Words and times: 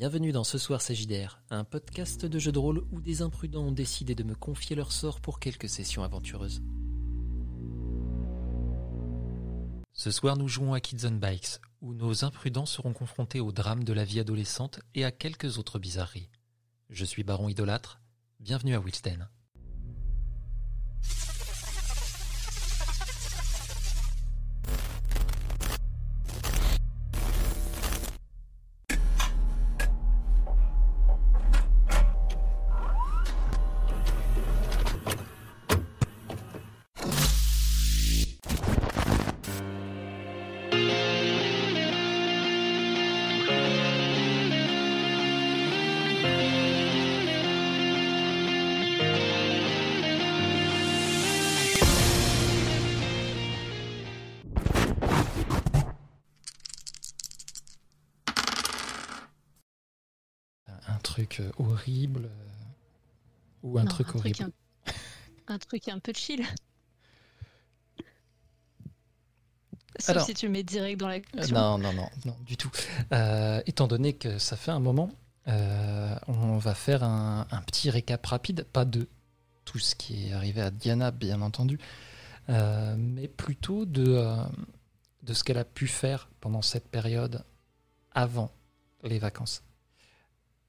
Bienvenue 0.00 0.32
dans 0.32 0.44
Ce 0.44 0.56
Soir 0.56 0.80
Sagidaire, 0.80 1.42
un 1.50 1.62
podcast 1.62 2.24
de 2.24 2.38
jeux 2.38 2.52
de 2.52 2.58
rôle 2.58 2.86
où 2.90 3.02
des 3.02 3.20
imprudents 3.20 3.64
ont 3.64 3.70
décidé 3.70 4.14
de 4.14 4.24
me 4.24 4.34
confier 4.34 4.74
leur 4.74 4.92
sort 4.92 5.20
pour 5.20 5.40
quelques 5.40 5.68
sessions 5.68 6.02
aventureuses. 6.02 6.62
Ce 9.92 10.10
soir, 10.10 10.38
nous 10.38 10.48
jouons 10.48 10.72
à 10.72 10.80
Kids 10.80 11.04
on 11.04 11.16
Bikes, 11.16 11.60
où 11.82 11.92
nos 11.92 12.24
imprudents 12.24 12.64
seront 12.64 12.94
confrontés 12.94 13.40
au 13.40 13.52
drame 13.52 13.84
de 13.84 13.92
la 13.92 14.06
vie 14.06 14.20
adolescente 14.20 14.80
et 14.94 15.04
à 15.04 15.12
quelques 15.12 15.58
autres 15.58 15.78
bizarreries. 15.78 16.30
Je 16.88 17.04
suis 17.04 17.22
Baron 17.22 17.50
Idolâtre, 17.50 18.00
bienvenue 18.38 18.74
à 18.74 18.80
Wilsden. 18.80 19.28
Horrible 61.84 62.26
euh, 62.26 63.62
ou 63.62 63.78
un 63.78 63.84
Non, 63.84 63.90
truc 63.90 64.14
horrible. 64.14 64.44
un, 64.44 64.92
un 65.54 65.58
truc 65.58 65.88
un 65.88 65.98
peu 65.98 66.12
chill. 66.14 66.44
Sauf 69.98 70.10
Alors- 70.10 70.24
si 70.26 70.34
tu 70.34 70.48
mets 70.48 70.62
direct 70.62 70.98
dans 71.00 71.08
la 71.08 71.16
Euh, 71.16 71.46
Non, 71.52 71.76
non, 71.78 71.92
non, 71.92 72.08
non, 72.24 72.36
du 72.46 72.56
tout. 72.56 72.70
Euh, 73.12 73.60
étant 73.66 73.86
donné 73.86 74.14
que 74.14 74.38
ça 74.38 74.56
fait 74.56 74.70
un 74.70 74.78
moment, 74.80 75.10
euh, 75.48 76.14
on 76.28 76.58
va 76.58 76.74
faire 76.74 77.02
un, 77.02 77.46
un 77.50 77.62
petit 77.62 77.90
récap 77.90 78.24
rapide, 78.24 78.64
pas 78.64 78.84
de 78.84 79.08
tout 79.64 79.78
ce 79.78 79.94
qui 79.94 80.28
est 80.28 80.32
arrivé 80.32 80.60
à 80.62 80.70
Diana, 80.70 81.10
bien 81.10 81.42
entendu, 81.42 81.78
euh, 82.48 82.94
mais 82.98 83.28
plutôt 83.28 83.84
de, 83.84 84.24
de 85.22 85.34
ce 85.34 85.44
qu'elle 85.44 85.58
a 85.58 85.64
pu 85.64 85.86
faire 85.86 86.28
pendant 86.40 86.62
cette 86.62 86.88
période 86.88 87.44
avant 88.12 88.50
les 89.04 89.18
vacances. 89.18 89.62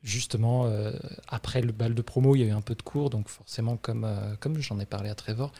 Justement, 0.04 0.66
euh, 0.66 0.94
après 1.28 1.62
le 1.62 1.72
bal 1.72 1.94
de 1.94 2.02
promo, 2.02 2.36
il 2.36 2.40
y 2.40 2.44
a 2.44 2.48
eu 2.48 2.52
un 2.52 2.62
peu 2.62 2.74
de 2.74 2.82
cours, 2.82 3.12
donc 3.12 3.28
forcément, 3.28 3.78
comme, 3.78 4.04
euh, 4.04 4.36
j'en 4.60 4.80
ai 4.80 4.88
parlé 4.88 5.10
à 5.10 5.16
Trevor, 5.16 5.52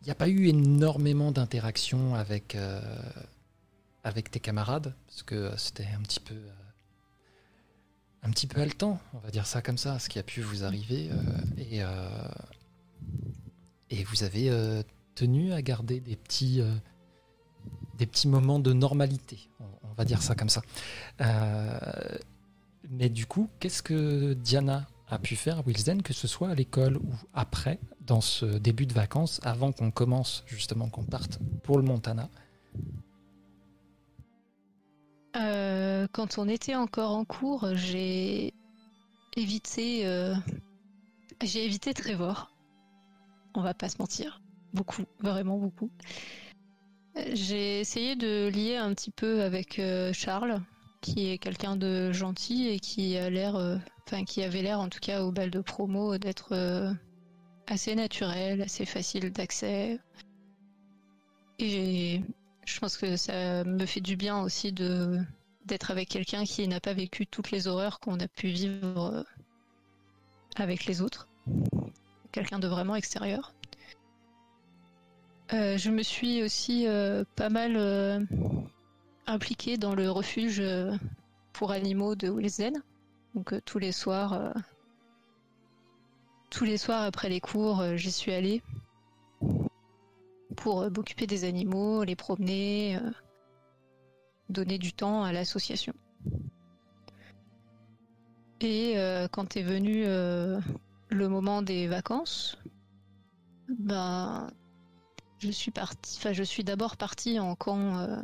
il 0.00 0.06
n'y 0.06 0.10
a 0.10 0.16
pas 0.16 0.28
eu 0.28 0.48
énormément 0.48 1.30
d'interactions 1.30 2.16
avec, 2.16 2.56
euh, 2.56 2.80
avec 4.02 4.32
tes 4.32 4.40
camarades, 4.40 4.92
parce 5.06 5.22
que 5.22 5.56
c'était 5.56 5.86
un 5.96 6.02
petit 6.02 6.20
peu 6.20 6.34
un 8.24 8.30
petit 8.30 8.48
peu 8.48 8.60
haletant, 8.60 8.98
on 9.14 9.18
va 9.18 9.30
dire 9.30 9.46
ça 9.46 9.62
comme 9.62 9.78
ça, 9.78 10.00
ce 10.00 10.08
qui 10.08 10.18
a 10.18 10.24
pu 10.24 10.40
vous 10.40 10.64
arriver, 10.64 11.08
et, 11.56 11.82
et 13.90 14.04
vous 14.04 14.24
avez 14.24 14.82
tenu 15.14 15.52
à 15.52 15.62
garder 15.62 16.00
des 16.00 16.16
petits, 16.16 16.60
des 17.96 18.06
petits 18.06 18.26
moments 18.26 18.58
de 18.58 18.72
normalité, 18.72 19.48
on 19.60 19.92
va 19.96 20.04
dire 20.04 20.20
ça 20.20 20.34
comme 20.34 20.48
ça. 20.48 20.62
Mais 22.90 23.08
du 23.08 23.26
coup, 23.26 23.48
qu'est-ce 23.60 23.82
que 23.82 24.32
Diana 24.32 24.86
a 25.08 25.18
pu 25.18 25.36
faire 25.36 25.58
à 25.58 25.62
Wilsden, 25.62 26.02
que 26.02 26.12
ce 26.12 26.26
soit 26.26 26.48
à 26.48 26.54
l'école 26.54 26.96
ou 26.96 27.12
après, 27.34 27.78
dans 28.00 28.20
ce 28.20 28.46
début 28.46 28.86
de 28.86 28.92
vacances, 28.94 29.40
avant 29.42 29.72
qu'on 29.72 29.90
commence 29.90 30.42
justement, 30.46 30.88
qu'on 30.88 31.04
parte 31.04 31.38
pour 31.62 31.76
le 31.76 31.82
Montana? 31.82 32.28
Euh, 35.36 36.06
quand 36.12 36.38
on 36.38 36.48
était 36.48 36.74
encore 36.74 37.12
en 37.12 37.24
cours, 37.24 37.68
j'ai 37.74 38.54
évité, 39.36 40.06
euh, 40.06 40.34
j'ai 41.42 41.64
évité 41.64 41.94
Trevor. 41.94 42.50
On 43.54 43.62
va 43.62 43.74
pas 43.74 43.88
se 43.88 43.96
mentir, 43.98 44.40
beaucoup, 44.72 45.04
vraiment 45.20 45.58
beaucoup. 45.58 45.90
Euh, 47.16 47.22
J'ai 47.34 47.80
essayé 47.80 48.16
de 48.16 48.48
lier 48.48 48.76
un 48.76 48.94
petit 48.94 49.10
peu 49.10 49.42
avec 49.42 49.80
Charles, 50.12 50.60
qui 51.00 51.30
est 51.30 51.38
quelqu'un 51.38 51.76
de 51.76 52.12
gentil 52.12 52.68
et 52.68 52.80
qui 52.80 53.16
a 53.16 53.30
l'air, 53.30 53.56
euh, 53.56 53.76
enfin 54.06 54.24
qui 54.24 54.42
avait 54.42 54.62
l'air 54.62 54.80
en 54.80 54.88
tout 54.88 55.00
cas 55.00 55.22
au 55.22 55.32
bal 55.32 55.50
de 55.50 55.60
promo 55.60 56.18
d'être 56.18 56.52
euh, 56.52 56.92
assez 57.66 57.94
naturel, 57.94 58.62
assez 58.62 58.84
facile 58.84 59.30
d'accès. 59.32 59.98
Et 61.58 62.22
je 62.66 62.80
pense 62.80 62.96
que 62.96 63.16
ça 63.16 63.64
me 63.64 63.86
fait 63.86 64.00
du 64.00 64.16
bien 64.16 64.40
aussi 64.40 64.72
de 64.72 65.20
d'être 65.64 65.90
avec 65.90 66.08
quelqu'un 66.08 66.44
qui 66.44 66.66
n'a 66.66 66.80
pas 66.80 66.94
vécu 66.94 67.26
toutes 67.26 67.50
les 67.50 67.68
horreurs 67.68 68.00
qu'on 68.00 68.18
a 68.20 68.28
pu 68.28 68.48
vivre 68.48 69.12
euh, 69.14 69.22
avec 70.56 70.86
les 70.86 71.02
autres. 71.02 71.28
Quelqu'un 72.32 72.58
de 72.58 72.68
vraiment 72.68 72.94
extérieur. 72.94 73.54
Je 75.50 75.90
me 75.90 76.02
suis 76.02 76.42
aussi 76.42 76.86
pas 77.36 77.48
mal 77.48 78.26
impliquée 79.28 79.76
dans 79.76 79.94
le 79.94 80.10
refuge 80.10 80.58
euh, 80.60 80.96
pour 81.52 81.70
animaux 81.70 82.14
de 82.14 82.28
Wilsden. 82.28 82.82
Donc 83.34 83.52
euh, 83.52 83.60
tous 83.64 83.78
les 83.78 83.92
soirs, 83.92 84.32
euh, 84.32 84.52
tous 86.50 86.64
les 86.64 86.78
soirs 86.78 87.02
après 87.02 87.28
les 87.28 87.40
cours, 87.40 87.84
j'y 87.96 88.10
suis 88.10 88.32
allée 88.32 88.62
pour 90.56 90.90
m'occuper 90.90 91.26
des 91.26 91.44
animaux, 91.44 92.02
les 92.02 92.16
promener, 92.16 92.98
donner 94.48 94.78
du 94.78 94.92
temps 94.92 95.22
à 95.22 95.32
l'association. 95.32 95.92
Et 98.60 98.96
quand 99.30 99.56
est 99.56 99.62
venu 99.62 100.04
le 100.06 101.28
moment 101.28 101.62
des 101.62 101.86
vacances, 101.86 102.58
ben 103.68 104.50
je 105.38 105.50
suis 105.50 105.70
partie, 105.70 106.16
enfin 106.18 106.32
je 106.32 106.42
suis 106.42 106.64
d'abord 106.64 106.96
partie 106.96 107.38
en 107.38 107.54
camp 107.54 108.18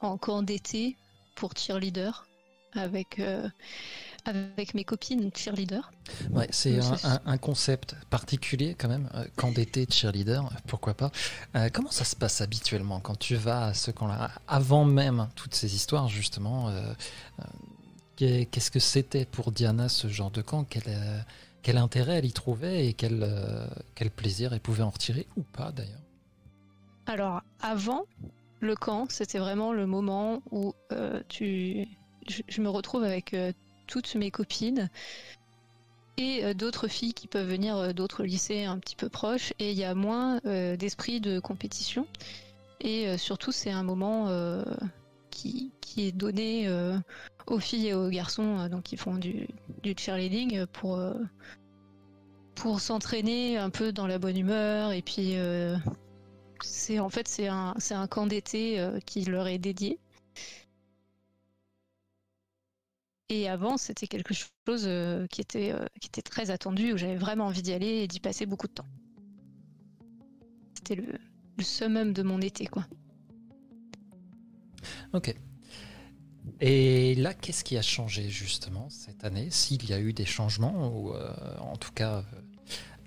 en 0.00 0.18
camp 0.18 0.42
d'été 0.42 0.96
pour 1.34 1.52
cheerleader 1.56 2.26
avec 2.74 3.18
euh, 3.18 3.48
avec 4.24 4.74
mes 4.74 4.84
copines 4.84 5.30
cheerleader. 5.34 5.90
Ouais, 6.34 6.48
c'est 6.50 6.78
un, 6.80 6.96
c'est- 6.96 7.06
un- 7.06 7.20
un 7.24 7.38
concept 7.38 7.94
particulier 8.10 8.74
quand 8.78 8.88
même, 8.88 9.08
euh, 9.14 9.24
camp 9.36 9.52
d'été 9.52 9.86
cheerleader, 9.90 10.50
pourquoi 10.66 10.94
pas. 10.94 11.10
Euh, 11.56 11.68
comment 11.72 11.90
ça 11.90 12.04
se 12.04 12.14
passe 12.16 12.40
habituellement 12.40 13.00
quand 13.00 13.18
tu 13.18 13.36
vas 13.36 13.66
à 13.66 13.74
ce 13.74 13.90
camp-là? 13.90 14.30
Avant 14.48 14.84
même 14.84 15.28
toutes 15.34 15.54
ces 15.54 15.74
histoires, 15.74 16.08
justement, 16.08 16.68
euh, 16.68 16.92
euh, 17.40 17.44
qu'est- 18.16 18.46
qu'est-ce 18.50 18.70
que 18.70 18.80
c'était 18.80 19.24
pour 19.24 19.52
Diana 19.52 19.88
ce 19.88 20.08
genre 20.08 20.30
de 20.30 20.42
camp? 20.42 20.64
Quel, 20.68 20.84
euh, 20.88 21.20
quel 21.62 21.78
intérêt 21.78 22.18
elle 22.18 22.26
y 22.26 22.32
trouvait 22.32 22.86
et 22.88 22.94
quel, 22.94 23.20
euh, 23.22 23.66
quel 23.94 24.10
plaisir 24.10 24.52
elle 24.52 24.60
pouvait 24.60 24.82
en 24.82 24.90
retirer 24.90 25.26
ou 25.36 25.42
pas 25.42 25.72
d'ailleurs? 25.72 26.00
Alors, 27.06 27.42
avant 27.60 28.04
le 28.64 28.74
camp, 28.76 29.06
c'était 29.08 29.38
vraiment 29.38 29.72
le 29.72 29.86
moment 29.86 30.42
où 30.50 30.74
euh, 30.92 31.20
tu... 31.28 31.86
je, 32.28 32.60
me 32.60 32.68
retrouve 32.68 33.04
avec 33.04 33.34
euh, 33.34 33.52
toutes 33.86 34.14
mes 34.14 34.30
copines 34.30 34.90
et 36.16 36.44
euh, 36.44 36.54
d'autres 36.54 36.88
filles 36.88 37.14
qui 37.14 37.26
peuvent 37.26 37.48
venir 37.48 37.94
d'autres 37.94 38.24
lycées 38.24 38.64
un 38.64 38.78
petit 38.78 38.96
peu 38.96 39.08
proches, 39.08 39.52
et 39.58 39.72
il 39.72 39.78
y 39.78 39.84
a 39.84 39.94
moins 39.94 40.40
d'esprit 40.76 41.20
de 41.20 41.40
compétition. 41.40 42.06
Et 42.80 43.16
surtout, 43.16 43.50
c'est 43.50 43.70
un 43.70 43.82
moment 43.82 44.28
qui, 45.30 45.72
est 45.96 46.12
donné 46.12 46.68
aux 47.46 47.58
filles 47.58 47.88
et 47.88 47.94
aux 47.94 48.08
garçons 48.08 48.58
euh, 48.58 48.68
donc 48.68 48.84
qui 48.84 48.96
font 48.96 49.14
du, 49.14 49.46
cheerleading 49.96 50.66
pour, 50.66 51.00
pour 52.54 52.80
s'entraîner 52.80 53.58
un 53.58 53.70
peu 53.70 53.92
dans 53.92 54.06
la 54.06 54.18
bonne 54.18 54.36
humeur 54.36 54.92
et 54.92 55.02
puis 55.02 55.36
c'est 56.64 56.98
en 56.98 57.10
fait 57.10 57.28
c'est 57.28 57.46
un 57.46 58.06
camp 58.08 58.26
d'été 58.26 58.80
euh, 58.80 58.98
qui 59.00 59.24
leur 59.24 59.46
est 59.46 59.58
dédié. 59.58 59.98
Et 63.30 63.48
avant, 63.48 63.78
c'était 63.78 64.06
quelque 64.06 64.34
chose 64.34 64.84
euh, 64.86 65.26
qui 65.28 65.40
était 65.40 65.72
euh, 65.72 65.86
qui 66.00 66.08
était 66.08 66.22
très 66.22 66.50
attendu 66.50 66.92
où 66.92 66.96
j'avais 66.96 67.16
vraiment 67.16 67.46
envie 67.46 67.62
d'y 67.62 67.72
aller 67.72 67.86
et 67.86 68.08
d'y 68.08 68.20
passer 68.20 68.46
beaucoup 68.46 68.66
de 68.66 68.72
temps. 68.72 68.86
C'était 70.74 70.96
le, 70.96 71.18
summum 71.60 72.12
de 72.12 72.22
mon 72.22 72.40
été 72.40 72.66
quoi. 72.66 72.86
Ok. 75.12 75.34
Et 76.60 77.14
là, 77.14 77.32
qu'est-ce 77.32 77.64
qui 77.64 77.78
a 77.78 77.82
changé 77.82 78.28
justement 78.28 78.90
cette 78.90 79.24
année? 79.24 79.50
S'il 79.50 79.88
y 79.88 79.92
a 79.92 79.98
eu 79.98 80.12
des 80.12 80.26
changements, 80.26 80.88
ou 80.88 81.14
en 81.60 81.76
tout 81.76 81.92
cas 81.92 82.24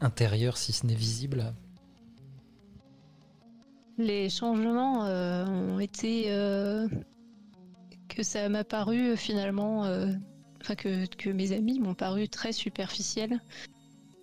intérieurs 0.01 0.57
si 0.57 0.73
ce 0.73 0.85
n'est 0.85 0.95
visible 0.95 1.53
Les 3.97 4.29
changements 4.29 5.05
euh, 5.05 5.45
ont 5.45 5.79
été 5.79 6.25
euh, 6.27 6.87
que 8.07 8.21
ça 8.23 8.47
m'a 8.49 8.63
paru 8.63 9.17
finalement, 9.17 9.81
enfin 10.61 10.75
que, 10.75 11.05
que 11.15 11.29
mes 11.29 11.51
amis 11.51 11.79
m'ont 11.79 11.95
paru 11.95 12.29
très 12.29 12.51
superficiels. 12.51 13.41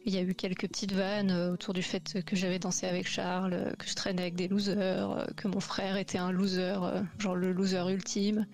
Il 0.06 0.14
y 0.14 0.18
a 0.18 0.22
eu 0.22 0.34
quelques 0.34 0.68
petites 0.68 0.92
vannes 0.92 1.32
autour 1.32 1.72
du 1.72 1.82
fait 1.82 2.22
que 2.24 2.36
j'avais 2.36 2.58
dansé 2.58 2.86
avec 2.86 3.08
Charles, 3.08 3.74
que 3.78 3.88
je 3.88 3.94
traînais 3.94 4.22
avec 4.22 4.34
des 4.34 4.48
losers, 4.48 5.26
que 5.36 5.48
mon 5.48 5.60
frère 5.60 5.96
était 5.96 6.18
un 6.18 6.30
loser, 6.30 6.76
genre 7.18 7.34
le 7.34 7.52
loser 7.52 7.90
ultime. 7.90 8.46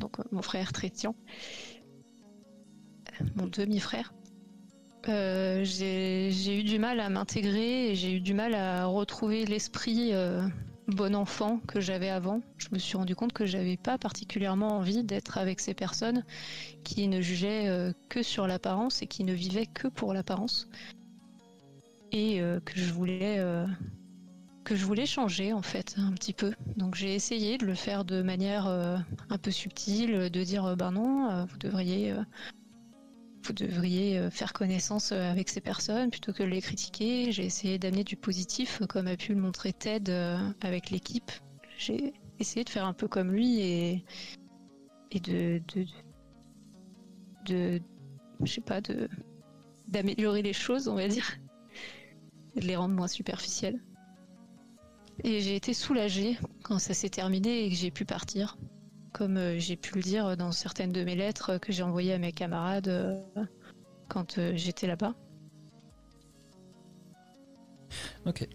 Donc 0.00 0.16
mon 0.32 0.42
frère 0.42 0.72
Trétian, 0.72 1.14
mon 3.36 3.46
demi-frère. 3.46 4.12
Euh, 5.08 5.64
j'ai 5.64 6.60
eu 6.60 6.62
du 6.62 6.78
mal 6.78 7.00
à 7.00 7.08
m'intégrer 7.08 7.90
et 7.90 7.94
j'ai 7.94 8.14
eu 8.14 8.20
du 8.20 8.34
mal 8.34 8.54
à 8.54 8.86
retrouver 8.86 9.44
l'esprit 9.44 10.10
euh, 10.12 10.46
bon 10.86 11.14
enfant 11.16 11.58
que 11.66 11.80
j'avais 11.80 12.08
avant. 12.08 12.40
Je 12.56 12.68
me 12.72 12.78
suis 12.78 12.96
rendu 12.96 13.16
compte 13.16 13.32
que 13.32 13.44
j'avais 13.44 13.76
pas 13.76 13.98
particulièrement 13.98 14.76
envie 14.76 15.02
d'être 15.02 15.38
avec 15.38 15.58
ces 15.58 15.74
personnes 15.74 16.24
qui 16.84 17.08
ne 17.08 17.20
jugeaient 17.20 17.68
euh, 17.68 17.92
que 18.08 18.22
sur 18.22 18.46
l'apparence 18.46 19.02
et 19.02 19.06
qui 19.06 19.24
ne 19.24 19.32
vivaient 19.32 19.66
que 19.66 19.88
pour 19.88 20.14
l'apparence. 20.14 20.68
Et 22.14 22.42
que 22.66 22.74
je 22.78 22.92
voulais 22.92 23.42
que 24.64 24.76
je 24.76 24.84
voulais 24.84 25.06
changer 25.06 25.54
en 25.54 25.62
fait 25.62 25.94
un 25.96 26.12
petit 26.12 26.34
peu. 26.34 26.52
Donc 26.76 26.94
j'ai 26.94 27.14
essayé 27.14 27.56
de 27.56 27.64
le 27.64 27.74
faire 27.74 28.04
de 28.04 28.20
manière 28.20 28.66
un 28.66 29.38
peu 29.40 29.50
subtile, 29.50 30.28
de 30.28 30.44
dire 30.44 30.76
ben 30.76 30.90
non, 30.90 31.46
vous 31.46 31.56
devriez 31.56 32.14
vous 33.44 33.52
devriez 33.52 34.18
euh, 34.18 34.30
faire 34.30 34.52
connaissance 34.52 35.12
euh, 35.12 35.30
avec 35.30 35.48
ces 35.48 35.60
personnes 35.60 36.10
plutôt 36.10 36.32
que 36.32 36.42
de 36.42 36.48
les 36.48 36.62
critiquer. 36.62 37.32
J'ai 37.32 37.44
essayé 37.44 37.78
d'amener 37.78 38.04
du 38.04 38.16
positif, 38.16 38.80
euh, 38.80 38.86
comme 38.86 39.06
a 39.06 39.16
pu 39.16 39.34
le 39.34 39.40
montrer 39.40 39.72
Ted 39.72 40.12
avec 40.60 40.90
l'équipe. 40.90 41.30
J'ai 41.78 42.12
essayé 42.38 42.64
de 42.64 42.70
faire 42.70 42.84
un 42.84 42.92
peu 42.92 43.08
comme 43.08 43.32
lui 43.32 43.60
et, 43.60 44.04
de, 45.14 45.60
de, 45.74 45.86
de, 47.46 47.82
je 48.42 48.52
sais 48.52 48.60
pas, 48.60 48.80
de 48.80 49.08
d'améliorer 49.88 50.40
les 50.40 50.54
choses, 50.54 50.88
on 50.88 50.94
va 50.94 51.06
dire, 51.06 51.36
et 52.56 52.60
de 52.60 52.66
les 52.66 52.76
rendre 52.76 52.94
moins 52.94 53.08
superficielles. 53.08 53.78
Et 55.22 55.40
j'ai 55.40 55.54
été 55.54 55.74
soulagée 55.74 56.38
quand 56.62 56.78
ça 56.78 56.94
s'est 56.94 57.10
terminé 57.10 57.64
et 57.64 57.68
que 57.68 57.74
j'ai 57.74 57.90
pu 57.90 58.06
partir 58.06 58.56
comme 59.12 59.36
euh, 59.36 59.58
j'ai 59.58 59.76
pu 59.76 59.96
le 59.96 60.02
dire 60.02 60.36
dans 60.36 60.52
certaines 60.52 60.92
de 60.92 61.04
mes 61.04 61.14
lettres 61.14 61.58
que 61.58 61.72
j'ai 61.72 61.82
envoyées 61.82 62.14
à 62.14 62.18
mes 62.18 62.32
camarades 62.32 62.88
euh, 62.88 63.20
quand 64.08 64.38
euh, 64.38 64.52
j'étais 64.54 64.86
là-bas. 64.86 65.14
Ok. 68.26 68.48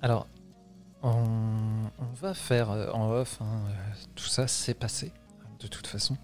Alors, 0.00 0.26
on, 1.02 1.90
va 2.20 2.34
faire 2.34 2.70
en 2.70 3.10
off, 3.12 3.40
hein, 3.40 3.62
tout 4.14 4.26
ça 4.26 4.48
s'est 4.48 4.74
passé, 4.74 5.12
de 5.60 5.68
toute 5.68 5.86
façon. 5.86 6.16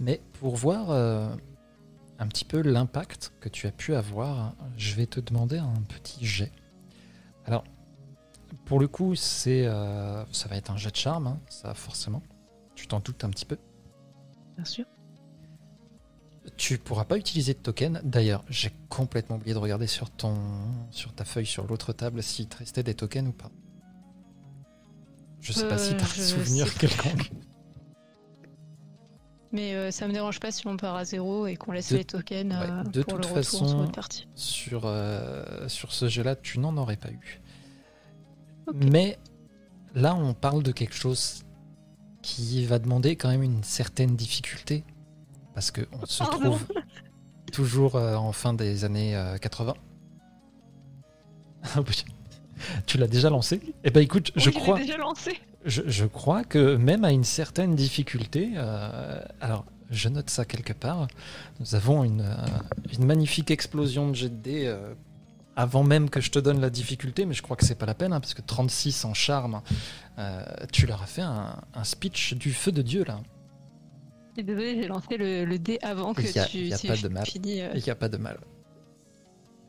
Mais 0.00 0.20
pour 0.40 0.56
voir 0.56 0.90
un 0.90 2.26
petit 2.26 2.44
peu 2.44 2.62
l'impact 2.62 3.32
que 3.40 3.48
tu 3.48 3.68
as 3.68 3.72
pu 3.72 3.94
avoir, 3.94 4.54
je 4.76 4.94
vais 4.94 5.06
te 5.06 5.20
demander 5.20 5.58
un 5.58 5.82
petit 5.88 6.24
jet. 6.24 6.50
Alors, 7.46 7.62
pour 8.64 8.80
le 8.80 8.88
coup, 8.88 9.14
c'est, 9.14 9.64
ça 9.64 10.48
va 10.48 10.56
être 10.56 10.70
un 10.70 10.76
jet 10.76 10.90
de 10.90 10.96
charme, 10.96 11.28
hein, 11.28 11.40
ça 11.48 11.74
forcément. 11.74 12.22
Tu 12.82 12.88
t'en 12.88 12.98
doutes 12.98 13.22
un 13.22 13.30
petit 13.30 13.44
peu 13.44 13.58
Bien 14.56 14.64
sûr. 14.64 14.84
Tu 16.56 16.78
pourras 16.78 17.04
pas 17.04 17.16
utiliser 17.16 17.54
de 17.54 17.60
token. 17.60 18.00
D'ailleurs, 18.02 18.44
j'ai 18.48 18.72
complètement 18.88 19.36
oublié 19.36 19.54
de 19.54 19.60
regarder 19.60 19.86
sur 19.86 20.10
ton, 20.10 20.34
sur 20.90 21.14
ta 21.14 21.24
feuille 21.24 21.46
sur 21.46 21.64
l'autre 21.68 21.92
table 21.92 22.24
s'il 22.24 22.48
te 22.48 22.56
restait 22.56 22.82
des 22.82 22.94
tokens 22.94 23.28
ou 23.28 23.32
pas. 23.32 23.52
Je 25.40 25.52
sais 25.52 25.68
pas 25.68 25.78
si 25.78 25.96
tu 25.96 26.02
as 26.02 26.06
un 26.06 26.08
souvenir 26.08 26.74
quelconque. 26.74 27.30
Mais 29.52 29.74
euh, 29.74 29.92
ça 29.92 30.08
me 30.08 30.12
dérange 30.12 30.40
pas 30.40 30.50
si 30.50 30.66
on 30.66 30.76
part 30.76 30.96
à 30.96 31.04
zéro 31.04 31.46
et 31.46 31.54
qu'on 31.54 31.70
laisse 31.70 31.92
les 31.92 32.04
tokens 32.04 32.52
euh, 32.52 32.82
de 32.82 33.04
toute 33.04 33.26
façon, 33.26 33.88
sur, 34.34 34.86
euh, 34.86 35.68
sur 35.68 35.92
ce 35.92 36.08
jeu-là, 36.08 36.34
tu 36.34 36.58
n'en 36.58 36.76
aurais 36.76 36.96
pas 36.96 37.12
eu. 37.12 37.40
Mais 38.74 39.20
là, 39.94 40.16
on 40.16 40.34
parle 40.34 40.64
de 40.64 40.72
quelque 40.72 40.96
chose 40.96 41.44
qui 42.22 42.64
va 42.64 42.78
demander 42.78 43.16
quand 43.16 43.28
même 43.28 43.42
une 43.42 43.64
certaine 43.64 44.16
difficulté, 44.16 44.84
parce 45.54 45.70
qu'on 45.70 46.06
se 46.06 46.22
trouve 46.22 46.64
toujours 47.52 47.96
euh, 47.96 48.14
en 48.14 48.32
fin 48.32 48.54
des 48.54 48.84
années 48.84 49.20
80. 49.40 49.74
Euh, 51.76 51.82
tu 52.86 52.98
l'as 52.98 53.08
déjà 53.08 53.28
lancé? 53.28 53.60
Eh 53.84 53.90
ben 53.90 54.00
écoute, 54.00 54.32
je 54.36 54.50
crois. 54.50 54.78
Déjà 54.78 54.96
lancé. 54.96 55.38
Je, 55.64 56.04
crois 56.06 56.42
que 56.42 56.74
même 56.74 57.04
à 57.04 57.12
une 57.12 57.22
certaine 57.22 57.76
difficulté, 57.76 58.52
euh, 58.56 59.22
alors 59.40 59.64
je 59.90 60.08
note 60.08 60.28
ça 60.28 60.44
quelque 60.44 60.72
part, 60.72 61.06
nous 61.60 61.76
avons 61.76 62.02
une, 62.02 62.26
une 62.98 63.04
magnifique 63.04 63.52
explosion 63.52 64.08
de 64.08 64.14
jet 64.14 64.28
de 64.28 64.34
dés 64.34 64.76
avant 65.56 65.82
même 65.82 66.08
que 66.08 66.20
je 66.20 66.30
te 66.30 66.38
donne 66.38 66.60
la 66.60 66.70
difficulté, 66.70 67.26
mais 67.26 67.34
je 67.34 67.42
crois 67.42 67.56
que 67.56 67.64
c'est 67.64 67.74
pas 67.74 67.86
la 67.86 67.94
peine, 67.94 68.12
hein, 68.12 68.20
parce 68.20 68.34
que 68.34 68.42
36 68.42 69.04
en 69.04 69.14
charme, 69.14 69.60
euh, 70.18 70.44
tu 70.72 70.86
leur 70.86 71.02
as 71.02 71.06
fait 71.06 71.22
un, 71.22 71.56
speech 71.84 72.34
du 72.34 72.52
feu 72.52 72.72
de 72.72 72.82
Dieu 72.82 73.04
là. 73.04 73.20
Désolé, 74.36 74.80
j'ai 74.80 74.88
lancé 74.88 75.16
le, 75.18 75.58
dé 75.58 75.78
avant 75.82 76.14
que 76.14 76.22
tu 76.22 76.58
Il 76.58 76.66
n'y 76.68 76.72
a, 76.72 76.78
pas 76.78 76.96
de 76.96 77.08
mal. 77.08 77.24
Il 77.34 77.82
n'y 77.82 77.90
a 77.90 77.94
pas 77.94 78.08
de 78.08 78.16
mal. 78.16 78.38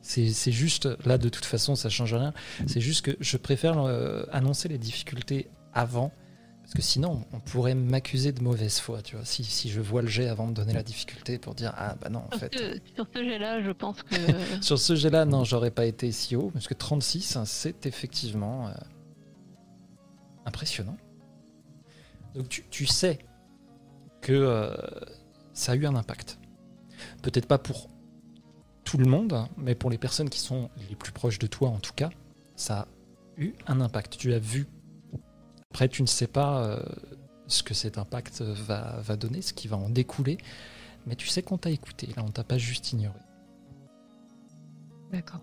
C'est 0.01 0.51
juste, 0.51 0.87
là 1.05 1.17
de 1.17 1.29
toute 1.29 1.45
façon 1.45 1.75
ça 1.75 1.89
change 1.89 2.13
rien, 2.13 2.33
c'est 2.67 2.81
juste 2.81 3.05
que 3.05 3.11
je 3.19 3.37
préfère 3.37 3.79
euh, 3.79 4.23
annoncer 4.31 4.67
les 4.67 4.77
difficultés 4.77 5.49
avant 5.73 6.11
parce 6.63 6.75
que 6.75 6.81
sinon, 6.81 7.25
on 7.33 7.41
pourrait 7.41 7.75
m'accuser 7.75 8.31
de 8.31 8.41
mauvaise 8.41 8.79
foi, 8.79 9.01
tu 9.01 9.17
vois, 9.17 9.25
si, 9.25 9.43
si, 9.43 9.69
je 9.69 9.81
vois 9.81 10.01
le 10.01 10.07
jet 10.07 10.29
avant 10.29 10.47
de 10.47 10.53
donner 10.53 10.71
la 10.71 10.81
difficulté 10.81 11.37
pour 11.37 11.55
dire 11.55 11.73
Ah 11.77 11.95
bah 12.01 12.07
non, 12.09 12.23
en 12.31 12.37
fait. 12.37 12.55
sur 12.95 13.05
ce 13.13 13.21
jet-là, 13.21 13.61
je 13.61 13.71
pense 13.71 14.01
que. 14.01 14.15
sur 14.61 14.79
ce 14.79 14.95
jet-là, 14.95 15.25
non, 15.25 15.43
j'aurais 15.43 15.71
pas 15.71 15.85
été 15.85 16.13
si 16.13 16.37
haut, 16.37 16.51
parce 16.53 16.67
que 16.67 16.73
36, 16.73 17.35
hein, 17.35 17.43
c'est 17.45 17.85
effectivement 17.85 18.69
euh, 18.69 18.71
impressionnant. 20.45 20.97
Donc 22.35 22.49
tu, 22.49 22.63
tu 22.69 22.85
sais 22.85 23.19
que 24.21 24.33
euh, 24.33 24.75
ça 25.53 25.73
a 25.73 25.75
eu 25.75 25.85
un 25.85 25.95
impact. 25.95 26.39
Peut-être 27.21 27.47
pas 27.47 27.57
pour 27.57 27.89
tout 28.83 28.97
le 28.97 29.05
monde, 29.05 29.47
mais 29.57 29.75
pour 29.75 29.89
les 29.89 29.97
personnes 29.97 30.29
qui 30.29 30.39
sont 30.39 30.69
les 30.89 30.95
plus 30.95 31.11
proches 31.11 31.39
de 31.39 31.47
toi 31.47 31.69
en 31.69 31.79
tout 31.79 31.93
cas, 31.93 32.09
ça 32.55 32.79
a 32.79 32.87
eu 33.37 33.53
un 33.67 33.81
impact. 33.81 34.17
Tu 34.17 34.33
as 34.33 34.39
vu 34.39 34.67
après, 35.73 35.89
tu 35.89 36.03
ne 36.03 36.07
sais 36.07 36.27
pas 36.27 36.63
euh, 36.63 36.79
ce 37.47 37.63
que 37.63 37.73
cet 37.73 37.97
impact 37.97 38.43
va, 38.43 38.99
va, 39.01 39.15
donner, 39.15 39.41
ce 39.41 39.53
qui 39.53 39.67
va 39.67 39.75
en 39.75 39.89
découler, 39.89 40.37
mais 41.07 41.15
tu 41.15 41.27
sais 41.27 41.41
qu'on 41.41 41.57
t'a 41.57 41.71
écouté, 41.71 42.09
là, 42.15 42.23
on 42.23 42.29
t'a 42.29 42.43
pas 42.43 42.59
juste 42.59 42.93
ignoré. 42.93 43.17
D'accord. 45.11 45.41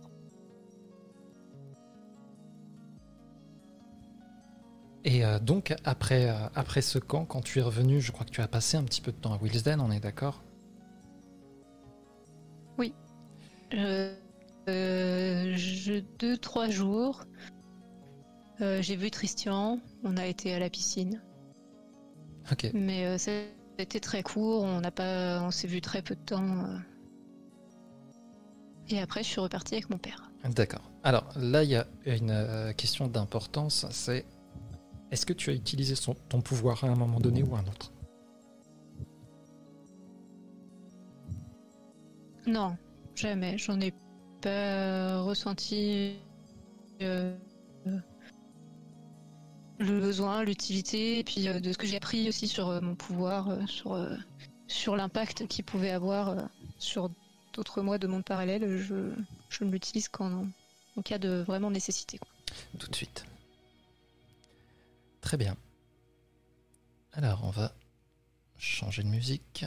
Et 5.05 5.25
euh, 5.25 5.39
donc, 5.39 5.75
après, 5.85 6.29
euh, 6.29 6.35
après 6.55 6.83
ce 6.83 6.99
camp, 6.99 7.25
quand 7.25 7.41
tu 7.41 7.59
es 7.59 7.63
revenu, 7.63 8.01
je 8.01 8.13
crois 8.13 8.27
que 8.27 8.31
tu 8.31 8.43
as 8.43 8.49
passé 8.49 8.77
un 8.77 8.85
petit 8.85 9.01
peu 9.01 9.13
de 9.13 9.17
temps 9.17 9.33
à 9.33 9.39
Willesden, 9.39 9.81
on 9.81 9.91
est 9.91 10.01
d'accord? 10.01 10.43
Oui. 12.77 12.93
je, 13.73 14.13
deux, 16.19 16.37
trois 16.37 16.69
jours. 16.69 17.25
Euh, 18.61 18.83
j'ai 18.83 18.97
vu 18.97 19.11
Christian, 19.11 19.81
on 20.05 20.17
a 20.19 20.27
été 20.27 20.53
à 20.53 20.59
la 20.59 20.69
piscine. 20.69 21.23
Ok. 22.53 22.71
Mais 22.75 23.07
euh, 23.07 23.17
été 23.79 24.01
très 24.01 24.23
court, 24.23 24.65
on 24.65 24.81
n'a 24.81 24.91
pas, 24.91 25.41
on 25.43 25.51
s'est 25.51 25.67
vu 25.67 25.81
très 25.81 26.03
peu 26.03 26.15
de 26.15 26.21
temps. 26.21 26.67
Euh. 26.67 26.77
Et 28.91 29.01
après, 29.01 29.23
je 29.23 29.29
suis 29.29 29.41
reparti 29.41 29.77
avec 29.77 29.89
mon 29.89 29.97
père. 29.97 30.31
D'accord. 30.45 30.91
Alors 31.05 31.27
là, 31.37 31.65
il 31.65 31.71
y 31.71 31.77
a 31.77 31.87
une 32.05 32.75
question 32.77 33.07
d'importance, 33.07 33.87
c'est 33.91 34.27
est-ce 35.11 35.27
que 35.27 35.33
tu 35.33 35.51
as 35.51 35.55
utilisé 35.55 35.95
ton 36.29 36.41
pouvoir 36.41 36.85
à 36.85 36.89
un 36.89 36.95
moment 36.95 37.21
donné 37.21 37.43
ou 37.43 37.55
à 37.55 37.59
un 37.59 37.67
autre 37.67 37.93
Non, 42.47 42.77
jamais. 43.15 43.59
J'en 43.59 43.81
ai 43.81 43.93
pas 44.41 45.21
ressenti 45.23 46.17
le 49.81 49.99
besoin, 50.01 50.45
l'utilité, 50.45 51.19
et 51.19 51.25
puis 51.25 51.49
euh, 51.49 51.59
de 51.59 51.73
ce 51.73 51.79
que 51.79 51.87
j'ai 51.87 51.97
appris 51.97 52.29
aussi 52.29 52.47
sur 52.47 52.69
euh, 52.69 52.81
mon 52.81 52.95
pouvoir, 52.95 53.49
euh, 53.49 53.67
sur, 53.67 53.99
sur 54.67 54.95
l'impact 54.95 55.47
qu'il 55.49 55.65
pouvait 55.65 55.91
avoir 55.91 56.49
sur 56.79 57.11
d'autres 57.55 57.83
mois 57.83 57.99
de 57.99 58.07
monde 58.07 58.25
parallèle, 58.25 58.79
je, 58.79 59.13
je 59.49 59.65
ne 59.65 59.71
l'utilise 59.71 60.09
qu'en 60.09 60.47
en 60.97 61.03
cas 61.03 61.19
de 61.19 61.45
vraiment 61.47 61.71
nécessité. 61.71 62.21
Tout 62.79 62.89
de 62.89 62.97
suite. 62.97 63.25
Très 65.21 65.37
bien. 65.37 65.57
Alors, 67.13 67.45
on 67.45 67.51
va 67.51 67.73
changer 68.59 69.03
de 69.03 69.09
musique. 69.09 69.65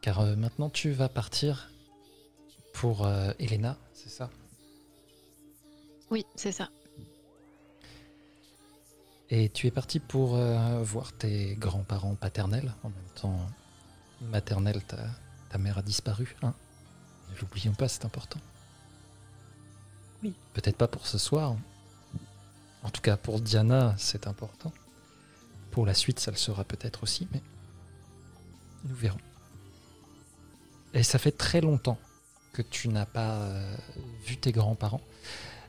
Car 0.00 0.20
euh, 0.20 0.36
maintenant 0.36 0.68
tu 0.68 0.90
vas 0.90 1.08
partir 1.08 1.70
pour 2.74 3.06
euh, 3.06 3.32
Elena, 3.38 3.78
c'est 3.94 4.10
ça? 4.10 4.28
Oui, 6.10 6.26
c'est 6.36 6.52
ça. 6.52 6.68
Et 9.30 9.48
tu 9.48 9.66
es 9.66 9.70
parti 9.70 10.00
pour 10.00 10.36
euh, 10.36 10.82
voir 10.82 11.12
tes 11.14 11.56
grands-parents 11.56 12.16
paternels. 12.16 12.74
En 12.82 12.90
même 12.90 13.10
temps, 13.14 13.38
maternelle, 14.30 14.82
ta, 14.82 14.98
ta 15.50 15.58
mère 15.58 15.78
a 15.78 15.82
disparu. 15.82 16.36
Hein 16.42 16.54
ne 17.34 17.40
l'oublions 17.40 17.72
pas, 17.72 17.88
c'est 17.88 18.04
important. 18.04 18.40
Oui. 20.22 20.34
Peut-être 20.52 20.76
pas 20.76 20.88
pour 20.88 21.06
ce 21.06 21.18
soir. 21.18 21.56
En 22.82 22.90
tout 22.90 23.00
cas, 23.00 23.16
pour 23.16 23.40
Diana, 23.40 23.94
c'est 23.98 24.26
important. 24.26 24.72
Pour 25.70 25.86
la 25.86 25.94
suite, 25.94 26.20
ça 26.20 26.30
le 26.30 26.36
sera 26.36 26.64
peut-être 26.64 27.02
aussi, 27.02 27.28
mais 27.32 27.42
nous 28.84 28.94
verrons. 28.94 29.18
Et 30.92 31.02
ça 31.02 31.18
fait 31.18 31.32
très 31.32 31.60
longtemps 31.60 31.98
que 32.52 32.62
tu 32.62 32.88
n'as 32.88 33.06
pas 33.06 33.40
euh, 33.40 33.76
vu 34.24 34.36
tes 34.36 34.52
grands-parents. 34.52 35.00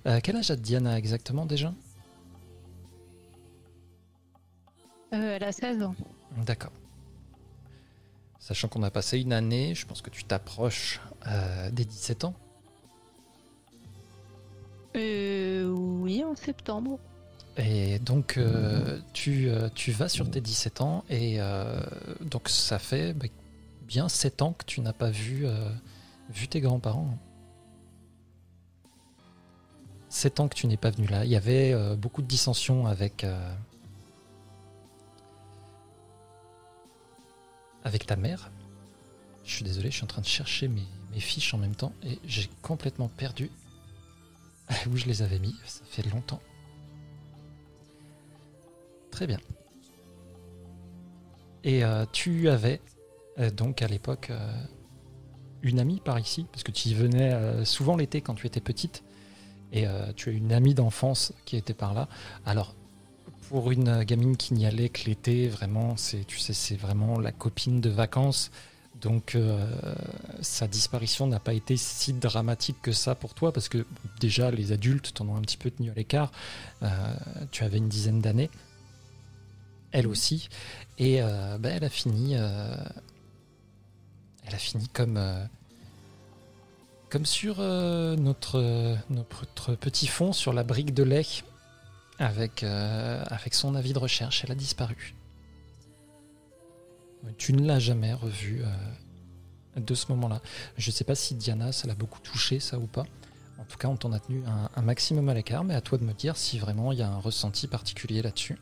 Euh, 0.05 0.19
quel 0.21 0.35
âge 0.35 0.51
a 0.51 0.55
Diana 0.55 0.97
exactement 0.97 1.47
déjà? 1.47 1.73
Euh, 5.13 5.35
elle 5.35 5.43
a 5.43 5.51
16 5.51 5.81
ans. 5.81 5.95
D'accord. 6.45 6.71
Sachant 8.45 8.67
qu'on 8.67 8.83
a 8.83 8.91
passé 8.91 9.19
une 9.19 9.33
année, 9.33 9.73
je 9.73 9.87
pense 9.87 10.03
que 10.03 10.11
tu 10.11 10.23
t'approches 10.23 11.01
euh, 11.25 11.71
des 11.71 11.83
17 11.83 12.25
ans. 12.25 12.35
Euh, 14.95 15.67
oui, 15.67 16.23
en 16.23 16.35
septembre. 16.35 16.99
Et 17.57 17.97
donc, 17.97 18.37
euh, 18.37 18.99
tu, 19.13 19.49
euh, 19.49 19.67
tu 19.73 19.91
vas 19.91 20.09
sur 20.09 20.29
tes 20.29 20.41
17 20.41 20.81
ans, 20.81 21.03
et 21.09 21.39
donc 22.21 22.47
ça 22.47 22.77
fait 22.77 23.13
bah, 23.13 23.25
bien 23.87 24.09
7 24.09 24.43
ans 24.43 24.53
que 24.53 24.65
tu 24.65 24.79
n'as 24.79 24.93
pas 24.93 25.09
vu, 25.09 25.47
vu 26.29 26.47
tes 26.47 26.61
grands-parents. 26.61 27.17
7 30.09 30.39
ans 30.39 30.47
que 30.49 30.55
tu 30.55 30.67
n'es 30.67 30.77
pas 30.77 30.91
venu 30.91 31.07
là. 31.07 31.25
Il 31.25 31.31
y 31.31 31.35
avait 31.35 31.73
beaucoup 31.95 32.21
de 32.21 32.27
dissensions 32.27 32.85
avec, 32.85 33.25
avec 37.85 38.05
ta 38.05 38.17
mère. 38.17 38.51
Je 39.45 39.53
suis 39.53 39.63
désolé, 39.63 39.91
je 39.91 39.95
suis 39.95 40.03
en 40.03 40.07
train 40.07 40.21
de 40.21 40.27
chercher 40.27 40.67
mes, 40.67 40.81
fiches 41.19 41.53
en 41.53 41.57
même 41.57 41.75
temps, 41.75 41.93
et 42.03 42.19
j'ai 42.25 42.49
complètement 42.61 43.07
perdu 43.07 43.49
où 44.91 44.97
je 44.97 45.05
les 45.05 45.21
avais 45.21 45.39
mis. 45.39 45.55
Ça 45.65 45.81
fait 45.85 46.05
longtemps. 46.09 46.41
Très 49.11 49.27
bien. 49.27 49.39
Et 51.63 51.85
euh, 51.85 52.05
tu 52.11 52.49
avais 52.49 52.81
euh, 53.39 53.49
donc 53.49 53.81
à 53.81 53.87
l'époque 53.87 54.29
euh, 54.29 54.61
une 55.61 55.79
amie 55.79 56.01
par 56.03 56.19
ici, 56.19 56.45
parce 56.51 56.63
que 56.63 56.71
tu 56.71 56.89
y 56.89 56.93
venais 56.93 57.63
souvent 57.63 57.95
l'été 57.95 58.19
quand 58.19 58.35
tu 58.35 58.45
étais 58.45 58.59
petite, 58.59 59.03
et 59.71 59.85
tu 60.15 60.29
as 60.29 60.31
une 60.31 60.53
amie 60.53 60.73
d'enfance 60.73 61.33
qui 61.45 61.57
était 61.57 61.73
par 61.73 61.93
là. 61.93 62.07
Alors, 62.45 62.75
pour 63.49 63.71
une 63.71 64.03
gamine 64.03 64.37
qui 64.37 64.53
n'y 64.53 64.65
allait 64.65 64.89
que 64.89 65.05
l'été, 65.05 65.47
vraiment, 65.47 65.97
c'est, 65.97 66.25
tu 66.25 66.39
sais, 66.39 66.53
c'est 66.53 66.75
vraiment 66.75 67.19
la 67.19 67.31
copine 67.31 67.81
de 67.81 67.89
vacances. 67.89 68.51
Donc, 69.01 69.35
euh, 69.35 69.67
sa 70.41 70.67
disparition 70.67 71.27
n'a 71.27 71.39
pas 71.39 71.53
été 71.53 71.77
si 71.77 72.13
dramatique 72.13 72.77
que 72.81 72.91
ça 72.91 73.13
pour 73.13 73.33
toi, 73.33 73.51
parce 73.51 73.69
que 73.69 73.85
déjà, 74.19 74.51
les 74.51 74.71
adultes 74.71 75.13
t'en 75.13 75.27
ont 75.27 75.35
un 75.35 75.41
petit 75.41 75.57
peu 75.57 75.69
tenu 75.69 75.91
à 75.91 75.93
l'écart. 75.93 76.31
Euh, 76.81 77.15
tu 77.51 77.63
avais 77.63 77.77
une 77.77 77.89
dizaine 77.89 78.21
d'années 78.21 78.49
elle 79.91 80.07
aussi. 80.07 80.49
Et 80.97 81.21
euh, 81.21 81.57
bah, 81.57 81.69
elle 81.69 81.85
a 81.85 81.89
fini. 81.89 82.33
elle 82.33 82.93
a 84.53 84.57
fini 84.57 84.89
comme. 84.89 85.17
comme 87.09 87.25
sur 87.25 87.59
notre, 87.59 88.97
notre 89.09 89.75
petit 89.75 90.07
fond 90.07 90.33
sur 90.33 90.51
la 90.51 90.63
brique 90.63 90.93
de 90.93 91.03
lait. 91.03 91.23
Avec, 92.17 92.63
euh, 92.63 93.23
avec 93.27 93.53
son 93.53 93.75
avis 93.75 93.93
de 93.93 93.99
recherche, 93.99 94.43
elle 94.43 94.51
a 94.51 94.55
disparu. 94.55 95.15
Tu 97.37 97.53
ne 97.53 97.65
l'as 97.65 97.79
jamais 97.79 98.13
revue 98.13 98.61
euh, 98.63 99.79
de 99.79 99.95
ce 99.95 100.11
moment-là. 100.11 100.41
Je 100.77 100.89
ne 100.89 100.93
sais 100.93 101.03
pas 101.03 101.15
si 101.15 101.35
Diana, 101.35 101.71
ça 101.71 101.87
l'a 101.87 101.95
beaucoup 101.95 102.19
touché, 102.19 102.59
ça 102.59 102.77
ou 102.77 102.87
pas. 102.87 103.05
En 103.57 103.63
tout 103.65 103.77
cas, 103.77 103.87
on 103.87 103.97
t'en 103.97 104.11
a 104.11 104.19
tenu 104.19 104.43
un, 104.45 104.69
un 104.75 104.81
maximum 104.81 105.27
à 105.29 105.33
l'écart, 105.33 105.63
mais 105.63 105.75
à 105.75 105.81
toi 105.81 105.97
de 105.97 106.03
me 106.03 106.13
dire 106.13 106.37
si 106.37 106.59
vraiment 106.59 106.91
il 106.91 106.99
y 106.99 107.01
a 107.01 107.09
un 107.09 107.19
ressenti 107.19 107.67
particulier 107.67 108.21
là-dessus. 108.21 108.57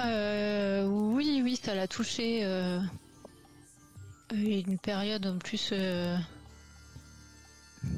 Euh, 0.00 0.86
oui, 0.86 1.40
oui, 1.42 1.56
ça 1.56 1.74
l'a 1.74 1.88
touché. 1.88 2.44
euh, 2.44 2.80
une 4.32 4.78
période 4.78 5.26
en 5.26 5.38
plus. 5.38 5.72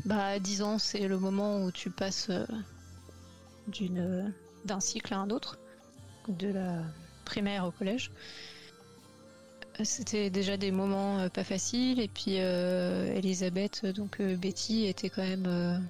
Bah, 0.04 0.38
10 0.38 0.62
ans, 0.62 0.78
c'est 0.78 1.06
le 1.06 1.18
moment 1.18 1.62
où 1.62 1.70
tu 1.70 1.90
passes 1.90 2.30
euh, 2.30 2.46
d'un 4.64 4.80
cycle 4.80 5.14
à 5.14 5.18
un 5.18 5.30
autre, 5.30 5.58
de 6.28 6.48
la 6.48 6.82
primaire 7.24 7.66
au 7.66 7.70
collège. 7.70 8.10
C'était 9.82 10.28
déjà 10.28 10.56
des 10.56 10.70
moments 10.70 11.20
euh, 11.20 11.28
pas 11.28 11.44
faciles, 11.44 12.00
et 12.00 12.08
puis 12.08 12.36
euh, 12.38 13.14
Elisabeth, 13.14 13.86
donc 13.86 14.20
Betty, 14.20 14.86
était 14.86 15.10
quand 15.10 15.22
même 15.22 15.88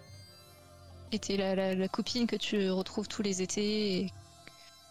la, 1.11 1.89
copine 1.89 2.27
que 2.27 2.37
tu 2.37 2.71
retrouves 2.71 3.09
tous 3.09 3.23
les 3.23 3.43
étés 3.43 4.03
et 4.03 4.13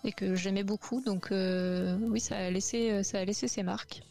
et 0.06 0.14
que 0.14 0.34
j'aimais 0.34 0.64
beaucoup. 0.64 1.02
Donc 1.02 1.28
oui, 1.32 2.20
ça 2.20 2.38
a 2.38 2.50
laissé, 2.50 3.04
ça 3.04 3.20
a 3.20 3.26
laissé 3.26 3.48
ses 3.48 3.64
marques. 3.64 4.02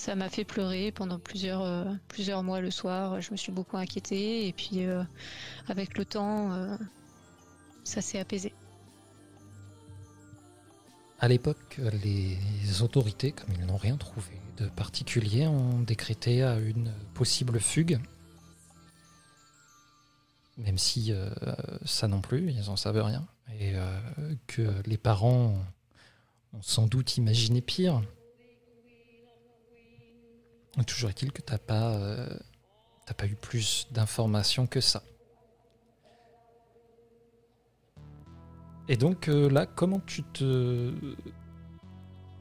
Ça 0.00 0.14
m'a 0.16 0.30
fait 0.30 0.44
pleurer 0.44 0.92
pendant 0.92 1.18
plusieurs, 1.18 1.60
euh, 1.60 1.84
plusieurs 2.08 2.42
mois 2.42 2.62
le 2.62 2.70
soir. 2.70 3.20
Je 3.20 3.32
me 3.32 3.36
suis 3.36 3.52
beaucoup 3.52 3.76
inquiétée 3.76 4.48
et 4.48 4.52
puis 4.54 4.86
euh, 4.86 5.04
avec 5.68 5.98
le 5.98 6.06
temps, 6.06 6.54
euh, 6.54 6.74
ça 7.84 8.00
s'est 8.00 8.18
apaisé. 8.18 8.54
À 11.18 11.28
l'époque, 11.28 11.78
les 12.02 12.38
autorités, 12.80 13.32
comme 13.32 13.50
ils 13.58 13.66
n'ont 13.66 13.76
rien 13.76 13.98
trouvé 13.98 14.40
de 14.56 14.70
particulier, 14.70 15.46
ont 15.46 15.80
décrété 15.80 16.44
à 16.44 16.58
une 16.58 16.94
possible 17.12 17.60
fugue. 17.60 18.00
Même 20.56 20.78
si 20.78 21.12
ça 21.84 22.08
non 22.08 22.22
plus, 22.22 22.50
ils 22.50 22.64
n'en 22.68 22.76
savent 22.76 23.04
rien. 23.04 23.26
Et 23.60 23.74
que 24.46 24.62
les 24.86 24.96
parents 24.96 25.62
ont 26.54 26.62
sans 26.62 26.86
doute 26.86 27.18
imaginé 27.18 27.60
pire. 27.60 28.00
Toujours 30.86 31.10
est-il 31.10 31.32
que 31.32 31.42
tu 31.42 31.52
n'as 31.52 31.58
pas, 31.58 31.90
euh, 31.94 32.28
t'as 33.06 33.14
pas 33.14 33.26
eu 33.26 33.34
plus 33.34 33.88
d'informations 33.90 34.66
que 34.66 34.80
ça. 34.80 35.02
Et 38.88 38.96
donc 38.96 39.28
euh, 39.28 39.48
là, 39.50 39.66
comment 39.66 40.00
tu 40.00 40.22
te 40.22 40.92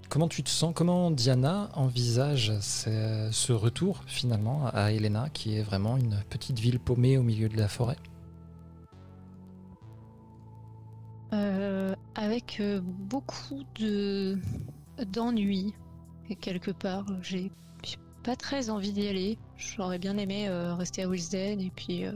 comment 0.09 0.27
tu 0.27 0.43
te 0.43 0.49
sens 0.49 0.73
Comment 0.75 1.11
Diana 1.11 1.69
envisage 1.73 2.57
ce, 2.59 3.51
retour 3.51 4.03
finalement 4.07 4.67
à 4.67 4.91
Helena, 4.91 5.29
qui 5.29 5.57
est 5.57 5.61
vraiment 5.61 5.97
une 5.97 6.19
petite 6.29 6.59
ville 6.59 6.79
paumée 6.79 7.17
au 7.17 7.23
milieu 7.23 7.49
de 7.49 7.57
la 7.57 7.67
forêt? 7.67 7.97
Euh, 11.33 11.93
avec 12.15 12.61
beaucoup 12.87 13.63
de 13.75 14.39
d'ennui 15.13 15.75
quelque 16.41 16.71
part 16.71 17.05
j'ai 17.21 17.51
pas 18.23 18.35
très 18.35 18.69
envie 18.69 18.91
d'y 18.91 19.07
aller. 19.07 19.37
J'aurais 19.57 19.99
bien 19.99 20.17
aimé 20.17 20.47
euh, 20.47 20.75
rester 20.75 21.03
à 21.03 21.07
Wilsden 21.07 21.59
et 21.61 21.71
puis 21.75 22.05
euh, 22.05 22.13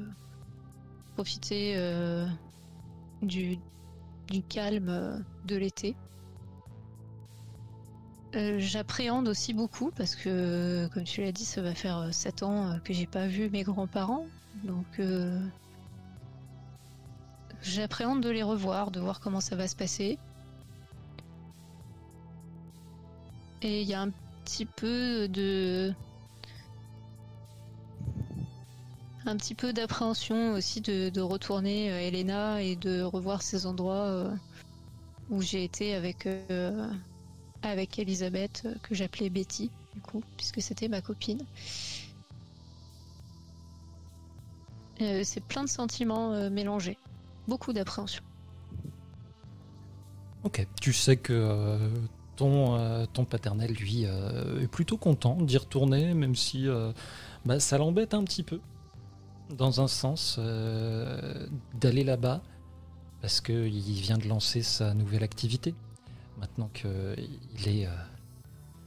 profiter 1.16 1.74
euh, 1.78 2.26
du, 3.22 3.60
calme 4.50 5.24
de 5.46 5.56
l'été. 5.56 5.96
J'appréhende 8.58 9.28
aussi 9.28 9.54
beaucoup 9.54 9.92
parce 9.92 10.16
que 10.16 10.90
comme 10.92 11.04
tu 11.04 11.22
l'as 11.22 11.32
dit 11.32 11.46
ça 11.46 11.62
va 11.62 11.76
faire 11.76 12.12
7 12.12 12.42
ans 12.42 12.80
que 12.84 12.92
j'ai 12.92 13.06
pas 13.06 13.28
vu 13.28 13.48
mes 13.52 13.62
grands-parents. 13.62 14.26
Donc 14.64 15.00
J'appréhende 17.64 18.22
de 18.22 18.30
les 18.30 18.44
revoir, 18.44 18.92
de 18.92 19.00
voir 19.00 19.22
comment 19.22 19.40
ça 19.40 19.56
va 19.56 19.70
se 19.70 19.76
passer. 19.76 20.20
Et 23.62 23.82
il 23.82 23.88
y 23.88 23.94
a 23.94 24.02
un 24.02 24.12
petit 24.44 24.66
peu 24.66 25.28
de. 25.28 25.94
Un 29.26 29.38
petit 29.38 29.56
peu 29.56 29.72
d'appréhension 29.72 30.54
aussi 30.54 30.82
de, 30.82 31.10
de 31.10 31.22
retourner 31.22 31.92
à 31.92 32.02
Elena 32.02 32.62
et 32.62 32.76
de 32.76 33.02
revoir 33.02 33.42
ces 33.42 33.66
endroits 33.66 34.06
euh, 34.08 34.36
où 35.30 35.42
j'ai 35.42 35.64
été 35.64 35.96
avec, 35.96 36.26
euh, 36.26 36.90
avec 37.62 37.98
Elisabeth, 38.00 38.64
euh, 38.66 38.76
que 38.84 38.94
j'appelais 38.94 39.30
Betty, 39.30 39.72
du 39.94 40.02
coup, 40.02 40.22
puisque 40.36 40.62
c'était 40.62 40.90
ma 40.90 41.02
copine. 41.02 41.42
Euh, 45.02 45.22
C'est 45.24 45.44
plein 45.44 45.64
de 45.64 45.70
sentiments 45.70 46.34
euh, 46.34 46.50
mélangés 46.50 46.98
beaucoup 47.48 47.72
d'appréhension. 47.72 48.24
Ok. 50.44 50.68
Tu 50.82 50.92
sais 50.92 51.16
que 51.16 51.32
euh, 51.34 51.90
ton, 52.36 52.76
euh, 52.76 53.06
ton 53.12 53.26
paternel, 53.26 53.74
lui, 53.74 54.06
euh, 54.06 54.62
est 54.62 54.68
plutôt 54.68 54.98
content 54.98 55.36
d'y 55.42 55.58
retourner, 55.58 56.14
même 56.14 56.36
si 56.36 56.68
euh, 56.68 56.92
bah, 57.46 57.60
ça 57.60 57.78
l'embête 57.78 58.14
un 58.14 58.24
petit 58.24 58.44
peu, 58.44 58.60
dans 59.50 59.82
un 59.82 59.88
sens, 59.88 60.40
d'aller 60.40 62.04
là-bas, 62.04 62.42
parce 63.22 63.42
qu'il 63.42 63.80
vient 63.80 64.18
de 64.18 64.28
lancer 64.28 64.62
sa 64.62 64.94
nouvelle 64.94 65.24
activité, 65.24 65.76
maintenant 66.40 66.70
qu'il 66.74 67.68
est 67.68 67.88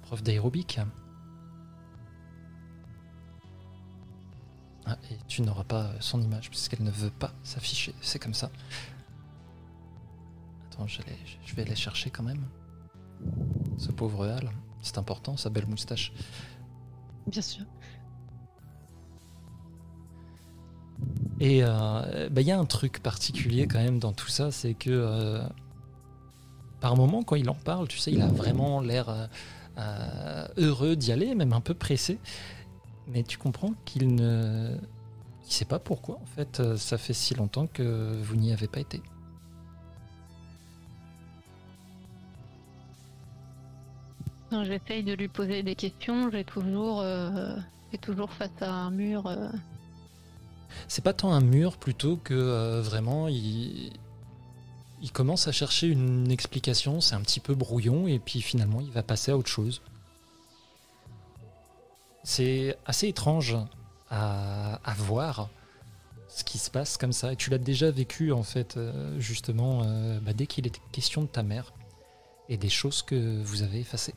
prof 0.03 0.23
d'aérobic. 0.23 0.81
Ah, 4.88 4.97
et 5.11 5.17
tu 5.26 5.43
n'auras 5.43 5.65
pas 5.65 5.91
son 6.00 6.23
image, 6.23 6.49
puisqu'elle 6.49 6.85
ne 6.85 6.91
veut 6.91 7.11
pas 7.11 7.33
s'afficher, 7.43 7.95
c'est 8.00 8.19
comme 8.19 8.35
ça. 8.35 8.50
Attends, 10.71 10.87
je 10.87 11.00
vais 11.55 11.62
aller 11.62 11.76
chercher 11.76 12.11
quand 12.11 12.23
même. 12.23 12.45
Ce 13.78 13.92
pauvre 13.92 14.26
Hal, 14.26 14.50
c'est 14.82 14.99
important, 14.99 15.37
sa 15.37 15.50
belle 15.50 15.66
moustache. 15.66 16.12
Bien 17.26 17.42
sûr. 17.42 17.64
Et 21.40 21.62
euh, 21.62 22.28
bah, 22.30 22.40
il 22.40 22.46
y 22.46 22.50
a 22.50 22.58
un 22.58 22.64
truc 22.64 23.02
particulier 23.02 23.66
quand 23.66 23.78
même 23.78 23.99
dans 23.99 24.12
tout 24.12 24.28
ça, 24.28 24.50
c'est 24.50 24.75
que 24.75 24.90
euh, 24.90 25.42
par 26.80 26.96
moment, 26.96 27.23
quand 27.23 27.37
il 27.37 27.50
en 27.50 27.54
parle, 27.54 27.88
tu 27.88 27.99
sais, 27.99 28.12
il 28.12 28.23
a 28.23 28.28
vraiment 28.28 28.80
l'air 28.80 29.28
euh, 29.78 30.49
heureux 30.56 30.96
d'y 30.96 31.12
aller, 31.12 31.35
même 31.35 31.52
un 31.52 31.61
peu 31.61 31.75
pressé. 31.75 32.18
Mais 33.08 33.23
tu 33.23 33.38
comprends 33.38 33.75
qu'il 33.85 34.14
ne 34.14 34.76
il 35.46 35.52
sait 35.52 35.64
pas 35.64 35.78
pourquoi, 35.78 36.16
en 36.16 36.26
fait, 36.26 36.61
ça 36.76 36.99
fait 36.99 37.12
si 37.12 37.35
longtemps 37.35 37.68
que 37.68 38.20
vous 38.20 38.35
n'y 38.35 38.52
avez 38.52 38.66
pas 38.66 38.80
été. 38.80 39.00
Quand 44.50 44.65
j'essaye 44.65 45.03
de 45.03 45.12
lui 45.12 45.29
poser 45.29 45.62
des 45.62 45.75
questions, 45.75 46.31
j'ai 46.31 46.45
toujours, 46.45 47.00
euh, 47.00 47.57
toujours 48.00 48.33
face 48.33 48.50
à 48.61 48.73
un 48.73 48.91
mur. 48.91 49.26
euh, 49.26 49.49
C'est 50.87 51.03
pas 51.03 51.12
tant 51.12 51.33
un 51.33 51.41
mur 51.41 51.79
plutôt 51.79 52.17
que 52.17 52.35
euh, 52.35 52.81
vraiment 52.81 53.26
il, 53.26 53.93
il 55.03 55.11
commence 55.11 55.49
à 55.49 55.53
chercher 55.53 55.88
une 55.88 56.31
explication, 56.31 57.00
c'est 57.00 57.17
un 57.17 57.23
petit 57.23 57.41
peu 57.41 57.55
brouillon 57.55 58.07
et 58.07 58.21
puis 58.21 58.41
finalement 58.41 58.81
il 58.81 58.93
va 58.93 59.03
passer 59.03 59.33
à 59.33 59.37
autre 59.37 59.49
chose. 59.49 59.83
C'est 62.23 62.76
assez 62.87 63.09
étrange 63.09 63.57
à, 64.11 64.79
voir 64.97 65.49
ce 66.29 66.45
qui 66.45 66.59
se 66.59 66.71
passe 66.71 66.97
comme 66.97 67.12
ça 67.12 67.33
et 67.33 67.37
tu 67.37 67.50
l'as 67.50 67.59
déjà 67.59 67.91
vécu 67.91 68.33
en 68.33 68.43
fait 68.43 68.79
justement 69.19 69.85
bah, 70.23 70.33
dès 70.33 70.47
qu'il 70.47 70.67
était 70.67 70.81
question 70.93 71.23
de 71.23 71.29
ta 71.29 71.43
mère 71.43 71.73
et 72.49 72.57
des 72.57 72.69
choses 72.69 73.03
que 73.03 73.43
vous 73.43 73.62
avez 73.62 73.81
effacées. 73.81 74.15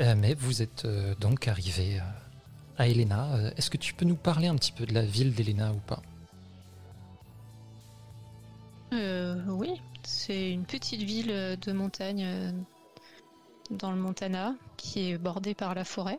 Mais 0.00 0.34
vous 0.34 0.62
êtes 0.62 0.86
euh, 0.86 1.14
donc 1.20 1.46
arrivé 1.46 1.98
euh, 1.98 2.02
à 2.78 2.88
Helena. 2.88 3.34
Euh, 3.34 3.50
Est-ce 3.56 3.70
que 3.70 3.76
tu 3.76 3.94
peux 3.94 4.06
nous 4.06 4.16
parler 4.16 4.48
un 4.48 4.56
petit 4.56 4.72
peu 4.72 4.86
de 4.86 4.94
la 4.94 5.02
ville 5.02 5.34
d'Helena 5.34 5.72
ou 5.72 5.78
pas? 5.86 6.02
Euh, 8.92 9.40
oui, 9.48 9.80
c'est 10.02 10.50
une 10.50 10.64
petite 10.64 11.02
ville 11.02 11.58
de 11.60 11.72
montagne 11.72 12.24
euh, 12.24 12.52
dans 13.70 13.92
le 13.92 13.98
Montana 13.98 14.54
qui 14.76 15.10
est 15.10 15.18
bordée 15.18 15.54
par 15.54 15.74
la 15.74 15.84
forêt. 15.84 16.18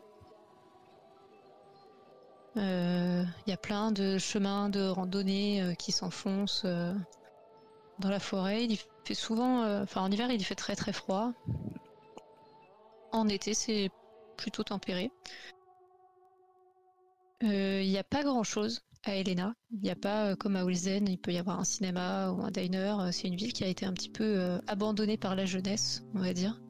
Euh, 2.56 3.24
Il 3.46 3.50
y 3.50 3.52
a 3.52 3.56
plein 3.56 3.92
de 3.92 4.18
chemins 4.18 4.68
de 4.68 4.86
randonnée 4.86 5.60
euh, 5.60 5.74
qui 5.74 5.90
s'enfoncent 5.90 6.62
euh, 6.64 6.94
dans 7.98 8.10
la 8.10 8.20
forêt. 8.20 8.64
Il 8.64 8.78
fait 9.04 9.14
souvent, 9.14 9.64
euh, 9.64 9.82
enfin 9.82 10.02
en 10.02 10.10
hiver, 10.10 10.30
il 10.30 10.44
fait 10.44 10.54
très 10.54 10.76
très 10.76 10.92
froid. 10.92 11.32
En 13.12 13.28
été, 13.28 13.54
c'est 13.54 13.90
plutôt 14.36 14.62
tempéré. 14.62 15.10
Euh, 17.42 17.82
Il 17.82 17.88
n'y 17.88 17.98
a 17.98 18.04
pas 18.04 18.22
grand 18.22 18.42
chose 18.42 18.82
à 19.04 19.16
Helena. 19.16 19.54
Il 19.72 19.80
n'y 19.80 19.90
a 19.90 19.96
pas 19.96 20.28
euh, 20.30 20.36
comme 20.36 20.56
à 20.56 20.64
Wilzen, 20.64 21.08
il 21.08 21.18
peut 21.18 21.32
y 21.32 21.38
avoir 21.38 21.58
un 21.60 21.64
cinéma 21.64 22.30
ou 22.30 22.42
un 22.42 22.50
diner. 22.50 22.96
Euh, 23.00 23.10
C'est 23.12 23.28
une 23.28 23.36
ville 23.36 23.52
qui 23.52 23.64
a 23.64 23.68
été 23.68 23.84
un 23.84 23.92
petit 23.92 24.10
peu 24.10 24.24
euh, 24.24 24.58
abandonnée 24.66 25.16
par 25.16 25.34
la 25.34 25.44
jeunesse, 25.44 26.04
on 26.14 26.20
va 26.20 26.32
dire. 26.32 26.60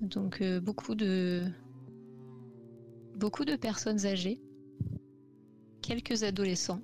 Donc 0.00 0.40
euh, 0.40 0.60
beaucoup 0.60 0.94
de 0.94 1.44
beaucoup 3.16 3.44
de 3.44 3.56
personnes 3.56 4.06
âgées, 4.06 4.40
quelques 5.82 6.22
adolescents. 6.22 6.80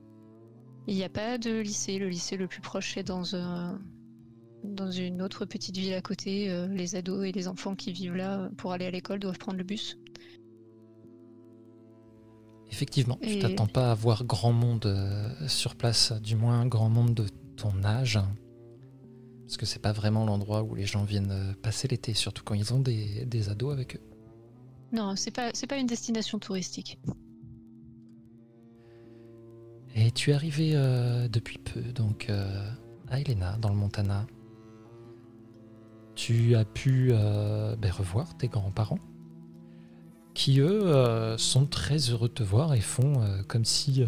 Il 0.87 0.95
n'y 0.97 1.05
a 1.05 1.09
pas 1.09 1.39
de 1.39 1.61
lycée. 1.61 1.99
Le 1.99 2.09
lycée 2.09 2.37
le 2.37 2.49
plus 2.49 2.61
proche 2.61 2.97
est 2.97 3.03
dans 3.05 3.37
un 3.37 3.81
dans 4.65 4.91
une 4.91 5.23
autre 5.23 5.45
petite 5.45 5.77
ville 5.77 5.95
à 5.95 6.03
côté. 6.03 6.51
Euh, 6.51 6.67
Les 6.69 6.97
ados 6.97 7.27
et 7.27 7.33
les 7.33 7.49
enfants 7.49 7.75
qui 7.75 7.93
vivent 7.93 8.17
là 8.17 8.51
pour 8.57 8.73
aller 8.73 8.87
à 8.87 8.91
l'école 8.91 9.19
doivent 9.19 9.39
prendre 9.39 9.59
le 9.59 9.65
bus. 9.65 9.99
Effectivement, 12.71 13.19
tu 13.21 13.39
t'attends 13.41 13.67
pas 13.67 13.91
à 13.91 13.95
voir 13.95 14.25
grand 14.25 14.53
monde 14.53 14.87
euh, 14.87 15.49
sur 15.49 15.75
place, 15.75 16.13
du 16.23 16.37
moins 16.37 16.67
grand 16.67 16.89
monde 16.89 17.15
de 17.15 17.27
ton 17.57 17.83
âge. 17.83 18.19
Parce 19.43 19.57
que 19.57 19.67
c'est 19.67 19.81
pas 19.81 19.93
vraiment 19.93 20.25
l'endroit 20.25 20.63
où 20.63 20.77
les 20.77 20.87
gens 20.87 21.03
viennent 21.03 21.33
euh, 21.33 21.53
passer 21.61 21.89
l'été, 21.89 22.15
surtout 22.15 22.45
quand 22.45 22.55
ils 22.55 22.73
ont 22.73 22.79
des, 22.79 23.27
des 23.27 23.49
ados 23.49 23.73
avec 23.73 23.97
eux. 23.97 24.01
Non, 24.93 25.17
c'est 25.17 25.33
pas 25.33 25.51
c'est 25.53 25.67
pas 25.67 25.79
une 25.79 25.89
destination 25.89 26.39
touristique. 26.39 27.01
Et 29.97 30.13
tu 30.13 30.31
es 30.31 30.35
arrivé 30.35 30.73
euh, 30.75 31.27
depuis 31.27 31.59
peu, 31.59 31.81
donc 31.93 32.31
à 33.09 33.21
Helena, 33.21 33.57
dans 33.59 33.69
le 33.71 33.75
Montana. 33.75 34.27
Tu 36.21 36.55
as 36.55 36.67
pu 36.67 37.13
euh, 37.13 37.75
ben, 37.77 37.91
revoir 37.91 38.37
tes 38.37 38.49
grands-parents, 38.49 38.99
qui 40.35 40.61
eux 40.61 40.87
euh, 40.87 41.39
sont 41.39 41.65
très 41.65 41.97
heureux 41.97 42.29
de 42.29 42.35
te 42.35 42.43
voir 42.43 42.75
et 42.75 42.83
font 42.83 43.23
euh, 43.23 43.43
comme 43.49 43.65
si, 43.65 44.05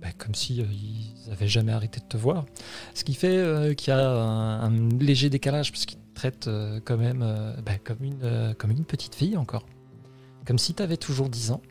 ben, 0.00 0.12
comme 0.18 0.36
si 0.36 0.58
ils 0.58 1.32
avaient 1.32 1.48
jamais 1.48 1.72
arrêté 1.72 1.98
de 1.98 2.04
te 2.04 2.16
voir. 2.16 2.46
Ce 2.94 3.02
qui 3.02 3.14
fait 3.14 3.74
qu'il 3.76 3.92
y 3.92 3.96
a 3.96 4.08
un, 4.08 4.88
léger 5.00 5.30
décalage 5.30 5.72
parce 5.72 5.84
qu'ils 5.84 5.98
te 5.98 6.14
traitent 6.14 6.48
quand 6.84 6.96
même 6.96 7.26
ben, 7.66 7.78
comme 7.82 8.04
une 8.04 8.54
comme 8.56 8.70
une 8.70 8.84
petite 8.84 9.16
fille 9.16 9.36
encore, 9.36 9.66
comme 10.46 10.58
si 10.58 10.74
tu 10.74 10.82
avais 10.84 10.96
toujours 10.96 11.28
10 11.28 11.50
ans. 11.50 11.62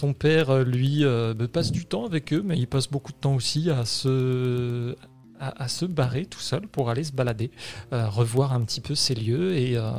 Ton 0.00 0.14
père, 0.14 0.48
euh, 0.48 0.64
lui, 0.64 1.04
euh, 1.04 1.34
bah, 1.34 1.46
passe 1.46 1.72
du 1.72 1.84
temps 1.84 2.06
avec 2.06 2.32
eux, 2.32 2.40
mais 2.42 2.56
il 2.56 2.66
passe 2.66 2.88
beaucoup 2.88 3.12
de 3.12 3.18
temps 3.18 3.34
aussi 3.34 3.68
à 3.68 3.84
se, 3.84 4.96
à, 5.38 5.64
à 5.64 5.68
se 5.68 5.84
barrer 5.84 6.24
tout 6.24 6.38
seul 6.40 6.66
pour 6.66 6.88
aller 6.88 7.04
se 7.04 7.12
balader, 7.12 7.50
euh, 7.92 8.08
revoir 8.08 8.54
un 8.54 8.62
petit 8.64 8.80
peu 8.80 8.94
ces 8.94 9.14
lieux, 9.14 9.52
et, 9.52 9.76
euh, 9.76 9.90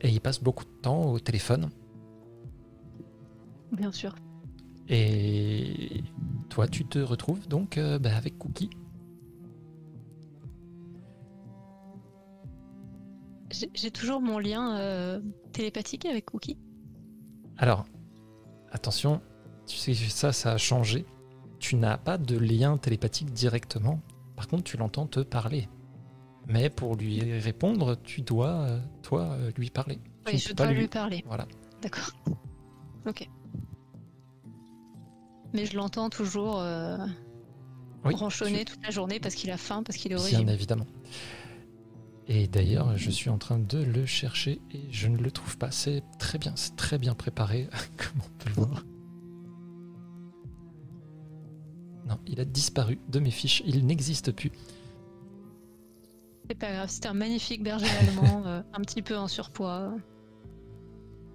et 0.00 0.08
il 0.08 0.22
passe 0.22 0.42
beaucoup 0.42 0.64
de 0.64 0.80
temps 0.80 1.12
au 1.12 1.18
téléphone. 1.18 1.68
Bien 3.72 3.92
sûr. 3.92 4.14
Et 4.88 6.02
toi, 6.48 6.66
tu 6.66 6.86
te 6.86 6.98
retrouves 6.98 7.46
donc 7.46 7.76
euh, 7.76 7.98
bah, 7.98 8.16
avec 8.16 8.38
Cookie. 8.38 8.70
J'ai 13.50 13.70
j'ai 13.74 13.90
toujours 13.90 14.22
mon 14.22 14.38
lien 14.38 14.78
euh, 14.78 15.20
télépathique 15.52 16.06
avec 16.06 16.24
Cookie. 16.24 16.56
Alors, 17.58 17.84
attention, 18.72 19.20
tu 19.66 19.76
sais, 19.76 19.94
ça, 19.94 20.32
ça 20.32 20.52
a 20.52 20.56
changé. 20.58 21.04
Tu 21.58 21.76
n'as 21.76 21.98
pas 21.98 22.18
de 22.18 22.36
lien 22.38 22.78
télépathique 22.78 23.32
directement. 23.32 24.00
Par 24.36 24.48
contre, 24.48 24.64
tu 24.64 24.76
l'entends 24.76 25.06
te 25.06 25.20
parler. 25.20 25.68
Mais 26.46 26.70
pour 26.70 26.96
lui 26.96 27.20
répondre, 27.38 27.96
tu 28.02 28.22
dois, 28.22 28.48
euh, 28.62 28.80
toi, 29.02 29.22
euh, 29.32 29.52
lui 29.56 29.70
parler. 29.70 29.98
Oui, 30.26 30.38
je 30.38 30.48
peux 30.48 30.54
dois 30.54 30.66
pas 30.66 30.72
lui 30.72 30.88
parler. 30.88 31.22
Voilà. 31.26 31.46
D'accord. 31.82 32.10
Ok. 33.06 33.28
Mais 35.52 35.66
je 35.66 35.76
l'entends 35.76 36.10
toujours 36.10 36.60
euh, 36.60 36.96
Oui, 38.04 38.14
toute 38.14 38.82
la 38.82 38.90
journée 38.90 39.20
parce 39.20 39.34
qu'il 39.34 39.50
a 39.50 39.56
faim, 39.56 39.82
parce 39.82 39.98
qu'il 39.98 40.12
est 40.12 40.16
au 40.16 40.18
Bien 40.18 40.38
régime. 40.38 40.48
évidemment. 40.48 40.86
Et 42.32 42.46
d'ailleurs, 42.46 42.96
je 42.96 43.10
suis 43.10 43.28
en 43.28 43.38
train 43.38 43.58
de 43.58 43.78
le 43.82 44.06
chercher 44.06 44.60
et 44.70 44.84
je 44.92 45.08
ne 45.08 45.16
le 45.18 45.32
trouve 45.32 45.58
pas. 45.58 45.72
C'est 45.72 46.04
très 46.20 46.38
bien, 46.38 46.52
c'est 46.54 46.76
très 46.76 46.96
bien 46.96 47.12
préparé, 47.16 47.68
comme 47.96 48.20
on 48.24 48.38
peut 48.38 48.48
le 48.50 48.54
voir. 48.54 48.84
Non, 52.06 52.20
il 52.28 52.38
a 52.40 52.44
disparu 52.44 53.00
de 53.08 53.18
mes 53.18 53.32
fiches, 53.32 53.64
il 53.66 53.84
n'existe 53.84 54.30
plus. 54.30 54.52
C'est 56.48 56.54
pas 56.54 56.70
grave, 56.72 56.88
c'était 56.88 57.08
un 57.08 57.14
magnifique 57.14 57.64
berger 57.64 57.86
allemand, 58.00 58.46
euh, 58.46 58.62
un 58.74 58.80
petit 58.82 59.02
peu 59.02 59.16
en 59.16 59.26
surpoids, 59.26 59.92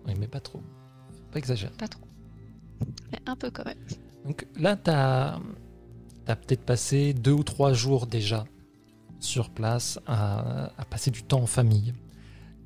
Oui, 0.08 0.14
mais 0.18 0.28
pas 0.30 0.40
trop. 0.40 0.62
Faut 1.10 1.32
Pas 1.34 1.40
exagérer. 1.40 1.74
pas 1.78 1.90
trop. 1.90 2.06
Mais 3.12 3.20
un 3.26 3.36
peu 3.36 3.52
quand 3.52 3.66
même. 3.66 3.78
Donc 4.26 4.48
là, 4.58 4.78
tu 4.78 4.92
as, 4.92 5.40
peut-être 6.26 6.64
passé 6.66 7.14
deux 7.14 7.34
ou 7.34 7.44
trois 7.44 7.74
jours 7.74 8.08
déjà 8.08 8.46
sur 9.20 9.50
place 9.50 10.00
à, 10.08 10.72
à 10.78 10.86
passer 10.86 11.12
du 11.12 11.24
temps 11.24 11.42
en 11.42 11.48
famille. 11.48 11.94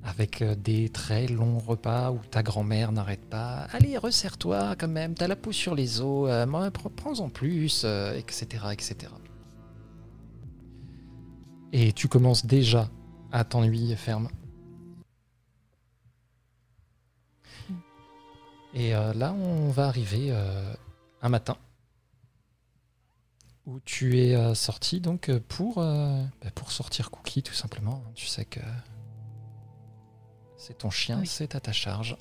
avec 0.03 0.41
euh, 0.41 0.55
des 0.55 0.89
très 0.89 1.27
longs 1.27 1.59
repas 1.59 2.11
où 2.11 2.19
ta 2.31 2.43
grand-mère 2.43 2.91
n'arrête 2.91 3.25
pas. 3.29 3.67
Allez, 3.71 3.97
resserre-toi 3.97 4.75
quand 4.77 4.87
même, 4.87 5.13
t'as 5.13 5.27
la 5.27 5.35
peau 5.35 5.51
sur 5.51 5.75
les 5.75 6.01
os, 6.01 6.29
euh, 6.29 6.69
prends-en 6.95 7.29
plus, 7.29 7.83
euh, 7.85 8.15
etc., 8.15 8.65
etc. 8.71 9.11
Et 11.71 11.93
tu 11.93 12.07
commences 12.07 12.45
déjà 12.45 12.89
à 13.31 13.43
t'ennuyer 13.43 13.95
ferme. 13.95 14.29
Et 18.73 18.95
euh, 18.95 19.13
là, 19.13 19.33
on 19.33 19.69
va 19.69 19.87
arriver 19.87 20.31
un 21.21 21.29
matin 21.29 21.57
où 23.69 23.79
tu 23.81 24.17
es 24.19 24.35
euh, 24.35 24.55
sorti 24.55 24.99
donc 24.99 25.29
euh, 25.29 25.39
pour, 25.47 25.77
euh, 25.77 26.23
bah, 26.41 26.49
pour 26.55 26.71
sortir 26.71 27.11
Cookie 27.11 27.43
tout 27.43 27.53
simplement. 27.53 28.03
Tu 28.15 28.25
sais 28.25 28.45
que 28.45 28.59
c'est 30.57 30.79
ton 30.79 30.89
chien, 30.89 31.19
Oui. 31.19 31.27
c'est 31.27 31.53
à 31.55 31.59
ta 31.59 31.71
charge. 31.71 32.17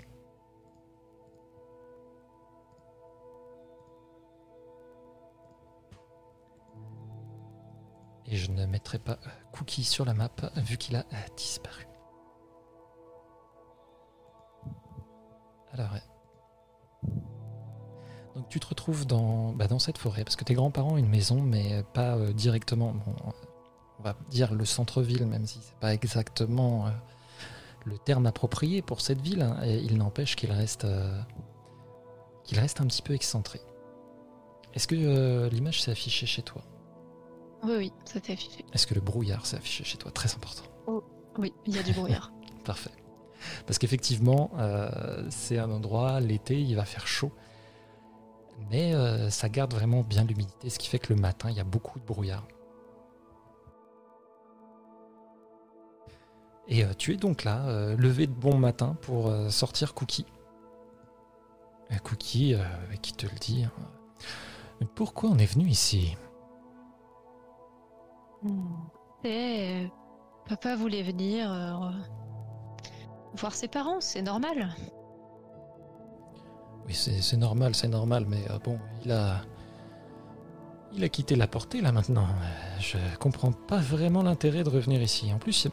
Et 8.26 8.36
je 8.36 8.50
ne 8.50 8.66
mettrai 8.66 8.98
pas 8.98 9.18
Cookie 9.52 9.84
sur 9.84 10.04
la 10.04 10.12
map 10.12 10.30
vu 10.56 10.76
qu'il 10.76 10.96
a 10.96 11.06
disparu. 11.34 11.86
Alors. 15.72 15.94
Donc 18.38 18.48
tu 18.48 18.60
te 18.60 18.68
retrouves 18.68 19.04
dans, 19.04 19.52
bah, 19.52 19.66
dans 19.66 19.80
cette 19.80 19.98
forêt, 19.98 20.22
parce 20.22 20.36
que 20.36 20.44
tes 20.44 20.54
grands-parents 20.54 20.92
ont 20.92 20.96
une 20.96 21.08
maison, 21.08 21.42
mais 21.42 21.82
pas 21.92 22.16
euh, 22.16 22.32
directement, 22.32 22.92
bon, 22.92 23.14
on 23.98 24.02
va 24.04 24.14
dire 24.30 24.54
le 24.54 24.64
centre-ville, 24.64 25.26
même 25.26 25.44
si 25.44 25.58
c'est 25.60 25.74
pas 25.80 25.92
exactement 25.92 26.86
euh, 26.86 26.90
le 27.84 27.98
terme 27.98 28.26
approprié 28.26 28.80
pour 28.80 29.00
cette 29.00 29.20
ville, 29.20 29.42
hein, 29.42 29.58
et 29.64 29.78
il 29.78 29.96
n'empêche 29.96 30.36
qu'il 30.36 30.52
reste, 30.52 30.84
euh, 30.84 31.20
qu'il 32.44 32.60
reste 32.60 32.80
un 32.80 32.86
petit 32.86 33.02
peu 33.02 33.12
excentré. 33.12 33.60
Est-ce 34.74 34.86
que 34.86 34.94
euh, 34.94 35.48
l'image 35.48 35.82
s'est 35.82 35.90
affichée 35.90 36.26
chez 36.26 36.42
toi? 36.42 36.62
Oui, 37.64 37.74
oui, 37.76 37.92
ça 38.04 38.20
t'est 38.20 38.34
affiché. 38.34 38.64
Est-ce 38.72 38.86
que 38.86 38.94
le 38.94 39.00
brouillard 39.00 39.46
s'est 39.46 39.56
affiché 39.56 39.82
chez 39.82 39.98
toi? 39.98 40.12
Très 40.12 40.32
important. 40.32 40.62
Oui, 41.38 41.52
il 41.66 41.74
y 41.74 41.78
a 41.80 41.82
du 41.82 41.92
brouillard. 41.92 42.30
Parfait. 42.64 42.92
Parce 43.66 43.78
qu'effectivement, 43.78 44.52
euh, 44.58 45.26
c'est 45.30 45.58
un 45.58 45.70
endroit, 45.72 46.20
l'été, 46.20 46.60
il 46.60 46.76
va 46.76 46.84
faire 46.84 47.08
chaud. 47.08 47.32
Mais 48.70 48.94
euh, 48.94 49.30
ça 49.30 49.48
garde 49.48 49.72
vraiment 49.72 50.02
bien 50.02 50.24
l'humidité, 50.24 50.68
ce 50.68 50.78
qui 50.78 50.88
fait 50.88 50.98
que 50.98 51.12
le 51.14 51.20
matin, 51.20 51.50
il 51.50 51.56
y 51.56 51.60
a 51.60 51.64
beaucoup 51.64 51.98
de 51.98 52.04
brouillard. 52.04 52.46
Et 56.66 56.84
euh, 56.84 56.92
tu 56.98 57.14
es 57.14 57.16
donc 57.16 57.44
là, 57.44 57.66
euh, 57.68 57.96
levé 57.96 58.26
de 58.26 58.32
bon 58.32 58.58
matin 58.58 58.96
pour 59.02 59.32
sortir 59.50 59.94
Cookie. 59.94 60.26
Cookie 62.04 62.54
qui 63.00 63.14
te 63.14 63.24
le 63.26 63.38
dit. 63.40 63.64
hein. 63.64 64.86
Pourquoi 64.94 65.30
on 65.30 65.38
est 65.38 65.46
venu 65.46 65.66
ici? 65.66 66.16
Et 69.24 69.84
euh, 69.84 69.88
papa 70.46 70.76
voulait 70.76 71.02
venir 71.02 71.50
voir 73.34 73.54
ses 73.54 73.68
parents, 73.68 74.00
c'est 74.00 74.22
normal. 74.22 74.74
Oui, 76.88 76.94
c'est 76.94 77.36
normal, 77.36 77.74
c'est 77.74 77.88
normal, 77.88 78.24
mais 78.26 78.50
euh, 78.50 78.58
bon, 78.58 78.78
il 79.04 79.12
a. 79.12 79.42
Il 80.94 81.04
a 81.04 81.10
quitté 81.10 81.36
la 81.36 81.46
portée 81.46 81.82
là 81.82 81.92
maintenant. 81.92 82.26
Je 82.80 82.96
comprends 83.18 83.52
pas 83.52 83.76
vraiment 83.76 84.22
l'intérêt 84.22 84.64
de 84.64 84.70
revenir 84.70 85.02
ici. 85.02 85.30
En 85.34 85.38
plus, 85.38 85.68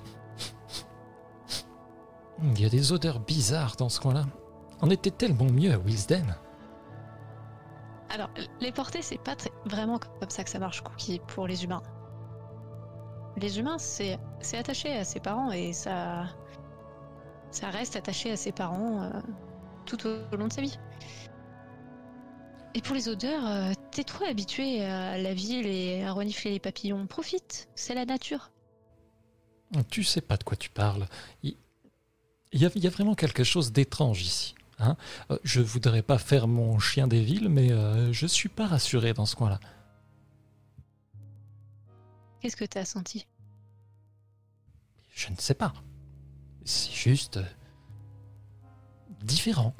il 2.44 2.60
y 2.60 2.66
a 2.66 2.70
des 2.70 2.92
odeurs 2.92 3.22
bizarres 3.22 3.78
dans 3.78 3.88
ce 3.88 4.02
coin-là. 4.02 4.26
On 4.82 4.90
était 4.90 5.12
tellement 5.12 5.46
mieux 5.46 5.72
à 5.72 5.78
Wilsden. 5.78 6.36
Alors, 8.10 8.30
les 8.60 8.74
portées, 8.74 9.02
c'est 9.02 9.18
pas 9.18 9.36
vraiment 9.66 10.00
comme 10.00 10.30
ça 10.30 10.44
que 10.44 10.50
ça 10.50 10.60
marche, 10.60 10.82
Cookie, 10.82 11.22
pour 11.28 11.48
les 11.48 11.64
humains. 11.64 11.82
Les 13.38 13.58
humains, 13.58 13.78
c'est 13.78 14.20
c'est 14.42 14.58
attaché 14.58 14.98
à 14.98 15.06
ses 15.06 15.22
parents 15.22 15.52
et 15.52 15.72
ça, 15.72 16.26
ça 17.52 17.70
reste 17.70 17.96
attaché 17.96 18.32
à 18.32 18.38
ses 18.38 18.52
parents 18.52 19.02
euh, 19.02 19.22
tout 19.86 19.98
au 20.06 20.36
long 20.36 20.48
de 20.48 20.54
sa 20.54 20.62
vie. 20.62 20.78
Et 22.74 22.82
pour 22.82 22.94
les 22.96 23.08
odeurs, 23.08 23.46
euh, 23.46 23.74
t'es 23.92 24.04
trop 24.04 24.26
habitué 24.26 24.84
à 24.84 25.18
la 25.18 25.34
ville 25.34 25.66
et 25.66 26.04
à 26.04 26.12
renifler 26.12 26.52
les 26.52 26.60
papillons. 26.60 27.08
Profite, 27.08 27.70
c'est 27.76 27.94
la 27.96 28.06
nature. 28.06 28.52
Tu 29.90 30.04
sais 30.04 30.22
pas 30.22 30.38
de 30.38 30.44
quoi 30.44 30.58
tu 30.58 30.70
parles. 30.70 31.08
Il 31.44 31.56
il 32.52 32.62
y 32.62 32.66
a, 32.66 32.70
il 32.76 32.84
y 32.84 32.88
a 32.88 32.90
vraiment 32.90 33.16
quelque 33.16 33.44
chose 33.44 33.74
d'étrange 33.74 34.22
ici. 34.22 34.56
Hein 34.80 34.96
Euh, 35.30 35.38
je 35.44 35.60
voudrais 35.62 36.02
pas 36.02 36.18
faire 36.18 36.48
mon 36.48 36.80
chien 36.80 37.08
des 37.08 37.22
villes, 37.22 37.50
mais 37.50 37.72
euh, 37.72 38.14
je 38.14 38.28
suis 38.28 38.48
pas 38.50 38.68
rassuré 38.68 39.14
dans 39.14 39.26
ce 39.26 39.36
coin-là. 39.36 39.60
Qu'est-ce 42.40 42.56
que 42.56 42.64
t'as 42.66 42.86
senti? 42.86 43.28
Je 45.14 45.30
ne 45.32 45.36
sais 45.38 45.54
pas. 45.54 45.74
C'est 46.64 46.92
juste. 46.94 47.38
euh, 47.38 47.44
différent. 49.22 49.74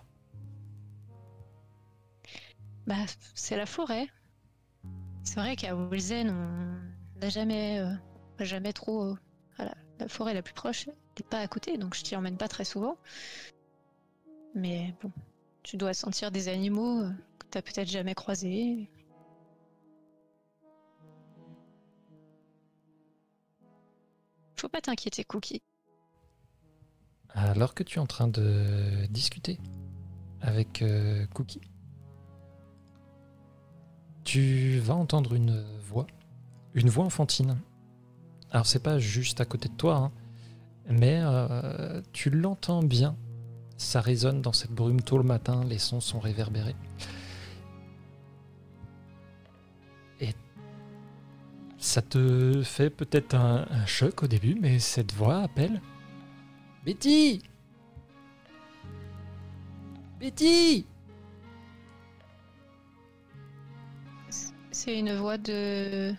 Bah, 2.88 2.96
c'est 3.34 3.58
la 3.58 3.66
forêt. 3.66 4.08
C'est 5.24 5.40
vrai 5.40 5.56
qu'à 5.56 5.76
Wilzen, 5.76 6.30
on 6.30 7.20
n'a 7.20 7.30
jamais, 7.30 7.80
euh, 7.80 7.96
jamais 8.40 8.74
trop. 8.74 9.04
euh, 9.06 9.16
voilà, 9.58 9.74
la 10.00 10.08
forêt 10.08 10.34
la 10.36 10.44
plus 10.44 10.54
proche 10.54 10.88
n'est 10.88 11.26
pas 11.30 11.40
à 11.40 11.48
côté, 11.48 11.78
donc 11.78 11.96
je 11.96 12.04
t'y 12.04 12.16
emmène 12.16 12.38
pas 12.38 12.48
très 12.48 12.66
souvent. 12.66 12.98
Mais 14.54 14.94
bon, 15.02 15.12
tu 15.64 15.78
dois 15.78 15.94
sentir 15.94 16.32
des 16.32 16.48
animaux 16.48 17.02
euh, 17.02 17.10
que 17.40 17.48
t'as 17.50 17.62
peut-être 17.64 17.90
jamais 17.90 18.14
croisés. 18.14 18.90
Faut 24.58 24.70
pas 24.70 24.82
t'inquiéter, 24.82 25.24
Cookie. 25.24 25.64
Alors 27.30 27.74
que 27.74 27.84
tu 27.84 27.98
es 27.98 28.02
en 28.02 28.06
train 28.06 28.28
de 28.28 29.06
discuter 29.10 29.60
avec 30.42 30.84
Cookie, 31.34 31.60
tu 34.26 34.80
vas 34.80 34.96
entendre 34.96 35.34
une 35.36 35.64
voix, 35.80 36.08
une 36.74 36.90
voix 36.90 37.06
enfantine. 37.06 37.58
Alors 38.52 38.66
c'est 38.66 38.84
pas 38.84 39.00
juste 39.00 39.40
à 39.40 39.46
côté 39.46 39.70
de 39.70 39.76
toi, 39.76 39.96
hein, 39.96 40.12
mais 40.90 41.20
euh, 41.22 42.02
tu 42.12 42.30
l'entends 42.30 42.84
bien. 42.84 43.16
Ça 43.78 44.02
résonne 44.02 44.42
dans 44.42 44.54
cette 44.54 44.72
brume 44.72 45.02
tôt 45.02 45.18
le 45.18 45.24
matin, 45.24 45.64
les 45.64 45.78
sons 45.78 46.02
sont 46.02 46.20
réverbérés. 46.20 46.76
Et 50.20 50.34
ça 51.78 52.02
te 52.02 52.62
fait 52.64 52.90
peut-être 52.90 53.36
un, 53.36 53.68
un 53.70 53.86
choc 53.86 54.24
au 54.24 54.28
début, 54.28 54.58
mais 54.60 54.80
cette 54.80 55.14
voix 55.14 55.42
appelle 55.42 55.82
Betty 56.84 57.44
Betty 60.20 60.86
C'est 64.78 65.00
une 65.00 65.14
voix 65.16 65.38
de 65.38 66.14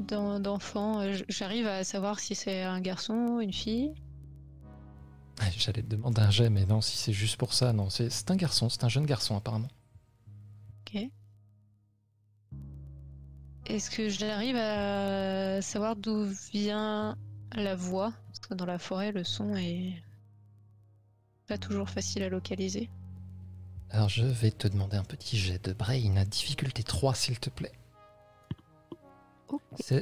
d'en- 0.00 0.38
d'enfant. 0.38 1.00
Euh, 1.00 1.16
J'arrive 1.30 1.66
à 1.66 1.82
savoir 1.82 2.20
si 2.20 2.34
c'est 2.34 2.62
un 2.62 2.80
garçon, 2.82 3.40
une 3.40 3.54
fille. 3.54 3.94
Ah, 5.40 5.46
J'allais 5.56 5.82
te 5.82 5.88
demander 5.88 6.20
un 6.20 6.30
jet, 6.30 6.50
mais 6.50 6.66
non, 6.66 6.82
si 6.82 6.98
c'est 6.98 7.14
juste 7.14 7.36
pour 7.38 7.54
ça, 7.54 7.72
non. 7.72 7.88
C'est 7.88 8.10
c'est 8.10 8.30
un 8.30 8.36
garçon, 8.36 8.68
c'est 8.68 8.84
un 8.84 8.90
jeune 8.90 9.06
garçon 9.06 9.34
apparemment. 9.34 9.68
Ok. 10.86 11.00
Est-ce 13.64 13.90
que 13.90 14.10
j'arrive 14.10 14.56
à 14.56 15.62
savoir 15.62 15.96
d'où 15.96 16.26
vient 16.52 17.16
la 17.54 17.76
voix? 17.76 18.12
Parce 18.26 18.40
que 18.40 18.54
dans 18.54 18.66
la 18.66 18.78
forêt, 18.78 19.10
le 19.10 19.24
son 19.24 19.54
est 19.56 19.94
pas 21.46 21.56
toujours 21.56 21.88
facile 21.88 22.24
à 22.24 22.28
localiser. 22.28 22.90
Alors 23.90 24.08
je 24.08 24.24
vais 24.24 24.50
te 24.50 24.68
demander 24.68 24.96
un 24.96 25.04
petit 25.04 25.38
jet 25.38 25.64
de 25.64 25.72
brain 25.72 26.16
à 26.16 26.24
difficulté 26.24 26.82
3, 26.82 27.14
s'il 27.14 27.38
te 27.40 27.50
plaît. 27.50 27.72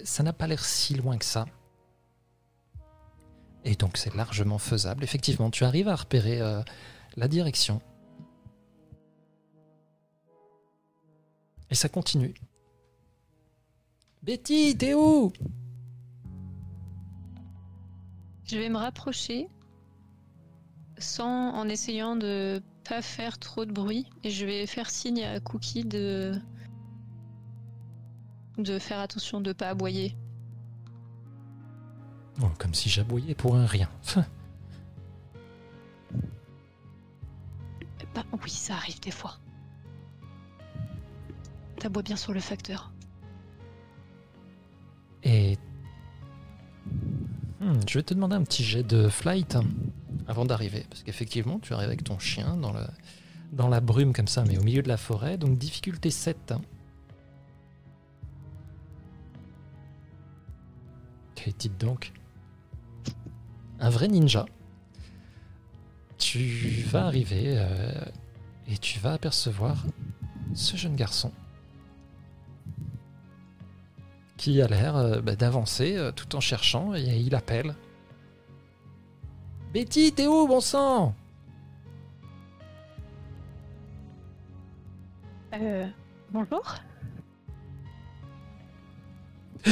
Ça 0.04 0.22
n'a 0.22 0.32
pas 0.32 0.46
l'air 0.46 0.64
si 0.64 0.94
loin 0.94 1.16
que 1.18 1.24
ça. 1.24 1.46
Et 3.64 3.76
donc 3.76 3.96
c'est 3.96 4.14
largement 4.14 4.58
faisable. 4.58 5.04
Effectivement, 5.04 5.50
tu 5.50 5.64
arrives 5.64 5.88
à 5.88 5.96
repérer 5.96 6.40
euh, 6.40 6.62
la 7.16 7.28
direction. 7.28 7.80
Et 11.70 11.74
ça 11.74 11.88
continue. 11.88 12.34
Betty, 14.22 14.76
t'es 14.76 14.94
où? 14.94 15.32
Je 18.44 18.56
vais 18.56 18.68
me 18.68 18.78
rapprocher 18.78 19.48
sans 20.98 21.52
en 21.54 21.68
essayant 21.68 22.16
de 22.16 22.62
pas 22.88 23.02
faire 23.02 23.38
trop 23.38 23.64
de 23.64 23.72
bruit 23.72 24.06
et 24.22 24.30
je 24.30 24.46
vais 24.46 24.66
faire 24.66 24.90
signe 24.90 25.24
à 25.24 25.40
Cookie 25.40 25.84
de 25.84 26.32
de 28.58 28.78
faire 28.78 29.00
attention 29.00 29.40
de 29.40 29.52
pas 29.52 29.70
aboyer. 29.70 30.16
Oh, 32.42 32.48
comme 32.58 32.74
si 32.74 32.88
j'aboyais 32.88 33.34
pour 33.34 33.56
un 33.56 33.66
rien. 33.66 33.90
Bah 38.14 38.24
oui, 38.42 38.50
ça 38.50 38.74
arrive 38.74 38.98
des 39.00 39.10
fois. 39.10 39.36
T'aboies 41.78 42.02
bien 42.02 42.16
sur 42.16 42.32
le 42.32 42.40
facteur. 42.40 42.90
Et. 45.22 45.58
Hmm, 47.60 47.78
je 47.86 47.98
vais 47.98 48.02
te 48.02 48.14
demander 48.14 48.36
un 48.36 48.42
petit 48.42 48.64
jet 48.64 48.82
de 48.82 49.10
flight 49.10 49.58
avant 50.28 50.44
d'arriver. 50.44 50.86
Parce 50.88 51.02
qu'effectivement, 51.02 51.58
tu 51.58 51.72
arrives 51.72 51.88
avec 51.88 52.04
ton 52.04 52.18
chien 52.18 52.56
dans, 52.56 52.72
le, 52.72 52.84
dans 53.52 53.68
la 53.68 53.80
brume 53.80 54.12
comme 54.12 54.28
ça, 54.28 54.44
mais 54.44 54.58
au 54.58 54.62
milieu 54.62 54.82
de 54.82 54.88
la 54.88 54.96
forêt. 54.96 55.38
Donc 55.38 55.58
difficulté 55.58 56.10
7. 56.10 56.54
Quel 61.34 61.54
titre 61.54 61.76
donc 61.78 62.12
Un 63.78 63.90
vrai 63.90 64.08
ninja. 64.08 64.46
Tu 66.18 66.82
vas 66.88 67.04
arriver 67.06 67.54
euh, 67.56 67.92
et 68.66 68.78
tu 68.78 68.98
vas 68.98 69.12
apercevoir 69.12 69.84
ce 70.54 70.76
jeune 70.76 70.96
garçon 70.96 71.30
qui 74.36 74.60
a 74.62 74.66
l'air 74.66 74.96
euh, 74.96 75.20
bah, 75.20 75.36
d'avancer 75.36 75.96
euh, 75.96 76.12
tout 76.12 76.36
en 76.36 76.40
cherchant 76.40 76.94
et 76.94 77.20
il 77.20 77.34
appelle. 77.34 77.74
Betty, 79.76 80.10
t'es 80.10 80.26
où, 80.26 80.46
bon 80.46 80.62
sang? 80.62 81.14
Euh. 85.52 85.86
Bonjour 86.30 86.76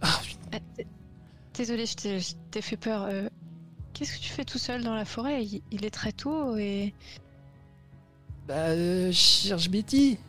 Ah. 0.00 0.20
Euh, 0.54 0.58
Désolée, 1.54 1.86
je 1.86 1.96
t'ai- 1.96 2.62
fait 2.62 2.76
peur. 2.76 3.02
euh, 3.02 3.28
Qu'est-ce 3.94 4.16
que 4.16 4.22
tu 4.22 4.30
fais 4.30 4.44
tout 4.44 4.58
seul 4.58 4.84
dans 4.84 4.94
la 4.94 5.04
forêt? 5.04 5.44
Il, 5.44 5.60
il 5.72 5.84
est 5.84 5.90
très 5.90 6.12
tôt 6.12 6.56
et. 6.56 6.94
Bah, 8.46 8.54
euh, 8.68 9.08
je 9.08 9.12
cherche 9.12 9.68
Betty. 9.68 10.20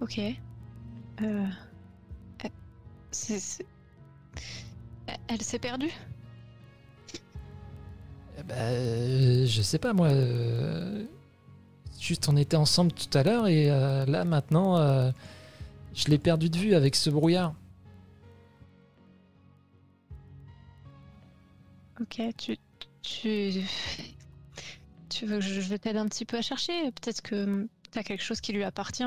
Ok. 0.00 0.18
Euh. 1.20 1.46
c'est- 3.10 3.66
Elle 5.28 5.42
s'est 5.42 5.58
perdue? 5.58 5.92
Bah, 8.46 8.54
euh, 8.54 9.46
je 9.46 9.62
sais 9.62 9.78
pas 9.78 9.92
moi. 9.92 10.08
euh, 10.08 11.04
Juste, 12.00 12.28
on 12.28 12.36
était 12.36 12.56
ensemble 12.56 12.92
tout 12.92 13.16
à 13.18 13.22
l'heure 13.22 13.48
et 13.48 13.70
euh, 13.70 14.06
là 14.06 14.24
maintenant, 14.24 14.78
euh, 14.78 15.10
je 15.94 16.08
l'ai 16.08 16.18
perdu 16.18 16.48
de 16.48 16.56
vue 16.56 16.74
avec 16.74 16.94
ce 16.94 17.10
brouillard. 17.10 17.54
Ok, 22.00 22.22
tu. 22.36 22.56
Tu. 23.02 23.62
Tu 25.08 25.26
veux 25.26 25.38
que 25.38 25.44
je, 25.44 25.60
je 25.60 25.74
t'aide 25.74 25.96
un 25.96 26.06
petit 26.06 26.24
peu 26.24 26.36
à 26.36 26.42
chercher? 26.42 26.92
Peut-être 26.92 27.22
que 27.22 27.66
t'as 27.90 28.02
quelque 28.04 28.22
chose 28.22 28.40
qui 28.40 28.52
lui 28.52 28.62
appartient? 28.62 29.02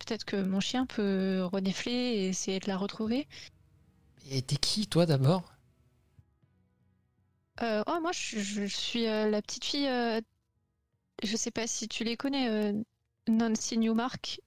Peut-être 0.00 0.24
que 0.24 0.42
mon 0.42 0.60
chien 0.60 0.86
peut 0.86 1.44
renifler 1.44 1.92
et 1.92 2.28
essayer 2.28 2.58
de 2.58 2.66
la 2.66 2.76
retrouver? 2.76 3.28
Et 4.30 4.42
t'es 4.42 4.56
qui, 4.56 4.86
toi, 4.86 5.06
d'abord? 5.06 5.54
Euh, 7.62 7.82
oh, 7.86 7.98
moi, 8.00 8.12
je, 8.12 8.38
je 8.38 8.66
suis 8.66 9.06
euh, 9.06 9.30
la 9.30 9.42
petite 9.42 9.64
fille. 9.64 9.88
euh, 9.88 10.20
je 11.22 11.36
sais 11.36 11.50
pas 11.50 11.66
si 11.66 11.88
tu 11.88 12.04
les 12.04 12.16
connais, 12.16 12.48
euh, 12.48 12.72
Nancy 13.28 13.78
Newmark 13.78 14.40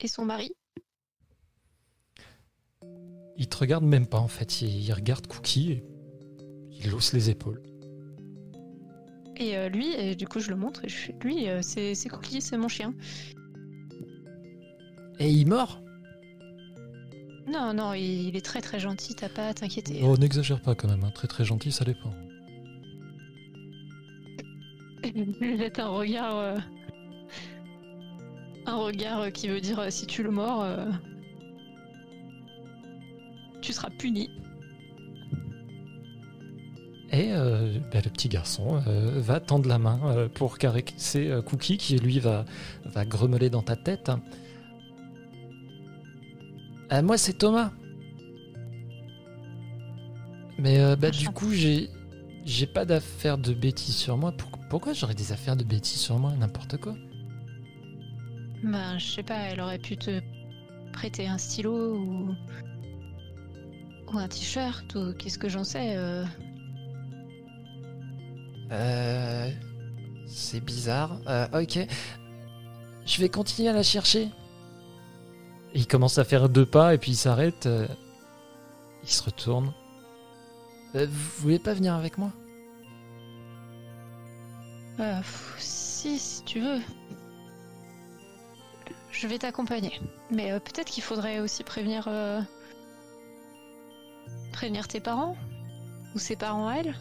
et 0.00 0.08
son 0.08 0.24
mari. 0.24 0.52
Il 3.36 3.48
te 3.48 3.56
regarde 3.56 3.84
même 3.84 4.06
pas, 4.06 4.18
en 4.18 4.28
fait. 4.28 4.62
Il, 4.62 4.68
il 4.68 4.92
regarde 4.92 5.26
Cookie 5.26 5.72
et 5.72 5.84
il 6.70 6.94
hausse 6.94 7.12
les 7.12 7.30
épaules. 7.30 7.62
Et 9.36 9.56
euh, 9.56 9.68
lui, 9.68 9.92
et 9.92 10.14
du 10.14 10.26
coup, 10.26 10.40
je 10.40 10.50
le 10.50 10.56
montre. 10.56 10.84
Et 10.84 10.88
je 10.88 10.96
fais, 10.96 11.16
lui, 11.22 11.46
c'est 11.62 11.94
c'est 11.94 12.08
Cookie, 12.08 12.40
c'est 12.40 12.56
mon 12.56 12.68
chien. 12.68 12.94
Et 15.20 15.30
il 15.30 15.46
mord 15.46 15.82
Non, 17.50 17.72
non, 17.72 17.94
il, 17.94 18.36
est 18.36 18.44
très 18.44 18.60
très 18.60 18.78
gentil. 18.78 19.14
T'as 19.14 19.28
pas 19.28 19.48
à 19.48 19.54
t'inquiéter. 19.54 20.00
Oh, 20.02 20.16
n'exagère 20.16 20.60
pas 20.60 20.74
quand 20.74 20.88
même. 20.88 21.02
hein. 21.04 21.10
Très 21.14 21.28
très 21.28 21.44
gentil, 21.44 21.72
ça 21.72 21.84
dépend. 21.84 22.12
Jette 25.40 25.78
un 25.78 25.88
regard. 25.88 26.36
euh, 26.36 26.58
Un 28.66 28.76
regard 28.76 29.20
euh, 29.20 29.30
qui 29.30 29.48
veut 29.48 29.60
dire 29.60 29.78
euh, 29.78 29.90
si 29.90 30.06
tu 30.06 30.22
le 30.22 30.30
mords, 30.30 30.62
euh, 30.62 30.84
tu 33.62 33.72
seras 33.72 33.88
puni. 33.90 34.28
Et 37.10 37.32
euh, 37.32 37.78
bah, 37.90 38.00
le 38.04 38.10
petit 38.10 38.28
garçon 38.28 38.82
euh, 38.86 39.18
va 39.20 39.40
tendre 39.40 39.66
la 39.68 39.78
main 39.78 39.98
euh, 40.04 40.28
pour 40.28 40.58
caresser 40.58 41.32
Cookie 41.46 41.78
qui 41.78 41.96
lui 41.98 42.18
va, 42.18 42.44
va 42.84 43.06
grommeler 43.06 43.48
dans 43.48 43.62
ta 43.62 43.76
tête. 43.76 44.10
Euh, 46.92 47.02
moi 47.02 47.18
c'est 47.18 47.34
Thomas. 47.34 47.70
Mais 50.58 50.80
euh, 50.80 50.96
bah, 50.96 51.10
du 51.10 51.28
coup 51.28 51.52
j'ai 51.52 51.88
j'ai 52.44 52.66
pas 52.66 52.84
d'affaires 52.84 53.38
de 53.38 53.52
bêtises 53.52 53.96
sur 53.96 54.16
moi. 54.16 54.32
Pour- 54.32 54.50
pourquoi 54.70 54.92
j'aurais 54.92 55.14
des 55.14 55.32
affaires 55.32 55.56
de 55.56 55.64
bêtises 55.64 56.00
sur 56.00 56.18
moi? 56.18 56.32
N'importe 56.38 56.76
quoi. 56.78 56.94
Ben, 58.64 58.98
je 58.98 59.06
sais 59.06 59.22
pas, 59.22 59.36
elle 59.50 59.60
aurait 59.60 59.78
pu 59.78 59.96
te 59.96 60.20
prêter 60.92 61.26
un 61.28 61.38
stylo 61.38 61.96
ou. 61.96 62.34
ou 64.12 64.18
un 64.18 64.28
t-shirt 64.28 64.94
ou 64.94 65.12
qu'est-ce 65.14 65.38
que 65.38 65.48
j'en 65.48 65.64
sais. 65.64 65.96
euh. 65.96 66.24
Euh, 68.72 69.50
c'est 70.26 70.60
bizarre. 70.64 71.20
Euh, 71.28 71.46
ok. 71.62 71.86
Je 73.06 73.20
vais 73.20 73.28
continuer 73.28 73.68
à 73.68 73.72
la 73.72 73.82
chercher. 73.82 74.28
Il 75.74 75.86
commence 75.86 76.18
à 76.18 76.24
faire 76.24 76.48
deux 76.48 76.66
pas 76.66 76.94
et 76.94 76.98
puis 76.98 77.12
il 77.12 77.16
s'arrête. 77.16 77.66
euh, 77.66 77.86
il 79.02 79.08
se 79.10 79.22
retourne. 79.22 79.72
Euh, 80.94 81.06
vous 81.06 81.42
voulez 81.42 81.58
pas 81.58 81.74
venir 81.74 81.94
avec 81.94 82.18
moi? 82.18 82.32
Euh, 85.00 85.20
si, 85.58 86.18
si 86.18 86.42
tu 86.44 86.60
veux. 86.60 86.80
Je 89.12 89.26
vais 89.26 89.38
t'accompagner. 89.38 90.00
Mais 90.30 90.52
euh, 90.52 90.58
peut-être 90.60 90.88
qu'il 90.88 91.02
faudrait 91.02 91.40
aussi 91.40 91.62
prévenir. 91.64 92.04
euh, 92.08 92.40
prévenir 94.52 94.88
tes 94.88 95.00
parents 95.00 95.36
Ou 96.14 96.18
ses 96.18 96.36
parents 96.36 96.68
à 96.68 96.76
elle 96.76 96.94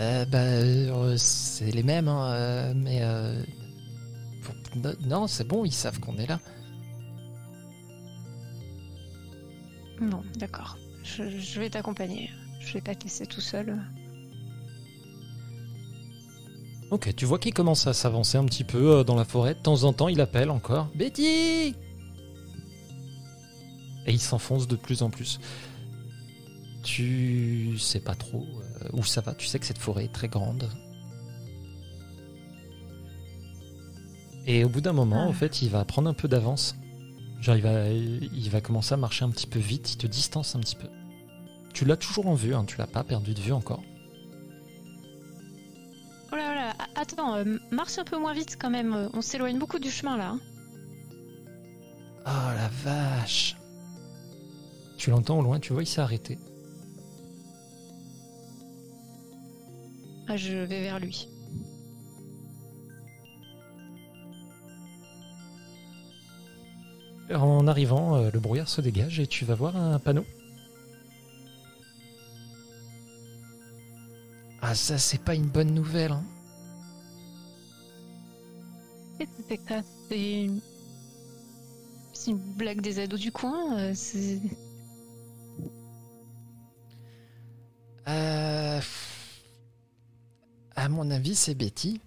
euh, 0.00 0.24
Bah, 0.26 0.38
euh, 0.38 1.16
c'est 1.16 1.70
les 1.70 1.82
mêmes, 1.82 2.08
hein, 2.08 2.32
euh, 2.32 2.72
mais. 2.74 3.00
euh, 3.02 3.42
non, 5.06 5.26
c'est 5.26 5.46
bon, 5.46 5.64
ils 5.64 5.72
savent 5.72 6.00
qu'on 6.00 6.16
est 6.16 6.26
là. 6.26 6.40
Non, 10.00 10.22
d'accord. 10.36 10.76
Je, 11.02 11.38
je 11.38 11.60
vais 11.60 11.70
t'accompagner. 11.70 12.30
Je 12.60 12.74
vais 12.74 12.80
pas 12.80 12.94
te 12.94 13.04
laisser 13.04 13.26
tout 13.26 13.40
seul. 13.40 13.78
Ok, 16.90 17.14
tu 17.16 17.24
vois 17.24 17.38
qu'il 17.38 17.54
commence 17.54 17.86
à 17.86 17.92
s'avancer 17.92 18.38
un 18.38 18.44
petit 18.44 18.64
peu 18.64 18.98
euh, 18.98 19.04
dans 19.04 19.16
la 19.16 19.24
forêt. 19.24 19.54
De 19.54 19.60
temps 19.60 19.84
en 19.84 19.92
temps, 19.92 20.08
il 20.08 20.20
appelle 20.20 20.50
encore 20.50 20.90
Betty 20.94 21.26
Et 21.26 21.74
il 24.06 24.20
s'enfonce 24.20 24.68
de 24.68 24.76
plus 24.76 25.02
en 25.02 25.10
plus. 25.10 25.40
Tu 26.82 27.78
sais 27.78 28.00
pas 28.00 28.14
trop 28.14 28.44
euh, 28.82 28.88
où 28.92 29.02
ça 29.02 29.22
va. 29.22 29.34
Tu 29.34 29.46
sais 29.46 29.58
que 29.58 29.66
cette 29.66 29.78
forêt 29.78 30.04
est 30.04 30.12
très 30.12 30.28
grande. 30.28 30.68
Et 34.46 34.64
au 34.64 34.68
bout 34.68 34.80
d'un 34.80 34.92
moment, 34.92 35.22
Ah. 35.24 35.28
en 35.28 35.32
fait, 35.32 35.62
il 35.62 35.70
va 35.70 35.84
prendre 35.84 36.08
un 36.08 36.14
peu 36.14 36.28
d'avance. 36.28 36.76
Genre, 37.40 37.56
il 37.56 37.62
va, 37.62 37.88
il 37.88 38.50
va 38.50 38.60
commencer 38.60 38.94
à 38.94 38.96
marcher 38.96 39.24
un 39.24 39.30
petit 39.30 39.46
peu 39.46 39.58
vite. 39.58 39.94
Il 39.94 39.96
te 39.98 40.06
distance 40.06 40.54
un 40.56 40.60
petit 40.60 40.76
peu. 40.76 40.88
Tu 41.72 41.84
l'as 41.84 41.96
toujours 41.96 42.26
en 42.26 42.34
vue, 42.34 42.54
hein, 42.54 42.64
tu 42.66 42.76
l'as 42.78 42.86
pas 42.86 43.04
perdu 43.04 43.34
de 43.34 43.40
vue 43.40 43.52
encore. 43.52 43.82
Oh 46.32 46.36
là 46.36 46.54
là, 46.54 46.74
attends, 46.94 47.34
euh, 47.36 47.58
marche 47.70 47.98
un 47.98 48.04
peu 48.04 48.18
moins 48.18 48.32
vite 48.34 48.56
quand 48.60 48.70
même. 48.70 48.92
euh, 48.92 49.08
On 49.14 49.20
s'éloigne 49.22 49.58
beaucoup 49.58 49.78
du 49.78 49.90
chemin 49.90 50.16
là. 50.16 50.30
hein. 50.30 50.40
Oh 52.26 52.54
la 52.56 52.68
vache 52.84 53.56
Tu 54.96 55.10
l'entends 55.10 55.38
au 55.38 55.42
loin, 55.42 55.60
tu 55.60 55.72
vois, 55.72 55.82
il 55.82 55.86
s'est 55.86 56.00
arrêté. 56.00 56.38
Ah, 60.28 60.36
je 60.36 60.52
vais 60.56 60.80
vers 60.80 60.98
lui. 61.00 61.28
En 67.32 67.66
arrivant, 67.66 68.16
euh, 68.16 68.30
le 68.32 68.40
brouillard 68.40 68.68
se 68.68 68.80
dégage 68.80 69.18
et 69.20 69.26
tu 69.26 69.44
vas 69.44 69.54
voir 69.54 69.76
un 69.76 69.98
panneau. 69.98 70.24
Ah 74.60 74.74
ça, 74.74 74.98
c'est 74.98 75.22
pas 75.22 75.34
une 75.34 75.46
bonne 75.48 75.72
nouvelle. 75.74 76.12
Hein. 76.12 76.24
Qu'est-ce 79.18 79.30
que 79.30 79.42
c'est 79.48 79.56
que 79.58 79.68
ça 79.68 79.82
C'est 80.08 80.42
une... 80.44 80.60
Blague 82.56 82.80
des 82.80 82.98
ados 83.00 83.20
du 83.20 83.30
coin. 83.32 83.78
euh, 83.78 83.92
c'est- 83.94 84.40
Euh, 88.08 88.80
À 90.76 90.88
mon 90.88 91.10
avis, 91.10 91.34
c'est 91.34 91.54
Betty. 91.54 92.00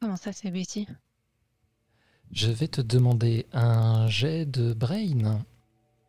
Comment 0.00 0.16
ça, 0.16 0.32
c'est 0.32 0.50
Betty? 0.50 0.86
Je 2.32 2.50
vais 2.50 2.68
te 2.68 2.80
demander 2.80 3.46
un 3.52 4.08
jet 4.08 4.44
de 4.46 4.72
brain. 4.72 5.44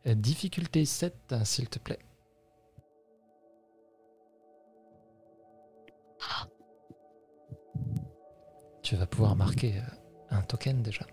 Difficulté 0.04 0.84
7, 0.84 1.34
s'il 1.44 1.68
te 1.68 1.78
plaît. 1.78 1.98
Tu 8.82 8.96
vas 8.96 9.06
pouvoir 9.06 9.36
marquer 9.36 9.74
euh, 9.76 9.82
un 10.30 10.40
token 10.40 10.82
déjà. 10.82 11.04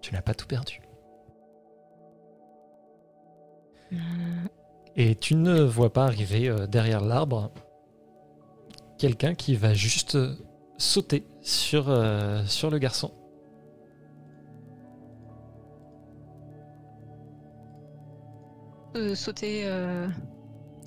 Tu 0.00 0.12
n'as 0.12 0.22
pas 0.22 0.34
tout 0.34 0.48
perdu. 0.48 0.80
Euh, 3.92 3.96
Et 4.96 5.14
tu 5.14 5.36
ne 5.36 5.62
vois 5.62 5.92
pas 5.92 6.06
arriver 6.06 6.48
euh, 6.48 6.66
derrière 6.66 7.00
l'arbre 7.00 7.52
quelqu'un 8.98 9.34
qui 9.36 9.54
va 9.54 9.72
juste 9.72 10.18
sauter 10.78 11.24
sur, 11.42 11.88
euh, 11.88 12.44
sur 12.46 12.70
le 12.70 12.78
garçon. 12.78 13.12
euh, 18.96 19.14
Sauter. 19.14 19.62
euh, 19.66 20.08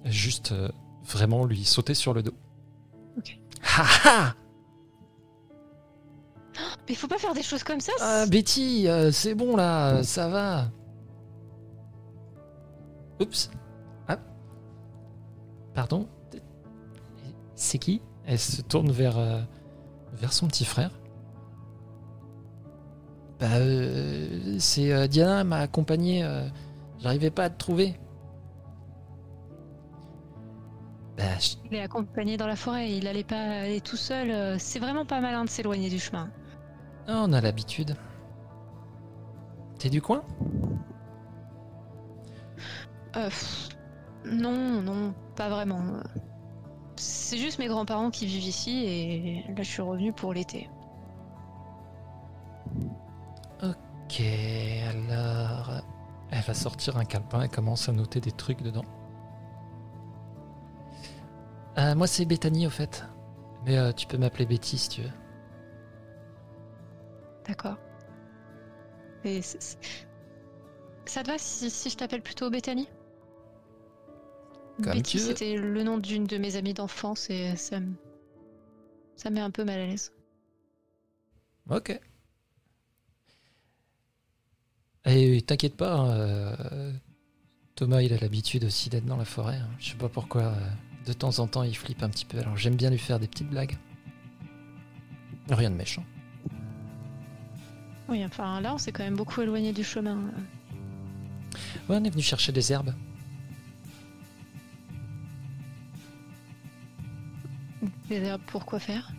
Juste 0.05 0.53
vraiment 1.05 1.45
lui 1.45 1.63
sauter 1.63 1.93
sur 1.93 2.13
le 2.13 2.23
dos. 2.23 2.33
Ok. 3.17 3.39
Ha 3.77 3.83
ha 4.05 4.35
Mais 6.87 6.95
faut 6.95 7.07
pas 7.07 7.17
faire 7.17 7.33
des 7.33 7.43
choses 7.43 7.63
comme 7.63 7.79
ça. 7.79 7.93
Ah, 8.01 8.25
Betty, 8.27 8.87
c'est 9.11 9.35
bon 9.35 9.55
là, 9.55 10.03
ça 10.03 10.27
va. 10.27 10.65
Oups. 13.21 13.49
Ah. 14.07 14.17
Pardon. 15.73 16.07
C'est 17.55 17.77
qui? 17.77 18.01
Elle 18.25 18.39
se 18.39 18.61
tourne 18.61 18.91
vers, 18.91 19.17
euh, 19.17 19.41
vers 20.13 20.33
son 20.33 20.47
petit 20.47 20.65
frère. 20.65 20.91
Bah, 23.39 23.47
euh, 23.57 24.55
c'est 24.59 24.91
euh, 24.93 25.07
Diana, 25.07 25.43
m'a 25.43 25.57
accompagné. 25.59 26.23
euh, 26.23 26.47
J'arrivais 26.99 27.31
pas 27.31 27.45
à 27.45 27.49
te 27.49 27.57
trouver. 27.57 27.99
Bah, 31.17 31.37
je- 31.39 31.55
Il 31.69 31.75
est 31.75 31.81
accompagné 31.81 32.37
dans 32.37 32.47
la 32.47 32.55
forêt. 32.55 32.91
Il 32.95 33.07
allait 33.07 33.23
pas 33.23 33.35
aller 33.63 33.81
tout 33.81 33.97
seul. 33.97 34.31
euh, 34.31 34.55
C'est 34.59 34.79
vraiment 34.79 35.05
pas 35.05 35.19
malin 35.19 35.43
de 35.43 35.49
s'éloigner 35.49 35.89
du 35.89 35.99
chemin. 35.99 36.29
Ah, 37.07 37.23
on 37.27 37.33
a 37.33 37.41
l'habitude. 37.41 37.95
T'es 39.79 39.89
du 39.89 40.01
coin? 40.01 40.23
Euh, 43.17 43.29
non, 44.25 44.81
non, 44.81 45.13
pas 45.35 45.49
vraiment. 45.49 45.81
C'est 46.95 47.37
juste 47.37 47.59
mes 47.59 47.67
grands-parents 47.67 48.11
qui 48.11 48.25
vivent 48.25 48.45
ici 48.45 48.85
et 48.85 49.45
là 49.49 49.63
je 49.63 49.69
suis 49.69 49.81
revenue 49.81 50.13
pour 50.13 50.33
l'été. 50.33 50.69
Ok, 53.61 54.21
alors. 54.89 55.81
Elle 56.35 56.41
va 56.41 56.55
sortir 56.55 56.97
un 56.97 57.05
calepin 57.05 57.43
et 57.43 57.47
commence 57.47 57.89
à 57.89 57.91
noter 57.91 58.19
des 58.19 58.31
trucs 58.31 58.63
dedans. 58.63 58.85
Euh, 61.77 61.93
moi, 61.93 62.07
c'est 62.07 62.25
Bethany, 62.25 62.65
au 62.65 62.71
fait. 62.71 63.05
Mais 63.65 63.77
euh, 63.77 63.91
tu 63.91 64.07
peux 64.07 64.17
m'appeler 64.17 64.47
Betty 64.47 64.79
si 64.79 64.89
tu 64.89 65.01
veux. 65.03 65.11
D'accord. 67.47 67.77
Et 69.23 69.41
ça 69.43 71.21
te 71.23 71.27
va 71.27 71.37
si, 71.37 71.69
si 71.69 71.91
je 71.91 71.97
t'appelle 71.97 72.23
plutôt 72.23 72.49
Bethany? 72.49 72.89
Comme 74.81 74.93
Betty, 74.93 75.19
c'était 75.19 75.55
le 75.55 75.83
nom 75.83 75.97
d'une 75.99 76.25
de 76.25 76.37
mes 76.37 76.55
amies 76.55 76.73
d'enfance 76.73 77.29
et 77.29 77.55
ça 77.55 77.79
me 77.79 77.93
ça 79.15 79.29
me 79.29 79.35
met 79.35 79.41
un 79.41 79.51
peu 79.51 79.63
mal 79.63 79.79
à 79.79 79.85
l'aise. 79.85 80.11
Ok. 81.69 81.99
Et 85.05 85.41
t'inquiète 85.41 85.75
pas, 85.75 86.09
euh, 86.09 86.91
Thomas, 87.75 88.01
il 88.01 88.13
a 88.13 88.17
l'habitude 88.17 88.63
aussi 88.63 88.89
d'être 88.89 89.05
dans 89.05 89.17
la 89.17 89.25
forêt. 89.25 89.57
hein. 89.57 89.69
Je 89.79 89.91
sais 89.91 89.97
pas 89.97 90.09
pourquoi, 90.09 90.43
euh, 90.43 90.69
de 91.05 91.13
temps 91.13 91.39
en 91.39 91.47
temps, 91.47 91.63
il 91.63 91.75
flippe 91.75 92.01
un 92.03 92.09
petit 92.09 92.25
peu. 92.25 92.39
Alors 92.39 92.57
j'aime 92.57 92.75
bien 92.75 92.89
lui 92.89 92.97
faire 92.97 93.19
des 93.19 93.27
petites 93.27 93.49
blagues. 93.49 93.77
Rien 95.49 95.69
de 95.69 95.75
méchant. 95.75 96.05
Oui, 98.09 98.25
enfin 98.25 98.59
là 98.61 98.73
on 98.73 98.77
s'est 98.77 98.91
quand 98.91 99.03
même 99.03 99.15
beaucoup 99.15 99.41
éloigné 99.41 99.71
du 99.73 99.83
chemin. 99.83 100.17
Ouais, 101.89 101.97
on 101.97 102.03
est 102.03 102.09
venu 102.09 102.23
chercher 102.23 102.51
des 102.51 102.71
herbes. 102.71 102.93
Des 108.09 108.23
herbes 108.23 108.41
pour 108.47 108.65
quoi 108.65 108.79
faire? 108.79 109.11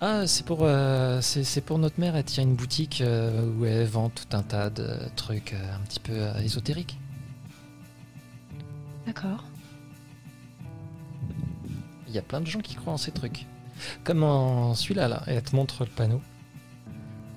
Ah, 0.00 0.26
c'est 0.26 0.44
pour, 0.44 0.58
euh, 0.62 1.20
c'est 1.22 1.42
c'est 1.42 1.62
pour 1.62 1.78
notre 1.78 1.98
mère. 1.98 2.16
Elle 2.16 2.24
tient 2.24 2.42
une 2.42 2.54
boutique 2.54 3.00
euh, 3.00 3.50
où 3.52 3.64
elle 3.64 3.86
vend 3.86 4.10
tout 4.10 4.36
un 4.36 4.42
tas 4.42 4.68
de 4.68 4.98
trucs 5.16 5.54
euh, 5.54 5.74
un 5.74 5.80
petit 5.80 6.00
peu 6.00 6.12
euh, 6.12 6.38
ésotériques. 6.40 6.98
D'accord. 9.06 9.44
Il 12.08 12.14
y 12.14 12.18
a 12.18 12.22
plein 12.22 12.40
de 12.40 12.46
gens 12.46 12.60
qui 12.60 12.74
croient 12.74 12.92
en 12.92 12.98
ces 12.98 13.12
trucs. 13.12 13.46
Comme 14.04 14.22
en 14.22 14.74
celui-là, 14.74 15.08
là. 15.08 15.22
Et 15.28 15.32
elle 15.32 15.42
te 15.42 15.56
montre 15.56 15.84
le 15.84 15.90
panneau. 15.90 16.20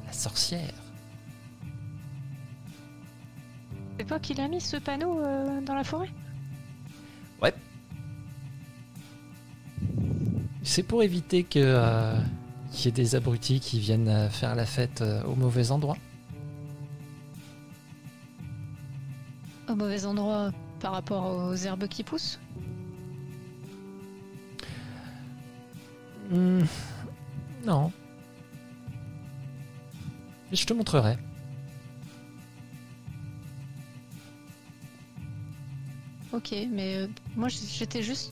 La 0.05 0.13
sorcière. 0.13 0.73
C'est 3.97 4.05
toi 4.05 4.19
qui 4.19 4.33
l'as 4.33 4.47
mis 4.47 4.61
ce 4.61 4.77
panneau 4.77 5.21
euh, 5.21 5.61
dans 5.61 5.75
la 5.75 5.83
forêt? 5.83 6.09
C'est 10.69 10.83
pour 10.83 11.01
éviter 11.01 11.43
que 11.43 11.57
euh, 11.57 12.13
qu'il 12.71 12.85
y 12.85 12.87
ait 12.89 12.91
des 12.91 13.15
abrutis 13.15 13.59
qui 13.59 13.79
viennent 13.79 14.07
euh, 14.07 14.29
faire 14.29 14.53
la 14.53 14.67
fête 14.67 15.01
euh, 15.01 15.23
au 15.23 15.33
mauvais 15.33 15.71
endroit. 15.71 15.97
Au 19.67 19.73
mauvais 19.73 20.05
endroit 20.05 20.51
par 20.79 20.91
rapport 20.91 21.25
aux 21.25 21.55
herbes 21.55 21.87
qui 21.87 22.03
poussent? 22.03 22.39
Hmm, 26.29 26.61
non. 27.65 27.91
Mais 30.51 30.55
je 30.55 30.67
te 30.67 30.73
montrerai. 30.73 31.17
Ok, 36.31 36.53
mais 36.69 36.97
euh, 36.97 37.07
moi 37.35 37.47
j'étais 37.49 38.03
juste 38.03 38.31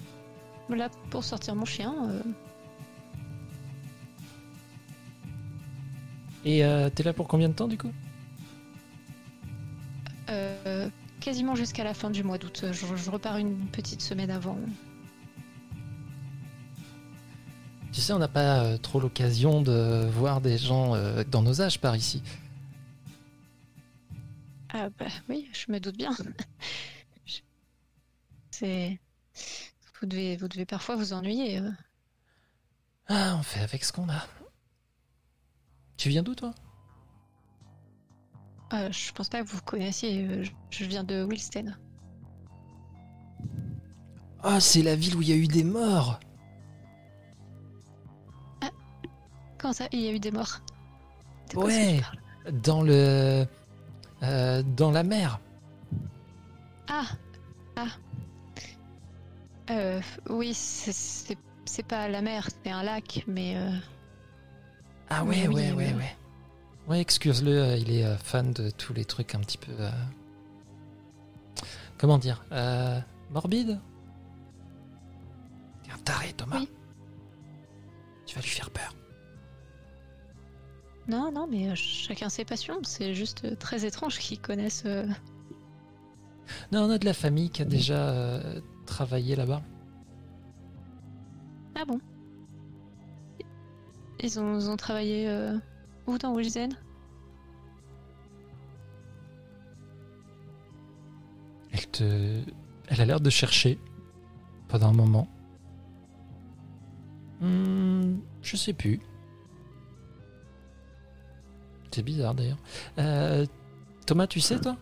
là 0.76 0.90
pour 1.10 1.24
sortir 1.24 1.56
mon 1.56 1.66
chien. 1.66 1.94
euh. 2.10 2.22
Et 6.46 6.64
euh, 6.64 6.90
t'es 6.90 7.04
là 7.04 7.14
pour 7.14 7.28
combien 7.28 7.50
de 7.50 7.54
temps 7.54 7.68
du 7.68 7.78
coup? 7.78 7.92
Euh, 10.30 10.90
quasiment 11.20 11.56
jusqu'à 11.56 11.84
la 11.84 11.94
fin 11.94 12.10
du 12.10 12.24
mois 12.24 12.38
d'août. 12.38 12.66
Je, 12.72 12.96
je 12.96 13.12
repars 13.12 13.38
une 13.38 13.68
petite 13.68 14.02
semaine 14.02 14.32
avant. 14.32 14.58
Tu 17.92 18.02
sais, 18.02 18.14
on 18.14 18.20
n'a 18.20 18.28
pas 18.28 18.64
euh, 18.64 18.78
trop 18.78 19.00
l'occasion 19.00 19.62
de 19.62 20.08
voir 20.12 20.42
des 20.42 20.58
gens 20.58 20.94
dans 21.32 21.42
nos 21.42 21.62
âges 21.62 21.80
par 21.80 21.96
ici. 21.96 22.22
Ah 24.70 24.90
bah 24.98 25.06
oui, 25.30 25.50
je 25.54 25.72
me 25.72 25.80
doute 25.80 25.98
bien. 25.98 26.12
C'est... 28.52 29.00
Vous 30.00 30.08
devez, 30.08 30.38
vous 30.38 30.48
devez 30.48 30.66
parfois 30.66 30.96
vous 30.96 31.14
ennuyer. 31.14 31.60
euh. 31.60 31.72
Ah, 33.08 33.36
on 33.40 33.44
fait 33.44 33.62
avec 33.62 33.84
ce 33.84 33.92
qu'on 33.92 34.10
a. 34.10 34.26
Tu 35.98 36.10
viens 36.10 36.24
d'où 36.24 36.36
toi? 36.36 36.54
Euh, 38.74 38.92
je 38.92 39.12
pense 39.14 39.30
pas 39.30 39.42
que 39.44 39.48
vous 39.48 39.62
connaissiez. 39.62 40.26
euh, 40.28 40.44
je- 40.44 40.52
Je 40.72 40.86
viens 40.86 41.04
de 41.04 41.24
Wilstead. 41.24 41.76
Ah, 44.44 44.60
c'est 44.60 44.84
la 44.84 44.96
ville 44.96 45.16
où 45.16 45.22
il 45.22 45.30
y 45.30 45.34
a 45.34 45.36
eu 45.36 45.48
des 45.48 45.64
morts. 45.64 46.20
Comment 49.58 49.74
ça 49.74 49.88
Il 49.92 50.02
y 50.02 50.08
a 50.08 50.12
eu 50.12 50.20
des 50.20 50.30
morts? 50.32 50.60
De 51.50 51.56
quoi 51.56 51.66
Ouais. 51.66 52.00
parles? 52.02 52.20
Dans 52.62 52.84
le. 52.84 53.46
euh, 54.24 54.64
dans 54.76 54.92
la 54.92 55.04
mer. 55.04 55.40
Ah 56.90 57.06
Ah 57.76 57.88
euh, 59.70 60.02
Oui, 60.30 60.54
c'est- 60.54 61.36
pas 61.88 62.08
la 62.08 62.22
mer, 62.22 62.48
c'est 62.64 62.72
un 62.72 62.82
lac, 62.84 63.24
mais... 63.28 63.56
euh, 63.58 63.70
Ah 65.10 65.24
Oui, 65.24 65.42
ouais, 65.42 65.48
oui, 65.48 65.54
ouais, 65.56 65.72
ouais, 65.72 65.86
oui. 65.90 65.94
ouais. 65.94 66.16
Ouais, 66.88 67.02
excuse-le, 67.02 67.52
euh, 67.52 67.78
il 67.78 67.92
est 67.92 68.06
euh, 68.06 68.18
fan 68.18 68.52
de 68.54 68.70
tous 68.70 68.94
les 68.94 69.06
trucs 69.06 69.36
un 69.36 69.40
petit 69.40 69.58
peu. 69.58 69.74
euh, 69.80 69.90
Comment 71.98 72.18
dire 72.18 72.44
euh, 72.52 73.00
Morbide? 73.32 73.80
T'es 75.84 75.92
un 75.92 75.98
taré, 76.00 76.32
Thomas. 76.34 76.58
Oui. 76.60 76.70
Tu 78.26 78.36
vas 78.36 78.42
lui 78.42 78.50
faire 78.50 78.70
peur. 78.72 78.94
Non, 81.08 81.32
non, 81.32 81.48
mais 81.50 81.74
chacun 81.76 82.30
ses 82.30 82.44
passions. 82.46 82.80
C'est 82.84 83.14
juste 83.16 83.58
très 83.60 83.86
étrange 83.86 84.18
qu'ils 84.20 84.40
connaissent. 84.42 84.86
Non, 86.72 86.84
on 86.84 86.90
a 86.90 86.98
de 86.98 87.06
la 87.06 87.14
famille 87.14 87.50
qui 87.50 87.62
a 87.62 87.66
déjà 87.66 88.42
travaillé 88.88 89.36
là-bas. 89.36 89.62
Ah 91.76 91.86
bon? 91.86 92.00
Ils 94.20 94.40
ont, 94.40 94.58
ils 94.60 94.70
ont 94.70 94.78
travaillé 94.78 95.30
euh, 95.30 95.56
où 96.08 96.18
dans 96.18 96.34
Wilzen 96.36 96.72
Elle 101.72 101.88
te. 101.88 102.42
Elle 102.88 103.02
a 103.02 103.06
l'air 103.06 103.20
de 103.20 103.30
chercher 103.30 103.78
pendant 104.70 104.90
un 104.90 104.94
moment. 104.94 105.28
Hmm, 107.42 108.16
je 108.42 108.56
sais 108.58 108.74
plus. 108.74 109.00
C'est 111.92 112.02
bizarre 112.04 112.34
d'ailleurs. 112.34 112.58
Euh, 112.98 113.46
Thomas, 114.06 114.28
tu 114.28 114.40
sais 114.40 114.60
toi? 114.60 114.78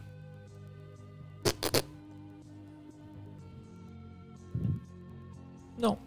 Non. 5.79 5.97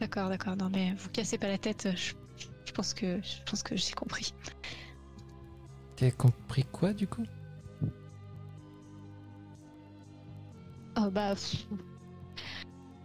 D'accord, 0.00 0.28
d'accord. 0.28 0.56
Non, 0.56 0.70
mais 0.70 0.94
vous 0.94 1.08
cassez 1.10 1.38
pas 1.38 1.48
la 1.48 1.58
tête. 1.58 1.88
Je, 1.94 2.14
je 2.64 2.72
pense 2.72 2.94
que 2.94 3.20
je 3.22 3.42
pense 3.48 3.62
que 3.62 3.76
j'ai 3.76 3.92
compris. 3.92 4.34
T'as 5.96 6.10
compris 6.10 6.64
quoi 6.64 6.92
du 6.92 7.06
coup? 7.06 7.24
Oh 10.96 11.10
bah. 11.10 11.34
pff. 11.34 11.66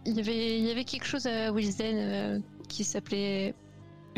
Il 0.06 0.14
y 0.16 0.20
avait, 0.20 0.58
il 0.58 0.64
y 0.64 0.70
avait 0.70 0.84
quelque 0.84 1.04
chose 1.04 1.26
à 1.26 1.52
Wilsden 1.52 1.96
euh, 1.96 2.40
qui 2.68 2.84
s'appelait 2.84 3.54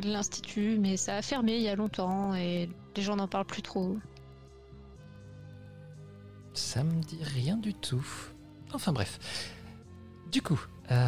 l'Institut, 0.03 0.79
mais 0.79 0.97
ça 0.97 1.17
a 1.17 1.23
fermé 1.23 1.57
il 1.57 1.63
y 1.63 1.69
a 1.69 1.75
longtemps 1.75 2.35
et 2.35 2.69
les 2.97 3.03
gens 3.03 3.17
n'en 3.17 3.29
parlent 3.29 3.47
plus 3.47 3.63
trop. 3.63 3.99
Ça 6.55 6.85
me 6.85 7.01
dit 7.03 7.19
rien 7.23 7.57
du 7.57 7.75
tout. 7.75 8.07
Enfin 8.73 8.93
bref. 8.93 9.19
Du 10.33 10.41
coup, 10.41 10.61
euh, 10.91 11.07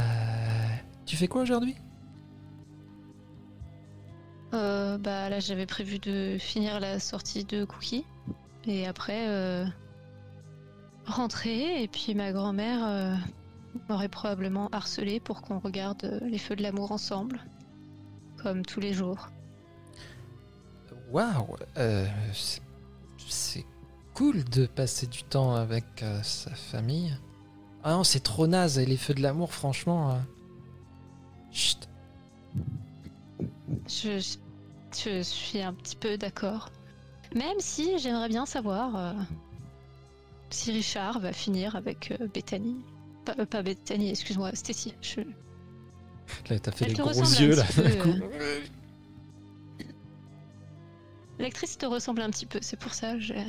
tu 1.06 1.16
fais 1.16 1.28
quoi 1.28 1.42
aujourd'hui? 1.42 1.74
Euh, 4.52 4.98
bah 4.98 5.28
là, 5.30 5.40
j'avais 5.40 5.66
prévu 5.66 5.98
de 5.98 6.36
finir 6.38 6.78
la 6.78 7.00
sortie 7.00 7.44
de 7.44 7.64
Cookie 7.64 8.04
et 8.66 8.86
après 8.86 9.26
euh, 9.28 9.64
rentrer. 11.06 11.82
Et 11.82 11.88
puis 11.88 12.14
ma 12.14 12.32
grand-mère 12.32 13.18
m'aurait 13.88 14.08
probablement 14.08 14.68
harcelé 14.72 15.20
pour 15.20 15.42
qu'on 15.42 15.58
regarde 15.58 16.20
les 16.22 16.38
feux 16.38 16.54
de 16.54 16.62
l'amour 16.62 16.92
ensemble, 16.92 17.40
comme 18.42 18.64
tous 18.64 18.80
les 18.80 18.92
jours. 18.92 19.28
Waouh 21.10 21.56
c'est- 22.32 23.64
cool 24.14 24.44
de 24.44 24.66
passer 24.66 25.08
du 25.08 25.24
temps 25.24 25.56
avec 25.56 26.04
sa 26.22 26.50
famille. 26.54 27.16
Ah 27.84 27.92
non, 27.92 28.02
c'est 28.02 28.20
trop 28.20 28.46
naze, 28.46 28.78
et 28.78 28.86
les 28.86 28.96
feux 28.96 29.12
de 29.12 29.20
l'amour, 29.20 29.52
franchement. 29.52 30.12
euh, 30.12 30.18
Chut. 31.52 31.86
Je, 33.86 35.20
suis 35.22 35.60
un 35.60 35.74
petit 35.74 35.96
peu 35.96 36.16
d'accord. 36.16 36.70
Même 37.34 37.60
si 37.60 37.98
j'aimerais 37.98 38.28
bien 38.28 38.46
savoir 38.46 38.96
euh, 38.96 39.12
si 40.48 40.72
Richard 40.72 41.20
va 41.20 41.34
finir 41.34 41.76
avec 41.76 42.12
euh, 42.12 42.26
Bethany. 42.32 42.76
Pas, 43.26 43.34
euh, 43.38 43.44
pas 43.44 43.62
Bethany, 43.62 44.08
excuse-moi, 44.08 44.50
Stacy. 44.54 44.94
Je... 45.02 45.20
Là, 46.48 46.58
t'as 46.58 46.72
fait 46.72 46.86
Elle 46.86 46.92
les 46.92 46.96
gros 46.96 47.10
yeux, 47.12 47.54
là. 47.54 47.64
L'actrice 51.38 51.76
te 51.76 51.84
ressemble 51.84 52.22
un 52.22 52.30
petit 52.30 52.46
peu, 52.46 52.60
c'est 52.62 52.78
pour 52.78 52.94
ça 52.94 53.12
que 53.14 53.20
j'ai, 53.20 53.44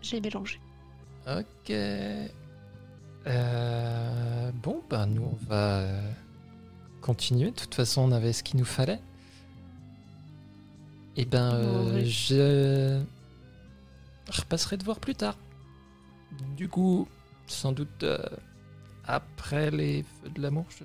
j'ai 0.00 0.20
mélangé. 0.20 0.60
Ok. 1.26 1.72
Euh, 3.26 4.50
bon, 4.62 4.82
bah, 4.90 5.06
nous, 5.06 5.22
on 5.22 5.46
va 5.46 5.78
euh, 5.80 6.10
continuer. 7.00 7.50
De 7.50 7.56
toute 7.56 7.74
façon, 7.74 8.02
on 8.02 8.12
avait 8.12 8.32
ce 8.32 8.42
qu'il 8.42 8.58
nous 8.58 8.64
fallait. 8.64 9.00
Et 11.16 11.24
ben, 11.24 11.54
euh, 11.54 11.94
Oui. 11.94 12.10
je 12.10 13.00
repasserai 14.28 14.76
te 14.78 14.84
voir 14.84 14.98
plus 15.00 15.14
tard. 15.14 15.36
Du 16.56 16.68
coup, 16.68 17.06
sans 17.46 17.72
doute 17.72 18.02
euh, 18.02 18.18
après 19.06 19.70
les 19.70 20.02
feux 20.02 20.30
de 20.30 20.42
l'amour. 20.42 20.66
je- 20.70 20.84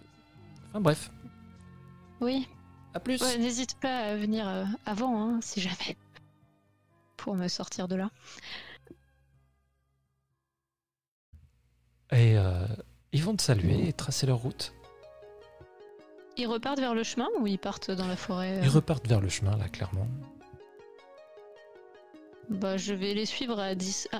Enfin 0.70 0.82
bref, 0.82 1.10
Oui, 2.22 2.48
à 2.94 3.00
plus. 3.00 3.20
ouais, 3.24 3.38
n'hésite 3.40 3.76
pas 3.80 3.98
à 4.12 4.16
venir 4.16 4.48
euh, 4.48 4.66
avant, 4.86 5.20
hein, 5.20 5.40
si 5.42 5.62
jamais. 5.62 5.98
Pour 7.18 7.36
me 7.36 7.48
sortir 7.48 7.88
de 7.88 7.96
là. 7.96 8.12
Et 12.12 12.38
euh, 12.38 12.66
ils 13.14 13.24
vont 13.24 13.36
te 13.36 13.42
saluer 13.42 13.88
et 13.88 13.94
tracer 13.94 14.26
leur 14.26 14.38
route. 14.38 14.74
Ils 16.38 16.48
repartent 16.48 16.80
vers 16.80 16.96
le 16.96 17.04
chemin 17.04 17.28
ou 17.40 17.48
ils 17.48 17.60
partent 17.60 17.92
dans 17.92 18.08
la 18.08 18.16
forêt 18.16 18.58
euh 18.58 18.62
Ils 18.64 18.70
repartent 18.70 19.08
vers 19.08 19.20
le 19.22 19.30
chemin, 19.30 19.58
là, 19.58 19.68
clairement. 19.68 20.08
Bah, 22.50 22.78
je 22.78 22.94
vais 22.94 23.14
les 23.14 23.26
suivre 23.26 23.60
à, 23.60 23.76
dis- 23.76 24.08
à 24.12 24.20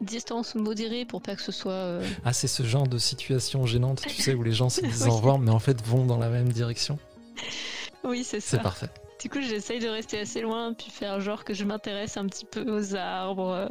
distance 0.00 0.54
modérée 0.54 1.04
pour 1.04 1.22
pas 1.22 1.36
que 1.36 1.42
ce 1.42 1.52
soit. 1.52 1.72
euh, 1.72 2.06
Ah, 2.24 2.32
c'est 2.32 2.48
ce 2.48 2.62
genre 2.64 2.86
de 2.86 2.98
situation 2.98 3.64
gênante, 3.66 4.02
tu 4.02 4.10
sais, 4.20 4.34
où 4.34 4.42
les 4.42 4.52
gens 4.52 4.68
se 4.68 4.80
disent 4.84 5.02
Oui. 5.04 5.08
au 5.10 5.16
revoir, 5.16 5.38
mais 5.38 5.50
en 5.50 5.58
fait 5.60 5.80
vont 5.86 6.04
dans 6.04 6.18
la 6.18 6.28
même 6.28 6.48
direction. 6.50 6.98
Oui, 8.04 8.24
c'est 8.24 8.40
C'est 8.40 8.56
ça. 8.56 8.62
parfait. 8.62 8.88
Du 9.22 9.30
coup, 9.30 9.40
j'essaye 9.40 9.78
de 9.78 9.88
rester 9.88 10.18
assez 10.18 10.40
loin, 10.40 10.74
puis 10.74 10.90
faire 10.90 11.20
genre 11.20 11.44
que 11.44 11.54
je 11.54 11.64
m'intéresse 11.64 12.16
un 12.16 12.26
petit 12.26 12.44
peu 12.44 12.64
aux 12.76 12.96
arbres. 12.96 13.68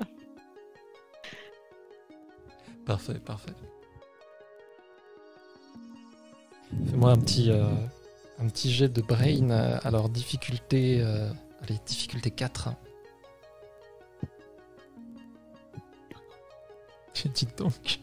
Parfait, 2.85 3.19
parfait. 3.19 3.53
Fais-moi 6.89 7.11
un 7.11 7.17
petit, 7.17 7.51
euh, 7.51 7.69
un 8.39 8.47
petit 8.47 8.71
jet 8.71 8.89
de 8.89 9.01
brain. 9.01 9.49
alors, 9.83 10.09
difficulté. 10.09 11.01
euh, 11.01 11.29
allez, 11.61 11.79
difficulté 11.85 12.31
4. 12.31 12.69
Dis 17.35 17.47
donc, 17.55 17.99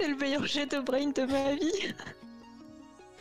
C'est 0.00 0.08
le 0.08 0.16
meilleur 0.16 0.46
jet 0.46 0.64
de 0.66 0.80
brain 0.80 1.10
de 1.10 1.22
ma 1.22 1.54
vie. 1.54 1.94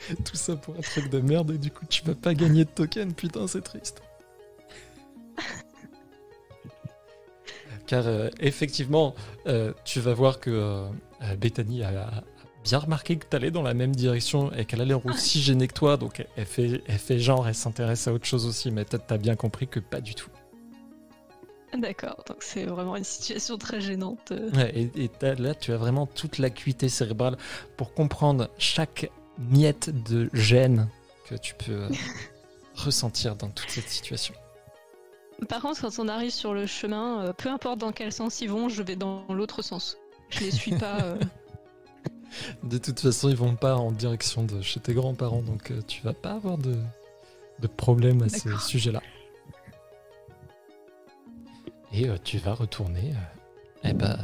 tout 0.26 0.36
ça 0.36 0.56
pour 0.56 0.76
un 0.76 0.82
truc 0.82 1.10
de 1.10 1.20
merde 1.20 1.52
et 1.52 1.58
du 1.58 1.70
coup 1.72 1.86
tu 1.88 2.04
vas 2.04 2.16
pas 2.16 2.34
gagner 2.34 2.66
de 2.66 2.70
token, 2.70 3.14
putain 3.14 3.48
c'est 3.48 3.62
triste. 3.62 4.02
Car 7.92 8.08
euh, 8.08 8.30
effectivement, 8.40 9.16
euh, 9.48 9.74
tu 9.84 10.00
vas 10.00 10.14
voir 10.14 10.40
que 10.40 10.50
euh, 10.50 10.88
euh, 11.24 11.36
Bethany 11.36 11.84
a, 11.84 11.90
a 11.90 12.24
bien 12.64 12.78
remarqué 12.78 13.18
que 13.18 13.26
t'allais 13.26 13.52
dans 13.52 13.64
la 13.64 13.74
même 13.74 13.94
direction 13.94 14.50
et 14.54 14.64
qu'elle 14.64 14.80
a 14.80 14.86
l'air 14.86 15.06
aussi 15.06 15.42
gênée 15.42 15.68
que 15.68 15.74
toi, 15.74 15.98
donc 15.98 16.26
elle 16.38 16.46
fait, 16.46 16.82
elle 16.88 16.98
fait 16.98 17.20
genre, 17.20 17.50
elle 17.50 17.54
s'intéresse 17.54 18.08
à 18.08 18.14
autre 18.14 18.26
chose 18.26 18.46
aussi, 18.46 18.72
mais 18.72 18.86
peut-être 18.86 19.08
t'as 19.08 19.18
bien 19.18 19.36
compris 19.36 19.68
que 19.68 19.82
pas 19.82 20.00
du 20.00 20.16
tout. 20.16 20.30
D'accord, 21.78 22.24
donc 22.26 22.38
c'est 22.44 22.64
vraiment 22.64 22.96
une 22.96 23.04
situation 23.04 23.58
très 23.58 23.82
gênante. 23.82 24.32
Ouais, 24.54 24.72
et 24.74 25.04
et 25.04 25.36
là, 25.36 25.54
tu 25.54 25.74
as 25.74 25.78
vraiment 25.78 26.06
toute 26.06 26.38
l'acuité 26.38 26.88
cérébrale 26.88 27.36
pour 27.76 27.94
comprendre 27.94 28.52
chaque 28.58 29.12
miette 29.38 29.90
de 30.10 30.30
gêne 30.32 30.88
que 31.28 31.36
tu 31.36 31.56
peux 31.56 31.90
ressentir 32.74 33.36
dans 33.36 33.50
toute 33.50 33.70
cette 33.70 33.90
situation. 33.90 34.34
Par 35.50 35.62
contre, 35.62 35.82
quand 35.82 36.00
on 36.00 36.08
arrive 36.08 36.32
sur 36.32 36.54
le 36.54 36.66
chemin, 36.66 37.26
euh, 37.26 37.34
peu 37.34 37.50
importe 37.50 37.80
dans 37.80 37.92
quel 37.92 38.12
sens 38.12 38.42
ils 38.42 38.50
vont, 38.50 38.70
je 38.70 38.84
vais 38.84 38.96
dans 38.96 39.26
l'autre 39.30 39.62
sens. 39.62 39.98
Je 40.30 40.40
les 40.42 40.52
suis 40.52 40.76
pas. 40.78 41.02
euh. 41.02 41.20
De 42.64 42.78
toute 42.78 43.00
façon, 43.00 43.28
ils 43.30 43.36
vont 43.36 43.56
pas 43.56 43.76
en 43.76 43.92
direction 43.92 44.44
de 44.44 44.62
chez 44.62 44.80
tes 44.80 44.94
grands-parents, 44.94 45.42
donc 45.42 45.72
euh, 45.72 45.82
tu 45.86 46.02
vas 46.02 46.14
pas 46.14 46.32
avoir 46.32 46.58
de, 46.58 46.78
de 47.60 47.68
problème 47.68 48.24
à 48.24 48.30
ce 48.30 48.58
sujet-là. 48.58 49.02
Et 51.92 52.08
euh, 52.08 52.16
tu 52.24 52.38
vas 52.38 52.54
retourner 52.54 53.12
euh, 53.12 53.90
eh 53.90 53.94
ben, 53.94 54.18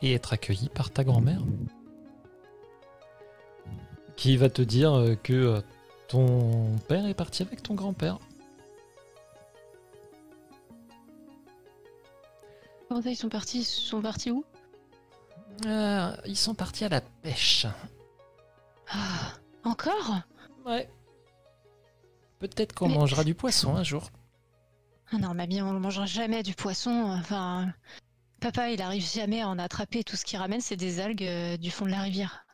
et 0.00 0.12
être 0.14 0.32
accueilli 0.32 0.68
par 0.68 0.90
ta 0.90 1.02
grand-mère, 1.02 1.40
qui 4.14 4.36
va 4.36 4.48
te 4.48 4.62
dire 4.62 5.16
que 5.24 5.60
ton 6.06 6.76
père 6.86 7.04
est 7.06 7.14
parti 7.14 7.42
avec 7.42 7.64
ton 7.64 7.74
grand-père. 7.74 8.18
Comment 12.88 13.02
ça, 13.02 13.10
ils 13.10 13.16
sont 13.16 13.28
partis 13.28 13.60
Ils 13.60 13.64
sont 13.64 14.00
partis 14.02 14.30
où? 14.30 14.44
Euh, 15.66 16.12
ils 16.24 16.36
sont 16.36 16.54
partis 16.54 16.84
à 16.84 16.88
la 16.88 17.00
pêche. 17.00 17.66
Ah, 18.90 19.32
encore? 19.64 20.16
Ouais. 20.64 20.88
Peut-être 22.38 22.74
qu'on 22.74 22.88
Mais- 22.88 22.94
mangera 22.94 23.24
du 23.24 23.34
poisson 23.34 23.74
un 23.76 23.82
jour. 23.82 24.10
Ah 25.10 25.18
non, 25.18 25.34
mamie, 25.34 25.60
on 25.62 25.72
ne 25.72 25.78
mangera 25.78 26.06
jamais 26.06 26.42
du 26.42 26.54
poisson. 26.54 26.90
Enfin, 27.18 27.72
papa, 28.40 28.70
il 28.70 28.80
arrive 28.82 29.02
jamais 29.04 29.40
à 29.42 29.48
en 29.48 29.58
attraper. 29.58 30.04
Tout 30.04 30.16
ce 30.16 30.24
qu'il 30.24 30.38
ramène, 30.38 30.60
c'est 30.60 30.76
des 30.76 31.00
algues 31.00 31.24
euh, 31.24 31.56
du 31.56 31.70
fond 31.70 31.86
de 31.86 31.90
la 31.90 32.02
rivière. 32.02 32.44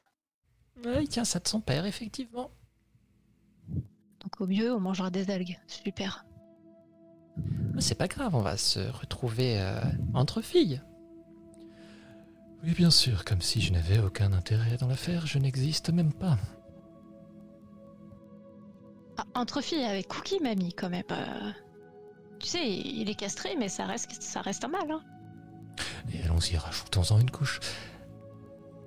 Ouais, 0.85 1.03
il 1.05 1.09
tient 1.09 1.25
ça 1.25 1.39
de 1.41 1.47
son 1.49 1.61
père, 1.61 1.85
effectivement. 1.87 2.51
Donc 4.21 4.41
au 4.41 4.47
mieux, 4.47 4.73
on 4.75 4.81
mangera 4.81 5.11
des 5.11 5.31
algues. 5.31 5.59
Super. 5.67 6.25
C'est 7.79 7.97
pas 7.97 8.07
grave, 8.09 8.35
on 8.35 8.41
va 8.41 8.57
se 8.57 8.81
retrouver 8.81 9.61
euh, 9.61 9.81
entre 10.15 10.41
filles. 10.41 10.81
Oui, 12.63 12.73
bien 12.73 12.91
sûr, 12.91 13.25
comme 13.25 13.43
si 13.43 13.61
je 13.61 13.73
n'avais 13.73 13.99
aucun 13.99 14.33
intérêt 14.33 14.77
dans 14.79 14.87
l'affaire, 14.87 15.27
je 15.27 15.39
n'existe 15.39 15.91
même 15.91 16.13
pas. 16.13 16.39
Ah, 19.17 19.25
entre 19.35 19.61
filles 19.61 19.85
avec 19.85 20.09
Cookie, 20.09 20.41
mamie, 20.41 20.73
quand 20.73 20.91
même. 20.91 21.05
euh. 21.11 21.51
Tu 22.39 22.49
sais, 22.49 22.69
il 22.71 23.09
est 23.11 23.15
castré, 23.15 23.57
mais 23.59 23.69
ça 23.69 23.87
reste, 23.87 24.23
ça 24.23 24.41
reste 24.41 24.65
un 24.65 24.69
mal. 24.69 24.91
Hein. 24.91 25.03
Et 26.13 26.23
allons-y, 26.23 26.57
rajoutons-en 26.57 27.19
une 27.21 27.31
couche. 27.31 27.61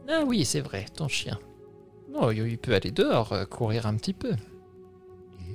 Ah 0.10 0.24
oui, 0.26 0.46
c'est 0.46 0.62
vrai, 0.62 0.86
ton 0.96 1.08
chien. 1.08 1.38
Non, 2.10 2.32
il 2.32 2.48
il 2.48 2.58
peut 2.58 2.74
aller 2.74 2.92
dehors, 2.92 3.34
euh, 3.34 3.46
courir 3.46 3.86
un 3.86 3.96
petit 3.96 4.14
peu. 4.14 4.36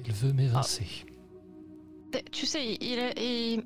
Il 0.06 0.12
veut 0.12 0.32
m'évincer. 0.32 1.06
Tu 2.30 2.46
sais, 2.46 2.74
il, 2.80 2.82
il, 3.16 3.62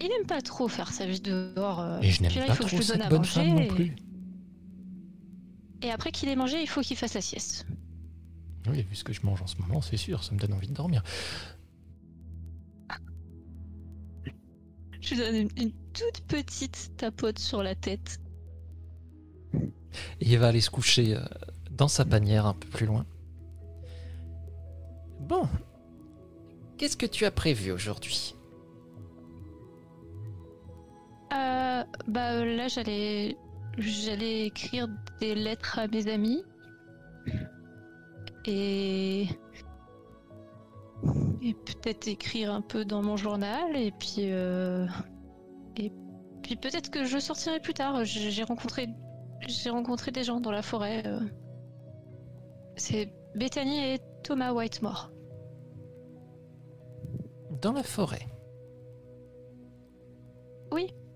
il 0.00 0.06
aime 0.12 0.26
pas 0.26 0.40
trop 0.42 0.68
faire 0.68 0.92
sa 0.92 1.06
vie 1.06 1.20
dehors. 1.20 1.80
euh. 1.80 2.00
Et 2.00 2.10
je 2.10 2.22
n'aime 2.22 2.32
là, 2.34 2.46
pas 2.46 2.52
il 2.52 2.56
faut 2.56 2.64
que 2.64 2.70
je 2.70 2.76
trop 2.76 2.80
lui 2.82 2.86
donne 2.88 2.96
cette 2.96 3.06
à 3.06 3.08
bonne 3.08 3.18
manger. 3.18 3.30
femme 3.32 3.48
non 3.54 3.60
et- 3.62 3.68
plus. 3.68 3.96
Et 5.82 5.90
après 5.90 6.10
qu'il 6.10 6.28
ait 6.28 6.36
mangé, 6.36 6.60
il 6.60 6.68
faut 6.68 6.80
qu'il 6.80 6.96
fasse 6.96 7.14
la 7.14 7.20
sieste. 7.20 7.66
Oui, 8.68 8.82
vu 8.82 8.96
ce 8.96 9.04
que 9.04 9.12
je 9.12 9.20
mange 9.24 9.40
en 9.42 9.46
ce 9.46 9.56
moment, 9.58 9.80
c'est 9.80 9.96
sûr, 9.96 10.24
ça 10.24 10.34
me 10.34 10.38
donne 10.40 10.52
envie 10.54 10.66
de 10.68 10.72
dormir. 10.74 11.02
Je 15.00 15.10
lui 15.14 15.16
donne 15.18 15.34
une, 15.36 15.48
une 15.56 15.72
toute 15.92 16.22
petite 16.26 16.92
tapote 16.96 17.38
sur 17.38 17.62
la 17.62 17.74
tête. 17.74 18.18
Et 19.54 20.32
il 20.32 20.38
va 20.38 20.48
aller 20.48 20.60
se 20.60 20.70
coucher 20.70 21.14
euh, 21.16 21.20
dans 21.70 21.88
sa 21.88 22.04
panière 22.04 22.46
un 22.46 22.54
peu 22.54 22.68
plus 22.68 22.86
loin. 22.86 23.06
Bon. 25.20 25.48
Qu'est-ce 26.78 26.96
que 26.96 27.06
tu 27.06 27.24
as 27.24 27.30
prévu 27.30 27.70
aujourd'hui? 27.72 28.34
Euh, 31.32 31.82
bah 32.06 32.44
là, 32.44 32.68
j'allais, 32.68 33.36
j'allais 33.78 34.46
écrire 34.46 34.88
des 35.20 35.34
lettres 35.34 35.78
à 35.78 35.88
mes 35.88 36.08
amis 36.08 36.42
et 38.44 39.26
et 41.42 41.54
peut-être 41.54 42.08
écrire 42.08 42.52
un 42.52 42.60
peu 42.60 42.84
dans 42.84 43.02
mon 43.02 43.16
journal 43.16 43.76
et 43.76 43.92
puis 43.92 44.30
euh, 44.32 44.86
et 45.76 45.92
puis 46.42 46.56
peut-être 46.56 46.90
que 46.90 47.04
je 47.04 47.18
sortirai 47.18 47.60
plus 47.60 47.74
tard. 47.74 48.04
J'ai 48.04 48.30
j'ai 48.30 48.42
rencontré 48.44 48.88
j'ai 49.46 49.70
rencontré 49.70 50.10
des 50.10 50.24
gens 50.24 50.40
dans 50.40 50.52
la 50.52 50.62
forêt. 50.62 51.02
euh. 51.06 51.20
C'est 52.76 53.12
Bethany 53.34 53.78
et 53.94 53.98
Thomas 54.22 54.52
Whitemore. 54.52 55.10
Dans 57.50 57.72
la 57.72 57.82
forêt. 57.82 58.26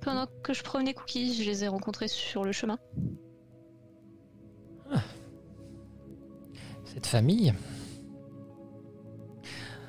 Pendant 0.01 0.27
que 0.43 0.55
je 0.55 0.63
promenais 0.63 0.95
Cookie, 0.95 1.35
je 1.35 1.45
les 1.45 1.65
ai 1.65 1.69
rencontrés 1.69 2.09
sur 2.09 2.43
le 2.45 2.53
chemin. 2.53 2.79
Cette 6.87 7.07
famille. 7.07 7.53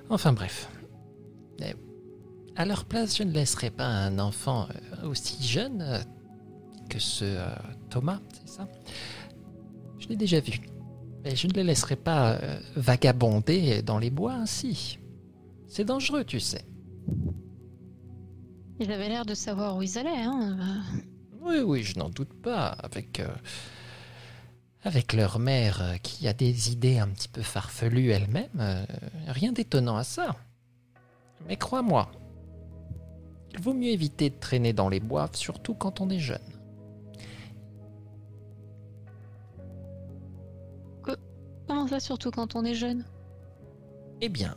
Enfin 0.09 0.33
bref. 0.33 0.69
À 2.57 2.65
leur 2.65 2.83
place, 2.83 3.17
je 3.17 3.23
ne 3.23 3.31
laisserai 3.31 3.69
pas 3.69 3.87
un 3.87 4.19
enfant 4.19 4.67
euh, 5.01 5.07
aussi 5.07 5.41
jeune 5.41 5.81
euh, 5.81 5.99
que 6.89 6.99
ce 6.99 7.23
euh, 7.23 7.47
Thomas, 7.89 8.19
c'est 8.33 8.49
ça? 8.49 8.67
Je 9.97 10.09
l'ai 10.09 10.17
déjà 10.17 10.41
vu. 10.41 10.59
Mais 11.23 11.35
je 11.35 11.47
ne 11.47 11.53
le 11.53 11.61
laisserai 11.61 11.95
pas 11.95 12.33
euh, 12.33 12.59
vagabonder 12.75 13.81
dans 13.81 13.97
les 13.97 14.09
bois 14.09 14.33
ainsi. 14.33 14.99
C'est 15.71 15.85
dangereux, 15.85 16.25
tu 16.25 16.41
sais. 16.41 16.65
Ils 18.81 18.91
avaient 18.91 19.07
l'air 19.07 19.25
de 19.25 19.33
savoir 19.33 19.77
où 19.77 19.81
ils 19.81 19.97
allaient. 19.97 20.09
Hein. 20.09 20.83
Oui, 21.39 21.59
oui, 21.59 21.81
je 21.81 21.97
n'en 21.97 22.09
doute 22.09 22.33
pas. 22.41 22.67
Avec, 22.67 23.21
euh, 23.21 23.33
avec 24.83 25.13
leur 25.13 25.39
mère 25.39 25.81
euh, 25.81 25.95
qui 25.95 26.27
a 26.27 26.33
des 26.33 26.73
idées 26.73 26.99
un 26.99 27.07
petit 27.07 27.29
peu 27.29 27.41
farfelues 27.41 28.09
elle-même, 28.09 28.49
euh, 28.59 28.85
rien 29.27 29.53
d'étonnant 29.53 29.95
à 29.95 30.03
ça. 30.03 30.35
Mais 31.47 31.55
crois-moi, 31.55 32.11
il 33.53 33.61
vaut 33.61 33.73
mieux 33.73 33.91
éviter 33.91 34.29
de 34.29 34.35
traîner 34.35 34.73
dans 34.73 34.89
les 34.89 34.99
bois, 34.99 35.29
surtout 35.33 35.73
quand 35.73 36.01
on 36.01 36.09
est 36.09 36.19
jeune. 36.19 36.39
Comment 41.65 41.87
ça, 41.87 42.01
surtout 42.01 42.29
quand 42.29 42.57
on 42.57 42.65
est 42.65 42.75
jeune? 42.75 43.05
Eh 44.19 44.27
bien, 44.27 44.53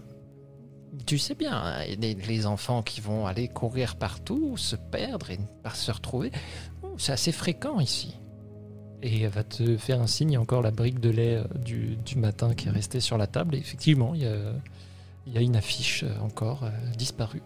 tu 1.07 1.19
sais 1.19 1.35
bien, 1.35 1.53
hein, 1.53 1.85
les, 1.99 2.15
les 2.15 2.47
enfants 2.47 2.83
qui 2.83 3.01
vont 3.01 3.27
aller 3.27 3.49
courir 3.49 3.97
partout, 3.97 4.57
se 4.57 4.77
perdre 4.77 5.31
et 5.31 5.39
ne 5.39 5.47
pas 5.63 5.75
se 5.75 5.91
retrouver, 5.91 6.31
oh, 6.83 6.95
c'est 6.99 7.13
assez 7.13 7.33
fréquent 7.33 7.81
ici. 7.81 8.17
Et 9.03 9.23
elle 9.23 9.31
va 9.31 9.45
te 9.45 9.77
faire 9.77 10.01
un 10.01 10.07
signe, 10.07 10.31
il 10.31 10.35
y 10.35 10.37
a 10.37 10.41
encore 10.41 10.63
la 10.63 10.71
brique 10.71 10.99
de 11.01 11.11
lait 11.11 11.37
euh, 11.37 11.45
du, 11.59 11.97
du 11.97 12.17
matin 12.17 12.55
qui 12.55 12.69
est 12.69 12.71
restée 12.71 13.01
sur 13.01 13.19
la 13.19 13.27
table. 13.27 13.55
Et 13.55 13.59
effectivement, 13.59 14.15
il 14.15 14.23
y 14.23 14.27
a, 14.27 14.37
il 15.27 15.33
y 15.35 15.39
a 15.39 15.41
une 15.43 15.57
affiche 15.57 16.05
euh, 16.05 16.19
encore 16.21 16.65
euh, 16.65 16.71
disparue. 16.97 17.43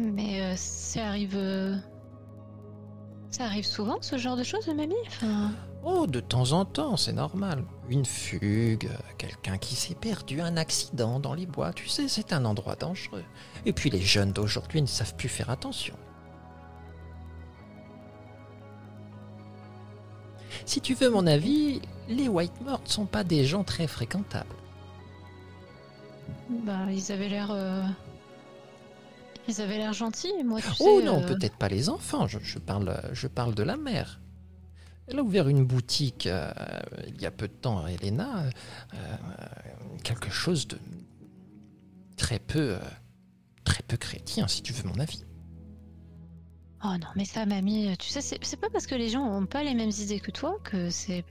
Mais 0.00 0.40
euh, 0.42 0.54
ça 0.56 1.08
arrive. 1.08 1.36
euh, 1.36 1.76
Ça 3.30 3.44
arrive 3.44 3.66
souvent, 3.66 3.98
ce 4.00 4.18
genre 4.18 4.36
de 4.36 4.42
choses, 4.42 4.66
mamie? 4.68 4.94
Enfin... 5.06 5.52
Oh, 5.82 6.06
de 6.06 6.20
temps 6.20 6.52
en 6.52 6.66
temps, 6.66 6.96
c'est 6.98 7.12
normal. 7.12 7.64
Une 7.88 8.04
fugue, 8.04 8.86
euh, 8.86 8.96
quelqu'un 9.16 9.56
qui 9.56 9.74
s'est 9.76 9.94
perdu, 9.94 10.40
un 10.42 10.56
accident 10.58 11.18
dans 11.20 11.32
les 11.32 11.46
bois, 11.46 11.72
tu 11.72 11.88
sais, 11.88 12.06
c'est 12.06 12.32
un 12.34 12.44
endroit 12.44 12.76
dangereux. 12.76 13.24
Et 13.64 13.72
puis 13.72 13.88
les 13.88 14.00
jeunes 14.02 14.32
d'aujourd'hui 14.32 14.82
ne 14.82 14.86
savent 14.86 15.16
plus 15.16 15.28
faire 15.30 15.48
attention. 15.48 15.94
Si 20.66 20.80
tu 20.80 20.94
veux 20.94 21.08
mon 21.10 21.26
avis, 21.26 21.80
les 22.08 22.28
Whitemore 22.28 22.80
ne 22.84 22.88
sont 22.88 23.06
pas 23.06 23.24
des 23.24 23.44
gens 23.44 23.64
très 23.64 23.86
fréquentables. 23.86 24.54
Bah, 26.64 26.90
ils 26.90 27.10
avaient 27.12 27.28
l'air. 27.28 27.48
euh, 27.50 27.82
Ils 29.48 29.60
avaient 29.60 29.78
l'air 29.78 29.92
gentils, 29.92 30.32
moi, 30.44 30.60
tu 30.60 30.68
sais. 30.74 30.84
Oh 30.86 31.00
non, 31.02 31.22
euh, 31.22 31.26
peut-être 31.26 31.56
pas 31.56 31.68
les 31.68 31.88
enfants, 31.88 32.26
je, 32.26 32.38
je 32.40 32.58
parle, 32.58 33.00
je 33.12 33.26
parle 33.28 33.54
de 33.54 33.62
la 33.62 33.76
mère. 33.76 34.20
Elle 35.10 35.18
a 35.18 35.22
ouvert 35.22 35.48
une 35.48 35.64
boutique 35.64 36.26
euh, 36.26 36.52
il 37.20 37.20
y 37.20 37.26
a 37.26 37.30
peu 37.30 37.48
de 37.48 37.52
temps 37.52 37.86
Elena, 37.86 38.44
euh, 38.44 38.50
euh, 38.94 38.98
quelque 40.02 40.30
chose 40.30 40.66
de 40.68 40.78
très 42.16 42.38
peu, 42.38 42.74
euh, 42.74 42.78
très 43.64 43.82
peu 43.82 43.96
chrétien, 43.96 44.48
si 44.48 44.62
tu 44.62 44.72
veux 44.72 44.88
mon 44.88 44.98
avis. 44.98 45.24
Oh 46.82 46.96
non, 46.98 47.08
mais 47.14 47.26
ça, 47.26 47.44
mamie, 47.44 47.94
tu 47.98 48.08
sais, 48.08 48.22
c'est 48.22 48.56
pas 48.56 48.70
parce 48.70 48.86
que 48.86 48.94
les 48.94 49.10
gens 49.10 49.22
ont 49.22 49.44
pas 49.44 49.62
les 49.62 49.74
mêmes 49.74 49.90
idées 49.90 50.20
que 50.20 50.30
toi 50.30 50.58
que 50.64 50.88
c'est. 50.88 51.24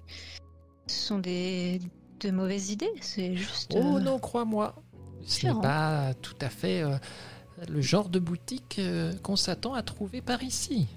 Ce 0.86 1.08
sont 1.08 1.20
des. 1.20 1.80
de 2.20 2.30
mauvaises 2.30 2.70
idées, 2.70 2.94
c'est 3.02 3.36
juste. 3.36 3.74
Oh 3.76 4.00
non, 4.00 4.20
crois-moi, 4.20 4.76
ce 5.26 5.48
n'est 5.48 5.60
pas 5.60 6.14
tout 6.22 6.38
à 6.42 6.50
fait 6.50 6.84
le 7.68 7.82
genre 7.82 8.10
de 8.10 8.20
boutique 8.20 8.80
qu'on 9.24 9.36
s'attend 9.36 9.74
à 9.74 9.82
trouver 9.82 10.22
par 10.22 10.44
ici. 10.44 10.88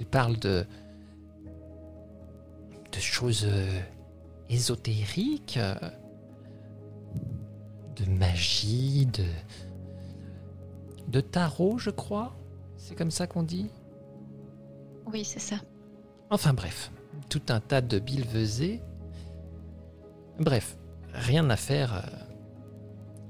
Il 0.00 0.06
parle 0.06 0.36
de 0.38 0.66
de 2.96 3.00
choses 3.00 3.44
euh, 3.44 3.80
ésotériques, 4.48 5.58
euh, 5.58 5.74
de 7.96 8.10
magie, 8.10 9.06
de 9.06 9.24
de 11.08 11.20
tarot, 11.20 11.78
je 11.78 11.90
crois. 11.90 12.34
C'est 12.76 12.96
comme 12.96 13.12
ça 13.12 13.28
qu'on 13.28 13.44
dit. 13.44 13.70
Oui, 15.12 15.24
c'est 15.24 15.38
ça. 15.38 15.56
Enfin 16.30 16.52
bref, 16.52 16.90
tout 17.28 17.42
un 17.48 17.60
tas 17.60 17.80
de 17.80 18.00
billevesées. 18.00 18.82
Bref, 20.40 20.76
rien 21.12 21.48
à 21.48 21.56
faire 21.56 21.94
euh, 21.94 22.00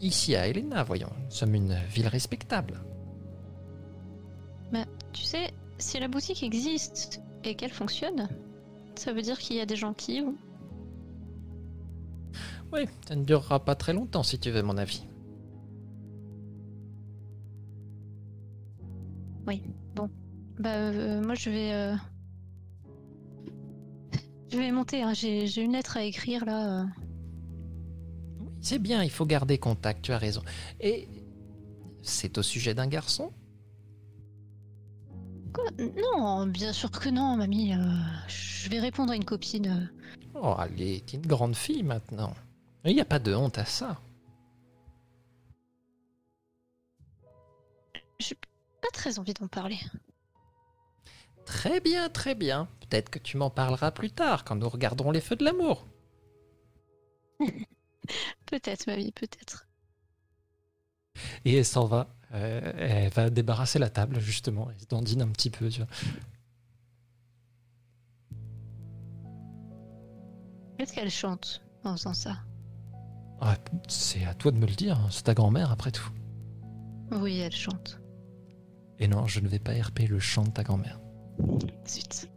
ici 0.01 0.35
à 0.35 0.49
Helena, 0.49 0.85
voyons. 0.85 1.11
Nous 1.25 1.31
sommes 1.31 1.55
une 1.55 1.75
ville 1.91 2.09
respectable. 2.09 2.81
Tu 5.17 5.25
sais, 5.25 5.51
si 5.79 5.99
la 5.99 6.09
boutique 6.09 6.43
existe 6.43 7.23
et 7.43 7.55
qu'elle 7.55 7.73
fonctionne, 7.73 8.29
ça 8.97 9.12
veut 9.12 9.22
dire 9.22 9.38
qu'il 9.38 9.57
y 9.57 9.61
a 9.61 9.66
des 9.66 9.76
gens 9.76 9.92
qui 9.94 10.16
y 10.16 10.20
vont. 10.20 10.34
Oui, 12.72 12.86
ça 13.07 13.14
ne 13.16 13.24
durera 13.24 13.64
pas 13.64 13.74
très 13.74 13.92
longtemps 13.92 14.22
si 14.22 14.38
tu 14.38 14.51
veux 14.51 14.62
mon 14.62 14.76
avis. 14.76 15.07
Bah, 20.59 20.74
euh, 20.74 21.22
moi, 21.22 21.34
je 21.34 21.51
vais. 21.51 21.72
euh, 21.72 21.94
Je 24.51 24.57
vais 24.57 24.70
monter, 24.72 25.03
hein. 25.03 25.12
j'ai 25.12 25.47
j'ai 25.47 25.62
une 25.62 25.72
lettre 25.72 25.97
à 25.97 26.03
écrire 26.05 26.44
là. 26.44 26.80
euh. 26.80 26.84
Oui, 28.40 28.47
c'est 28.61 28.78
bien, 28.78 29.03
il 29.03 29.11
faut 29.11 29.26
garder 29.26 29.59
contact, 29.59 30.03
tu 30.03 30.12
as 30.12 30.18
raison. 30.18 30.42
Et 30.80 31.09
c'est 32.03 32.38
au 32.38 32.42
sujet 32.42 32.74
d'un 32.74 32.86
garçon? 32.86 33.32
Quoi 35.57 35.71
Non, 36.15 36.47
bien 36.47 36.73
sûr 36.73 36.91
que 36.91 37.09
non, 37.09 37.37
mamie. 37.37 37.73
euh, 37.75 37.79
je 38.29 38.69
vais 38.69 38.79
répondre 38.79 39.13
à 39.13 39.17
une 39.17 39.25
copine. 39.25 39.91
Oh, 40.35 40.55
allez, 40.59 41.01
t'es 41.01 41.17
une 41.17 41.27
grande 41.27 41.57
fille 41.57 41.83
maintenant. 41.83 42.35
Il 42.85 42.95
n'y 42.95 43.01
a 43.01 43.07
pas 43.07 43.19
de 43.19 43.35
honte 43.35 43.57
à 43.59 43.65
ça. 43.65 43.99
J'ai 48.19 48.35
pas 48.35 48.89
très 48.93 49.19
envie 49.19 49.35
d'en 49.35 49.49
parler. 49.49 49.79
Très 51.47 51.81
bien, 51.81 52.09
très 52.11 52.35
bien. 52.35 52.69
Peut-être 52.81 53.09
que 53.09 53.19
tu 53.19 53.37
m'en 53.37 53.51
parleras 53.51 53.93
plus 53.93 54.11
tard 54.11 54.45
quand 54.45 54.57
nous 54.57 54.69
regarderons 54.69 55.11
les 55.11 55.21
feux 55.21 55.37
de 55.37 55.45
l'amour. 55.45 55.87
Peut-être, 58.47 58.87
mamie, 58.87 59.13
peut-être. 59.13 59.67
Et 61.45 61.57
elle 61.57 61.65
s'en 61.65 61.87
va. 61.87 62.16
Euh, 62.35 62.72
elle 62.79 63.11
va 63.11 63.31
débarrasser 63.31 63.79
la 63.79 63.89
table, 63.91 64.20
justement. 64.20 64.68
Elle 64.70 64.81
se 64.81 64.87
dandine 64.87 65.22
un 65.22 65.29
petit 65.29 65.51
peu, 65.51 65.68
tu 65.68 65.81
vois. 65.81 65.89
Qu'est-ce 70.79 70.93
qu'elle 70.93 71.11
chante 71.11 71.62
en 71.85 71.97
faisant 71.97 72.12
ça? 72.14 72.37
Ah, 73.41 73.57
c'est 73.89 74.24
à 74.24 74.35
toi 74.35 74.51
de 74.53 74.59
me 74.59 74.66
le 74.66 74.74
dire. 74.74 74.99
hein. 74.99 75.09
C'est 75.11 75.24
ta 75.24 75.35
grand-mère, 75.35 75.70
après 75.70 75.93
tout. 75.93 76.11
Oui, 77.12 77.39
elle 77.39 77.53
chante. 77.53 78.01
Et 78.99 79.09
non, 79.09 79.27
je 79.27 79.41
ne 79.41 79.49
vais 79.49 79.59
pas 79.59 79.72
RP 79.72 80.01
le 80.09 80.18
chant 80.18 80.45
de 80.45 80.51
ta 80.51 80.62
grand-mère. 80.62 81.01
Zut. 81.87 82.29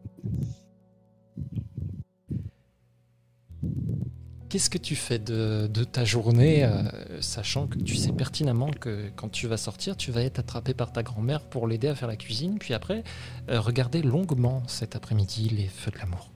Qu'est-ce 4.50 4.72
que 4.72 4.80
tu 4.80 4.96
fais 4.96 5.20
de, 5.20 5.68
ta 5.84 6.04
journée, 6.04 6.64
euh, 6.64 7.22
sachant 7.22 7.68
que 7.68 7.78
tu 7.78 7.96
sais 7.96 8.12
pertinemment 8.12 8.72
que 8.72 9.12
quand 9.16 9.30
tu 9.30 9.46
vas 9.46 9.58
sortir, 9.58 9.96
tu 9.96 10.10
vas 10.10 10.24
être 10.24 10.40
attrapé 10.40 10.74
par 10.74 10.92
ta 10.92 11.04
grand-mère 11.04 11.48
pour 11.48 11.68
l'aider 11.68 11.88
à 11.88 11.94
faire 11.94 12.08
la 12.08 12.16
cuisine, 12.16 12.58
puis 12.58 12.74
après, 12.74 13.04
euh, 13.50 13.62
regarder 13.62 14.02
longuement 14.02 14.64
cet 14.66 14.96
après-midi 14.96 15.50
les 15.50 15.68
feux 15.68 15.92
de 15.92 16.00
l'amour? 16.00 16.32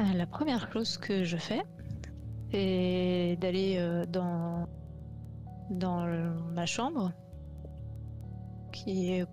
Euh, 0.00 0.12
La 0.12 0.26
première 0.26 0.72
chose 0.72 0.98
que 0.98 1.22
je 1.22 1.36
fais, 1.36 1.62
c'est 2.50 3.38
d'aller 3.40 4.04
dans, 4.08 4.66
dans 5.70 6.04
ma 6.52 6.66
chambre, 6.66 7.12
qui 8.72 9.12
est, 9.12 9.26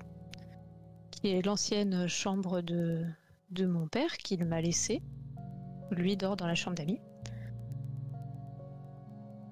qui 1.10 1.30
est 1.30 1.44
l'ancienne 1.44 2.08
chambre 2.08 2.62
de, 2.62 3.06
de 3.50 3.66
mon 3.66 3.88
père 3.88 4.18
qu'il 4.18 4.46
m'a 4.46 4.62
laissée. 4.62 5.02
Lui 5.92 6.18
dort 6.18 6.36
dans 6.36 6.48
la 6.48 6.56
chambre 6.56 6.76
d'amis. 6.76 7.00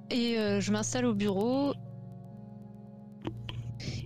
Et 0.10 0.38
euh, 0.38 0.60
je 0.60 0.72
m'installe 0.72 1.06
au 1.06 1.14
bureau 1.14 1.74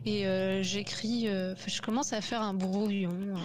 et 0.05 0.25
euh, 0.25 0.63
j'écris, 0.63 1.27
euh, 1.27 1.55
je 1.67 1.81
commence 1.81 2.13
à 2.13 2.21
faire 2.21 2.41
un 2.41 2.53
brouillon. 2.53 3.35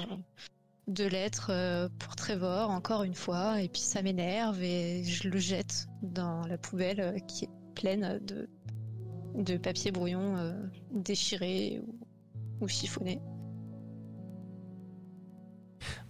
de 0.87 1.05
lettres 1.05 1.51
pour 1.99 2.15
Trevor, 2.15 2.69
encore 2.69 3.05
une 3.05 3.15
fois, 3.15 3.63
et 3.63 3.71
puis 3.71 3.81
ça 3.81 4.03
m'énerve 4.03 4.63
et 4.63 5.03
je 5.03 5.29
le 5.29 5.39
jette 5.39 5.87
dans 6.03 6.47
la 6.47 6.59
poubelle 6.59 7.23
qui 7.27 7.47
est 7.47 7.51
pleine 7.75 8.21
de, 8.23 9.57
papier 9.57 9.93
brouillon 9.93 10.55
déchiré 10.91 11.81
ou, 11.81 12.65
ou 12.65 12.69
chiffonné. 12.69 13.19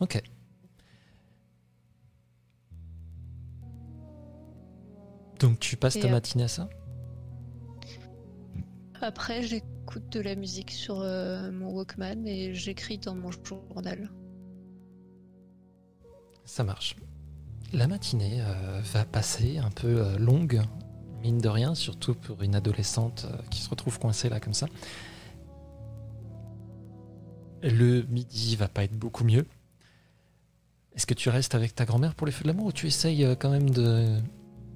Ok. 0.01 0.21
Donc 5.45 5.61
tu 5.61 5.77
passes 5.77 5.97
Et, 5.97 6.01
ta 6.01 6.09
matinée 6.09 6.45
à 6.45 6.49
ça? 6.49 6.71
Après, 9.03 9.43
j'écoute 9.43 10.11
de 10.11 10.21
la 10.21 10.37
musique 10.37 10.71
sur 10.71 11.03
euh, 11.03 11.53
mon 11.53 11.69
Walkman 11.69 12.27
et 12.27 12.55
j'écris 12.55 12.97
dans 12.97 13.15
mon 13.15 13.31
journal. 13.31 14.11
Ça 16.47 16.65
marche. 16.65 16.97
La 17.75 17.87
matinée 17.87 18.41
euh, 18.41 18.81
va 18.95 19.05
passer 19.05 19.59
un 19.59 19.69
peu 19.69 20.01
euh, 20.01 20.17
longue, 20.17 20.63
mine 21.21 21.37
de 21.43 21.49
rien, 21.51 21.75
surtout 21.75 22.15
pour 22.15 22.43
une 22.43 22.55
adolescente 22.55 23.27
qui 23.51 23.61
se 23.61 23.69
retrouve 23.69 23.99
coincée 23.99 24.31
là 24.31 24.41
comme 24.41 24.55
ça. 24.55 24.69
Le 27.63 28.01
midi 28.05 28.57
va 28.57 28.69
pas 28.69 28.85
être 28.85 28.99
beaucoup 28.99 29.25
mieux. 29.25 29.47
Est-ce 30.97 31.05
que 31.05 31.13
tu 31.13 31.29
restes 31.29 31.55
avec 31.55 31.75
ta 31.75 31.85
grand-mère 31.85 32.15
pour 32.15 32.27
les 32.27 32.33
feux 32.33 32.45
de 32.45 32.49
l'amour 32.49 32.67
ou 32.67 32.73
tu 32.73 32.87
essayes 32.87 33.37
quand 33.39 33.51
même 33.51 33.69
de, 33.69 34.23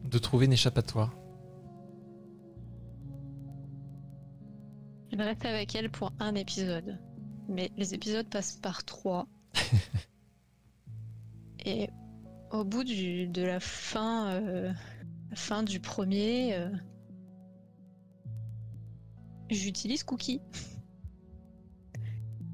de 0.09 0.19
trouver 0.19 0.47
une 0.47 0.53
échappatoire 0.53 1.15
Je 5.13 5.17
reste 5.17 5.45
avec 5.45 5.75
elle 5.75 5.91
pour 5.91 6.13
un 6.21 6.35
épisode. 6.35 6.99
Mais 7.49 7.71
les 7.77 7.95
épisodes 7.95 8.29
passent 8.29 8.57
par 8.57 8.85
trois. 8.85 9.27
Et 11.65 11.89
au 12.53 12.65
bout 12.65 12.85
du- 12.85 13.27
de 13.27 13.43
la 13.43 13.59
fin, 13.61 14.31
euh, 14.33 14.73
la 15.31 15.37
fin 15.37 15.63
du 15.63 15.81
premier, 15.81 16.55
euh, 16.55 16.71
j'utilise 19.51 20.05
Cookie. 20.05 20.41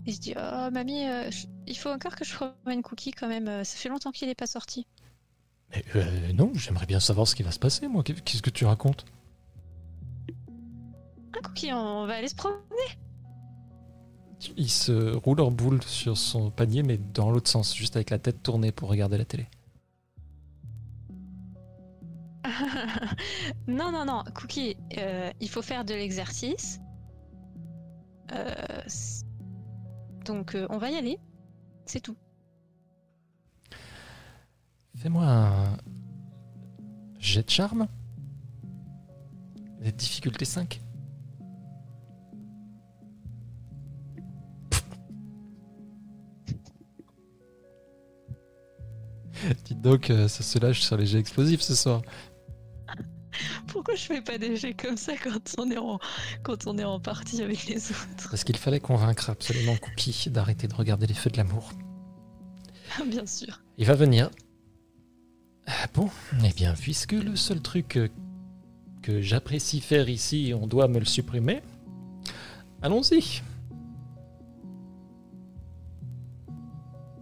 Et 0.07 0.12
je 0.12 0.20
dis, 0.20 0.34
oh 0.36 0.70
mamie, 0.72 1.05
euh, 1.07 1.30
je- 1.30 1.46
il 1.66 1.76
faut 1.76 1.90
encore 1.90 2.14
que 2.14 2.24
je 2.24 2.34
promène 2.34 2.82
Cookie 2.82 3.11
quand 3.12 3.28
même. 3.28 3.64
Ça 3.64 3.76
fait 3.76 3.88
longtemps 3.88 4.12
qu'il 4.12 4.28
n'est 4.28 4.34
pas 4.34 4.46
sorti. 4.46 4.86
Mais, 5.75 5.85
euh, 5.97 6.33
Non, 6.33 6.53
j'aimerais 6.55 6.87
bien 6.87 7.01
savoir 7.01 7.27
ce 7.27 7.35
qui 7.35 7.43
va 7.43 7.53
se 7.53 7.59
passer, 7.59 7.89
moi. 7.89 8.03
Qu'est-ce 8.03 8.43
que 8.43 8.51
tu 8.51 8.64
racontes 8.64 9.05
Ah 11.35 11.41
Cookie, 11.43 11.72
on 11.72 12.07
va 12.07 12.14
aller 12.14 12.29
se 12.29 12.35
promener. 12.35 12.61
Il 14.57 14.70
se 14.70 15.14
roule 15.16 15.41
en 15.41 15.51
boule 15.51 15.83
sur 15.83 16.18
son 16.18 16.51
panier, 16.51 16.83
mais 16.83 16.99
dans 16.99 17.31
l'autre 17.31 17.49
sens, 17.49 17.75
juste 17.75 17.97
avec 17.97 18.11
la 18.11 18.18
tête 18.18 18.43
tournée 18.43 18.72
pour 18.72 18.89
regarder 18.91 19.16
la 19.16 19.25
télé. 19.25 19.47
non, 23.66 23.91
non, 23.91 24.05
non, 24.05 24.22
Cookie, 24.35 24.77
euh, 24.99 25.31
il 25.41 25.49
faut 25.49 25.62
faire 25.62 25.85
de 25.85 25.95
l'exercice. 25.95 26.81
Euh, 28.33 28.55
donc, 30.25 30.55
euh, 30.55 30.66
on 30.70 30.79
va 30.79 30.91
y 30.91 30.97
aller. 30.97 31.18
C'est 31.87 32.01
tout. 32.01 32.16
Fais-moi 34.97 35.24
un 35.24 35.76
jet 37.18 37.42
de 37.42 37.51
charme. 37.51 37.88
La 39.80 39.90
difficulté 39.90 40.45
5. 40.45 40.80
Dites 49.64 49.80
donc, 49.80 50.11
euh, 50.11 50.28
ça 50.28 50.42
se 50.42 50.59
lâche 50.59 50.80
sur 50.80 50.97
les 50.97 51.07
jets 51.07 51.18
explosifs 51.18 51.61
ce 51.61 51.74
soir. 51.74 52.03
Pourquoi 53.66 53.95
je 53.97 54.03
fais 54.03 54.22
pas 54.22 54.38
des 54.38 54.57
jets 54.57 54.74
comme 54.74 54.97
ça 54.97 55.12
quand 55.22 55.55
on 55.59 55.70
est 55.70 55.76
en, 55.76 55.99
quand 56.42 56.66
on 56.66 56.78
est 56.78 56.84
en 56.84 57.01
partie 57.01 57.42
avec 57.42 57.66
les 57.66 57.90
autres? 57.90 58.28
Parce 58.30 58.45
qu'il 58.45 58.57
fallait 58.57 58.80
convaincre 58.80 59.30
absolument 59.30 59.76
Cookie 59.76 60.30
d'arrêter 60.30 60.68
de 60.68 60.74
regarder 60.74 61.07
les 61.07 61.14
feux 61.14 61.30
de 61.30 61.36
l'amour. 61.36 61.72
Bien 63.07 63.26
sûr. 63.26 63.61
Il 63.76 63.86
va 63.86 63.95
venir. 63.95 64.30
Ah 65.67 65.87
Bon, 65.95 66.11
eh 66.45 66.53
bien, 66.53 66.75
puisque 66.75 67.12
le 67.12 67.37
seul 67.37 67.61
truc 67.61 67.97
euh, 67.97 68.09
que 69.03 69.21
j'apprécie 69.23 69.81
faire 69.81 70.09
ici, 70.09 70.53
on 70.59 70.67
doit 70.67 70.89
me 70.89 70.99
le 70.99 71.05
supprimer, 71.05 71.62
allons-y. 72.83 73.43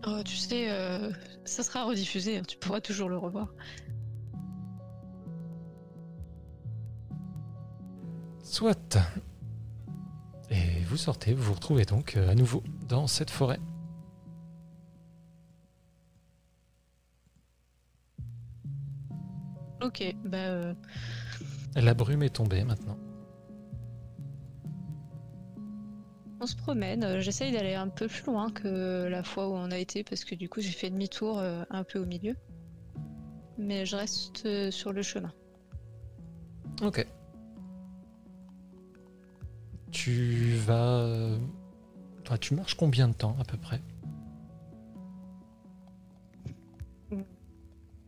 Oh, 0.07 0.21
tu 0.25 0.35
sais, 0.37 0.67
euh, 0.71 1.11
ça 1.45 1.63
sera 1.63 1.85
rediffusé. 1.85 2.39
hein, 2.39 2.43
Tu 2.47 2.57
pourras 2.57 2.81
toujours 2.81 3.09
le 3.09 3.17
revoir. 3.19 3.49
Soit. 8.43 8.99
Et 10.51 10.81
vous 10.89 10.97
sortez, 10.97 11.33
vous 11.35 11.45
vous 11.45 11.55
retrouvez 11.55 11.85
donc 11.85 12.17
euh, 12.17 12.29
à 12.31 12.35
nouveau 12.35 12.63
dans 12.89 13.07
cette 13.07 13.31
forêt. 13.31 13.61
Ok, 19.83 20.15
bah. 20.25 20.37
euh, 20.37 20.75
La 21.75 21.95
brume 21.95 22.23
est 22.23 22.31
tombée 22.35 22.65
maintenant. 22.65 22.97
On 26.41 26.47
se 26.47 26.57
promène, 26.57 27.05
euh, 27.05 27.21
j'essaye 27.21 27.53
d'aller 27.53 27.75
un 27.75 27.89
peu 27.89 28.09
plus 28.09 28.25
loin 28.27 28.51
que 28.51 29.07
la 29.09 29.23
fois 29.23 29.49
où 29.49 29.53
on 29.53 29.71
a 29.71 29.79
été 29.79 30.03
parce 30.03 30.25
que 30.25 30.35
du 30.35 30.49
coup 30.49 30.61
j'ai 30.61 30.73
fait 30.73 30.91
demi-tour 30.91 31.39
euh, 31.39 31.63
un 31.71 31.85
peu 31.85 31.99
au 32.01 32.05
milieu. 32.07 32.35
Mais 33.59 33.87
je 33.87 33.97
reste 33.97 34.71
sur 34.71 34.93
le 34.93 35.03
chemin. 35.03 35.33
Ok. 36.83 37.07
Tu 39.93 40.55
vas. 40.67 41.37
tu 42.41 42.55
marches 42.55 42.75
combien 42.75 43.09
de 43.09 43.15
temps 43.15 43.37
à 43.39 43.45
peu 43.45 43.57
près? 43.59 43.81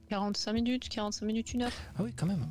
45 0.09 0.52
minutes, 0.52 0.88
45 0.88 1.26
minutes, 1.26 1.52
une 1.55 1.62
heure. 1.62 1.72
Ah 1.96 2.02
oui, 2.02 2.12
quand 2.14 2.26
même. 2.26 2.46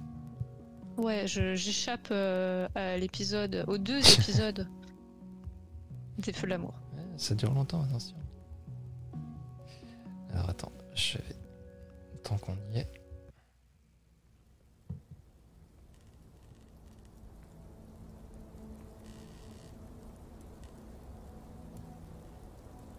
Ouais, 0.98 1.24
j'échappe 1.26 2.10
euh, 2.12 2.68
à 2.76 2.98
l'épisode, 2.98 3.64
aux 3.68 3.78
deux 3.78 3.98
épisodes 4.20 4.68
des 6.20 6.34
feux 6.34 6.46
de 6.48 6.52
l'amour. 6.52 6.74
ça 7.18 7.34
dure 7.36 7.54
longtemps, 7.54 7.82
attention. 7.84 8.16
Alors 10.32 10.50
attends, 10.50 10.72
je 10.96 11.18
vais. 11.18 11.36
Tant 12.24 12.38
qu'on 12.38 12.56
y 12.74 12.80
est. 12.80 12.88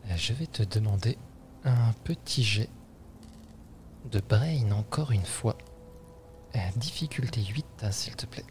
Euh, 0.06 0.16
je 0.16 0.32
vais 0.34 0.46
te 0.46 0.62
demander 0.62 1.16
un 1.64 1.92
petit 2.04 2.42
jet 2.42 2.68
de 4.10 4.20
brain 4.20 4.70
encore 4.72 5.12
une 5.12 5.24
fois. 5.24 5.56
Euh, 6.56 6.58
difficulté 6.76 7.42
8, 7.42 7.66
hein, 7.82 7.90
s'il 7.90 8.14
te 8.16 8.26
plaît. 8.26 8.44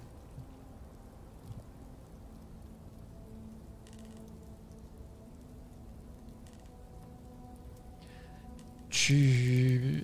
Tu... 8.90 10.04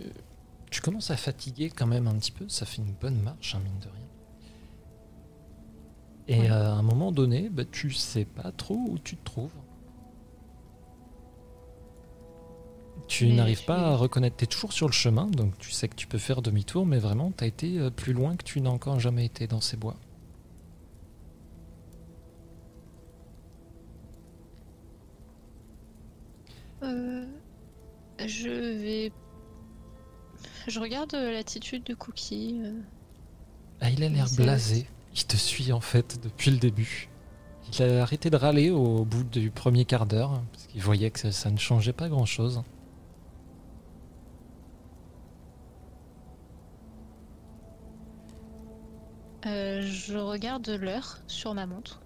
tu 0.72 0.82
commences 0.82 1.12
à 1.12 1.18
fatiguer 1.18 1.70
quand 1.70 1.88
même 1.88 2.08
un 2.08 2.16
petit 2.16 2.32
peu, 2.32 2.50
ça 2.50 2.66
fait 2.66 2.82
une 2.82 2.94
bonne 2.94 3.22
marche, 3.22 3.56
hein, 3.56 3.62
mine 3.64 3.80
de 3.80 3.88
rien. 3.88 4.00
Et 6.30 6.48
à 6.48 6.74
un 6.74 6.84
moment 6.84 7.12
donné, 7.12 7.50
bah, 7.50 7.64
tu 7.66 7.92
sais 7.92 8.26
pas 8.26 8.52
trop 8.52 8.76
où 8.76 9.00
tu 9.00 9.18
te 9.18 9.26
trouves. 9.26 9.52
Tu 13.10 13.34
n'arrives 13.34 13.66
pas 13.66 13.88
à 13.88 13.96
reconnaître, 13.96 14.38
tu 14.38 14.44
es 14.44 14.48
toujours 14.48 14.72
sur 14.72 14.86
le 14.88 14.94
chemin, 14.94 15.26
donc 15.26 15.58
tu 15.58 15.72
sais 15.72 15.88
que 15.88 15.96
tu 15.96 16.06
peux 16.06 16.20
faire 16.20 16.44
demi-tour, 16.44 16.86
mais 16.86 17.00
vraiment, 17.00 17.34
tu 17.36 17.44
as 17.44 17.48
été 17.48 17.80
euh, 17.80 17.90
plus 17.90 18.14
loin 18.14 18.36
que 18.38 18.44
tu 18.44 18.62
n'as 18.62 18.70
encore 18.70 19.00
jamais 19.00 19.26
été 19.26 19.48
dans 19.48 19.62
ces 19.62 19.78
bois. 19.78 19.98
Euh, 26.84 27.26
je 28.26 28.50
vais. 28.50 29.12
Je 30.68 30.80
regarde 30.80 31.14
l'attitude 31.14 31.84
de 31.84 31.96
Cookie. 31.96 32.62
euh. 32.64 32.80
Ah, 33.82 33.90
il 33.90 34.04
a 34.04 34.10
l'air 34.10 34.28
blasé. 34.38 34.86
Il 35.16 35.26
te 35.26 35.36
suit 35.36 35.72
en 35.72 35.82
fait 35.82 36.22
depuis 36.22 36.52
le 36.52 36.58
début. 36.58 37.10
Il 37.74 37.84
a 37.84 38.04
arrêté 38.04 38.30
de 38.30 38.38
râler 38.38 38.70
au 38.70 39.04
bout 39.04 39.24
du 39.24 39.50
premier 39.50 39.86
quart 39.86 40.06
d'heure, 40.06 40.42
parce 40.52 40.68
qu'il 40.68 40.82
voyait 40.82 41.10
que 41.10 41.20
ça, 41.20 41.32
ça 41.32 41.50
ne 41.50 41.58
changeait 41.58 41.94
pas 41.94 42.08
grand-chose. 42.08 42.62
Euh, 49.46 49.82
je 49.82 50.18
regarde 50.18 50.68
l'heure 50.70 51.20
sur 51.28 51.54
ma 51.54 51.66
montre 51.66 52.02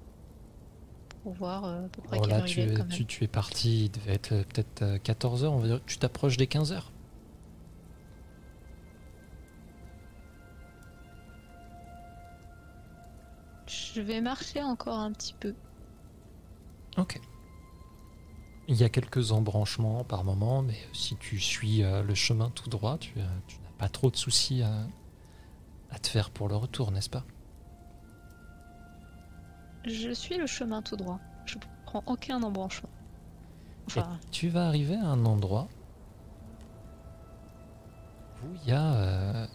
pour 1.24 1.34
voir 1.34 1.66
euh, 1.66 1.86
à 1.86 1.90
peu 1.90 2.02
près 2.02 2.20
Oh, 2.22 2.28
là, 2.28 2.42
tu, 2.42 2.62
quand 2.68 2.78
même. 2.80 2.90
tu, 2.90 3.06
tu 3.06 3.24
es 3.24 3.28
parti, 3.28 3.86
il 3.86 3.92
devait 3.92 4.14
être 4.14 4.34
euh, 4.34 4.44
peut-être 4.44 4.84
14h, 5.04 5.46
on 5.48 5.58
va 5.58 5.68
dire. 5.68 5.82
Tu 5.86 5.98
t'approches 5.98 6.38
des 6.38 6.46
15h. 6.46 6.84
Je 13.68 14.02
vais 14.02 14.22
marcher 14.22 14.62
encore 14.62 15.00
un 15.00 15.12
petit 15.12 15.34
peu. 15.40 15.56
Ok. 16.98 17.20
Il 18.68 18.76
y 18.76 18.84
a 18.84 18.90
quelques 18.90 19.32
embranchements 19.32 20.04
par 20.04 20.24
moment, 20.24 20.62
mais 20.62 20.78
si 20.94 21.16
tu 21.18 21.40
suis 21.40 21.82
le 21.82 22.14
chemin 22.14 22.50
tout 22.52 22.70
droit, 22.70 22.98
tu, 22.98 23.14
tu 23.48 23.58
n'as 23.58 23.72
pas 23.78 23.90
trop 23.90 24.10
de 24.10 24.16
soucis 24.16 24.62
à, 24.62 24.88
à 25.94 26.00
te 26.00 26.08
faire 26.08 26.32
pour 26.32 26.48
le 26.50 26.56
retour, 26.56 26.92
n'est-ce 26.92 27.10
pas? 27.10 27.24
Je 29.86 30.12
suis 30.12 30.38
le 30.38 30.48
chemin 30.48 30.82
tout 30.82 30.96
droit. 30.96 31.20
Je 31.46 31.58
prends 31.86 32.04
aucun 32.08 32.42
embranchement. 32.42 32.90
Enfin, 33.88 34.18
Tu 34.32 34.50
vas 34.50 34.68
arriver 34.68 34.96
à 34.96 35.08
un 35.08 35.26
endroit 35.26 35.68
où 38.44 38.48
il 38.64 38.70
y 38.70 38.72
a 38.72 38.94
euh, 38.94 39.48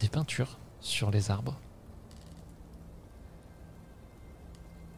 des 0.00 0.08
peintures 0.08 0.58
sur 0.80 1.10
les 1.10 1.30
arbres. 1.30 1.58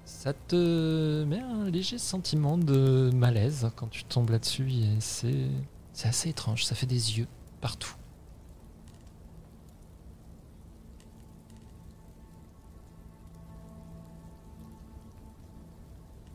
Ça 0.04 0.32
te 0.32 1.24
met 1.24 1.40
un 1.40 1.64
léger 1.70 1.98
sentiment 1.98 2.58
de 2.58 3.10
malaise 3.14 3.70
quand 3.76 3.88
tu 3.88 4.04
tombes 4.04 4.30
là-dessus 4.30 4.70
et 4.70 5.00
c'est 5.00 5.48
c'est 5.92 6.08
assez 6.08 6.30
étrange, 6.30 6.64
ça 6.64 6.74
fait 6.74 6.86
des 6.86 7.18
yeux 7.18 7.26
partout. 7.60 7.94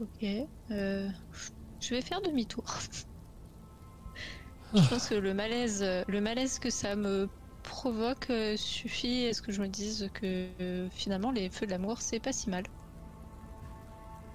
Ok. 0.05 0.47
Euh, 0.71 1.09
je 1.79 1.89
vais 1.95 2.01
faire 2.01 2.21
demi-tour. 2.21 2.65
Ah. 4.73 4.81
Je 4.81 4.89
pense 4.89 5.07
que 5.07 5.15
le 5.15 5.33
malaise, 5.33 5.83
le 6.07 6.21
malaise 6.21 6.59
que 6.59 6.69
ça 6.69 6.95
me 6.95 7.29
provoque 7.63 8.29
euh, 8.29 8.55
suffit 8.57 9.27
à 9.27 9.33
ce 9.33 9.41
que 9.41 9.51
je 9.51 9.61
me 9.61 9.67
dise 9.67 10.09
que 10.13 10.47
euh, 10.61 10.87
finalement 10.91 11.31
les 11.31 11.49
feux 11.49 11.65
de 11.65 11.71
l'amour 11.71 12.01
c'est 12.01 12.19
pas 12.19 12.33
si 12.33 12.49
mal. 12.49 12.63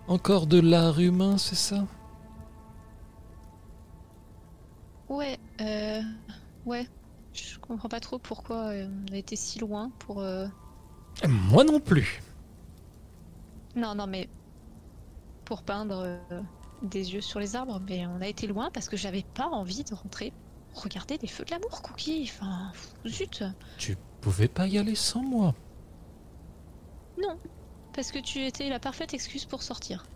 Encore 0.08 0.46
de 0.46 0.58
l'art 0.58 0.98
humain, 0.98 1.38
c'est 1.38 1.54
ça? 1.54 1.86
Ouais, 5.08 5.38
euh, 5.60 6.00
ouais. 6.66 6.86
Je 7.32 7.58
comprends 7.58 7.88
pas 7.88 8.00
trop 8.00 8.18
pourquoi 8.18 8.72
on 8.72 9.12
a 9.12 9.16
été 9.16 9.36
si 9.36 9.58
loin 9.60 9.90
pour. 10.00 10.20
euh, 10.20 10.46
Moi 11.28 11.64
non 11.64 11.78
plus. 11.80 12.20
Non, 13.76 13.94
non, 13.94 14.06
mais 14.08 14.28
pour 15.50 15.64
peindre 15.64 16.04
euh, 16.04 16.40
des 16.82 17.12
yeux 17.12 17.20
sur 17.20 17.40
les 17.40 17.56
arbres, 17.56 17.82
mais 17.88 18.06
on 18.06 18.20
a 18.20 18.28
été 18.28 18.46
loin 18.46 18.70
parce 18.70 18.88
que 18.88 18.96
j'avais 18.96 19.24
pas 19.34 19.48
envie 19.48 19.82
de 19.82 19.92
rentrer 19.96 20.32
regarder 20.76 21.18
les 21.20 21.26
feux 21.26 21.44
de 21.44 21.50
l'amour, 21.50 21.82
Cookie. 21.82 22.30
Enfin, 22.32 22.70
zut. 23.04 23.42
Tu 23.76 23.96
pouvais 24.20 24.46
pas 24.46 24.68
y 24.68 24.78
aller 24.78 24.94
sans 24.94 25.24
moi. 25.24 25.56
Non, 27.20 27.36
parce 27.92 28.12
que 28.12 28.20
tu 28.20 28.46
étais 28.46 28.68
la 28.68 28.78
parfaite 28.78 29.12
excuse 29.12 29.44
pour 29.44 29.64
sortir. 29.64 30.06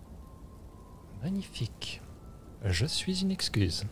Magnifique. 1.21 2.01
Je 2.63 2.87
suis 2.87 3.23
une 3.23 3.33
excuse. 3.33 3.87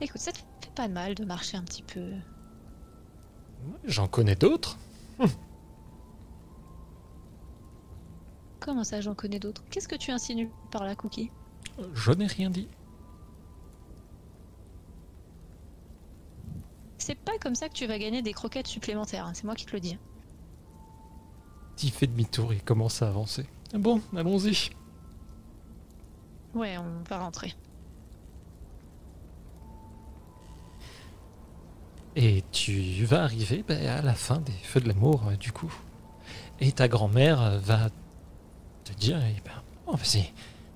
Écoute, 0.00 0.20
ça 0.20 0.32
te 0.32 0.38
fait 0.38 0.74
pas 0.74 0.88
de 0.88 0.92
mal 0.92 1.14
de 1.14 1.24
marcher 1.24 1.56
un 1.56 1.62
petit 1.62 1.84
peu. 1.84 2.14
J'en 3.84 4.08
connais 4.08 4.34
d'autres. 4.34 4.76
Comment 8.68 8.84
ça, 8.84 9.00
j'en 9.00 9.14
connais 9.14 9.38
d'autres? 9.38 9.64
Qu'est-ce 9.70 9.88
que 9.88 9.96
tu 9.96 10.10
insinues 10.10 10.50
par 10.70 10.84
là, 10.84 10.94
Cookie? 10.94 11.30
Je 11.94 12.12
n'ai 12.12 12.26
rien 12.26 12.50
dit. 12.50 12.68
C'est 16.98 17.14
pas 17.14 17.38
comme 17.40 17.54
ça 17.54 17.70
que 17.70 17.72
tu 17.72 17.86
vas 17.86 17.98
gagner 17.98 18.20
des 18.20 18.34
croquettes 18.34 18.66
supplémentaires, 18.66 19.24
hein, 19.24 19.32
c'est 19.32 19.44
moi 19.44 19.54
qui 19.54 19.64
te 19.64 19.72
le 19.72 19.80
dis. 19.80 19.96
Il 21.82 21.90
fait 21.90 22.08
demi-tour 22.08 22.52
et 22.52 22.58
commence 22.58 23.00
à 23.00 23.08
avancer. 23.08 23.46
Bon, 23.72 24.02
allons-y. 24.14 24.68
Ouais, 26.54 26.76
on 26.76 27.02
va 27.08 27.20
rentrer. 27.20 27.54
Et 32.16 32.44
tu 32.52 33.06
vas 33.06 33.22
arriver 33.22 33.64
ben, 33.66 33.86
à 33.86 34.02
la 34.02 34.14
fin 34.14 34.40
des 34.40 34.52
feux 34.52 34.82
de 34.82 34.88
l'amour, 34.88 35.26
euh, 35.26 35.36
du 35.36 35.52
coup. 35.52 35.72
Et 36.60 36.70
ta 36.72 36.86
grand-mère 36.86 37.40
euh, 37.40 37.58
va 37.60 37.88
te 38.92 38.98
dire 38.98 39.20
eh 39.24 39.40
ben, 39.44 39.62
oh, 39.86 39.96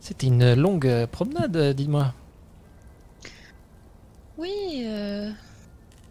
C'était 0.01 0.27
une 0.27 0.55
longue 0.55 1.07
promenade, 1.07 1.57
euh, 1.57 1.73
dis-moi. 1.73 2.15
Oui, 4.39 4.83
euh... 4.85 5.31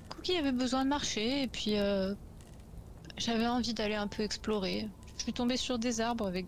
Cookie 0.10 0.38
avait 0.38 0.52
besoin 0.52 0.84
de 0.84 0.90
marcher 0.90 1.44
et 1.44 1.48
puis 1.48 1.78
euh, 1.78 2.14
j'avais 3.18 3.48
envie 3.48 3.74
d'aller 3.74 3.96
un 3.96 4.08
peu 4.08 4.24
explorer. 4.24 4.88
Je 5.18 5.24
suis 5.24 5.34
tombée 5.34 5.58
sur 5.58 5.80
des 5.80 6.02
arbres 6.02 6.28
avec 6.28 6.46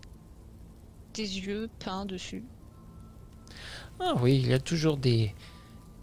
des 1.14 1.38
yeux 1.40 1.68
peints 1.78 2.06
dessus. 2.06 2.44
Ah 4.00 4.14
oui, 4.20 4.36
il 4.36 4.48
y 4.48 4.54
a 4.54 4.58
toujours 4.58 4.96
des, 4.96 5.34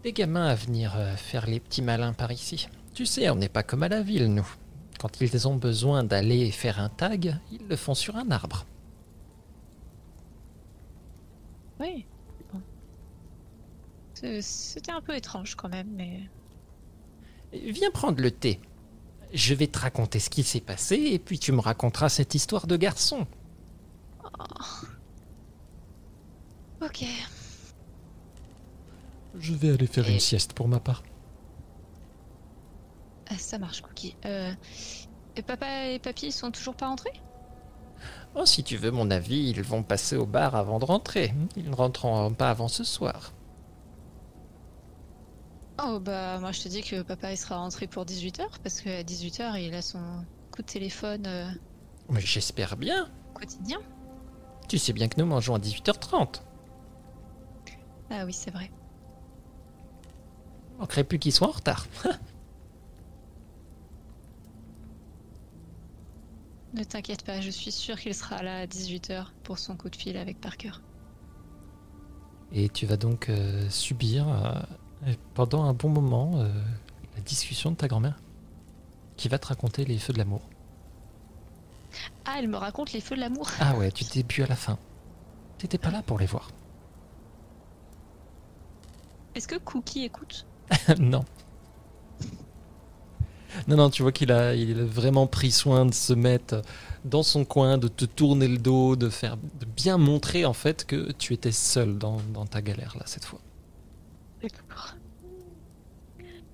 des 0.02 0.12
gamins 0.12 0.46
à 0.46 0.54
venir 0.54 0.94
euh, 0.96 1.16
faire 1.16 1.46
les 1.46 1.60
petits 1.60 1.82
malins 1.82 2.12
par 2.12 2.32
ici. 2.32 2.68
Tu 2.94 3.06
sais, 3.06 3.28
on 3.30 3.36
n'est 3.36 3.48
pas 3.48 3.62
comme 3.62 3.82
à 3.82 3.88
la 3.88 4.02
ville, 4.02 4.32
nous. 4.32 4.48
Quand 4.98 5.20
ils 5.20 5.48
ont 5.48 5.56
besoin 5.56 6.04
d'aller 6.04 6.50
faire 6.50 6.78
un 6.78 6.88
tag, 6.88 7.36
ils 7.50 7.66
le 7.66 7.76
font 7.76 7.94
sur 7.94 8.16
un 8.16 8.30
arbre. 8.30 8.66
Oui. 11.82 12.06
Bon. 12.52 12.60
C'était 14.40 14.92
un 14.92 15.00
peu 15.02 15.14
étrange 15.16 15.54
quand 15.56 15.68
même, 15.68 15.88
mais 15.92 16.20
Viens 17.52 17.90
prendre 17.90 18.22
le 18.22 18.30
thé. 18.30 18.60
Je 19.34 19.52
vais 19.54 19.66
te 19.66 19.78
raconter 19.78 20.18
ce 20.20 20.30
qui 20.30 20.42
s'est 20.42 20.60
passé 20.60 20.96
et 20.96 21.18
puis 21.18 21.38
tu 21.38 21.52
me 21.52 21.60
raconteras 21.60 22.08
cette 22.08 22.34
histoire 22.34 22.66
de 22.66 22.76
garçon. 22.76 23.26
ok. 26.80 27.04
Je 29.38 29.52
vais 29.54 29.70
aller 29.70 29.86
faire 29.86 30.08
Et- 30.08 30.14
une 30.14 30.20
sieste 30.20 30.52
pour 30.52 30.68
ma 30.68 30.80
part. 30.80 31.02
Ah, 33.28 33.38
ça 33.38 33.58
marche, 33.58 33.80
Cookie. 33.80 34.16
Euh, 34.26 34.52
et 35.36 35.42
papa 35.42 35.88
et 35.88 35.98
papy 35.98 36.26
ils 36.26 36.32
sont 36.32 36.50
toujours 36.50 36.74
pas 36.74 36.88
rentrés? 36.88 37.12
Oh, 38.34 38.46
si 38.46 38.64
tu 38.64 38.76
veux 38.76 38.90
mon 38.90 39.10
avis, 39.10 39.50
ils 39.50 39.62
vont 39.62 39.82
passer 39.82 40.16
au 40.16 40.24
bar 40.26 40.54
avant 40.54 40.78
de 40.78 40.84
rentrer. 40.84 41.34
Ils 41.56 41.68
ne 41.68 41.74
rentreront 41.74 42.32
pas 42.32 42.50
avant 42.50 42.68
ce 42.68 42.82
soir. 42.84 43.32
Oh 45.84 45.98
bah 45.98 46.38
moi 46.38 46.52
je 46.52 46.60
te 46.62 46.68
dis 46.68 46.82
que 46.82 47.02
papa 47.02 47.32
il 47.32 47.36
sera 47.36 47.56
rentré 47.56 47.86
pour 47.86 48.04
18h 48.04 48.44
parce 48.62 48.80
qu'à 48.82 49.02
18h 49.02 49.58
il 49.60 49.74
a 49.74 49.82
son 49.82 49.98
coup 50.52 50.62
de 50.62 50.66
téléphone 50.66 51.24
euh, 51.26 51.50
Mais 52.10 52.20
j'espère 52.20 52.76
bien. 52.76 53.08
quotidien. 53.34 53.80
Tu 54.68 54.78
sais 54.78 54.92
bien 54.92 55.08
que 55.08 55.18
nous 55.18 55.26
mangeons 55.26 55.54
à 55.54 55.58
18h30. 55.58 56.42
Ah 58.10 58.24
oui 58.24 58.32
c'est 58.32 58.50
vrai. 58.50 58.70
On 60.78 60.82
ne 60.82 61.02
plus 61.02 61.18
qu'il 61.18 61.32
soit 61.32 61.48
en 61.48 61.52
retard. 61.52 61.86
Ne 66.74 66.84
t'inquiète 66.84 67.22
pas, 67.24 67.40
je 67.40 67.50
suis 67.50 67.70
sûre 67.70 67.98
qu'il 68.00 68.14
sera 68.14 68.42
là 68.42 68.60
à 68.60 68.66
18h 68.66 69.26
pour 69.42 69.58
son 69.58 69.76
coup 69.76 69.90
de 69.90 69.96
fil 69.96 70.16
avec 70.16 70.40
Parker. 70.40 70.72
Et 72.52 72.68
tu 72.68 72.86
vas 72.86 72.96
donc 72.96 73.28
euh, 73.28 73.68
subir 73.68 74.28
euh, 74.28 75.12
pendant 75.34 75.64
un 75.64 75.74
bon 75.74 75.90
moment 75.90 76.32
euh, 76.36 76.48
la 77.14 77.20
discussion 77.22 77.70
de 77.70 77.76
ta 77.76 77.88
grand-mère 77.88 78.18
qui 79.16 79.28
va 79.28 79.38
te 79.38 79.48
raconter 79.48 79.84
les 79.84 79.98
feux 79.98 80.12
de 80.12 80.18
l'amour. 80.18 80.40
Ah, 82.24 82.36
elle 82.38 82.48
me 82.48 82.56
raconte 82.56 82.92
les 82.92 83.00
feux 83.00 83.16
de 83.16 83.20
l'amour. 83.20 83.50
Ah 83.60 83.76
ouais, 83.76 83.92
tu 83.92 84.04
t'es 84.04 84.22
bu 84.22 84.42
à 84.42 84.46
la 84.46 84.56
fin. 84.56 84.78
T'étais 85.58 85.78
pas 85.78 85.90
là 85.90 86.02
pour 86.02 86.18
les 86.18 86.26
voir. 86.26 86.50
Est-ce 89.34 89.48
que 89.48 89.56
Cookie 89.56 90.04
écoute? 90.04 90.46
Non. 90.98 91.24
Non, 93.68 93.76
non, 93.76 93.90
tu 93.90 94.02
vois 94.02 94.12
qu'il 94.12 94.32
a, 94.32 94.54
il 94.54 94.80
a 94.80 94.84
vraiment 94.84 95.26
pris 95.26 95.50
soin 95.50 95.86
de 95.86 95.94
se 95.94 96.12
mettre 96.12 96.62
dans 97.04 97.22
son 97.22 97.44
coin, 97.44 97.78
de 97.78 97.88
te 97.88 98.04
tourner 98.04 98.48
le 98.48 98.58
dos, 98.58 98.96
de 98.96 99.08
faire, 99.08 99.36
de 99.36 99.66
bien 99.66 99.98
montrer 99.98 100.44
en 100.44 100.52
fait 100.52 100.84
que 100.86 101.12
tu 101.12 101.34
étais 101.34 101.52
seul 101.52 101.98
dans, 101.98 102.18
dans 102.32 102.46
ta 102.46 102.62
galère 102.62 102.96
là 102.98 103.04
cette 103.06 103.24
fois. 103.24 103.42
D'accord. 104.42 104.98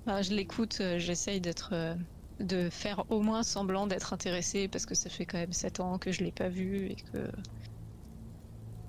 Bah, 0.07 0.23
je 0.23 0.33
l'écoute, 0.33 0.81
euh, 0.81 0.99
j'essaye 0.99 1.41
d'être, 1.41 1.71
euh, 1.73 1.95
de 2.41 2.69
faire 2.71 3.05
au 3.11 3.21
moins 3.21 3.43
semblant 3.43 3.87
d'être 3.87 4.13
intéressée 4.13 4.69
parce 4.69 4.87
que 4.87 4.95
ça 4.95 5.11
fait 5.11 5.27
quand 5.27 5.39
même 5.39 5.53
7 5.53 5.81
ans 5.81 5.99
que 5.99 6.11
je 6.13 6.25
l'ai 6.25 6.33
pas 6.33 6.49
vu 6.49 6.87
et 6.91 6.97
que 6.97 7.31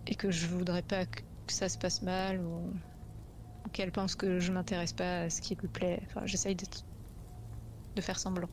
et 0.07 0.15
que 0.15 0.29
je 0.31 0.47
voudrais 0.47 0.81
pas 0.81 1.05
que 1.05 1.21
ça 1.47 1.69
se 1.69 1.77
passe 1.77 2.01
mal 2.01 2.41
ou, 2.41 2.81
ou 3.65 3.69
qu'elle 3.69 3.91
pense 3.91 4.15
que 4.15 4.39
je 4.39 4.51
m'intéresse 4.51 4.93
pas 4.93 5.23
à 5.23 5.29
ce 5.29 5.41
qui 5.41 5.55
lui 5.55 5.69
plaît. 5.69 6.01
Enfin, 6.07 6.25
j'essaye 6.25 6.55
d'être 6.55 6.85
de 7.99 8.03
faire 8.05 8.17
semblant. 8.19 8.47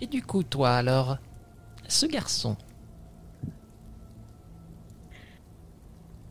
Et 0.00 0.06
du 0.08 0.22
coup, 0.22 0.42
toi 0.42 0.72
alors, 0.74 1.18
ce 1.88 2.06
garçon, 2.06 2.56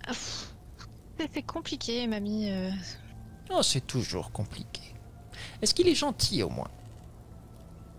Ah, 0.08 0.12
C'est 1.34 1.44
compliqué, 1.44 2.08
mamie. 2.08 2.50
euh. 2.50 2.72
oh, 3.52 3.62
c'est 3.62 3.86
toujours 3.86 4.32
compliqué. 4.32 4.82
Est-ce 5.62 5.74
qu'il 5.74 5.88
est 5.88 5.96
gentil 5.96 6.42
au 6.44 6.50
moins? 6.50 6.70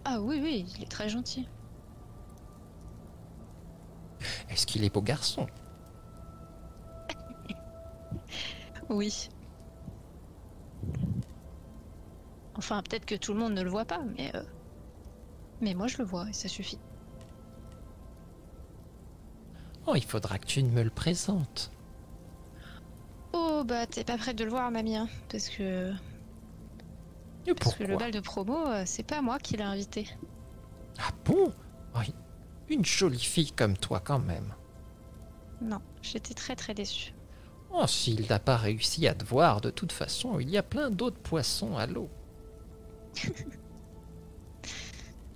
Ah 0.04 0.20
oui, 0.20 0.40
oui, 0.42 0.66
il 0.76 0.82
est 0.82 0.90
très 0.90 1.08
gentil. 1.08 1.48
Est-ce 4.48 4.66
qu'il 4.66 4.82
est 4.84 4.92
beau 4.92 5.02
garçon? 5.02 5.46
Oui. 8.88 9.28
Enfin, 12.60 12.82
peut-être 12.82 13.06
que 13.06 13.14
tout 13.14 13.32
le 13.32 13.38
monde 13.38 13.54
ne 13.54 13.62
le 13.62 13.70
voit 13.70 13.86
pas, 13.86 14.02
mais 14.18 14.30
euh, 14.36 14.42
mais 15.62 15.72
moi 15.72 15.86
je 15.86 15.96
le 15.96 16.04
vois 16.04 16.28
et 16.28 16.34
ça 16.34 16.46
suffit. 16.46 16.78
Oh, 19.86 19.94
il 19.96 20.04
faudra 20.04 20.38
que 20.38 20.44
tu 20.46 20.62
me 20.62 20.82
le 20.82 20.90
présentes. 20.90 21.72
Oh 23.32 23.62
bah 23.64 23.86
t'es 23.86 24.04
pas 24.04 24.18
prête 24.18 24.36
de 24.36 24.44
le 24.44 24.50
voir, 24.50 24.70
mamie, 24.70 24.96
hein, 24.96 25.08
parce 25.30 25.48
que 25.48 25.90
Et 27.46 27.54
parce 27.54 27.74
que 27.76 27.84
le 27.84 27.96
bal 27.96 28.10
de 28.10 28.20
promo, 28.20 28.66
euh, 28.66 28.82
c'est 28.84 29.04
pas 29.04 29.22
moi 29.22 29.38
qui 29.38 29.56
l'ai 29.56 29.62
invité. 29.64 30.06
Ah 30.98 31.12
bon? 31.24 31.54
Oh, 31.94 32.00
Une 32.68 32.84
jolie 32.84 33.18
fille 33.18 33.52
comme 33.52 33.78
toi 33.78 34.00
quand 34.00 34.18
même. 34.18 34.54
Non, 35.62 35.80
j'étais 36.02 36.34
très 36.34 36.56
très 36.56 36.74
déçue. 36.74 37.14
Oh, 37.72 37.86
s'il 37.86 38.26
n'a 38.28 38.38
pas 38.38 38.58
réussi 38.58 39.06
à 39.08 39.14
te 39.14 39.24
voir, 39.24 39.62
de 39.62 39.70
toute 39.70 39.92
façon, 39.92 40.40
il 40.40 40.50
y 40.50 40.58
a 40.58 40.62
plein 40.62 40.90
d'autres 40.90 41.20
poissons 41.20 41.78
à 41.78 41.86
l'eau. 41.86 42.10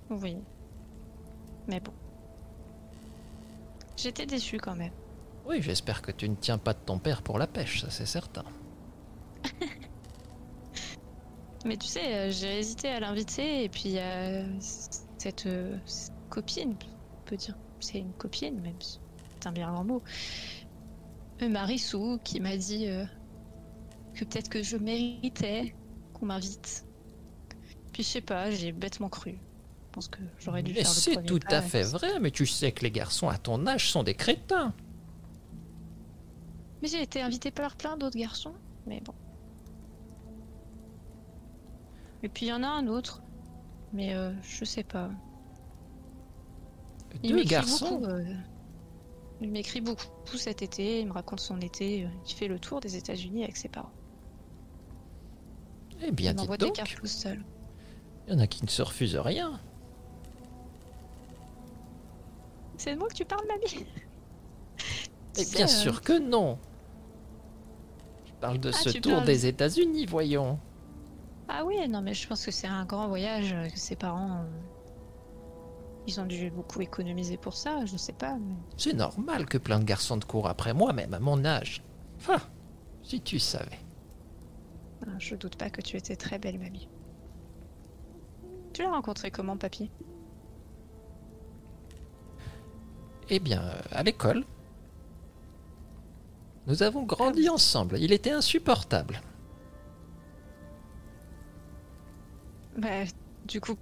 Oui. 0.09 0.37
Mais 1.67 1.79
bon. 1.79 1.93
J'étais 3.97 4.25
déçue 4.25 4.57
quand 4.59 4.75
même. 4.75 4.93
Oui, 5.45 5.61
j'espère 5.61 6.01
que 6.01 6.11
tu 6.11 6.29
ne 6.29 6.35
tiens 6.35 6.57
pas 6.57 6.73
de 6.73 6.79
ton 6.79 6.99
père 6.99 7.21
pour 7.21 7.39
la 7.39 7.47
pêche, 7.47 7.81
ça 7.81 7.89
c'est 7.89 8.05
certain. 8.05 8.45
Mais 11.65 11.77
tu 11.77 11.87
sais, 11.87 12.15
euh, 12.15 12.31
j'ai 12.31 12.59
hésité 12.59 12.89
à 12.89 12.99
l'inviter 12.99 13.63
et 13.63 13.69
puis 13.69 13.97
cette, 14.59 15.45
euh, 15.47 15.77
cette 15.85 16.13
copine, 16.29 16.77
on 17.19 17.23
peut 17.25 17.37
dire, 17.37 17.57
c'est 17.79 17.99
une 17.99 18.13
copine 18.13 18.61
même, 18.61 18.77
c'est 18.81 19.47
un 19.47 19.51
bien 19.51 19.71
grand 19.71 19.83
mot, 19.83 20.03
euh, 21.41 21.49
Marissou, 21.49 22.19
qui 22.23 22.39
m'a 22.39 22.57
dit 22.57 22.87
euh, 22.87 23.05
que 24.13 24.25
peut-être 24.25 24.49
que 24.49 24.63
je 24.63 24.77
méritais 24.77 25.75
qu'on 26.13 26.27
m'invite. 26.27 26.84
Puis 27.95 28.03
je 28.03 28.09
sais 28.09 28.21
pas, 28.21 28.51
j'ai 28.51 28.73
bêtement 28.73 29.07
cru. 29.07 29.31
Je 29.31 29.93
pense 29.93 30.09
que 30.09 30.19
j'aurais 30.37 30.61
dû 30.63 30.73
Mais 30.73 30.83
faire 30.83 30.89
le 30.89 30.99
c'est 30.99 31.25
tout 31.25 31.39
pas 31.39 31.55
à 31.55 31.61
fait 31.61 31.83
vrai, 31.83 32.19
mais 32.19 32.29
tu 32.29 32.45
sais 32.45 32.73
que 32.73 32.83
les 32.83 32.91
garçons 32.91 33.29
à 33.29 33.37
ton 33.37 33.65
âge 33.67 33.89
sont 33.89 34.03
des 34.03 34.15
crétins. 34.15 34.73
Mais 36.81 36.89
j'ai 36.89 37.01
été 37.01 37.21
invitée 37.21 37.51
par 37.51 37.77
plein 37.77 37.95
d'autres 37.95 38.17
garçons, 38.17 38.53
mais 38.85 38.99
bon. 38.99 39.13
Et 42.21 42.27
puis 42.27 42.47
il 42.47 42.49
y 42.49 42.51
en 42.51 42.63
a 42.63 42.67
un 42.67 42.87
autre, 42.87 43.23
mais 43.93 44.13
euh, 44.13 44.33
je 44.41 44.65
sais 44.65 44.83
pas. 44.83 45.09
Il 47.23 47.29
Deux 47.29 47.35
m'écrit 47.35 47.49
garçons 47.49 47.99
beaucoup, 47.99 48.11
euh, 48.11 48.35
il 49.39 49.51
m'écrit 49.51 49.79
beaucoup 49.79 50.35
cet 50.35 50.61
été, 50.61 50.99
il 50.99 51.07
me 51.07 51.13
raconte 51.13 51.39
son 51.39 51.61
été, 51.61 52.03
euh, 52.03 52.09
il 52.27 52.33
fait 52.33 52.49
le 52.49 52.59
tour 52.59 52.81
des 52.81 52.97
États-Unis 52.97 53.45
avec 53.45 53.55
ses 53.55 53.69
parents. 53.69 53.93
Eh 56.01 56.11
bien, 56.11 56.31
il 56.31 56.35
m'envoie 56.35 56.57
des 56.57 56.65
donc, 56.65 56.75
cartes 56.75 56.99
postales. 56.99 57.41
Il 58.27 58.33
y 58.33 58.35
en 58.35 58.39
a 58.39 58.47
qui 58.47 58.63
ne 58.63 58.69
se 58.69 58.81
refusent 58.81 59.15
rien. 59.17 59.59
C'est 62.77 62.93
de 62.93 62.99
moi 62.99 63.07
que 63.07 63.13
tu 63.13 63.25
parles, 63.25 63.45
mamie 63.47 63.85
Mais 65.37 65.45
bien 65.53 65.65
euh, 65.65 65.67
sûr 65.69 66.01
que 66.01 66.17
non. 66.19 66.57
Je 68.25 68.31
parle 68.41 68.59
de 68.59 68.69
Ah, 68.69 68.77
ce 68.77 68.89
tour 68.97 69.13
parles- 69.13 69.25
des 69.25 69.45
États-Unis, 69.45 70.05
voyons. 70.05 70.59
Ah 71.47 71.63
oui, 71.63 71.75
non, 71.87 72.01
mais 72.01 72.13
je 72.13 72.27
pense 72.27 72.43
que 72.45 72.51
c'est 72.51 72.67
un 72.67 72.85
grand 72.85 73.07
voyage, 73.07 73.53
euh, 73.53 73.69
que 73.69 73.77
ses 73.79 73.95
parents. 73.95 74.39
euh, 74.41 74.45
Ils 76.07 76.19
ont 76.19 76.25
dû 76.25 76.51
beaucoup 76.51 76.81
économiser 76.81 77.37
pour 77.37 77.53
ça, 77.55 77.85
je 77.85 77.97
sais 77.97 78.13
pas. 78.13 78.35
mais- 78.35 78.55
C'est 78.77 78.93
normal 78.93 79.45
que 79.47 79.57
plein 79.57 79.79
de 79.79 79.85
garçons 79.85 80.19
te 80.19 80.25
courent 80.25 80.47
après 80.49 80.73
moi, 80.73 80.93
même 80.93 81.13
à 81.13 81.19
mon 81.19 81.43
âge. 81.45 81.83
Ah, 82.29 82.41
si 83.03 83.21
tu 83.21 83.39
savais. 83.39 83.79
Ah, 85.05 85.11
Je 85.19 85.35
doute 85.35 85.55
pas 85.55 85.69
que 85.69 85.81
tu 85.81 85.97
étais 85.97 86.15
très 86.15 86.37
belle, 86.39 86.59
mamie. 86.59 86.87
Tu 88.75 88.81
l'as 88.81 88.89
rencontré 88.89 89.31
comment, 89.31 89.55
papy 89.55 89.89
Eh 93.29 93.39
bien, 93.39 93.63
à 93.93 94.03
l'école, 94.03 94.43
nous 96.67 96.83
avons 96.83 97.03
grandi 97.03 97.47
ensemble. 97.47 97.97
Il 97.99 98.11
était 98.11 98.31
insupportable. 98.31 99.21
Bah, 102.75 103.05
du 103.47 103.61
coup, 103.61 103.77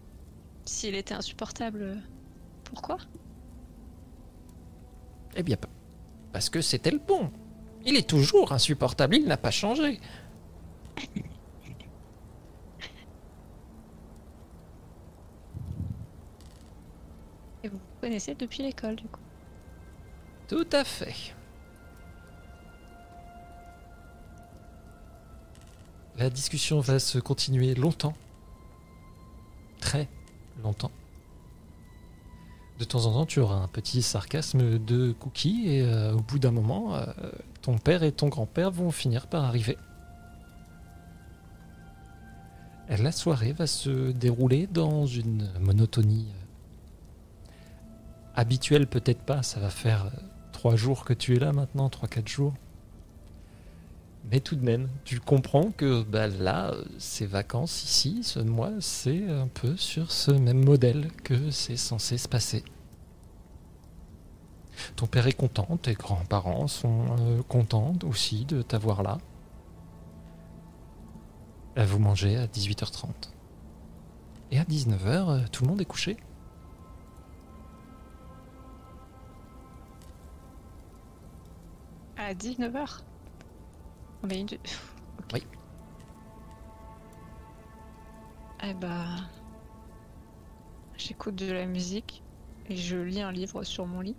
s'il 0.64 0.94
était 0.94 1.16
insupportable, 1.16 1.98
pourquoi 2.64 2.98
Eh 5.36 5.42
bien, 5.42 5.58
parce 6.32 6.52
que 6.52 6.62
c'était 6.62 6.92
le 6.92 7.00
bon. 7.00 7.32
Il 7.84 7.96
est 7.96 8.08
toujours 8.08 8.52
insupportable, 8.52 9.16
il 9.16 9.26
n'a 9.26 9.38
pas 9.38 9.50
changé. 9.50 10.00
Et 17.64 17.70
vous 17.70 17.78
vous 17.78 17.93
depuis 18.10 18.64
l'école, 18.64 18.96
du 18.96 19.08
coup 19.08 19.20
Tout 20.48 20.68
à 20.72 20.84
fait. 20.84 21.34
La 26.18 26.30
discussion 26.30 26.80
va 26.80 27.00
se 27.00 27.18
continuer 27.18 27.74
longtemps. 27.76 28.14
Très 29.80 30.08
longtemps. 30.64 30.92
De 32.80 32.84
temps 32.84 33.06
en 33.06 33.14
temps, 33.14 33.26
tu 33.26 33.40
auras 33.40 33.56
un 33.56 33.68
petit 33.68 34.02
sarcasme 34.02 34.80
de 34.80 35.14
Cookie 35.14 35.70
et 35.70 35.82
euh, 35.82 36.14
au 36.14 36.20
bout 36.20 36.40
d'un 36.40 36.52
moment, 36.52 36.96
euh, 36.96 37.06
ton 37.62 37.78
père 37.78 38.04
et 38.04 38.12
ton 38.12 38.28
grand-père 38.28 38.72
vont 38.72 38.92
finir 38.92 39.28
par 39.28 39.44
arriver. 39.44 39.78
La 42.90 43.12
soirée 43.12 43.54
va 43.54 43.66
se 43.66 44.12
dérouler 44.12 44.68
dans 44.68 45.06
une 45.06 45.50
monotonie 45.60 46.28
euh, 46.30 46.43
habituel 48.36 48.88
peut-être 48.88 49.22
pas, 49.22 49.44
ça 49.44 49.60
va 49.60 49.70
faire 49.70 50.12
trois 50.52 50.76
jours 50.76 51.06
que 51.06 51.14
tu 51.14 51.36
es 51.36 51.40
là 51.40 51.52
maintenant, 51.52 51.90
trois, 51.90 52.08
quatre 52.08 52.28
jours. 52.28 52.54
Mais 54.32 54.40
tout 54.40 54.56
de 54.56 54.64
même, 54.64 54.88
tu 55.04 55.20
comprends 55.20 55.72
que 55.72 56.04
bah, 56.04 56.28
là, 56.28 56.74
ces 56.98 57.26
vacances 57.26 57.84
ici, 57.84 58.24
ce 58.24 58.40
mois, 58.40 58.72
c'est 58.80 59.30
un 59.30 59.48
peu 59.48 59.76
sur 59.76 60.12
ce 60.12 60.32
même 60.32 60.64
modèle 60.64 61.12
que 61.24 61.52
c'est 61.52 61.76
censé 61.76 62.18
se 62.18 62.30
passer. 62.30 62.64
Ton 64.96 65.08
père 65.08 65.28
est 65.28 65.34
content, 65.34 65.78
tes 65.78 65.94
grands-parents 65.94 66.68
sont 66.68 67.06
euh, 67.20 67.42
contents 67.44 67.94
aussi 68.04 68.46
de 68.46 68.62
t'avoir 68.62 69.04
là. 69.04 69.18
Euh, 71.78 71.86
vous 71.86 72.00
mangez 72.00 72.38
à 72.38 72.48
18h30. 72.48 73.10
Et 74.52 74.60
à 74.60 74.64
19h, 74.64 75.06
euh, 75.06 75.40
tout 75.52 75.64
le 75.64 75.70
monde 75.70 75.82
est 75.82 75.86
couché. 75.86 76.18
À 82.24 82.34
19h 82.34 83.02
Oui. 84.24 84.46
Eh 88.64 88.74
bah. 88.76 89.06
J'écoute 90.96 91.36
de 91.36 91.52
la 91.52 91.66
musique 91.66 92.24
et 92.70 92.78
je 92.78 92.96
lis 92.98 93.22
un 93.22 93.32
livre 93.32 93.64
sur 93.64 93.86
mon 93.86 94.00
lit. 94.00 94.16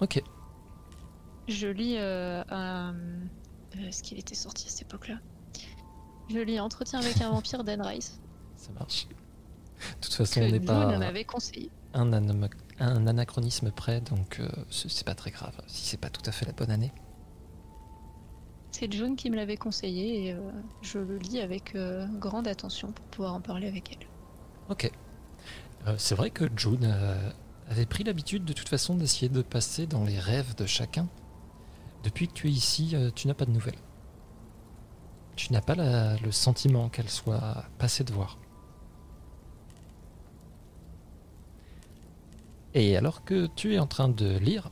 Ok. 0.00 0.22
Je 1.48 1.66
lis 1.68 1.96
euh, 1.98 2.42
un. 2.48 2.94
Euh, 2.94 3.88
Est-ce 3.88 4.02
qu'il 4.02 4.18
était 4.18 4.34
sorti 4.34 4.66
à 4.68 4.70
cette 4.70 4.82
époque-là 4.82 5.18
Je 6.30 6.38
lis 6.38 6.58
Entretien 6.60 7.00
avec 7.00 7.20
un 7.20 7.28
vampire 7.30 7.62
d'Anne 7.62 7.82
Rice. 7.82 8.18
Ça 8.56 8.70
marche. 8.72 9.06
De 9.06 10.00
toute 10.00 10.14
façon, 10.14 10.40
que 10.40 10.46
on 10.46 10.50
n'est 10.50 10.60
pas 10.60 10.98
m'avait 10.98 11.24
conseillé. 11.24 11.70
un, 11.92 12.10
anam- 12.12 12.48
un 12.80 13.06
anachronisme 13.06 13.70
près, 13.70 14.00
donc 14.00 14.40
euh, 14.40 14.48
c'est 14.70 15.04
pas 15.04 15.14
très 15.14 15.30
grave 15.30 15.54
si 15.66 15.84
c'est 15.86 15.96
pas 16.00 16.10
tout 16.10 16.22
à 16.26 16.32
fait 16.32 16.46
la 16.46 16.52
bonne 16.52 16.70
année. 16.70 16.92
C'est 18.70 18.92
June 18.92 19.16
qui 19.16 19.30
me 19.30 19.36
l'avait 19.36 19.56
conseillé 19.56 20.26
et 20.26 20.32
euh, 20.34 20.38
je 20.82 20.98
le 20.98 21.16
lis 21.18 21.40
avec 21.40 21.74
euh, 21.74 22.06
grande 22.18 22.46
attention 22.46 22.92
pour 22.92 23.04
pouvoir 23.06 23.34
en 23.34 23.40
parler 23.40 23.66
avec 23.66 23.92
elle. 23.92 24.06
Ok. 24.68 24.90
Euh, 25.86 25.94
c'est 25.98 26.14
vrai 26.14 26.30
que 26.30 26.44
June 26.56 26.94
avait 27.68 27.86
pris 27.86 28.04
l'habitude 28.04 28.44
de 28.44 28.52
toute 28.52 28.68
façon 28.68 28.94
d'essayer 28.94 29.28
de 29.28 29.42
passer 29.42 29.86
dans 29.86 30.04
les 30.04 30.18
rêves 30.18 30.54
de 30.54 30.66
chacun. 30.66 31.08
Depuis 32.04 32.28
que 32.28 32.32
tu 32.34 32.48
es 32.48 32.50
ici, 32.50 32.94
tu 33.14 33.26
n'as 33.26 33.34
pas 33.34 33.44
de 33.46 33.50
nouvelles. 33.50 33.78
Tu 35.36 35.52
n'as 35.52 35.60
pas 35.60 35.74
la- 35.74 36.16
le 36.16 36.30
sentiment 36.32 36.88
qu'elle 36.88 37.10
soit 37.10 37.64
passée 37.78 38.04
de 38.04 38.12
voir. 38.12 38.38
Et 42.78 42.96
alors 42.96 43.24
que 43.24 43.48
tu 43.56 43.74
es 43.74 43.80
en 43.80 43.88
train 43.88 44.08
de 44.08 44.38
lire, 44.38 44.70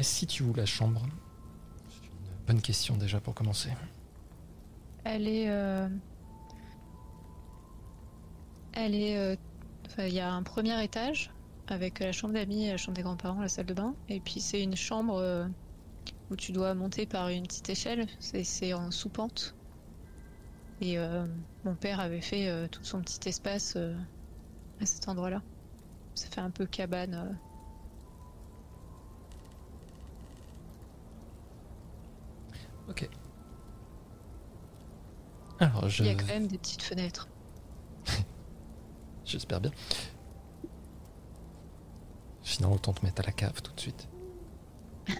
si 0.00 0.26
tu 0.26 0.42
la 0.52 0.66
chambre? 0.66 1.02
C'est 1.88 2.08
une 2.08 2.44
bonne 2.46 2.60
question 2.60 2.96
déjà 2.96 3.20
pour 3.20 3.36
commencer. 3.36 3.70
Elle 5.04 5.28
est. 5.28 5.48
euh, 5.48 5.88
Elle 8.72 8.94
est. 8.94 9.16
euh, 9.16 9.36
il 9.98 10.12
y 10.12 10.20
a 10.20 10.30
un 10.32 10.42
premier 10.42 10.82
étage 10.84 11.30
avec 11.66 12.00
la 12.00 12.12
chambre 12.12 12.34
d'amis, 12.34 12.68
la 12.68 12.76
chambre 12.76 12.96
des 12.96 13.02
grands-parents, 13.02 13.40
la 13.40 13.48
salle 13.48 13.66
de 13.66 13.74
bain. 13.74 13.94
Et 14.08 14.20
puis 14.20 14.40
c'est 14.40 14.62
une 14.62 14.76
chambre 14.76 15.16
euh, 15.16 15.46
où 16.30 16.36
tu 16.36 16.52
dois 16.52 16.74
monter 16.74 17.06
par 17.06 17.28
une 17.30 17.46
petite 17.46 17.70
échelle. 17.70 18.06
C'est- 18.20 18.44
C'est 18.44 18.74
en 18.74 18.90
sous-pente. 18.90 19.56
Et 20.80 20.98
euh, 20.98 21.26
mon 21.64 21.74
père 21.74 22.00
avait 22.00 22.20
fait 22.20 22.48
euh, 22.48 22.66
tout 22.68 22.82
son 22.84 23.00
petit 23.00 23.28
espace 23.28 23.74
euh, 23.76 23.94
à 24.80 24.86
cet 24.86 25.08
endroit-là. 25.08 25.42
Ça 26.14 26.28
fait 26.28 26.40
un 26.40 26.50
peu 26.50 26.66
cabane. 26.66 27.38
Ok. 32.88 33.08
Alors, 35.60 35.88
je... 35.88 36.02
Il 36.02 36.06
y 36.08 36.10
a 36.10 36.14
quand 36.14 36.26
même 36.26 36.46
des 36.48 36.58
petites 36.58 36.82
fenêtres. 36.82 37.28
j'espère 39.24 39.60
bien. 39.60 39.70
Sinon, 42.42 42.72
autant 42.72 42.92
te 42.92 43.04
mettre 43.04 43.22
à 43.22 43.24
la 43.24 43.32
cave 43.32 43.62
tout 43.62 43.72
de 43.72 43.80
suite. 43.80 44.08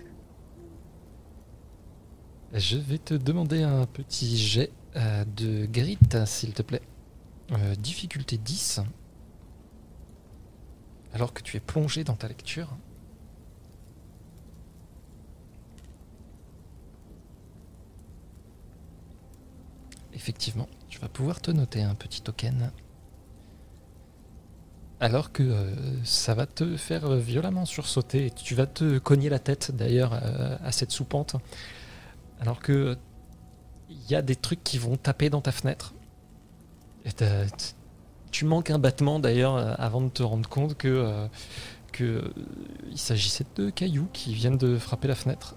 Je 2.52 2.76
vais 2.76 2.98
te 2.98 3.14
demander 3.14 3.62
un 3.62 3.86
petit 3.86 4.36
jet 4.36 4.70
euh, 4.96 5.24
de 5.24 5.66
grit, 5.66 5.98
s'il 6.26 6.52
te 6.52 6.62
plaît. 6.62 6.82
Euh, 7.50 7.74
difficulté 7.74 8.38
10. 8.38 8.80
Alors 11.12 11.32
que 11.32 11.42
tu 11.42 11.56
es 11.56 11.60
plongé 11.60 12.04
dans 12.04 12.14
ta 12.14 12.28
lecture. 12.28 12.68
Effectivement, 20.12 20.68
tu 20.88 21.00
vas 21.00 21.08
pouvoir 21.08 21.40
te 21.40 21.50
noter 21.50 21.82
un 21.82 21.96
petit 21.96 22.22
token. 22.22 22.70
Alors 25.00 25.32
que 25.32 25.42
euh, 25.42 26.04
ça 26.04 26.34
va 26.34 26.46
te 26.46 26.76
faire 26.76 27.16
violemment 27.16 27.64
sursauter 27.66 28.30
tu 28.30 28.54
vas 28.54 28.66
te 28.66 28.98
cogner 28.98 29.28
la 29.28 29.40
tête 29.40 29.72
d'ailleurs 29.74 30.14
à 30.14 30.70
cette 30.70 30.92
soupente. 30.92 31.34
Alors 32.40 32.60
que 32.60 32.96
il 33.94 34.10
y 34.10 34.14
a 34.14 34.22
des 34.22 34.36
trucs 34.36 34.62
qui 34.64 34.78
vont 34.78 34.96
taper 34.96 35.30
dans 35.30 35.40
ta 35.40 35.52
fenêtre. 35.52 35.94
Et 37.04 37.10
tu 38.30 38.44
manques 38.44 38.70
un 38.70 38.78
battement 38.78 39.20
d'ailleurs 39.20 39.56
euh, 39.56 39.74
avant 39.78 40.00
de 40.00 40.08
te 40.08 40.22
rendre 40.22 40.48
compte 40.48 40.76
que, 40.76 40.88
euh, 40.88 41.28
euh, 42.00 42.28
il 42.90 42.98
s'agissait 42.98 43.46
de 43.54 43.70
cailloux 43.70 44.08
qui 44.12 44.34
viennent 44.34 44.58
de 44.58 44.76
frapper 44.78 45.08
la 45.08 45.14
fenêtre. 45.14 45.54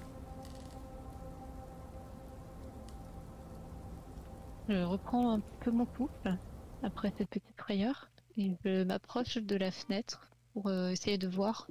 Je 4.70 4.84
reprends 4.84 5.32
un 5.32 5.42
peu 5.62 5.72
mon 5.72 5.88
souffle 5.98 6.38
après 6.84 7.12
cette 7.18 7.30
petite 7.30 7.58
frayeur 7.58 8.10
et 8.38 8.52
je 8.64 8.84
m'approche 8.84 9.38
de 9.38 9.56
la 9.56 9.72
fenêtre 9.72 10.30
pour 10.54 10.70
essayer 10.72 11.18
de 11.18 11.28
voir 11.28 11.68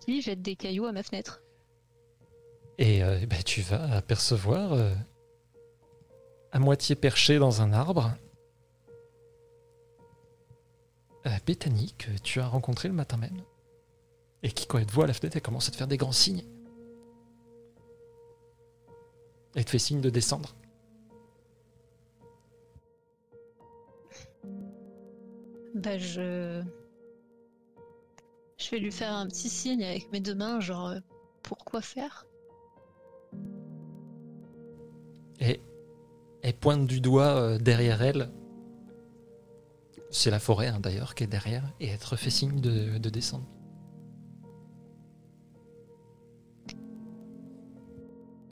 qui 0.00 0.22
jette 0.22 0.40
des 0.40 0.56
cailloux 0.56 0.86
à 0.86 0.92
ma 0.92 1.02
fenêtre. 1.02 1.42
Et 2.80 3.04
euh, 3.04 3.18
ben, 3.26 3.42
tu 3.44 3.60
vas 3.60 3.94
apercevoir, 3.94 4.72
euh, 4.72 4.94
à 6.50 6.58
moitié 6.58 6.96
perché 6.96 7.38
dans 7.38 7.60
un 7.60 7.74
arbre, 7.74 8.10
euh, 11.26 11.30
Bethany 11.46 11.94
que 11.98 12.10
tu 12.22 12.40
as 12.40 12.48
rencontrée 12.48 12.88
le 12.88 12.94
matin 12.94 13.18
même. 13.18 13.42
Et 14.42 14.50
qui, 14.50 14.66
quand 14.66 14.78
elle 14.78 14.86
te 14.86 14.92
voit 14.92 15.04
à 15.04 15.06
la 15.08 15.12
fenêtre, 15.12 15.36
elle 15.36 15.42
commence 15.42 15.68
à 15.68 15.72
te 15.72 15.76
faire 15.76 15.88
des 15.88 15.98
grands 15.98 16.10
signes. 16.10 16.42
Elle 19.54 19.66
te 19.66 19.70
fait 19.70 19.78
signe 19.78 20.00
de 20.00 20.08
descendre. 20.08 20.54
Bah 25.74 25.98
je... 25.98 26.62
Je 28.56 28.70
vais 28.70 28.78
lui 28.78 28.92
faire 28.92 29.12
un 29.12 29.26
petit 29.26 29.50
signe 29.50 29.84
avec 29.84 30.10
mes 30.12 30.20
deux 30.20 30.34
mains, 30.34 30.60
genre 30.60 30.88
euh, 30.88 31.00
pourquoi 31.42 31.82
faire? 31.82 32.26
Et 35.40 35.60
pointe 36.60 36.86
du 36.86 37.00
doigt 37.00 37.36
euh, 37.36 37.58
derrière 37.58 38.02
elle. 38.02 38.30
C'est 40.10 40.30
la 40.30 40.40
forêt 40.40 40.68
hein, 40.68 40.80
d'ailleurs 40.80 41.14
qui 41.14 41.24
est 41.24 41.28
derrière. 41.28 41.64
Et 41.80 41.88
elle 41.88 41.98
te 41.98 42.08
refait 42.08 42.30
signe 42.30 42.60
de, 42.60 42.98
de 42.98 43.10
descendre. 43.10 43.46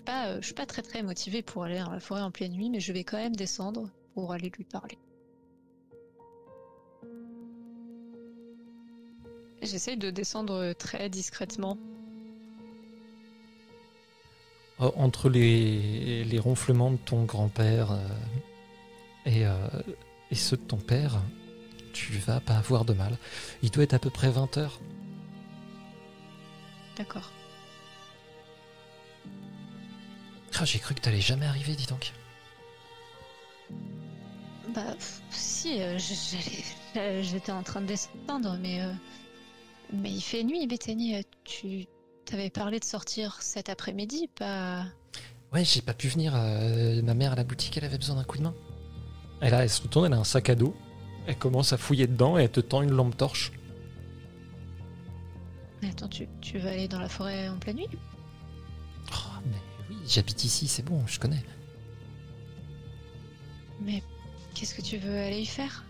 pas, 0.09 0.29
euh, 0.29 0.39
Je 0.41 0.47
suis 0.47 0.55
pas 0.55 0.67
très 0.67 0.83
très 0.83 1.03
motivée 1.03 1.43
pour 1.43 1.65
aller 1.65 1.79
dans 1.79 1.91
la 1.91 2.01
forêt 2.01 2.23
en 2.23 2.31
pleine 2.31 2.53
nuit, 2.53 2.71
mais 2.71 2.81
je 2.81 2.93
vais 2.93 3.05
quand 3.05 3.19
même 3.19 3.37
descendre 3.37 3.91
pour 4.15 4.33
aller 4.33 4.51
lui 4.57 4.65
parler. 4.65 4.99
J'essaye 9.61 9.99
de 9.99 10.11
descendre 10.11 10.73
très 10.73 11.11
discrètement. 11.11 11.77
Oh, 14.81 14.93
Entre 14.97 15.29
les, 15.29 16.25
les 16.25 16.39
ronflements 16.39 16.93
de 16.93 16.97
ton 16.99 17.25
grand-père 17.25 17.91
euh, 17.93 17.99
et, 19.27 19.45
euh, 19.47 19.53
et 20.31 20.35
ceux 20.37 20.57
de 20.57 20.63
ton 20.63 20.77
père, 20.77 21.21
tu 21.93 22.13
vas 22.19 22.39
pas 22.41 22.55
avoir 22.57 22.85
de 22.85 22.93
mal. 22.93 23.19
Il 23.63 23.71
doit 23.73 23.83
être 23.85 23.95
à 23.95 23.99
peu 23.99 24.11
près 24.11 24.31
20 24.31 24.57
heures. 24.59 24.79
D'accord. 26.97 27.31
Ah, 30.61 30.65
J'ai 30.65 30.79
cru 30.79 30.95
que 30.95 31.01
t'allais 31.01 31.21
jamais 31.21 31.47
arriver, 31.47 31.75
dis 31.75 31.87
donc. 31.87 32.13
Bah, 34.75 34.95
si, 35.31 35.81
euh, 35.81 35.99
j'étais 37.23 37.53
en 37.53 37.63
train 37.63 37.81
de 37.81 37.87
descendre, 37.87 38.57
mais, 38.61 38.83
euh, 38.83 38.93
mais 39.93 40.11
il 40.11 40.21
fait 40.21 40.43
nuit, 40.45 40.67
Bethany. 40.67 41.17
euh, 41.17 41.23
Tu 41.45 41.87
t'avais 42.29 42.51
parlé 42.51 42.79
de 42.79 42.85
sortir 42.85 43.41
cet 43.41 43.71
après-midi, 43.71 44.29
pas. 44.29 44.85
Ouais, 45.53 45.65
j'ai 45.65 45.81
pas 45.81 45.95
pu 45.95 46.09
venir. 46.09 46.35
euh, 46.37 47.01
ma 47.03 47.15
mère 47.15 47.33
à 47.33 47.37
la 47.37 47.45
boutique, 47.45 47.77
elle 47.79 47.85
avait 47.85 47.97
besoin 47.97 48.17
d'un 48.17 48.25
coup 48.25 48.37
de 48.37 48.43
main. 48.43 48.55
Et 49.41 49.49
là, 49.49 49.63
elle 49.63 49.71
se 49.71 49.81
retourne, 49.83 50.07
elle 50.07 50.13
a 50.13 50.19
un 50.19 50.25
sac 50.25 50.51
à 50.51 50.55
dos. 50.55 50.77
Elle 51.27 51.39
commence 51.39 51.73
à 51.73 51.79
fouiller 51.79 52.07
dedans 52.07 52.39
et 52.39 52.43
elle 52.43 52.51
te 52.51 52.61
tend 52.61 52.83
une 52.83 52.91
lampe 52.91 53.17
torche. 53.17 53.53
Mais 55.81 55.89
attends, 55.91 56.09
tu, 56.09 56.29
tu 56.41 56.59
vas 56.59 56.71
aller 56.71 56.89
dans 56.89 57.01
la 57.01 57.09
forêt 57.09 57.49
en 57.49 57.57
pleine 57.59 57.77
nuit? 57.77 57.89
Oh, 59.13 59.39
mais 59.47 59.57
oui, 59.89 59.97
j'habite 60.07 60.45
ici, 60.45 60.69
c'est 60.69 60.83
bon, 60.83 61.07
je 61.07 61.19
connais. 61.19 61.43
Mais 63.81 64.03
qu'est-ce 64.55 64.75
que 64.75 64.83
tu 64.83 64.99
veux 64.99 65.17
aller 65.19 65.41
y 65.41 65.47
faire? 65.47 65.85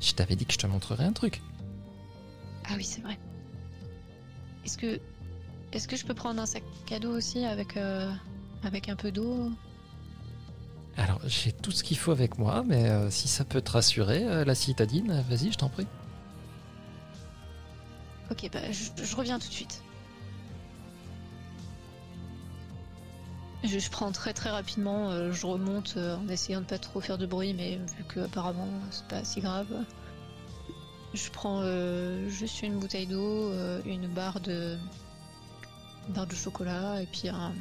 Je 0.00 0.12
t'avais 0.12 0.36
dit 0.36 0.44
que 0.44 0.52
je 0.52 0.58
te 0.58 0.66
montrerais 0.66 1.04
un 1.04 1.12
truc. 1.12 1.40
Ah 2.68 2.74
oui, 2.76 2.84
c'est 2.84 3.00
vrai. 3.00 3.18
Est-ce 4.64 4.76
que 4.78 5.00
est-ce 5.74 5.88
que 5.88 5.96
je 5.96 6.06
peux 6.06 6.14
prendre 6.14 6.40
un 6.40 6.46
sac 6.46 6.62
cadeau 6.86 7.10
aussi 7.16 7.44
avec 7.44 7.76
euh, 7.76 8.10
avec 8.62 8.88
un 8.88 8.96
peu 8.96 9.10
d'eau? 9.10 9.50
Alors, 10.96 11.20
j'ai 11.26 11.50
tout 11.50 11.72
ce 11.72 11.82
qu'il 11.82 11.98
faut 11.98 12.12
avec 12.12 12.38
moi, 12.38 12.62
mais 12.64 12.88
euh, 12.88 13.10
si 13.10 13.26
ça 13.26 13.44
peut 13.44 13.60
te 13.60 13.72
rassurer, 13.72 14.24
euh, 14.24 14.44
la 14.44 14.54
citadine, 14.54 15.24
vas-y, 15.28 15.50
je 15.50 15.58
t'en 15.58 15.68
prie. 15.68 15.88
Ok, 18.30 18.48
bah 18.52 18.60
je, 18.70 19.02
je 19.02 19.16
reviens 19.16 19.40
tout 19.40 19.48
de 19.48 19.52
suite. 19.52 19.82
Je, 23.64 23.78
je 23.78 23.90
prends 23.90 24.12
très 24.12 24.32
très 24.32 24.50
rapidement, 24.50 25.32
je 25.32 25.46
remonte 25.46 25.96
en 25.96 26.28
essayant 26.28 26.60
de 26.60 26.66
pas 26.66 26.78
trop 26.78 27.00
faire 27.00 27.18
de 27.18 27.26
bruit, 27.26 27.54
mais 27.54 27.76
vu 27.96 28.04
que 28.04 28.20
apparemment 28.20 28.68
c'est 28.90 29.06
pas 29.08 29.24
si 29.24 29.40
grave. 29.40 29.66
Je 31.14 31.30
prends 31.30 31.62
juste 32.28 32.62
une 32.62 32.78
bouteille 32.78 33.06
d'eau, 33.06 33.52
une 33.86 34.06
barre 34.08 34.40
de 34.40 34.76
barre 36.08 36.26
de 36.26 36.34
chocolat 36.34 37.02
et 37.02 37.06
puis 37.06 37.28
un 37.28 37.52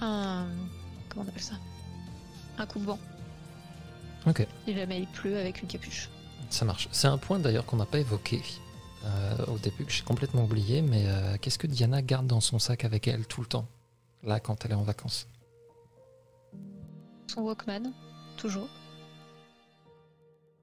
un 0.00 0.46
comment 1.08 1.24
on 1.24 1.28
appelle 1.28 1.42
ça? 1.42 1.54
Un 2.58 2.66
coupe-vent. 2.66 2.98
Ok. 4.26 4.46
Si 4.66 4.74
jamais 4.74 5.00
il 5.00 5.06
pleut 5.08 5.38
avec 5.38 5.62
une 5.62 5.68
capuche. 5.68 6.08
Ça 6.50 6.64
marche. 6.64 6.88
C'est 6.92 7.08
un 7.08 7.18
point 7.18 7.38
d'ailleurs 7.38 7.64
qu'on 7.64 7.76
n'a 7.76 7.86
pas 7.86 7.98
évoqué 7.98 8.42
euh, 9.04 9.46
au 9.46 9.58
début, 9.58 9.84
que 9.84 9.92
j'ai 9.92 10.04
complètement 10.04 10.44
oublié, 10.44 10.82
mais 10.82 11.04
euh, 11.06 11.36
qu'est-ce 11.40 11.58
que 11.58 11.66
Diana 11.66 12.02
garde 12.02 12.26
dans 12.26 12.40
son 12.40 12.58
sac 12.58 12.84
avec 12.84 13.08
elle 13.08 13.26
tout 13.26 13.40
le 13.40 13.46
temps, 13.46 13.66
là, 14.22 14.38
quand 14.38 14.64
elle 14.64 14.72
est 14.72 14.74
en 14.74 14.82
vacances? 14.82 15.26
Son 17.26 17.40
Walkman, 17.40 17.92
toujours. 18.36 18.68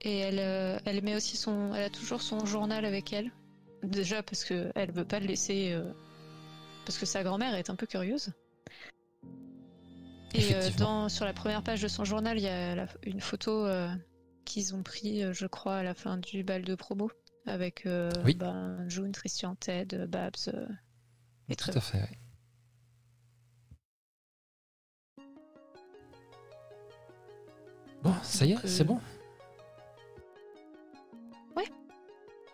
Et 0.02 0.20
elle, 0.20 0.40
euh, 0.40 0.80
elle 0.86 1.04
met 1.04 1.16
aussi 1.16 1.36
son, 1.36 1.74
elle 1.74 1.86
a 1.86 1.90
toujours 1.90 2.22
son 2.22 2.46
journal 2.46 2.86
avec 2.86 3.12
elle. 3.12 3.32
Déjà 3.84 4.22
parce 4.24 4.44
que 4.44 4.72
elle 4.76 4.92
veut 4.92 5.06
pas 5.06 5.20
le 5.20 5.26
laisser, 5.28 5.72
euh, 5.72 5.92
parce 6.86 6.98
que 6.98 7.06
sa 7.06 7.24
grand-mère 7.24 7.56
est 7.56 7.70
un 7.70 7.76
peu 7.76 7.86
curieuse. 7.86 8.32
Et 10.36 10.54
euh, 10.54 10.70
dans, 10.78 11.10
sur 11.10 11.26
la 11.26 11.34
première 11.34 11.64
page 11.64 11.82
de 11.82 11.88
son 11.88 12.04
journal, 12.06 12.38
il 12.38 12.44
y 12.44 12.48
a 12.48 12.76
la- 12.76 12.88
une 13.04 13.20
photo 13.22 13.66
euh, 13.66 13.90
qu'ils 14.46 14.76
ont 14.76 14.84
pris, 14.84 15.24
je 15.34 15.48
crois, 15.48 15.78
à 15.78 15.84
la 15.84 15.94
fin 15.96 16.18
du 16.18 16.44
bal 16.44 16.64
de 16.64 16.76
promo, 16.76 17.10
avec 17.48 17.88
Oui. 18.26 18.36
ben, 18.36 18.88
June, 18.90 19.12
Christian, 19.12 19.56
Ted, 19.56 20.06
Babs 20.08 20.36
et 21.48 21.56
Tout 21.56 21.72
à 21.74 21.82
fait, 21.82 22.02
oui. 22.12 22.18
Bon, 28.04 28.14
ça 28.24 28.46
y 28.46 28.52
est, 28.54 28.68
c'est 28.68 28.84
bon. 28.86 29.00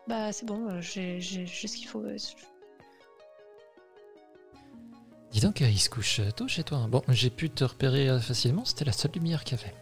Bah 0.07 0.31
c'est 0.31 0.45
bon, 0.45 0.67
euh, 0.69 0.81
j'ai 0.81 1.19
ce 1.21 1.77
qu'il 1.77 1.87
faut. 1.87 2.03
Dis 5.31 5.41
donc, 5.41 5.61
euh, 5.61 5.69
il 5.69 5.79
se 5.79 5.89
couche 5.89 6.19
euh, 6.19 6.31
tôt 6.31 6.47
chez 6.47 6.63
toi. 6.63 6.77
hein. 6.77 6.87
Bon, 6.87 7.01
j'ai 7.09 7.29
pu 7.29 7.49
te 7.49 7.63
repérer 7.63 8.19
facilement, 8.21 8.63
c'était 8.65 8.85
la 8.85 8.91
seule 8.91 9.11
lumière 9.13 9.43
qu'il 9.43 9.57
y 9.57 9.61
avait. 9.61 9.73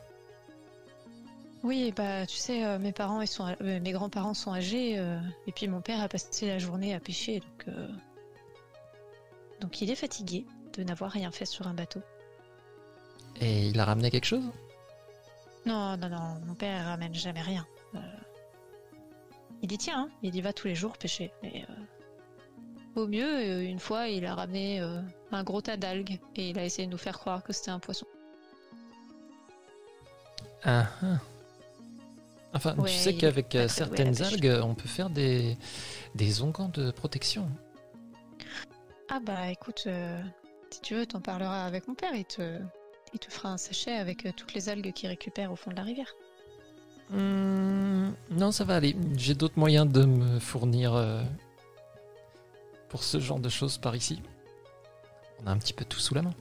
Oui, 1.61 1.93
bah 1.95 2.25
tu 2.25 2.35
sais, 2.35 2.77
mes 2.79 2.91
parents, 2.91 3.21
ils 3.21 3.27
sont, 3.27 3.55
mes 3.61 3.91
grands-parents 3.93 4.33
sont 4.33 4.51
âgés, 4.53 4.97
euh, 4.99 5.17
et 5.47 5.53
puis 5.53 5.67
mon 5.69 5.79
père 5.79 6.01
a 6.01 6.09
passé 6.09 6.47
la 6.47 6.59
journée 6.59 6.93
à 6.93 6.99
pêcher, 6.99 7.39
donc 7.39 7.67
euh, 7.69 7.87
donc 9.61 9.81
il 9.81 9.89
est 9.89 9.95
fatigué 9.95 10.45
de 10.75 10.83
n'avoir 10.83 11.11
rien 11.11 11.31
fait 11.31 11.45
sur 11.45 11.65
un 11.67 11.73
bateau. 11.73 12.01
Et 13.39 13.67
il 13.67 13.79
a 13.79 13.85
ramené 13.85 14.11
quelque 14.11 14.25
chose? 14.25 14.43
Non, 15.65 15.95
non, 15.95 16.09
non, 16.09 16.41
mon 16.45 16.55
père 16.55 16.85
ramène 16.85 17.15
jamais 17.15 17.41
rien. 17.41 17.65
Euh, 17.95 17.99
il 19.63 19.71
y 19.71 19.77
tient, 19.77 20.01
hein, 20.01 20.09
il 20.21 20.35
y 20.35 20.41
va 20.41 20.53
tous 20.53 20.67
les 20.67 20.75
jours 20.75 20.97
pêcher. 20.97 21.31
Mais 21.41 21.65
euh, 21.69 23.01
au 23.01 23.07
mieux, 23.07 23.25
euh, 23.25 23.63
une 23.63 23.79
fois, 23.79 24.09
il 24.09 24.25
a 24.25 24.35
ramené 24.35 24.81
euh, 24.81 24.99
un 25.31 25.43
gros 25.43 25.61
tas 25.61 25.77
d'algues 25.77 26.19
et 26.35 26.49
il 26.49 26.59
a 26.59 26.65
essayé 26.65 26.85
de 26.85 26.91
nous 26.91 26.97
faire 26.97 27.17
croire 27.17 27.43
que 27.43 27.53
c'était 27.53 27.71
un 27.71 27.79
poisson. 27.79 28.05
Ah, 30.65 30.87
ah. 31.01 31.17
Enfin, 32.53 32.75
Ouais, 32.75 32.89
tu 32.89 32.95
sais 32.95 33.15
qu'avec 33.15 33.57
certaines 33.67 34.21
algues, 34.21 34.59
on 34.61 34.75
peut 34.75 34.87
faire 34.87 35.09
des, 35.09 35.57
des 36.13 36.41
onguents 36.41 36.69
de 36.69 36.91
protection. 36.91 37.49
Ah 39.09 39.19
bah 39.19 39.49
écoute, 39.49 39.83
euh, 39.87 40.21
si 40.69 40.81
tu 40.81 40.95
veux, 40.95 41.05
t'en 41.05 41.19
parleras 41.19 41.65
avec 41.65 41.87
mon 41.87 41.95
père, 41.95 42.13
il 42.13 42.25
te, 42.25 42.59
il 43.13 43.19
te 43.19 43.31
fera 43.31 43.49
un 43.49 43.57
sachet 43.57 43.93
avec 43.93 44.27
toutes 44.35 44.53
les 44.53 44.69
algues 44.69 44.93
qu'il 44.93 45.09
récupère 45.09 45.51
au 45.51 45.55
fond 45.55 45.71
de 45.71 45.75
la 45.75 45.83
rivière. 45.83 46.13
Hmm, 47.13 48.11
non, 48.31 48.51
ça 48.51 48.63
va 48.63 48.75
aller. 48.75 48.95
J'ai 49.15 49.35
d'autres 49.35 49.59
moyens 49.59 49.87
de 49.87 50.03
me 50.03 50.39
fournir 50.39 50.95
euh, 50.95 51.21
pour 52.89 53.03
ce 53.03 53.19
genre 53.19 53.39
de 53.39 53.49
choses 53.49 53.77
par 53.77 53.95
ici. 53.95 54.21
On 55.41 55.47
a 55.47 55.51
un 55.51 55.57
petit 55.57 55.73
peu 55.73 55.85
tout 55.85 55.99
sous 55.99 56.15
la 56.15 56.23
main. 56.23 56.33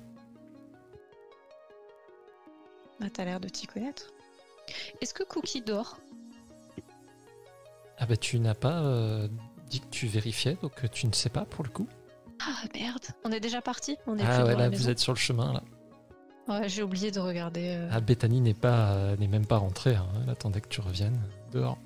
Ah, 3.03 3.11
t'as 3.13 3.25
l'air 3.25 3.41
de 3.41 3.49
t'y 3.49 3.67
connaître. 3.67 4.13
Est-ce 5.01 5.13
que 5.13 5.25
Cookie 5.25 5.61
dort? 5.61 5.99
Ah 7.99 8.07
bah 8.07 8.17
tu 8.17 8.39
n'as 8.41 8.55
pas 8.55 8.81
euh, 8.81 9.29
dit 9.69 9.81
que 9.81 9.87
tu 9.91 10.07
vérifiais, 10.07 10.57
donc 10.63 10.85
euh, 10.85 10.89
tu 10.89 11.07
ne 11.07 11.13
sais 11.13 11.29
pas 11.29 11.45
pour 11.45 11.65
le 11.65 11.71
coup. 11.71 11.87
Ah 12.41 12.65
merde, 12.75 13.05
on 13.25 13.31
est 13.31 13.41
déjà 13.41 13.61
parti? 13.61 13.97
On 14.07 14.19
est 14.19 14.23
Ah 14.25 14.37
plus 14.37 14.45
ouais, 14.45 14.57
là 14.57 14.71
maison 14.71 14.85
vous 14.85 14.91
êtes 14.91 14.99
sur 14.99 15.13
le 15.13 15.19
chemin 15.19 15.53
là. 15.53 15.63
Ouais, 16.61 16.69
j'ai 16.69 16.83
oublié 16.83 17.11
de 17.11 17.21
regarder. 17.21 17.75
euh. 17.77 17.89
Ah 17.93 18.01
Bethany 18.01 18.41
n'est 18.41 18.55
pas 18.55 18.93
euh, 18.93 19.17
n'est 19.17 19.29
même 19.29 19.47
pas 19.47 19.57
rentrée. 19.59 19.95
Hein. 19.95 20.07
Elle 20.25 20.31
attendait 20.31 20.61
que 20.61 20.69
tu 20.69 20.81
reviennes 20.81 21.19
dehors. 21.53 21.79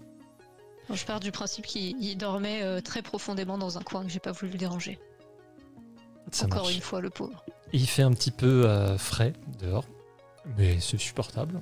Je 0.93 1.05
pars 1.05 1.21
du 1.21 1.33
principe 1.33 1.67
qu'il 1.67 1.97
il 2.03 2.17
dormait 2.17 2.62
euh, 2.62 2.81
très 2.81 3.03
profondément 3.03 3.59
dans 3.59 3.77
un 3.79 3.83
coin 3.83 4.05
que 4.05 4.09
j'ai 4.11 4.21
pas 4.21 4.33
voulu 4.33 4.53
le 4.53 4.59
déranger. 4.59 4.99
Ça 6.33 6.47
Encore 6.47 6.62
marche. 6.64 6.75
une 6.77 6.81
fois, 6.81 7.01
le 7.01 7.11
pauvre. 7.11 7.45
Il 7.73 7.87
fait 7.87 8.03
un 8.03 8.12
petit 8.12 8.31
peu 8.31 8.67
euh, 8.67 8.97
frais 8.99 9.33
dehors, 9.61 9.85
mais 10.57 10.79
c'est 10.81 10.99
supportable. 10.99 11.61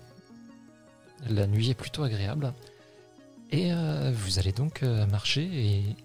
La 1.29 1.47
nuit 1.47 1.71
est 1.71 1.75
plutôt 1.75 2.03
agréable. 2.03 2.53
Et 3.51 3.73
euh, 3.73 4.13
vous 4.15 4.39
allez 4.39 4.53
donc 4.53 4.83
euh, 4.83 5.07
marcher 5.07 5.43
et 5.45 5.97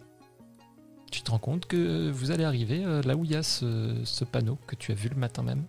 tu 1.11 1.21
te 1.21 1.31
rends 1.31 1.39
compte 1.39 1.65
que 1.65 2.09
vous 2.11 2.31
allez 2.31 2.43
arriver 2.43 2.83
euh, 2.85 3.01
là 3.01 3.15
où 3.15 3.25
il 3.25 3.31
y 3.31 3.35
a 3.35 3.43
ce, 3.43 4.01
ce 4.05 4.23
panneau 4.23 4.57
que 4.67 4.75
tu 4.75 4.91
as 4.91 4.95
vu 4.95 5.09
le 5.09 5.15
matin 5.15 5.41
même. 5.43 5.63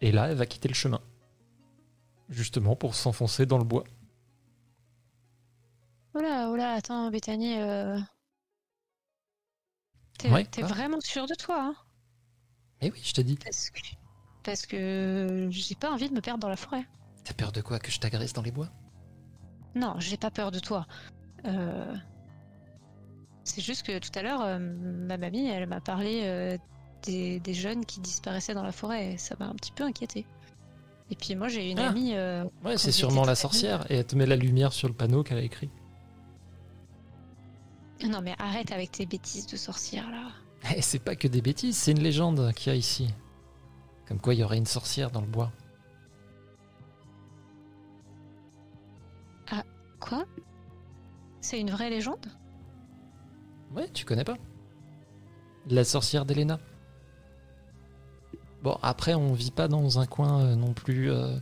Et 0.00 0.12
là, 0.12 0.28
elle 0.28 0.36
va 0.36 0.46
quitter 0.46 0.68
le 0.68 0.74
chemin. 0.74 1.00
Justement 2.28 2.76
pour 2.76 2.94
s'enfoncer 2.94 3.44
dans 3.46 3.58
le 3.58 3.64
bois. 3.64 3.84
Oh 6.14 6.20
là, 6.20 6.48
oh 6.50 6.56
là, 6.56 6.72
attends, 6.74 7.10
Bethany. 7.10 7.58
euh, 7.58 7.98
T'es 10.18 10.30
Ouais, 10.30 10.46
vraiment 10.62 11.00
sûr 11.00 11.26
de 11.26 11.34
toi, 11.34 11.62
hein? 11.62 11.74
Mais 12.82 12.90
oui, 12.90 13.00
je 13.02 13.12
t'ai 13.12 13.24
dit. 13.24 13.36
Parce 13.36 13.70
que, 13.70 13.80
parce 14.42 14.66
que 14.66 15.48
j'ai 15.50 15.74
pas 15.74 15.90
envie 15.90 16.08
de 16.08 16.14
me 16.14 16.20
perdre 16.20 16.40
dans 16.40 16.48
la 16.48 16.56
forêt. 16.56 16.86
T'as 17.24 17.34
peur 17.34 17.52
de 17.52 17.60
quoi? 17.60 17.78
Que 17.78 17.90
je 17.90 18.00
t'agresse 18.00 18.32
dans 18.32 18.42
les 18.42 18.50
bois? 18.50 18.70
Non, 19.74 19.94
j'ai 19.98 20.16
pas 20.16 20.30
peur 20.30 20.50
de 20.50 20.58
toi. 20.58 20.86
Euh, 21.46 21.94
C'est 23.44 23.60
juste 23.60 23.86
que 23.86 23.98
tout 23.98 24.10
à 24.18 24.22
l'heure, 24.22 24.42
euh, 24.42 24.58
ma 24.58 25.16
mamie, 25.16 25.48
elle 25.48 25.66
m'a 25.68 25.80
parlé 25.80 26.58
des, 27.02 27.40
des 27.40 27.54
jeunes 27.54 27.84
qui 27.84 28.00
disparaissaient 28.00 28.54
dans 28.54 28.62
la 28.62 28.72
forêt. 28.72 29.12
Et 29.12 29.16
ça 29.18 29.34
m'a 29.38 29.46
un 29.46 29.54
petit 29.54 29.72
peu 29.72 29.84
inquiété. 29.84 30.24
Et 31.10 31.16
puis 31.16 31.34
moi, 31.34 31.48
j'ai 31.48 31.70
une 31.70 31.78
Ah. 31.78 31.88
amie. 31.88 32.14
euh, 32.14 32.44
Ouais, 32.64 32.76
c'est 32.78 32.92
sûrement 32.92 33.24
la 33.24 33.34
sorcière 33.34 33.84
et 33.90 33.96
elle 33.96 34.06
te 34.06 34.14
met 34.16 34.26
la 34.26 34.36
lumière 34.36 34.72
sur 34.72 34.86
le 34.88 34.94
panneau 34.94 35.22
qu'elle 35.22 35.38
a 35.38 35.42
écrit. 35.42 35.70
Non, 38.08 38.20
mais 38.22 38.34
arrête 38.38 38.72
avec 38.72 38.92
tes 38.92 39.04
bêtises 39.06 39.46
de 39.46 39.56
sorcière 39.56 40.10
là. 40.10 40.28
Eh, 40.74 40.80
c'est 40.82 40.98
pas 40.98 41.16
que 41.16 41.26
des 41.28 41.42
bêtises, 41.42 41.76
c'est 41.76 41.90
une 41.92 42.02
légende 42.02 42.52
qu'il 42.54 42.72
y 42.72 42.74
a 42.74 42.78
ici. 42.78 43.08
Comme 44.06 44.20
quoi 44.20 44.34
il 44.34 44.40
y 44.40 44.44
aurait 44.44 44.56
une 44.58 44.66
sorcière 44.66 45.10
dans 45.10 45.20
le 45.20 45.26
bois. 45.26 45.52
Quoi? 50.00 50.24
C'est 51.42 51.60
une 51.60 51.70
vraie 51.70 51.90
légende? 51.90 52.24
Ouais, 53.74 53.86
tu 53.92 54.06
connais 54.06 54.24
pas? 54.24 54.36
La 55.68 55.84
sorcière 55.84 56.24
d'Elena. 56.24 56.58
Bon, 58.62 58.76
après, 58.82 59.14
on 59.14 59.32
vit 59.32 59.50
pas 59.50 59.68
dans 59.68 59.98
un 59.98 60.06
coin 60.06 60.42
euh, 60.42 60.54
non 60.54 60.72
plus 60.74 61.10
euh, 61.10 61.36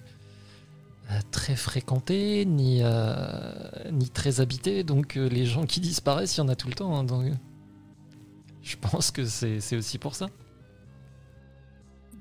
euh, 1.11 1.21
très 1.31 1.57
fréquenté, 1.57 2.45
ni, 2.45 2.83
ni 3.93 4.09
très 4.11 4.41
habité, 4.41 4.85
donc 4.85 5.15
les 5.17 5.47
gens 5.47 5.67
qui 5.67 5.81
disparaissent, 5.81 6.37
il 6.37 6.41
y 6.41 6.43
en 6.43 6.49
a 6.49 6.57
tout 6.57 6.69
le 6.69 6.75
temps. 6.75 6.97
hein, 6.97 7.05
donc, 7.05 7.33
je 8.63 8.77
pense 8.77 9.11
que 9.11 9.25
c'est 9.25 9.77
aussi 9.77 9.99
pour 9.99 10.15
ça. 10.15 10.27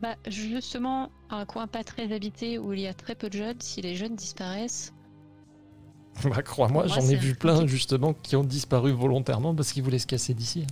Bah, 0.01 0.15
justement, 0.27 1.09
un 1.29 1.45
coin 1.45 1.67
pas 1.67 1.83
très 1.83 2.13
habité 2.13 2.59
où 2.59 2.71
il 2.73 2.79
y 2.81 2.87
a 2.87 2.93
très 2.93 3.15
peu 3.15 3.29
de 3.29 3.37
jeunes, 3.37 3.59
si 3.59 3.81
les 3.81 3.95
jeunes 3.95 4.15
disparaissent. 4.15 4.93
Bah, 6.23 6.41
crois-moi, 6.41 6.87
j'en 6.87 7.01
ai 7.01 7.15
vu 7.15 7.35
plein 7.35 7.59
petit- 7.59 7.67
justement 7.67 8.13
qui 8.13 8.35
ont 8.35 8.43
disparu 8.43 8.91
volontairement 8.91 9.53
parce 9.53 9.71
qu'ils 9.71 9.83
voulaient 9.83 9.99
se 9.99 10.07
casser 10.07 10.33
d'ici. 10.33 10.65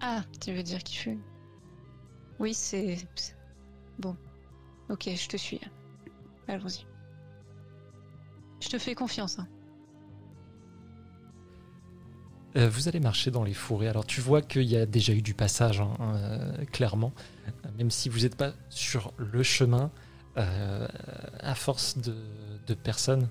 Ah, 0.00 0.22
tu 0.40 0.52
veux 0.52 0.62
dire 0.62 0.82
qu'il 0.84 0.98
fume? 0.98 1.20
Oui, 2.38 2.54
c'est. 2.54 2.98
Bon. 3.98 4.16
Ok, 4.90 5.08
je 5.14 5.28
te 5.28 5.36
suis. 5.36 5.60
Allons-y. 6.48 6.86
Je 8.60 8.68
te 8.68 8.78
fais 8.78 8.94
confiance. 8.94 9.38
hein. 9.38 9.48
Euh, 12.56 12.68
vous 12.68 12.88
allez 12.88 13.00
marcher 13.00 13.30
dans 13.30 13.42
les 13.42 13.54
forêts. 13.54 13.88
Alors 13.88 14.06
tu 14.06 14.20
vois 14.20 14.40
qu'il 14.40 14.62
y 14.62 14.76
a 14.76 14.86
déjà 14.86 15.12
eu 15.12 15.22
du 15.22 15.34
passage, 15.34 15.80
hein, 15.80 15.90
euh, 16.00 16.64
clairement. 16.66 17.12
Même 17.78 17.90
si 17.90 18.08
vous 18.08 18.20
n'êtes 18.20 18.36
pas 18.36 18.52
sur 18.68 19.12
le 19.18 19.42
chemin, 19.42 19.90
euh, 20.36 20.86
à 21.40 21.54
force 21.54 21.98
de, 21.98 22.14
de 22.66 22.74
personnes 22.74 23.28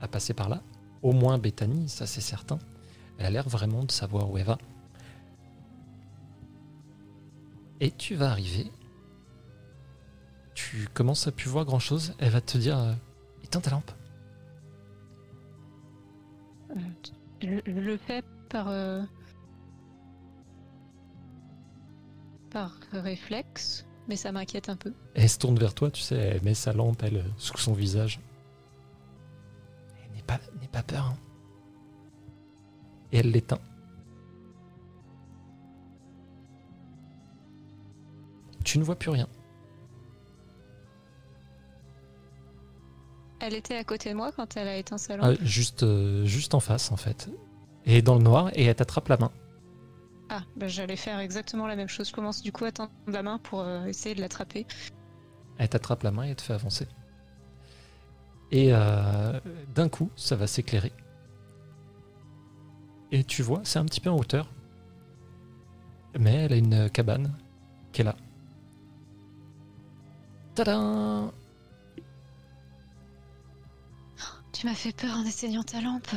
à 0.00 0.06
passer 0.08 0.32
par 0.32 0.48
là, 0.48 0.62
au 1.02 1.12
moins 1.12 1.38
Bethany, 1.38 1.88
ça 1.88 2.06
c'est 2.06 2.20
certain, 2.20 2.58
elle 3.18 3.26
a 3.26 3.30
l'air 3.30 3.48
vraiment 3.48 3.84
de 3.84 3.90
savoir 3.90 4.30
où 4.30 4.38
elle 4.38 4.44
va. 4.44 4.58
Et 7.84 7.90
tu 7.90 8.14
vas 8.14 8.30
arriver. 8.30 8.70
Tu 10.54 10.86
commences 10.94 11.26
à 11.26 11.32
plus 11.32 11.48
voir 11.50 11.64
grand 11.64 11.80
chose. 11.80 12.14
Elle 12.18 12.30
va 12.30 12.40
te 12.40 12.56
dire 12.56 12.78
euh, 12.78 12.92
Éteins 13.42 13.60
ta 13.60 13.70
lampe. 13.72 13.90
Euh, 16.70 16.74
Je, 17.42 17.48
je 17.66 17.72
le 17.80 17.96
fais 17.96 18.22
par. 18.48 18.68
euh, 18.68 19.02
par 22.50 22.70
réflexe, 22.92 23.84
mais 24.08 24.14
ça 24.16 24.30
m'inquiète 24.30 24.68
un 24.68 24.76
peu. 24.76 24.92
Elle 25.14 25.28
se 25.28 25.38
tourne 25.38 25.58
vers 25.58 25.74
toi, 25.74 25.90
tu 25.90 26.02
sais, 26.02 26.16
elle 26.16 26.42
met 26.42 26.52
sa 26.54 26.72
lampe, 26.74 27.02
elle, 27.02 27.24
sous 27.38 27.56
son 27.56 27.72
visage. 27.72 28.20
N'aie 30.14 30.22
pas, 30.22 30.38
pas 30.70 30.82
peur. 30.82 31.06
hein. 31.06 31.16
Et 33.10 33.18
elle 33.18 33.30
l'éteint. 33.30 33.58
Tu 38.64 38.78
ne 38.78 38.84
vois 38.84 38.96
plus 38.96 39.10
rien. 39.10 39.28
Elle 43.40 43.54
était 43.54 43.76
à 43.76 43.82
côté 43.82 44.10
de 44.10 44.14
moi 44.14 44.30
quand 44.30 44.56
elle 44.56 44.68
a 44.68 44.76
éteint 44.76 44.98
sa 44.98 45.16
lampe. 45.16 45.36
Ah, 45.40 45.44
juste, 45.44 45.82
euh, 45.82 46.24
juste 46.24 46.54
en 46.54 46.60
face, 46.60 46.92
en 46.92 46.96
fait. 46.96 47.28
Et 47.84 48.00
dans 48.00 48.14
le 48.14 48.22
noir, 48.22 48.50
et 48.54 48.66
elle 48.66 48.74
t'attrape 48.76 49.08
la 49.08 49.16
main. 49.16 49.32
Ah, 50.28 50.42
bah, 50.56 50.68
j'allais 50.68 50.96
faire 50.96 51.18
exactement 51.18 51.66
la 51.66 51.74
même 51.74 51.88
chose. 51.88 52.08
Je 52.08 52.14
commence 52.14 52.40
du 52.40 52.52
coup 52.52 52.64
à 52.64 52.70
tendre 52.70 52.92
la 53.08 53.24
main 53.24 53.38
pour 53.38 53.60
euh, 53.60 53.84
essayer 53.86 54.14
de 54.14 54.20
l'attraper. 54.20 54.64
Elle 55.58 55.68
t'attrape 55.68 56.04
la 56.04 56.12
main 56.12 56.24
et 56.24 56.30
elle 56.30 56.36
te 56.36 56.42
fait 56.42 56.52
avancer. 56.52 56.86
Et 58.52 58.68
euh, 58.70 59.40
d'un 59.74 59.88
coup, 59.88 60.10
ça 60.14 60.36
va 60.36 60.46
s'éclairer. 60.46 60.92
Et 63.10 63.24
tu 63.24 63.42
vois, 63.42 63.60
c'est 63.64 63.80
un 63.80 63.84
petit 63.84 64.00
peu 64.00 64.08
en 64.08 64.16
hauteur. 64.16 64.48
Mais 66.16 66.34
elle 66.34 66.52
a 66.52 66.56
une 66.56 66.90
cabane 66.90 67.36
qui 67.92 68.02
est 68.02 68.04
là. 68.04 68.14
Tadam 70.54 71.32
Tu 74.52 74.66
m'as 74.66 74.74
fait 74.74 74.92
peur 74.92 75.16
en 75.16 75.24
essayant 75.24 75.62
ta 75.62 75.80
lampe. 75.80 76.08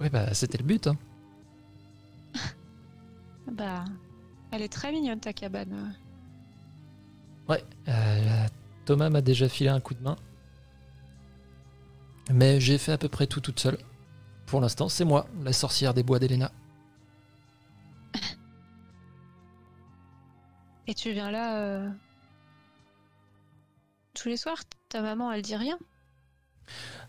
Ouais, 0.00 0.08
bah 0.08 0.32
c'était 0.34 0.58
le 0.58 0.64
but. 0.64 0.86
hein. 0.86 0.96
Bah, 3.50 3.84
elle 4.52 4.62
est 4.62 4.68
très 4.72 4.92
mignonne 4.92 5.20
ta 5.20 5.32
cabane. 5.32 5.96
Ouais, 7.48 7.64
euh, 7.88 8.46
Thomas 8.84 9.08
m'a 9.08 9.20
déjà 9.22 9.48
filé 9.48 9.70
un 9.70 9.80
coup 9.80 9.94
de 9.94 10.02
main. 10.02 10.16
Mais 12.30 12.60
j'ai 12.60 12.76
fait 12.78 12.92
à 12.92 12.98
peu 12.98 13.08
près 13.08 13.26
tout 13.26 13.40
toute 13.40 13.58
seule. 13.58 13.78
Pour 14.46 14.60
l'instant, 14.60 14.88
c'est 14.90 15.04
moi, 15.06 15.26
la 15.42 15.52
sorcière 15.54 15.94
des 15.94 16.02
bois 16.02 16.18
d'Elena. 16.18 16.52
Et 20.86 20.94
tu 20.94 21.12
viens 21.12 21.30
là 21.30 21.56
euh, 21.58 21.90
tous 24.18 24.28
les 24.28 24.36
soirs 24.36 24.62
Ta 24.88 25.00
maman, 25.00 25.32
elle 25.32 25.42
dit 25.42 25.56
rien 25.56 25.78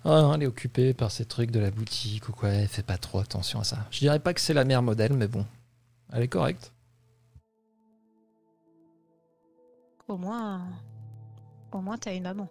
non, 0.06 0.34
elle 0.34 0.44
est 0.44 0.48
occupée 0.48 0.94
par 0.94 1.11
ces 1.11 1.26
trucs 1.26 1.52
de 1.52 1.60
la 1.60 1.72
boutique 1.72 2.30
ou 2.30 2.31
quoi, 2.31 2.49
elle 2.49 2.69
fait 2.69 2.84
pas 2.84 2.98
trop 2.98 3.19
attention 3.19 3.60
à 3.60 3.65
ça. 3.65 3.80
Je 3.91 3.99
dirais 3.99 4.19
pas 4.19 4.34
que 4.34 4.40
c'est 4.40 4.53
la 4.53 4.64
mère 4.64 4.81
modèle, 4.81 5.11
mais 5.11 5.27
bon, 5.27 5.45
elle 6.14 6.23
est 6.23 6.30
correcte. 6.30 6.72
Au 10.07 10.15
moins, 10.15 10.65
au 11.73 11.81
moins 11.81 11.98
t'as 11.98 12.15
une 12.15 12.23
maman. 12.23 12.48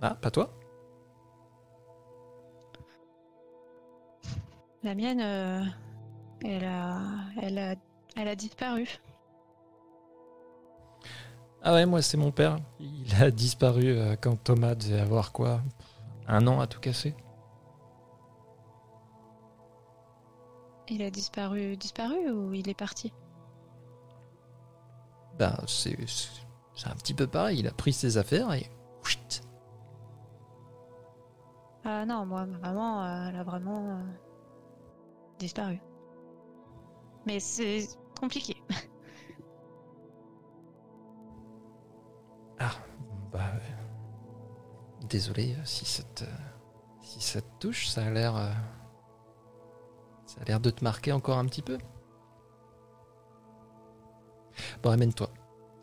Ah, 0.00 0.14
pas 0.14 0.30
toi? 0.30 0.56
La 4.84 4.94
mienne, 4.94 5.20
euh, 5.20 5.64
elle 6.44 6.64
a, 6.64 7.00
elle 7.42 7.58
a, 7.58 7.74
elle 8.14 8.28
a 8.28 8.36
disparu. 8.36 8.86
Ah 11.68 11.72
ouais, 11.74 11.84
moi 11.84 12.00
c'est 12.00 12.16
mon 12.16 12.30
père. 12.30 12.58
Il 12.78 13.12
a 13.20 13.32
disparu 13.32 13.88
euh, 13.88 14.14
quand 14.20 14.36
Thomas 14.36 14.76
devait 14.76 15.00
avoir 15.00 15.32
quoi 15.32 15.62
Un 16.28 16.46
an 16.46 16.60
à 16.60 16.68
tout 16.68 16.78
casser 16.78 17.12
Il 20.88 21.02
a 21.02 21.10
disparu, 21.10 21.76
disparu 21.76 22.30
ou 22.30 22.54
il 22.54 22.68
est 22.68 22.74
parti? 22.78 23.12
Ben, 25.40 25.56
c'est 25.66 25.96
c'est- 26.08 26.86
un 26.86 26.94
petit 26.94 27.14
peu 27.14 27.26
pareil. 27.26 27.58
Il 27.58 27.66
a 27.66 27.72
pris 27.72 27.92
ses 27.92 28.16
affaires 28.16 28.52
et. 28.52 28.70
Chut. 29.02 29.42
Ah 31.84 32.06
non, 32.06 32.26
moi, 32.26 32.46
ma 32.46 32.58
maman, 32.58 33.02
euh, 33.02 33.28
elle 33.30 33.36
a 33.36 33.42
vraiment 33.42 33.90
euh, 33.90 34.02
disparu. 35.40 35.80
Mais 37.26 37.40
c'est 37.40 37.88
compliqué. 38.20 38.56
Ah, 42.58 42.72
bah. 43.32 43.52
euh, 43.54 43.58
Désolé 45.08 45.54
euh, 45.58 45.64
si 45.64 45.84
ça 45.84 46.02
te. 46.14 46.24
Si 47.00 47.20
ça 47.20 47.40
te 47.40 47.46
touche, 47.60 47.88
ça 47.88 48.04
a 48.06 48.10
l'air. 48.10 48.36
euh, 48.36 48.50
Ça 50.26 50.40
a 50.40 50.44
l'air 50.44 50.60
de 50.60 50.70
te 50.70 50.84
marquer 50.84 51.10
encore 51.12 51.38
un 51.38 51.46
petit 51.46 51.62
peu. 51.62 51.78
Bon, 54.82 54.90
amène-toi. 54.90 55.30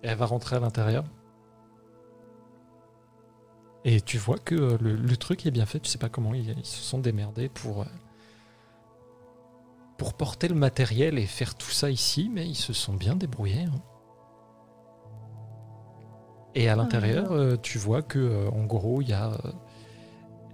Elle 0.02 0.18
va 0.18 0.26
rentrer 0.26 0.56
à 0.56 0.60
l'intérieur. 0.60 1.04
Et 3.86 4.02
tu 4.02 4.18
vois 4.18 4.38
que 4.38 4.56
euh, 4.56 4.78
le, 4.82 4.96
le 4.96 5.18
truc 5.18 5.46
est 5.46 5.52
bien 5.52 5.66
fait. 5.66 5.80
Tu 5.80 5.90
sais 5.90 5.98
pas 5.98 6.10
comment 6.10 6.34
ils, 6.34 6.56
se 6.66 6.82
sont 6.82 7.00
démerdés 7.00 7.50
pour. 7.50 7.82
euh, 7.82 7.86
Pour 9.98 10.14
porter 10.14 10.48
le 10.50 10.54
matériel 10.56 11.18
et 11.18 11.26
faire 11.26 11.56
tout 11.56 11.72
ça 11.72 11.90
ici, 11.90 12.30
mais 12.32 12.48
ils 12.48 12.56
se 12.56 12.74
sont 12.74 12.94
bien 12.94 13.16
débrouillés. 13.16 13.64
hein. 13.64 13.82
Et 16.56 16.70
à 16.70 16.76
l'intérieur, 16.76 17.32
euh, 17.32 17.58
tu 17.62 17.78
vois 17.80 18.02
que 18.02 18.20
euh, 18.20 18.50
en 18.52 18.66
gros, 18.66 19.02
il 19.02 19.10
y 19.10 19.14
a, 19.14 19.32
euh, 19.32 19.52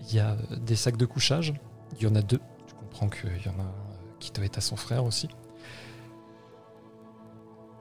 il 0.01 0.15
y 0.15 0.19
a 0.19 0.35
des 0.61 0.75
sacs 0.75 0.97
de 0.97 1.05
couchage. 1.05 1.53
Il 1.97 2.03
y 2.03 2.07
en 2.07 2.15
a 2.15 2.21
deux. 2.21 2.39
Tu 2.67 2.75
comprends 2.75 3.09
qu'il 3.09 3.29
y 3.45 3.49
en 3.49 3.59
a 3.59 3.63
un 3.63 3.73
qui 4.19 4.31
doit 4.31 4.45
être 4.45 4.57
à 4.57 4.61
son 4.61 4.75
frère 4.75 5.03
aussi. 5.03 5.27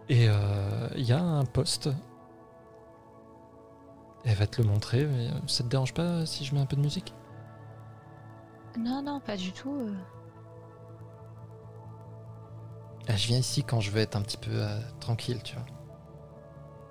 Et 0.08 0.26
euh, 0.28 0.88
il 0.96 1.04
y 1.04 1.12
a 1.12 1.22
un 1.22 1.44
poste. 1.44 1.90
Elle 4.24 4.34
va 4.34 4.46
te 4.46 4.60
le 4.60 4.68
montrer. 4.68 5.06
Mais 5.06 5.28
ça 5.46 5.62
te 5.62 5.68
dérange 5.68 5.94
pas 5.94 6.26
si 6.26 6.44
je 6.44 6.54
mets 6.54 6.60
un 6.60 6.66
peu 6.66 6.76
de 6.76 6.82
musique? 6.82 7.14
Non, 8.78 9.02
non, 9.02 9.20
pas 9.20 9.36
du 9.36 9.52
tout. 9.52 9.90
Ah, 13.08 13.16
Je 13.16 13.26
viens 13.28 13.38
ici 13.38 13.64
quand 13.64 13.80
je 13.80 13.90
veux 13.90 14.00
être 14.00 14.16
un 14.16 14.22
petit 14.22 14.36
peu 14.36 14.50
euh, 14.52 14.80
tranquille, 15.00 15.40
tu 15.42 15.54
vois. 15.54 15.64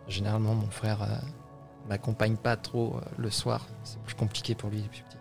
Généralement, 0.08 0.56
mon 0.56 0.70
frère 0.70 1.02
euh, 1.04 1.08
m'accompagne 1.88 2.38
pas 2.38 2.56
trop 2.58 2.96
euh, 2.98 3.02
le 3.18 3.30
soir. 3.30 3.68
C'est 3.84 4.00
plus 4.04 4.16
compliqué 4.16 4.56
pour 4.56 4.70
lui 4.70 4.82
depuis 4.82 5.04
petit. 5.04 5.18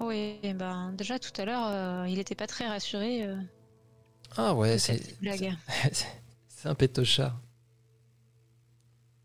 Oui, 0.00 0.38
ben 0.54 0.92
déjà 0.92 1.18
tout 1.18 1.30
à 1.40 1.44
l'heure, 1.44 1.66
euh, 1.66 2.08
il 2.08 2.18
était 2.18 2.34
pas 2.34 2.46
très 2.46 2.66
rassuré. 2.66 3.24
euh, 3.24 3.36
Ah 4.36 4.54
ouais, 4.54 4.78
c'est- 4.78 5.16
c'est 6.48 6.68
un 6.68 6.74
pétochard. 6.74 7.40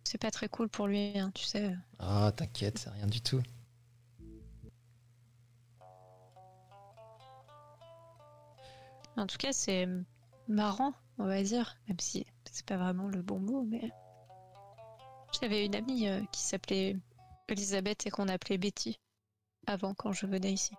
C'est 0.04 0.20
pas 0.22 0.32
très 0.32 0.48
cool 0.48 0.70
pour 0.70 0.88
lui, 0.88 1.18
hein, 1.20 1.32
tu 1.34 1.44
sais. 1.44 1.76
Ah, 2.00 2.32
t'inquiète, 2.36 2.78
c'est 2.80 2.90
rien 2.92 3.08
du 3.08 3.22
tout. 3.22 3.42
En 9.18 9.26
tout 9.28 9.38
cas, 9.38 9.52
c'est 9.54 9.88
marrant, 10.48 10.94
on 11.18 11.26
va 11.26 11.42
dire, 11.42 11.78
même 11.88 12.00
si 12.00 12.26
c'est 12.52 12.66
pas 12.66 12.78
vraiment 12.78 13.08
le 13.08 13.22
bon 13.22 13.40
mot, 13.40 13.64
mais 13.64 13.92
j'avais 15.40 15.66
une 15.66 15.76
amie 15.76 16.08
euh, 16.08 16.22
qui 16.32 16.42
s'appelait 16.42 16.96
Elisabeth 17.48 18.08
et 18.08 18.10
qu'on 18.10 18.28
appelait 18.28 18.58
Betty 18.58 19.00
avant 19.66 19.94
quand 19.94 20.12
je 20.12 20.26
venais 20.26 20.54
ici. 20.54 20.74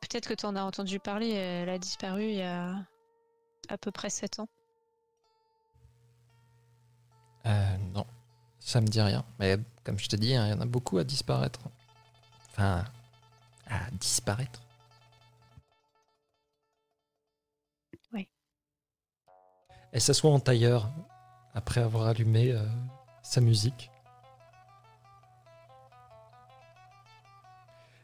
Peut-être 0.00 0.28
que 0.28 0.34
tu 0.34 0.46
en 0.46 0.56
as 0.56 0.62
entendu 0.62 1.00
parler, 1.00 1.30
elle 1.30 1.68
a 1.68 1.78
disparu 1.78 2.24
il 2.24 2.36
y 2.36 2.42
a 2.42 2.76
à 3.68 3.78
peu 3.78 3.90
près 3.90 4.10
7 4.10 4.40
ans. 4.40 4.48
Euh, 7.46 7.76
non, 7.94 8.06
ça 8.58 8.80
me 8.80 8.86
dit 8.86 9.00
rien. 9.00 9.24
Mais 9.38 9.58
comme 9.82 9.98
je 9.98 10.08
te 10.08 10.16
dis, 10.16 10.34
hein, 10.34 10.46
il 10.46 10.50
y 10.50 10.54
en 10.54 10.60
a 10.60 10.66
beaucoup 10.66 10.98
à 10.98 11.04
disparaître. 11.04 11.60
Enfin, 12.50 12.84
à 13.66 13.90
disparaître. 13.92 14.63
Elle 19.94 20.00
s'assoit 20.00 20.32
en 20.32 20.40
tailleur 20.40 20.90
après 21.54 21.80
avoir 21.80 22.08
allumé 22.08 22.50
euh, 22.50 22.66
sa 23.22 23.40
musique. 23.40 23.92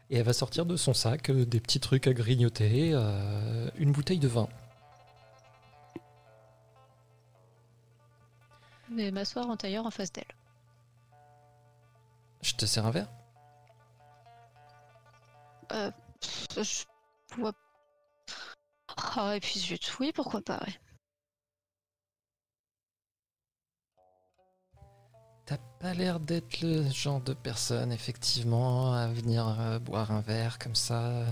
Et 0.08 0.18
elle 0.18 0.22
va 0.24 0.32
sortir 0.32 0.66
de 0.66 0.76
son 0.76 0.94
sac 0.94 1.30
euh, 1.30 1.44
des 1.44 1.58
petits 1.58 1.80
trucs 1.80 2.06
à 2.06 2.12
grignoter, 2.12 2.92
euh, 2.94 3.68
une 3.74 3.90
bouteille 3.90 4.20
de 4.20 4.28
vin. 4.28 4.48
Je 8.88 8.94
vais 8.94 9.10
m'asseoir 9.10 9.48
en 9.48 9.56
tailleur 9.56 9.84
en 9.84 9.90
face 9.90 10.12
d'elle. 10.12 10.32
Je 12.42 12.54
te 12.54 12.66
sers 12.66 12.86
un 12.86 12.92
verre? 12.92 13.10
Euh, 15.72 15.90
je 16.56 16.84
vois. 17.36 17.52
Ah, 19.16 19.34
et 19.34 19.40
puis 19.40 19.58
zut, 19.58 19.96
oui, 19.98 20.12
pourquoi 20.14 20.40
pas, 20.40 20.60
ouais. 20.64 20.80
T'as 25.50 25.58
pas 25.80 25.94
l'air 25.94 26.20
d'être 26.20 26.60
le 26.60 26.88
genre 26.90 27.20
de 27.20 27.34
personne, 27.34 27.90
effectivement, 27.90 28.92
à 28.92 29.08
venir 29.08 29.58
euh, 29.58 29.80
boire 29.80 30.12
un 30.12 30.20
verre 30.20 30.60
comme 30.60 30.76
ça. 30.76 31.24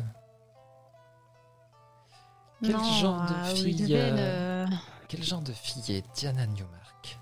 Quel 2.61 2.73
non, 2.73 2.83
genre 2.83 3.27
de 3.27 3.55
fille, 3.55 3.95
euh, 3.95 4.65
euh, 4.67 4.67
Quel 5.07 5.23
genre 5.23 5.41
de 5.41 5.53
fille 5.53 5.95
est 5.95 6.05
Diana 6.17 6.47
Newmark 6.49 7.21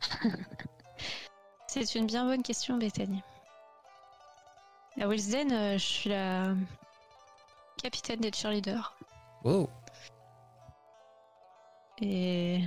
C'est 1.68 1.94
une 1.94 2.06
bien 2.06 2.24
bonne 2.24 2.42
question, 2.42 2.76
Bethany. 2.76 3.22
À 5.00 5.06
Wilsden, 5.06 5.78
je 5.78 5.84
suis 5.84 6.10
la 6.10 6.52
capitaine 7.80 8.18
des 8.18 8.32
cheerleaders. 8.32 8.98
Wow 9.44 9.70
Et. 12.02 12.64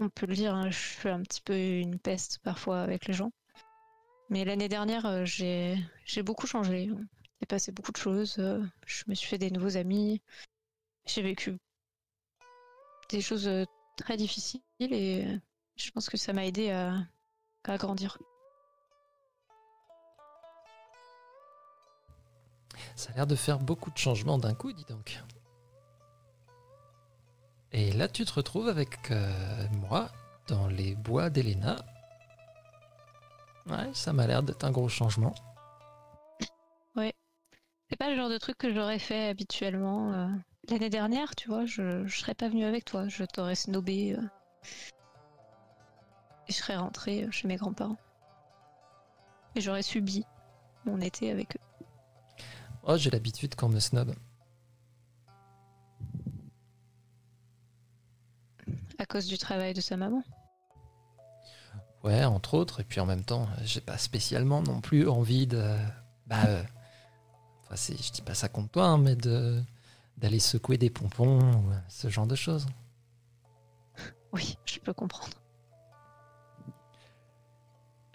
On 0.00 0.08
peut 0.08 0.26
le 0.26 0.34
dire, 0.34 0.54
hein, 0.54 0.70
je 0.70 0.78
suis 0.78 1.08
un 1.10 1.20
petit 1.22 1.42
peu 1.42 1.54
une 1.56 1.98
peste 1.98 2.38
parfois 2.38 2.80
avec 2.80 3.06
les 3.06 3.12
gens. 3.12 3.30
Mais 4.30 4.44
l'année 4.44 4.68
dernière, 4.68 5.04
euh, 5.06 5.24
j'ai 5.26 5.76
j'ai 6.06 6.22
beaucoup 6.22 6.46
changé. 6.46 6.88
S'est 7.40 7.46
passé 7.46 7.72
beaucoup 7.72 7.92
de 7.92 7.98
choses. 7.98 8.36
euh, 8.38 8.62
Je 8.86 9.04
me 9.08 9.14
suis 9.14 9.28
fait 9.28 9.38
des 9.38 9.50
nouveaux 9.50 9.76
amis. 9.76 10.22
J'ai 11.04 11.22
vécu 11.22 11.58
des 13.10 13.20
choses 13.20 13.46
euh, 13.46 13.64
très 13.96 14.16
difficiles 14.16 14.62
et 14.80 15.26
je 15.76 15.90
pense 15.90 16.08
que 16.08 16.16
ça 16.16 16.32
m'a 16.32 16.46
aidé 16.46 16.70
à 16.70 17.76
grandir. 17.76 18.18
Ça 22.96 23.10
a 23.12 23.14
l'air 23.16 23.26
de 23.26 23.34
faire 23.34 23.58
beaucoup 23.58 23.90
de 23.90 23.98
changements 23.98 24.38
d'un 24.38 24.54
coup, 24.54 24.72
dis 24.72 24.84
donc. 24.88 25.20
Et 27.72 27.92
là, 27.92 28.08
tu 28.08 28.24
te 28.24 28.32
retrouves 28.32 28.68
avec 28.68 29.10
euh, 29.10 29.66
moi 29.88 30.08
dans 30.48 30.66
les 30.66 30.94
bois 30.94 31.30
d'Elena. 31.30 31.76
Ouais, 33.66 33.90
ça 33.94 34.12
m'a 34.12 34.26
l'air 34.26 34.42
d'être 34.42 34.64
un 34.64 34.70
gros 34.70 34.88
changement. 34.88 35.34
C'est 37.90 37.96
pas 37.96 38.08
le 38.10 38.14
genre 38.16 38.28
de 38.28 38.38
truc 38.38 38.56
que 38.56 38.72
j'aurais 38.72 39.00
fait 39.00 39.26
habituellement. 39.28 40.12
euh. 40.12 40.28
L'année 40.68 40.90
dernière, 40.90 41.34
tu 41.34 41.48
vois, 41.48 41.66
je, 41.66 42.06
je 42.06 42.18
serais 42.20 42.34
pas 42.36 42.48
venue 42.48 42.64
avec 42.64 42.84
toi. 42.84 43.08
Je 43.08 43.24
t'aurais 43.24 43.56
snobé. 43.56 44.14
euh, 44.16 44.22
et 46.46 46.52
je 46.52 46.56
serais 46.56 46.76
rentrée 46.76 47.24
euh, 47.24 47.30
chez 47.32 47.48
mes 47.48 47.56
grands-parents. 47.56 47.96
Et 49.56 49.60
j'aurais 49.60 49.82
subi 49.82 50.24
mon 50.84 51.00
été 51.00 51.32
avec 51.32 51.56
eux. 51.56 51.84
Oh, 52.84 52.96
j'ai 52.96 53.10
l'habitude 53.10 53.56
qu'on 53.56 53.68
me 53.68 53.80
snob. 53.80 54.14
À 59.00 59.06
cause 59.06 59.26
du 59.26 59.38
travail 59.38 59.72
de 59.72 59.80
sa 59.80 59.96
maman. 59.96 60.22
Ouais, 62.04 62.22
entre 62.26 62.52
autres. 62.52 62.80
Et 62.80 62.84
puis 62.84 63.00
en 63.00 63.06
même 63.06 63.24
temps, 63.24 63.48
j'ai 63.62 63.80
pas 63.80 63.96
spécialement 63.96 64.60
non 64.62 64.82
plus 64.82 65.08
envie 65.08 65.46
de. 65.46 65.74
Bah. 66.26 66.44
euh, 66.46 66.62
enfin, 67.62 67.76
je 67.76 68.12
dis 68.12 68.20
pas 68.20 68.34
ça 68.34 68.50
contre 68.50 68.72
toi, 68.72 68.84
hein, 68.88 68.98
mais 68.98 69.16
de 69.16 69.62
d'aller 70.18 70.38
secouer 70.38 70.76
des 70.76 70.90
pompons 70.90 71.40
ou 71.40 71.72
ce 71.88 72.10
genre 72.10 72.26
de 72.26 72.36
choses. 72.36 72.66
Oui, 74.32 74.58
je 74.66 74.78
peux 74.78 74.92
comprendre. 74.92 75.38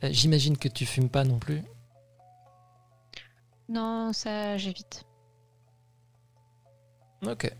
Euh, 0.04 0.10
J'imagine 0.12 0.56
que 0.58 0.70
tu 0.70 0.86
fumes 0.86 1.10
pas 1.10 1.26
non 1.26 1.40
plus? 1.40 1.62
Non, 3.68 4.14
ça, 4.14 4.56
j'évite. 4.56 5.04
Ok. 7.26 7.52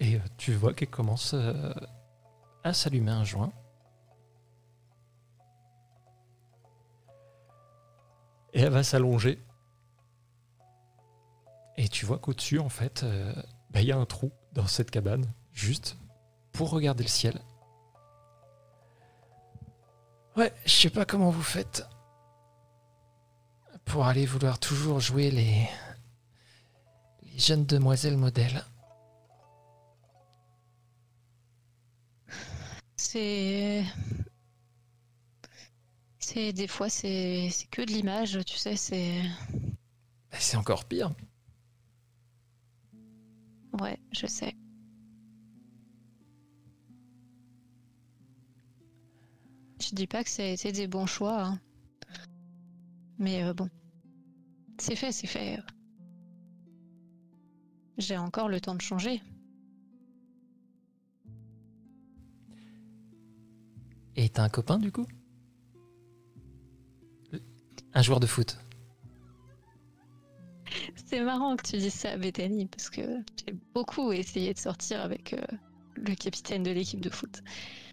Et 0.00 0.16
euh, 0.16 0.20
tu 0.36 0.52
vois 0.54 0.74
qu'elle 0.74 0.90
commence 0.90 1.34
euh, 1.34 1.72
à 2.64 2.72
s'allumer 2.72 3.10
un 3.10 3.24
joint. 3.24 3.52
Et 8.52 8.60
elle 8.60 8.72
va 8.72 8.82
s'allonger. 8.82 9.42
Et 11.76 11.88
tu 11.88 12.06
vois 12.06 12.18
qu'au-dessus, 12.18 12.58
en 12.58 12.68
fait, 12.68 13.02
euh, 13.02 13.32
bah, 13.70 13.80
il 13.80 13.86
y 13.86 13.92
a 13.92 13.96
un 13.96 14.06
trou 14.06 14.32
dans 14.52 14.66
cette 14.66 14.90
cabane, 14.90 15.32
juste 15.52 15.96
pour 16.52 16.70
regarder 16.70 17.04
le 17.04 17.08
ciel. 17.08 17.40
Ouais, 20.36 20.52
je 20.64 20.70
sais 20.70 20.90
pas 20.90 21.04
comment 21.04 21.30
vous 21.30 21.42
faites 21.42 21.86
pour 23.84 24.06
aller 24.06 24.26
vouloir 24.26 24.58
toujours 24.58 25.00
jouer 25.00 25.30
les, 25.30 25.68
les 27.22 27.38
jeunes 27.38 27.64
demoiselles 27.64 28.16
modèles. 28.16 28.64
C'est. 32.98 33.84
C'est 36.18 36.52
des 36.52 36.66
fois, 36.68 36.90
c'est 36.90 37.48
c'est 37.50 37.68
que 37.70 37.80
de 37.82 37.90
l'image, 37.92 38.38
tu 38.44 38.56
sais, 38.58 38.76
c'est. 38.76 39.22
Bah, 40.30 40.38
c'est 40.40 40.56
encore 40.56 40.84
pire. 40.84 41.14
Ouais, 43.80 43.98
je 44.12 44.26
sais. 44.26 44.54
Je 49.80 49.94
dis 49.94 50.06
pas 50.06 50.24
que 50.24 50.30
ça 50.30 50.42
a 50.42 50.46
été 50.46 50.72
des 50.72 50.88
bons 50.88 51.06
choix, 51.06 51.40
hein. 51.42 51.60
mais 53.18 53.44
euh, 53.44 53.54
bon, 53.54 53.70
c'est 54.78 54.96
fait, 54.96 55.12
c'est 55.12 55.28
fait. 55.28 55.60
J'ai 57.96 58.18
encore 58.18 58.48
le 58.48 58.60
temps 58.60 58.74
de 58.74 58.82
changer. 58.82 59.22
Et 64.18 64.28
t'as 64.28 64.42
un 64.42 64.48
copain 64.48 64.78
du 64.78 64.90
coup 64.90 65.06
Un 67.94 68.02
joueur 68.02 68.18
de 68.18 68.26
foot. 68.26 68.58
C'est 71.06 71.22
marrant 71.22 71.54
que 71.54 71.62
tu 71.62 71.76
dises 71.78 71.94
ça, 71.94 72.16
Bethany, 72.16 72.66
parce 72.66 72.90
que 72.90 73.00
j'ai 73.46 73.54
beaucoup 73.74 74.10
essayé 74.12 74.52
de 74.52 74.58
sortir 74.58 75.00
avec 75.02 75.34
euh, 75.34 75.40
le 75.94 76.16
capitaine 76.16 76.64
de 76.64 76.72
l'équipe 76.72 77.00
de 77.00 77.10
foot. 77.10 77.42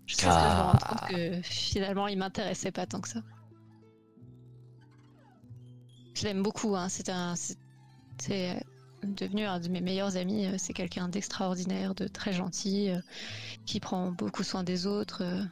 Que 0.08 0.14
je 0.22 0.26
me 0.26 0.32
rende 0.32 0.80
compte 0.80 1.10
que 1.10 1.42
finalement, 1.44 2.08
il 2.08 2.18
m'intéressait 2.18 2.72
pas 2.72 2.88
tant 2.88 3.02
que 3.02 3.10
ça. 3.10 3.22
Je 6.16 6.24
l'aime 6.24 6.42
beaucoup, 6.42 6.76
hein. 6.76 6.90
c'est 6.90 7.10
un, 7.10 7.36
c'est 8.18 8.56
euh, 8.56 8.60
devenu 9.04 9.44
un 9.46 9.60
de 9.60 9.68
mes 9.70 9.82
meilleurs 9.82 10.18
amis. 10.18 10.48
euh, 10.48 10.56
C'est 10.58 10.74
quelqu'un 10.74 11.08
d'extraordinaire, 11.08 11.94
de 11.94 12.08
très 12.08 12.34
gentil, 12.34 12.90
euh, 12.90 13.00
qui 13.68 13.80
prend 13.80 14.12
beaucoup 14.12 14.42
soin 14.44 14.64
des 14.64 14.88
autres, 14.88 15.22
euh, 15.24 15.44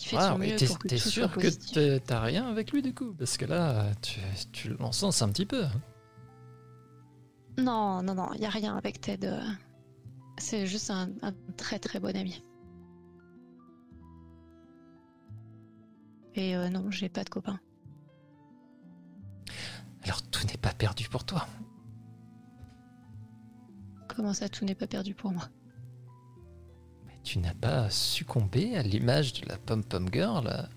qui 0.00 0.08
fait 0.08 0.16
de 0.16 0.20
Ah, 0.22 0.30
son 0.32 0.38
mieux 0.38 0.56
t'es 0.56 0.66
pour 0.66 0.78
que 0.78 0.88
t'es 0.88 0.96
tout 0.96 1.10
soit 1.10 1.28
sûr 1.28 1.32
que 1.74 1.98
t'as 1.98 2.20
rien 2.22 2.48
avec 2.48 2.72
lui 2.72 2.80
du 2.80 2.94
coup? 2.94 3.12
Parce 3.18 3.36
que 3.36 3.44
là, 3.44 3.84
tu, 4.00 4.18
tu 4.50 4.68
l'encenses 4.78 5.20
un 5.20 5.28
petit 5.28 5.44
peu. 5.44 5.64
hein. 5.64 5.80
Non, 7.58 8.02
non, 8.02 8.14
non, 8.14 8.30
il 8.34 8.40
y 8.40 8.46
a 8.46 8.50
rien 8.50 8.76
avec 8.78 9.02
Ted. 9.02 9.26
euh. 9.26 9.40
C'est 10.38 10.66
juste 10.66 10.90
un, 10.90 11.10
un 11.20 11.32
très 11.58 11.78
très 11.78 12.00
bon 12.00 12.16
ami. 12.16 12.42
Et 16.34 16.56
euh, 16.56 16.70
non, 16.70 16.90
j'ai 16.90 17.10
pas 17.10 17.22
de 17.24 17.28
copain. 17.28 17.60
Alors 20.04 20.22
tout 20.30 20.46
n'est 20.46 20.56
pas 20.56 20.72
perdu 20.72 21.08
pour 21.10 21.24
toi. 21.24 21.46
Comment 24.08 24.32
ça, 24.32 24.48
tout 24.48 24.64
n'est 24.64 24.74
pas 24.74 24.86
perdu 24.86 25.14
pour 25.14 25.30
moi? 25.32 25.50
Tu 27.22 27.38
n'as 27.38 27.54
pas 27.54 27.90
succombé 27.90 28.76
à 28.76 28.82
l'image 28.82 29.34
de 29.34 29.48
la 29.48 29.58
pom-pom 29.58 30.08
girl. 30.12 30.68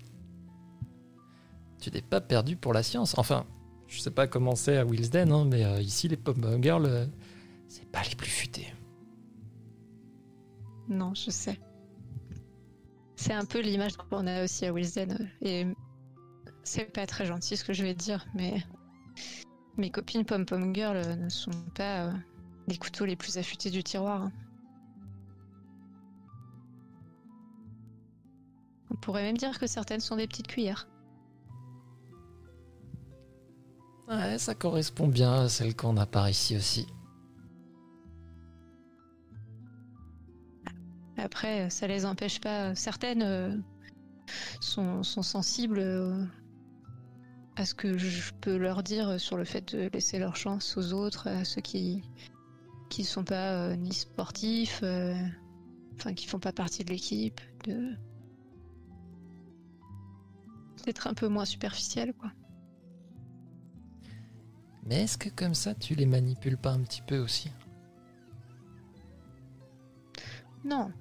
Tu 1.80 1.90
n'es 1.90 2.02
pas 2.02 2.20
perdu 2.20 2.56
pour 2.56 2.72
la 2.72 2.82
science. 2.82 3.16
Enfin, 3.18 3.46
je 3.88 4.00
sais 4.00 4.10
pas 4.10 4.26
comment 4.26 4.54
c'est 4.54 4.76
à 4.76 4.84
Willesden, 4.84 5.32
hein, 5.32 5.44
mais 5.44 5.64
euh, 5.64 5.80
ici, 5.80 6.08
les 6.08 6.16
pop 6.16 6.36
girls, 6.60 6.86
euh, 6.86 7.06
c'est 7.68 7.90
pas 7.90 8.02
les 8.08 8.16
plus 8.16 8.30
futés. 8.30 8.72
Non, 10.88 11.14
je 11.14 11.30
sais. 11.30 11.58
C'est 13.16 13.32
un 13.32 13.44
peu 13.44 13.60
l'image 13.60 13.96
qu'on 13.96 14.26
a 14.26 14.44
aussi 14.44 14.66
à 14.66 14.72
Willesden. 14.72 15.30
Et 15.42 15.66
c'est 16.62 16.92
pas 16.92 17.06
très 17.06 17.26
gentil 17.26 17.56
ce 17.56 17.64
que 17.64 17.72
je 17.72 17.82
vais 17.82 17.94
dire, 17.94 18.26
mais 18.34 18.62
mes 19.76 19.90
copines 19.90 20.24
Pom 20.24 20.44
Pom 20.44 20.74
Girl 20.74 20.98
ne 21.18 21.28
sont 21.28 21.50
pas 21.74 22.12
les 22.68 22.76
couteaux 22.76 23.04
les 23.04 23.16
plus 23.16 23.38
affûtés 23.38 23.70
du 23.70 23.82
tiroir. 23.82 24.22
Hein. 24.22 24.32
On 28.94 28.96
pourrait 28.96 29.24
même 29.24 29.36
dire 29.36 29.58
que 29.58 29.66
certaines 29.66 29.98
sont 29.98 30.14
des 30.14 30.28
petites 30.28 30.46
cuillères. 30.46 30.88
Ouais, 34.06 34.38
ça 34.38 34.54
correspond 34.54 35.08
bien 35.08 35.32
à 35.32 35.48
celle 35.48 35.74
qu'on 35.74 35.96
a 35.96 36.06
par 36.06 36.30
ici 36.30 36.56
aussi. 36.56 36.86
Après, 41.16 41.68
ça 41.70 41.88
les 41.88 42.06
empêche 42.06 42.40
pas. 42.40 42.76
Certaines 42.76 43.22
euh, 43.22 43.56
sont, 44.60 45.02
sensibles 45.02 45.80
euh, 45.80 46.24
à 47.56 47.64
ce 47.64 47.74
que 47.74 47.98
je 47.98 48.32
peux 48.40 48.56
leur 48.56 48.84
dire 48.84 49.18
sur 49.18 49.36
le 49.36 49.44
fait 49.44 49.74
de 49.74 49.88
laisser 49.92 50.20
leur 50.20 50.36
chance 50.36 50.76
aux 50.76 50.92
autres, 50.92 51.28
à 51.28 51.44
ceux 51.44 51.62
qui 51.62 52.02
qui 52.90 53.02
sont 53.02 53.24
pas 53.24 53.54
euh, 53.54 53.74
ni 53.74 53.92
sportifs, 53.92 54.84
enfin 55.96 56.14
qui 56.14 56.26
font 56.28 56.38
pas 56.38 56.52
partie 56.52 56.84
de 56.84 56.90
l'équipe, 56.90 57.40
de 57.64 57.96
d'être 60.84 61.06
un 61.06 61.14
peu 61.14 61.28
moins 61.28 61.44
superficiel, 61.44 62.12
quoi. 62.14 62.30
Mais 64.86 65.02
est-ce 65.04 65.16
que 65.16 65.30
comme 65.30 65.54
ça, 65.54 65.74
tu 65.74 65.94
les 65.94 66.06
manipules 66.06 66.58
pas 66.58 66.72
un 66.72 66.80
petit 66.80 67.02
peu 67.02 67.18
aussi? 67.18 67.50
Non. 70.64 70.92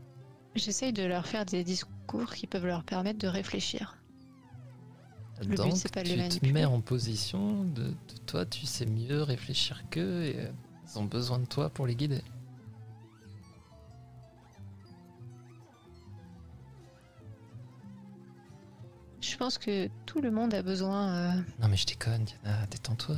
J'essaye 0.56 0.94
de 0.94 1.04
leur 1.04 1.26
faire 1.26 1.46
des 1.46 1.64
discours 1.64 2.34
qui 2.34 2.48
peuvent 2.48 2.66
leur 2.66 2.84
permettre 2.84 3.20
de 3.20 3.28
réfléchir. 3.28 3.98
Le 5.42 5.56
Donc, 5.56 5.72
but, 5.72 5.76
c'est 5.78 5.92
pas 5.92 6.04
de 6.04 6.10
les 6.10 6.30
tu 6.30 6.40
te 6.40 6.46
mets 6.46 6.66
en 6.66 6.80
position 6.80 7.64
de, 7.64 7.94
toi, 8.26 8.46
tu 8.46 8.66
sais 8.66 8.86
mieux 8.86 9.24
réfléchir 9.24 9.84
qu'eux 9.90 10.26
et 10.26 10.36
euh, 10.38 10.52
ils 10.86 11.00
ont 11.00 11.06
besoin 11.06 11.40
de 11.40 11.46
toi 11.46 11.70
pour 11.70 11.88
les 11.88 11.96
guider. 11.96 12.22
Je 19.34 19.38
pense 19.40 19.58
que 19.58 19.90
tout 20.06 20.22
le 20.22 20.30
monde 20.30 20.54
a 20.54 20.62
besoin. 20.62 21.10
Euh, 21.10 21.32
non 21.60 21.68
mais 21.68 21.76
je 21.76 21.88
déconne, 21.88 22.24
Diana, 22.24 22.68
détends-toi. 22.68 23.16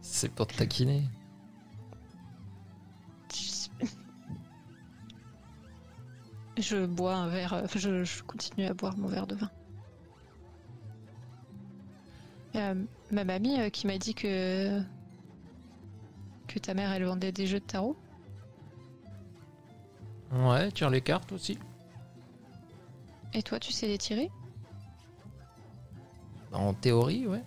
C'est 0.00 0.30
pour 0.30 0.46
te 0.46 0.56
taquiner. 0.56 1.02
Je 6.56 6.86
bois 6.86 7.14
un 7.16 7.28
verre, 7.28 7.52
euh, 7.52 7.66
je, 7.74 8.22
continue 8.22 8.64
à 8.64 8.72
boire 8.72 8.96
mon 8.96 9.08
verre 9.08 9.26
de 9.26 9.34
vin. 9.34 9.50
Euh, 12.54 12.82
ma 13.10 13.24
mamie 13.24 13.60
euh, 13.60 13.68
qui 13.68 13.86
m'a 13.86 13.98
dit 13.98 14.14
que 14.14 14.80
que 16.46 16.58
ta 16.58 16.72
mère 16.72 16.92
elle 16.92 17.04
vendait 17.04 17.32
des 17.32 17.46
jeux 17.46 17.60
de 17.60 17.64
tarot. 17.64 17.96
Ouais, 20.32 20.72
tire 20.72 20.88
les 20.88 21.02
cartes 21.02 21.30
aussi. 21.32 21.58
Et 23.34 23.42
toi, 23.42 23.58
tu 23.58 23.72
sais 23.72 23.86
les 23.86 23.98
tirer? 23.98 24.30
En 26.52 26.74
théorie, 26.74 27.26
ouais. 27.26 27.42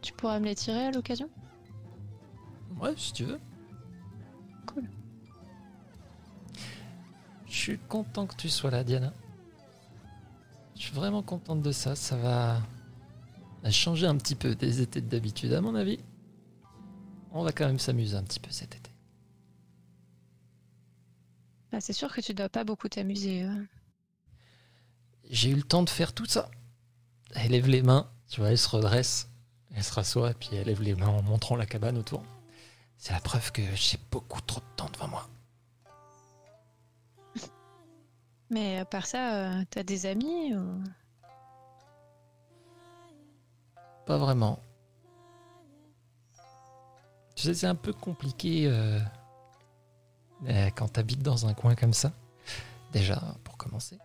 Tu 0.00 0.12
pourras 0.12 0.38
me 0.40 0.46
les 0.46 0.54
tirer 0.54 0.86
à 0.86 0.90
l'occasion? 0.90 1.28
Ouais, 2.80 2.94
si 2.96 3.12
tu 3.12 3.24
veux. 3.24 3.40
Cool. 4.66 4.88
Je 7.46 7.52
suis 7.52 7.78
content 7.78 8.26
que 8.26 8.36
tu 8.36 8.48
sois 8.48 8.70
là, 8.70 8.84
Diana. 8.84 9.12
Je 10.74 10.82
suis 10.82 10.94
vraiment 10.94 11.22
contente 11.22 11.62
de 11.62 11.72
ça. 11.72 11.94
Ça 11.94 12.16
va 12.16 12.60
changer 13.70 14.06
un 14.06 14.16
petit 14.16 14.34
peu 14.34 14.54
des 14.54 14.82
étés 14.82 15.00
d'habitude, 15.00 15.52
à 15.52 15.60
mon 15.60 15.74
avis. 15.74 15.98
On 17.32 17.42
va 17.42 17.52
quand 17.52 17.66
même 17.66 17.78
s'amuser 17.78 18.16
un 18.16 18.22
petit 18.22 18.40
peu 18.40 18.50
cet 18.50 18.74
été. 18.76 18.90
Bah, 21.72 21.80
c'est 21.80 21.92
sûr 21.92 22.12
que 22.12 22.20
tu 22.20 22.34
dois 22.34 22.48
pas 22.48 22.64
beaucoup 22.64 22.88
t'amuser. 22.88 23.44
Euh. 23.44 23.64
J'ai 25.34 25.50
eu 25.50 25.56
le 25.56 25.64
temps 25.64 25.82
de 25.82 25.90
faire 25.90 26.12
tout 26.12 26.26
ça. 26.26 26.48
Elle 27.34 27.50
lève 27.50 27.66
les 27.66 27.82
mains, 27.82 28.08
tu 28.28 28.40
vois, 28.40 28.50
elle 28.50 28.58
se 28.58 28.68
redresse. 28.68 29.28
Elle 29.74 29.82
se 29.82 29.92
rassoit 29.92 30.30
et 30.30 30.34
puis 30.34 30.50
elle 30.52 30.68
lève 30.68 30.80
les 30.80 30.94
mains 30.94 31.08
en 31.08 31.22
montrant 31.22 31.56
la 31.56 31.66
cabane 31.66 31.98
autour. 31.98 32.22
C'est 32.98 33.12
la 33.12 33.18
preuve 33.18 33.50
que 33.50 33.60
j'ai 33.74 33.98
beaucoup 34.12 34.40
trop 34.42 34.60
de 34.60 34.76
temps 34.76 34.88
devant 34.92 35.08
moi. 35.08 35.28
Mais 38.48 38.78
à 38.78 38.84
part 38.84 39.06
ça, 39.06 39.34
euh, 39.34 39.64
t'as 39.70 39.82
des 39.82 40.06
amis 40.06 40.54
ou... 40.54 40.84
Pas 44.06 44.18
vraiment. 44.18 44.60
Tu 47.34 47.42
sais, 47.42 47.54
c'est 47.54 47.66
un 47.66 47.74
peu 47.74 47.92
compliqué 47.92 48.68
euh, 48.68 49.00
euh, 50.46 50.70
quand 50.76 50.92
t'habites 50.92 51.24
dans 51.24 51.46
un 51.46 51.54
coin 51.54 51.74
comme 51.74 51.92
ça. 51.92 52.12
Déjà, 52.92 53.20
pour 53.42 53.56
commencer. 53.56 53.98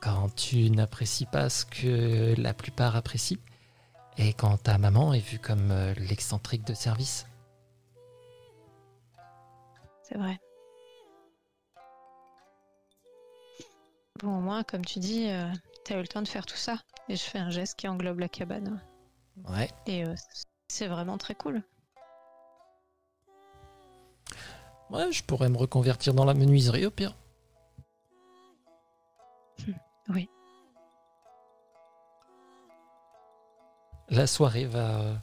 Quand 0.00 0.34
tu 0.34 0.70
n'apprécies 0.70 1.26
pas 1.26 1.50
ce 1.50 1.64
que 1.66 2.34
la 2.40 2.54
plupart 2.54 2.96
apprécient. 2.96 3.38
Et 4.16 4.32
quand 4.32 4.56
ta 4.62 4.78
maman 4.78 5.12
est 5.14 5.20
vue 5.20 5.38
comme 5.38 5.70
euh, 5.70 5.94
l'excentrique 5.94 6.66
de 6.66 6.74
service. 6.74 7.26
C'est 10.02 10.18
vrai. 10.18 10.40
Bon, 14.22 14.38
au 14.38 14.40
moins, 14.40 14.62
comme 14.62 14.84
tu 14.84 14.98
dis, 14.98 15.30
euh, 15.30 15.50
t'as 15.84 15.96
eu 15.96 16.00
le 16.02 16.08
temps 16.08 16.22
de 16.22 16.28
faire 16.28 16.44
tout 16.44 16.56
ça. 16.56 16.76
Et 17.08 17.16
je 17.16 17.22
fais 17.22 17.38
un 17.38 17.50
geste 17.50 17.78
qui 17.78 17.88
englobe 17.88 18.18
la 18.18 18.28
cabane. 18.28 18.82
Ouais. 19.48 19.70
Et 19.86 20.04
euh, 20.04 20.14
c'est 20.68 20.86
vraiment 20.86 21.16
très 21.16 21.34
cool. 21.34 21.62
Ouais, 24.90 25.12
je 25.12 25.22
pourrais 25.22 25.48
me 25.48 25.56
reconvertir 25.56 26.14
dans 26.14 26.24
la 26.24 26.34
menuiserie 26.34 26.84
au 26.84 26.90
pire. 26.90 27.14
Oui. 30.10 30.28
la 34.10 34.26
soirée 34.26 34.66
va 34.66 35.22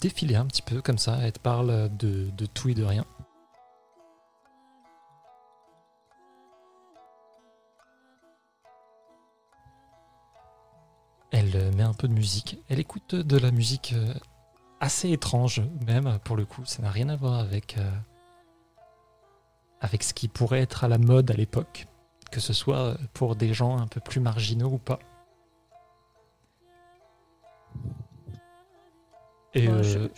défiler 0.00 0.34
un 0.34 0.46
petit 0.46 0.62
peu 0.62 0.82
comme 0.82 0.98
ça. 0.98 1.18
Elle 1.22 1.32
te 1.32 1.38
parle 1.38 1.90
de, 1.96 2.30
tout 2.52 2.68
et 2.68 2.74
de 2.74 2.84
rien. 2.84 3.04
Elle 11.30 11.74
met 11.74 11.82
un 11.82 11.94
peu 11.94 12.08
de 12.08 12.12
musique. 12.12 12.58
Elle 12.68 12.78
écoute 12.78 13.14
de 13.14 13.38
la 13.38 13.50
musique 13.50 13.94
euh, 13.94 14.12
assez 14.80 15.10
étrange, 15.10 15.62
même 15.86 16.18
pour 16.24 16.36
le 16.36 16.44
coup. 16.44 16.64
Ça 16.66 16.82
n'a 16.82 16.90
rien 16.90 17.08
à 17.08 17.16
voir 17.16 17.38
avec, 17.38 17.78
euh, 17.78 17.90
avec 19.80 20.02
ce 20.02 20.12
qui 20.12 20.28
pourrait 20.28 20.60
être 20.60 20.84
à 20.84 20.88
la 20.88 20.98
mode 20.98 21.30
à 21.30 21.34
l'époque, 21.34 21.86
que 22.32 22.40
ce 22.40 22.52
soit 22.52 22.96
pour 23.12 23.36
des 23.36 23.54
gens 23.54 23.78
un 23.78 23.86
peu 23.86 24.00
plus 24.00 24.18
marginaux 24.18 24.70
ou 24.70 24.78
pas. 24.78 24.98
Et 29.54 29.68
euh, 29.68 30.08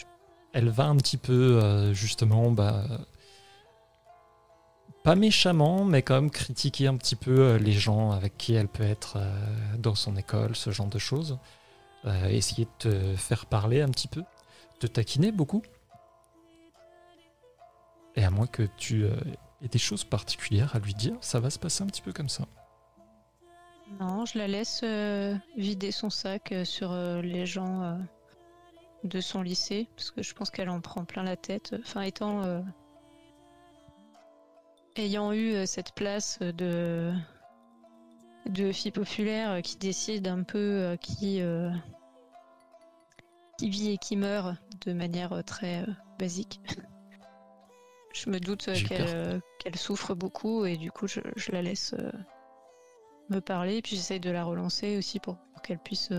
elle 0.52 0.68
va 0.68 0.86
un 0.86 0.96
petit 0.96 1.16
peu, 1.16 1.60
euh, 1.62 1.92
justement, 1.92 2.50
bah, 2.52 2.84
pas 5.02 5.16
méchamment, 5.16 5.84
mais 5.84 6.02
quand 6.02 6.14
même 6.14 6.30
critiquer 6.30 6.86
un 6.86 6.96
petit 6.96 7.16
peu 7.16 7.38
euh, 7.38 7.58
les 7.58 7.72
gens 7.72 8.12
avec 8.12 8.38
qui 8.38 8.54
elle 8.54 8.68
peut 8.68 8.84
être 8.84 9.18
dans 9.78 9.94
son 9.94 10.16
école, 10.16 10.54
ce 10.56 10.70
genre 10.70 10.86
de 10.86 10.98
choses. 10.98 11.38
essayer 12.28 12.64
de 12.64 12.90
te 12.90 13.16
faire 13.16 13.46
parler 13.46 13.82
un 13.82 13.88
petit 13.88 14.08
peu, 14.08 14.22
te 14.78 14.86
taquiner 14.86 15.32
beaucoup. 15.32 15.62
Et 18.16 18.24
à 18.24 18.30
moins 18.30 18.46
que 18.46 18.62
tu 18.76 19.06
des 19.68 19.78
choses 19.78 20.04
particulières 20.04 20.74
à 20.76 20.78
lui 20.78 20.94
dire, 20.94 21.16
ça 21.20 21.40
va 21.40 21.50
se 21.50 21.58
passer 21.58 21.82
un 21.82 21.86
petit 21.86 22.02
peu 22.02 22.12
comme 22.12 22.28
ça. 22.28 22.44
Non, 24.00 24.24
je 24.24 24.38
la 24.38 24.48
laisse 24.48 24.82
vider 25.56 25.92
son 25.92 26.10
sac 26.10 26.54
sur 26.64 26.92
les 27.22 27.46
gens 27.46 27.98
de 29.04 29.20
son 29.20 29.42
lycée, 29.42 29.86
parce 29.96 30.10
que 30.10 30.22
je 30.22 30.34
pense 30.34 30.50
qu'elle 30.50 30.70
en 30.70 30.80
prend 30.80 31.04
plein 31.04 31.22
la 31.22 31.36
tête. 31.36 31.76
Enfin, 31.80 32.00
étant. 32.00 32.42
Euh, 32.42 32.60
ayant 34.96 35.32
eu 35.32 35.54
euh, 35.54 35.66
cette 35.66 35.92
place 35.92 36.38
de. 36.40 37.12
de 38.46 38.72
fille 38.72 38.90
populaire 38.90 39.62
qui 39.62 39.76
décide 39.76 40.26
un 40.26 40.42
peu 40.42 40.58
euh, 40.58 40.96
qui. 40.96 41.40
qui 43.58 43.68
vit 43.68 43.90
et 43.92 43.98
qui 43.98 44.16
meurt 44.16 44.56
de 44.86 44.92
manière 44.92 45.44
très 45.44 45.86
basique. 46.18 46.60
je 48.14 48.30
me 48.30 48.38
doute 48.38 48.68
qu'elle 49.58 49.76
souffre 49.76 50.14
beaucoup 50.14 50.64
et 50.64 50.76
du 50.76 50.90
coup, 50.90 51.06
je, 51.06 51.20
je 51.36 51.52
la 51.52 51.62
laisse 51.62 51.94
me 53.28 53.40
parler. 53.40 53.82
Puis 53.82 53.96
j'essaye 53.96 54.20
de 54.20 54.30
la 54.30 54.44
relancer 54.44 54.96
aussi 54.96 55.18
pour 55.20 55.36
qu'elle 55.62 55.78
puisse 55.78 56.10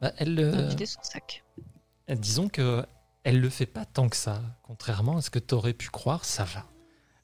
bah, 0.00 0.12
elle, 0.16 0.68
vider 0.68 0.86
son 0.86 1.02
sac. 1.02 1.44
Disons 2.08 2.48
que 2.48 2.84
elle 3.22 3.40
le 3.40 3.50
fait 3.50 3.66
pas 3.66 3.84
tant 3.84 4.08
que 4.08 4.16
ça. 4.16 4.40
Contrairement 4.62 5.18
à 5.18 5.20
ce 5.20 5.30
que 5.30 5.38
tu 5.38 5.54
aurais 5.54 5.74
pu 5.74 5.90
croire, 5.90 6.24
ça 6.24 6.44
va. 6.44 6.64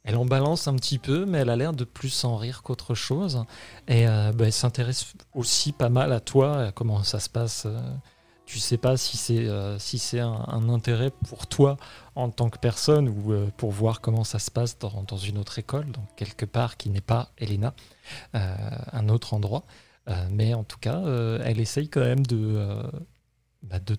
Elle 0.05 0.17
en 0.17 0.27
balance 0.27 0.69
un 0.69 0.77
petit 0.77 0.99
peu, 0.99 1.25
mais 1.25 1.39
elle 1.39 1.51
a 1.51 1.57
l'air 1.57 1.73
de 1.73 1.85
plus 1.85 2.25
en 2.25 2.37
rire 2.37 2.63
qu'autre 2.63 2.95
chose. 2.95 3.45
Et 3.89 4.07
bah, 4.07 4.45
elle 4.45 4.53
s'intéresse 4.53 5.15
aussi 5.35 5.73
pas 5.73 5.89
mal 5.89 6.13
à 6.13 6.21
toi, 6.21 6.67
à 6.67 6.73
comment 6.73 7.03
ça 7.03 7.19
se 7.19 7.31
passe 7.31 7.67
tu 8.47 8.61
sais 8.61 8.79
pas 8.79 8.97
si 8.97 9.17
c'est 9.17 9.49
euh, 9.49 9.77
si 9.79 9.99
c'est 9.99 10.21
un, 10.21 10.69
intérêt 10.69 11.11
pour 11.11 11.49
toi 11.49 11.77
en 12.15 12.31
tant 12.31 12.49
que 12.49 12.59
personne 12.59 13.09
ou 13.09 13.33
euh, 13.33 13.51
pour 13.57 13.73
voir 13.73 14.01
comment 14.01 14.23
ça 14.23 14.39
se 14.39 14.53
passe 14.53 14.79
dans, 14.79 15.03
dans, 15.03 15.17
une 15.17 15.37
autre 15.37 15.59
école, 15.59 15.91
donc 15.91 16.05
quelque 16.15 16.47
part 16.47 16.77
qui 16.77 16.89
n'est 16.89 17.01
pas 17.01 17.33
Elena, 17.39 17.75
euh, 18.37 18.57
un 18.93 19.09
autre 19.09 19.35
endroit. 19.35 19.65
mais 20.31 20.55
en 20.55 20.63
tout 20.63 20.79
cas, 20.79 21.03
elle 21.45 21.59
essaye 21.59 21.89
quand 21.89 22.01
même 22.01 22.25
de, 22.25 22.81
bah, 23.65 23.81
de, 23.81 23.97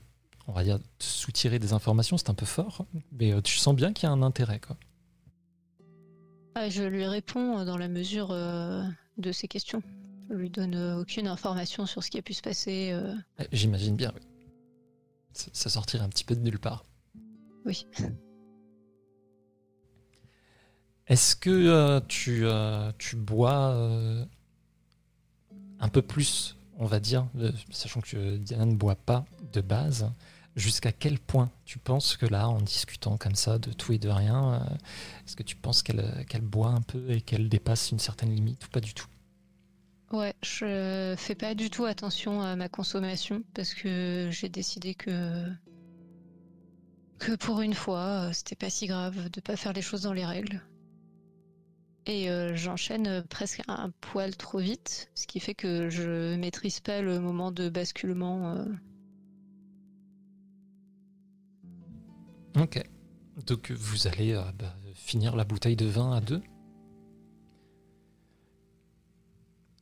on 0.47 0.53
va 0.53 0.63
dire, 0.63 0.79
de 0.79 0.85
soutirer 0.99 1.59
des 1.59 1.73
informations. 1.73 2.17
C'est 2.17 2.29
un 2.29 2.33
peu 2.33 2.45
fort, 2.45 2.85
mais 3.11 3.41
tu 3.41 3.57
sens 3.57 3.75
bien 3.75 3.91
qu'il 3.91 4.07
y 4.07 4.09
a 4.09 4.13
un 4.13 4.21
intérêt. 4.21 4.61
Quoi. 4.61 4.77
Ah, 6.55 6.69
je 6.69 6.83
lui 6.83 7.05
réponds 7.05 7.65
dans 7.65 7.77
la 7.77 7.89
mesure 7.89 8.29
de 8.29 9.31
ses 9.33 9.49
questions. 9.49 9.83
Je 10.29 10.35
lui 10.35 10.49
donne 10.49 10.77
aucune 10.97 11.27
information 11.27 11.85
sur 11.85 12.01
ce 12.01 12.09
qui 12.09 12.19
a 12.19 12.21
pu 12.21 12.33
se 12.33 12.41
passer. 12.41 12.97
J'imagine 13.51 13.97
bien, 13.97 14.13
oui 14.15 14.26
ça 15.53 15.69
sortirait 15.69 16.03
un 16.03 16.09
petit 16.09 16.23
peu 16.23 16.35
de 16.35 16.41
nulle 16.41 16.59
part. 16.59 16.83
Oui. 17.65 17.85
Est-ce 21.07 21.35
que 21.35 21.49
euh, 21.49 22.01
tu, 22.07 22.45
euh, 22.45 22.91
tu 22.97 23.15
bois 23.15 23.69
euh, 23.69 24.25
un 25.79 25.87
peu 25.87 26.01
plus, 26.01 26.57
on 26.77 26.85
va 26.85 26.99
dire, 26.99 27.27
sachant 27.71 28.01
que 28.01 28.37
Diana 28.37 28.65
ne 28.65 28.75
boit 28.75 28.95
pas 28.95 29.25
de 29.53 29.61
base, 29.61 30.11
jusqu'à 30.57 30.91
quel 30.91 31.17
point 31.19 31.49
tu 31.63 31.79
penses 31.79 32.17
que 32.17 32.25
là, 32.25 32.49
en 32.49 32.59
discutant 32.59 33.15
comme 33.15 33.35
ça 33.35 33.57
de 33.57 33.71
tout 33.71 33.93
et 33.93 33.99
de 33.99 34.09
rien, 34.09 34.65
est-ce 35.25 35.37
que 35.37 35.43
tu 35.43 35.55
penses 35.55 35.81
qu'elle 35.81 36.25
qu'elle 36.27 36.41
boit 36.41 36.69
un 36.69 36.81
peu 36.81 37.11
et 37.11 37.21
qu'elle 37.21 37.47
dépasse 37.47 37.91
une 37.91 37.99
certaine 37.99 38.33
limite 38.33 38.65
ou 38.65 38.69
pas 38.69 38.81
du 38.81 38.93
tout? 38.93 39.07
Ouais, 40.11 40.33
je 40.41 41.15
fais 41.17 41.35
pas 41.35 41.53
du 41.53 41.69
tout 41.69 41.83
attention 41.83 42.41
à 42.41 42.55
ma 42.55 42.69
consommation 42.69 43.43
parce 43.53 43.73
que 43.73 44.29
j'ai 44.31 44.47
décidé 44.47 44.95
que 44.95 45.45
que 47.19 47.35
pour 47.35 47.61
une 47.61 47.73
fois, 47.73 48.31
c'était 48.31 48.55
pas 48.55 48.69
si 48.69 48.87
grave 48.87 49.29
de 49.29 49.41
pas 49.41 49.57
faire 49.57 49.73
les 49.73 49.81
choses 49.81 50.01
dans 50.01 50.13
les 50.13 50.25
règles. 50.25 50.61
Et 52.05 52.29
euh, 52.29 52.55
j'enchaîne 52.55 53.21
presque 53.23 53.61
un 53.67 53.91
poil 53.99 54.37
trop 54.37 54.59
vite, 54.59 55.11
ce 55.13 55.27
qui 55.27 55.41
fait 55.41 55.53
que 55.53 55.89
je 55.89 56.35
maîtrise 56.37 56.79
pas 56.79 57.01
le 57.01 57.19
moment 57.19 57.51
de 57.51 57.67
basculement. 57.67 58.53
Euh. 58.53 58.65
Ok. 62.61 62.81
Donc 63.45 63.71
vous 63.71 64.07
allez 64.07 64.33
euh, 64.33 64.41
bah, 64.57 64.73
finir 64.93 65.35
la 65.35 65.43
bouteille 65.43 65.75
de 65.75 65.85
vin 65.85 66.13
à 66.13 66.21
deux? 66.21 66.41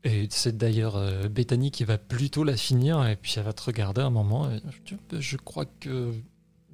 Et 0.06 0.27
c'est 0.30 0.56
d'ailleurs 0.56 0.98
euh, 0.98 1.27
Bethany 1.27 1.72
qui 1.72 1.84
va 1.84 1.98
plutôt 1.98 2.44
la 2.44 2.56
finir 2.56 3.06
et 3.07 3.15
puis 3.15 3.34
elle 3.38 3.44
va 3.44 3.53
te 3.53 3.64
regarder 3.64 4.02
un 4.02 4.11
moment. 4.11 4.52
Et, 4.52 4.61
je 5.19 5.36
crois 5.36 5.65
que 5.65 6.14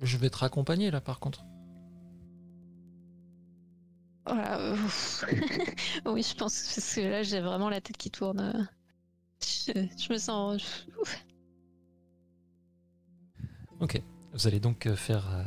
je 0.01 0.17
vais 0.17 0.29
te 0.29 0.37
raccompagner 0.37 0.91
là 0.91 0.99
par 0.99 1.21
contre. 1.21 1.45
Voilà. 4.25 4.75
oui, 6.05 6.23
je 6.23 6.35
pense 6.35 6.75
parce 6.75 6.95
que 6.95 7.01
là 7.01 7.23
j'ai 7.23 7.39
vraiment 7.39 7.69
la 7.69 7.79
tête 7.79 7.95
qui 7.95 8.11
tourne. 8.11 8.69
Je, 9.41 10.13
me 10.13 10.17
sens. 10.17 10.85
ok. 13.79 14.01
Vous 14.33 14.47
allez 14.47 14.59
donc 14.59 14.87
euh, 14.87 14.95
faire 14.97 15.25
euh, 15.33 15.43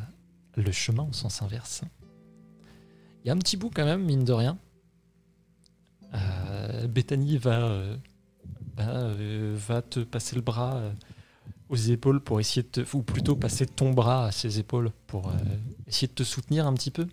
le 0.56 0.72
chemin 0.72 1.04
au 1.04 1.12
sens 1.12 1.42
inverse. 1.42 1.82
Il 3.24 3.28
y 3.28 3.30
a 3.30 3.34
un 3.34 3.38
petit 3.38 3.58
bout 3.58 3.70
quand 3.70 3.84
même, 3.84 4.02
mine 4.02 4.24
de 4.24 4.32
rien. 4.32 4.58
Euh, 6.14 6.86
Bethany 6.86 7.38
va, 7.38 7.62
euh, 7.62 7.96
bah, 8.76 8.88
euh, 8.88 9.54
va 9.56 9.82
te 9.82 10.00
passer 10.00 10.36
le 10.36 10.42
bras 10.42 10.80
aux 11.68 11.76
épaules 11.76 12.20
pour 12.20 12.40
essayer 12.40 12.62
de 12.62 12.82
te, 12.82 12.96
ou 12.96 13.02
plutôt 13.02 13.36
passer 13.36 13.66
ton 13.66 13.92
bras 13.92 14.26
à 14.26 14.32
ses 14.32 14.58
épaules 14.58 14.90
pour 15.06 15.32
essayer 15.86 16.08
de 16.08 16.12
te 16.12 16.22
soutenir 16.22 16.66
un 16.66 16.74
petit 16.74 16.90
peu. 16.90 17.08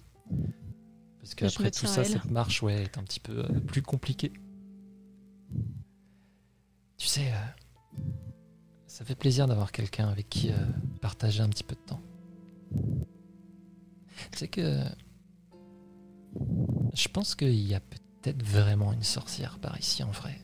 Parce 1.19 1.35
qu'après 1.35 1.71
tout 1.71 1.85
ça, 1.85 2.03
cette 2.03 2.29
marche 2.29 2.61
ouais, 2.63 2.83
est 2.83 2.97
un 2.97 3.03
petit 3.03 3.19
peu 3.19 3.43
plus 3.67 3.81
compliquée. 3.81 4.33
Tu 6.97 7.07
sais, 7.07 7.31
ça 8.87 9.05
fait 9.05 9.15
plaisir 9.15 9.47
d'avoir 9.47 9.71
quelqu'un 9.71 10.09
avec 10.09 10.29
qui 10.29 10.51
partager 11.01 11.41
un 11.41 11.49
petit 11.49 11.63
peu 11.63 11.75
de 11.75 11.81
temps. 11.81 12.01
Tu 14.31 14.37
sais 14.37 14.47
que 14.47 14.83
je 16.93 17.07
pense 17.07 17.35
qu'il 17.35 17.67
y 17.67 17.73
a 17.73 17.79
peut-être 18.21 18.43
vraiment 18.43 18.93
une 18.93 19.03
sorcière 19.03 19.59
par 19.59 19.79
ici 19.79 20.03
en 20.03 20.11
vrai. 20.11 20.39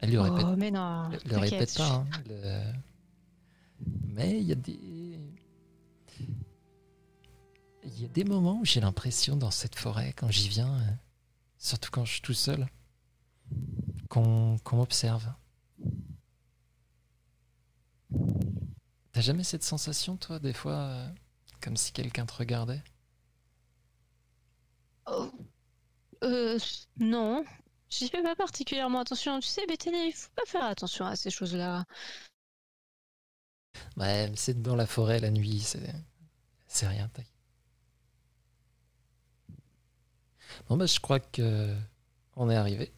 Elle 0.00 0.10
lui 0.10 0.16
oh, 0.16 0.22
répète. 0.22 0.46
mais 0.56 0.70
non. 0.70 1.10
Le, 1.26 1.36
répète 1.36 1.76
pas. 1.76 2.06
Hein, 2.10 2.72
mais 4.06 4.40
il 4.40 4.46
y 4.46 4.52
a 4.52 4.56
des. 4.56 4.78
Il 7.82 8.02
y 8.02 8.04
a 8.04 8.08
des 8.08 8.24
moments 8.24 8.58
où 8.60 8.64
j'ai 8.64 8.80
l'impression 8.80 9.36
dans 9.36 9.50
cette 9.50 9.74
forêt, 9.74 10.12
quand 10.14 10.30
j'y 10.30 10.48
viens, 10.48 10.72
euh, 10.72 10.90
surtout 11.58 11.90
quand 11.90 12.04
je 12.04 12.12
suis 12.12 12.20
tout 12.20 12.34
seul, 12.34 12.66
qu'on 14.08 14.58
m'observe. 14.72 15.32
T'as 19.12 19.20
jamais 19.20 19.44
cette 19.44 19.64
sensation, 19.64 20.16
toi, 20.16 20.38
des 20.38 20.52
fois, 20.52 20.72
euh, 20.72 21.08
comme 21.60 21.76
si 21.76 21.92
quelqu'un 21.92 22.26
te 22.26 22.34
regardait? 22.34 22.82
Oh. 25.10 25.30
Euh, 26.24 26.58
non. 26.98 27.44
J'y 27.88 28.08
fais 28.08 28.22
pas 28.22 28.36
particulièrement 28.36 29.00
attention. 29.00 29.40
Tu 29.40 29.48
sais, 29.48 29.66
Bethany, 29.66 30.08
il 30.08 30.12
faut 30.12 30.30
pas 30.36 30.46
faire 30.46 30.64
attention 30.64 31.04
à 31.06 31.16
ces 31.16 31.30
choses-là. 31.30 31.84
Ouais, 33.96 34.30
c'est 34.36 34.62
dans 34.62 34.76
la 34.76 34.86
forêt 34.86 35.18
la 35.20 35.30
nuit, 35.30 35.60
c'est. 35.60 35.92
C'est 36.66 36.86
rien. 36.86 37.10
Bon, 40.68 40.76
bah, 40.76 40.86
je 40.86 41.00
crois 41.00 41.20
que. 41.20 41.76
On 42.36 42.48
est 42.48 42.56
arrivé. 42.56 42.92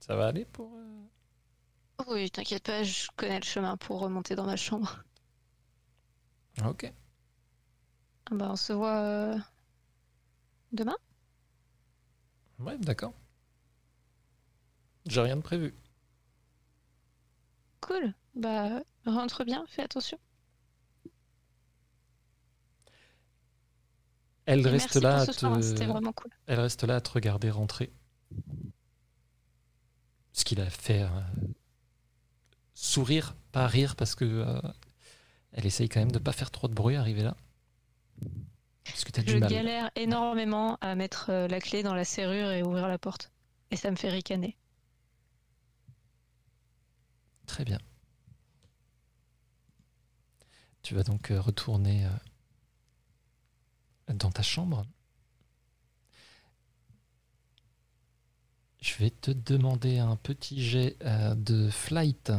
Ça 0.00 0.16
va 0.16 0.28
aller 0.28 0.44
pour. 0.46 0.72
Euh, 0.74 2.04
oui, 2.08 2.30
t'inquiète 2.30 2.64
pas, 2.64 2.82
je 2.82 3.08
connais 3.16 3.40
le 3.40 3.44
chemin 3.44 3.76
pour 3.76 4.00
remonter 4.00 4.34
dans 4.34 4.46
ma 4.46 4.56
chambre. 4.56 5.02
Ok. 6.64 6.92
Ah 8.30 8.34
bah, 8.34 8.48
on 8.50 8.56
se 8.56 8.72
voit. 8.72 9.00
Euh, 9.00 9.38
Demain? 10.72 10.96
Ouais, 12.58 12.78
d'accord. 12.78 13.14
J'ai 15.06 15.20
rien 15.20 15.36
de 15.36 15.42
prévu. 15.42 15.74
Cool. 17.80 18.14
Bah, 18.34 18.82
rentre 19.04 19.44
bien, 19.44 19.64
fais 19.68 19.82
attention. 19.82 20.18
Elle 24.46 24.66
reste 24.66 24.96
là 24.96 25.20
à 25.20 25.26
te... 25.26 25.84
Vraiment 25.84 26.12
cool. 26.12 26.30
Elle 26.46 26.60
reste 26.60 26.84
là 26.84 26.96
à 26.96 27.00
te 27.00 27.10
regarder 27.10 27.50
rentrer. 27.50 27.92
Ce 30.32 30.44
qu'il 30.44 30.60
a 30.60 30.70
fait 30.70 31.02
euh, 31.02 31.08
sourire, 32.74 33.36
pas 33.52 33.66
rire, 33.66 33.96
parce 33.96 34.14
que 34.14 34.24
euh, 34.24 34.60
elle 35.52 35.66
essaye 35.66 35.88
quand 35.88 36.00
même 36.00 36.12
de 36.12 36.18
pas 36.18 36.32
faire 36.32 36.50
trop 36.50 36.68
de 36.68 36.74
bruit 36.74 36.96
arriver 36.96 37.22
là 37.22 37.36
je 38.94 39.38
galère 39.38 39.90
énormément 39.96 40.76
à 40.80 40.94
mettre 40.94 41.30
euh, 41.30 41.48
la 41.48 41.60
clé 41.60 41.82
dans 41.82 41.94
la 41.94 42.04
serrure 42.04 42.50
et 42.50 42.62
ouvrir 42.62 42.88
la 42.88 42.98
porte. 42.98 43.32
Et 43.70 43.76
ça 43.76 43.90
me 43.90 43.96
fait 43.96 44.10
ricaner. 44.10 44.56
Très 47.46 47.64
bien. 47.64 47.78
Tu 50.82 50.94
vas 50.94 51.02
donc 51.02 51.30
euh, 51.30 51.40
retourner 51.40 52.06
euh, 52.06 54.14
dans 54.14 54.30
ta 54.30 54.42
chambre. 54.42 54.86
Je 58.80 58.94
vais 58.98 59.10
te 59.10 59.32
demander 59.32 59.98
un 59.98 60.16
petit 60.16 60.62
jet 60.62 60.96
de 61.00 61.68
flight. 61.70 62.32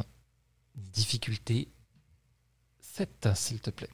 Difficulté 0.76 1.68
7, 2.80 3.30
s'il 3.36 3.60
te 3.60 3.70
plaît. 3.70 3.90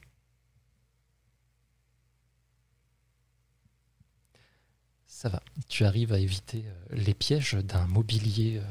Ça 5.24 5.30
va. 5.30 5.42
Tu 5.68 5.86
arrives 5.86 6.12
à 6.12 6.18
éviter 6.18 6.64
euh, 6.66 6.84
les 6.90 7.14
pièges 7.14 7.54
d'un 7.54 7.86
mobilier 7.86 8.58
euh, 8.58 8.62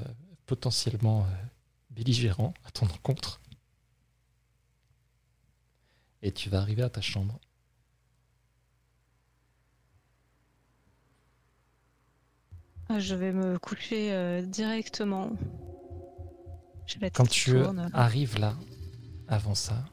potentiellement 0.45 1.21
euh, 1.23 1.45
belligérant 1.89 2.53
à 2.63 2.69
ton 2.69 2.85
encontre. 2.85 3.41
Et 6.21 6.31
tu 6.31 6.51
vas 6.51 6.59
arriver 6.59 6.83
à 6.83 6.91
ta 6.91 7.01
chambre. 7.01 7.39
Je 12.99 13.15
vais 13.15 13.31
me 13.31 13.57
coucher 13.57 14.13
euh, 14.13 14.43
directement. 14.43 15.31
Quand 17.15 17.27
tu 17.27 17.57
arrives 17.93 18.37
là, 18.37 18.55
avant 19.27 19.55
ça, 19.55 19.85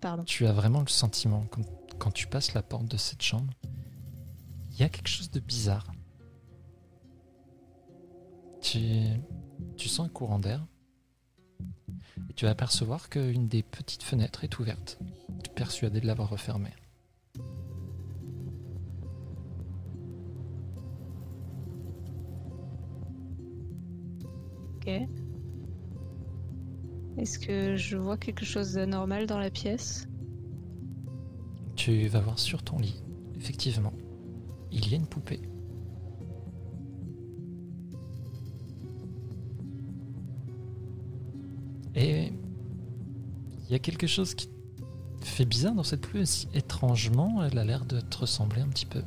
Pardon. 0.00 0.22
tu 0.22 0.46
as 0.46 0.52
vraiment 0.52 0.82
le 0.82 0.86
sentiment, 0.86 1.44
quand, 1.50 1.62
quand 1.98 2.12
tu 2.12 2.28
passes 2.28 2.54
la 2.54 2.62
porte 2.62 2.86
de 2.86 2.96
cette 2.96 3.22
chambre, 3.22 3.52
il 4.76 4.80
y 4.80 4.84
a 4.84 4.90
quelque 4.90 5.08
chose 5.08 5.30
de 5.30 5.40
bizarre. 5.40 5.90
Tu, 8.60 8.78
tu 9.78 9.88
sens 9.88 10.06
un 10.06 10.10
courant 10.10 10.38
d'air 10.38 10.66
et 12.28 12.34
tu 12.34 12.44
vas 12.44 12.50
apercevoir 12.50 13.08
qu'une 13.08 13.48
des 13.48 13.62
petites 13.62 14.02
fenêtres 14.02 14.44
est 14.44 14.58
ouverte. 14.58 14.98
Tu 15.42 15.50
es 15.50 15.54
persuadé 15.54 16.00
de 16.00 16.06
l'avoir 16.06 16.28
refermée. 16.28 16.74
Ok. 24.76 24.88
Est-ce 27.16 27.38
que 27.38 27.76
je 27.76 27.96
vois 27.96 28.18
quelque 28.18 28.44
chose 28.44 28.74
d'anormal 28.74 29.26
dans 29.26 29.38
la 29.38 29.48
pièce? 29.48 30.06
Tu 31.76 32.08
vas 32.08 32.20
voir 32.20 32.38
sur 32.38 32.62
ton 32.62 32.78
lit, 32.78 33.02
effectivement, 33.36 33.92
il 34.76 34.90
y 34.90 34.94
a 34.94 34.96
une 34.96 35.06
poupée. 35.06 35.40
Et 41.94 42.30
il 43.64 43.72
y 43.72 43.74
a 43.74 43.78
quelque 43.78 44.06
chose 44.06 44.34
qui 44.34 44.50
fait 45.22 45.46
bizarre 45.46 45.74
dans 45.74 45.82
cette 45.82 46.02
pluie 46.02 46.20
aussi. 46.20 46.46
Étrangement, 46.52 47.42
elle 47.42 47.58
a 47.58 47.64
l'air 47.64 47.86
de 47.86 48.00
te 48.00 48.18
ressembler 48.18 48.60
un 48.60 48.68
petit 48.68 48.84
peu. 48.84 49.02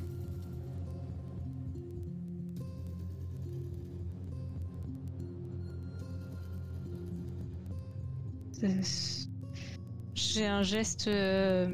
J'ai 10.15 10.45
un 10.47 10.63
geste 10.63 11.07
euh, 11.07 11.69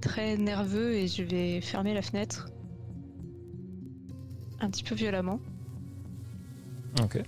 très 0.00 0.36
nerveux 0.36 0.94
et 0.94 1.08
je 1.08 1.22
vais 1.22 1.60
fermer 1.60 1.94
la 1.94 2.02
fenêtre. 2.02 2.49
Un 4.60 4.70
petit 4.70 4.84
peu 4.84 4.94
violemment. 4.94 5.40
Ok. 7.02 7.22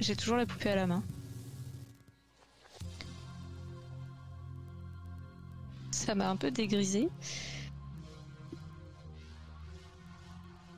J'ai 0.00 0.14
toujours 0.14 0.36
la 0.36 0.46
poupée 0.46 0.70
à 0.70 0.76
la 0.76 0.86
main. 0.86 1.02
Ça 5.90 6.14
m'a 6.14 6.30
un 6.30 6.36
peu 6.36 6.50
dégrisé. 6.50 7.08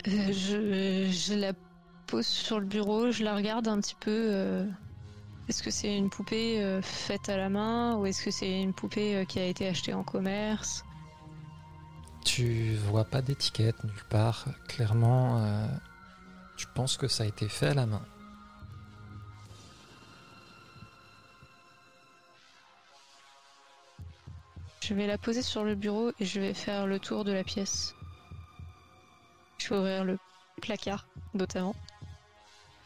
Euh, 0.06 0.32
je, 0.32 1.10
je, 1.10 1.34
la 1.34 1.52
pose 2.06 2.26
sur 2.26 2.60
le 2.60 2.66
bureau, 2.66 3.10
je 3.10 3.24
la 3.24 3.34
regarde 3.34 3.68
un 3.68 3.80
petit 3.80 3.96
peu. 3.96 4.10
Euh, 4.10 4.64
est-ce 5.48 5.62
que 5.62 5.70
c'est 5.70 5.94
une 5.94 6.08
poupée 6.08 6.62
euh, 6.62 6.80
faite 6.80 7.28
à 7.28 7.36
la 7.36 7.50
main 7.50 7.96
ou 7.96 8.06
est-ce 8.06 8.24
que 8.24 8.30
c'est 8.30 8.62
une 8.62 8.72
poupée 8.72 9.26
qui 9.28 9.38
a 9.38 9.44
été 9.44 9.66
achetée 9.66 9.92
en 9.92 10.04
commerce? 10.04 10.84
Tu 12.38 12.76
vois 12.76 13.04
pas 13.04 13.20
d'étiquette 13.20 13.82
nulle 13.82 14.04
part. 14.10 14.44
Clairement, 14.68 15.42
tu 16.56 16.68
penses 16.68 16.96
que 16.96 17.08
ça 17.08 17.24
a 17.24 17.26
été 17.26 17.48
fait 17.48 17.66
à 17.66 17.74
la 17.74 17.84
main. 17.84 18.00
Je 24.80 24.94
vais 24.94 25.08
la 25.08 25.18
poser 25.18 25.42
sur 25.42 25.64
le 25.64 25.74
bureau 25.74 26.12
et 26.20 26.24
je 26.24 26.38
vais 26.38 26.54
faire 26.54 26.86
le 26.86 27.00
tour 27.00 27.24
de 27.24 27.32
la 27.32 27.42
pièce. 27.42 27.96
Je 29.58 29.70
vais 29.70 29.80
ouvrir 29.80 30.04
le 30.04 30.16
placard, 30.62 31.08
notamment. 31.34 31.74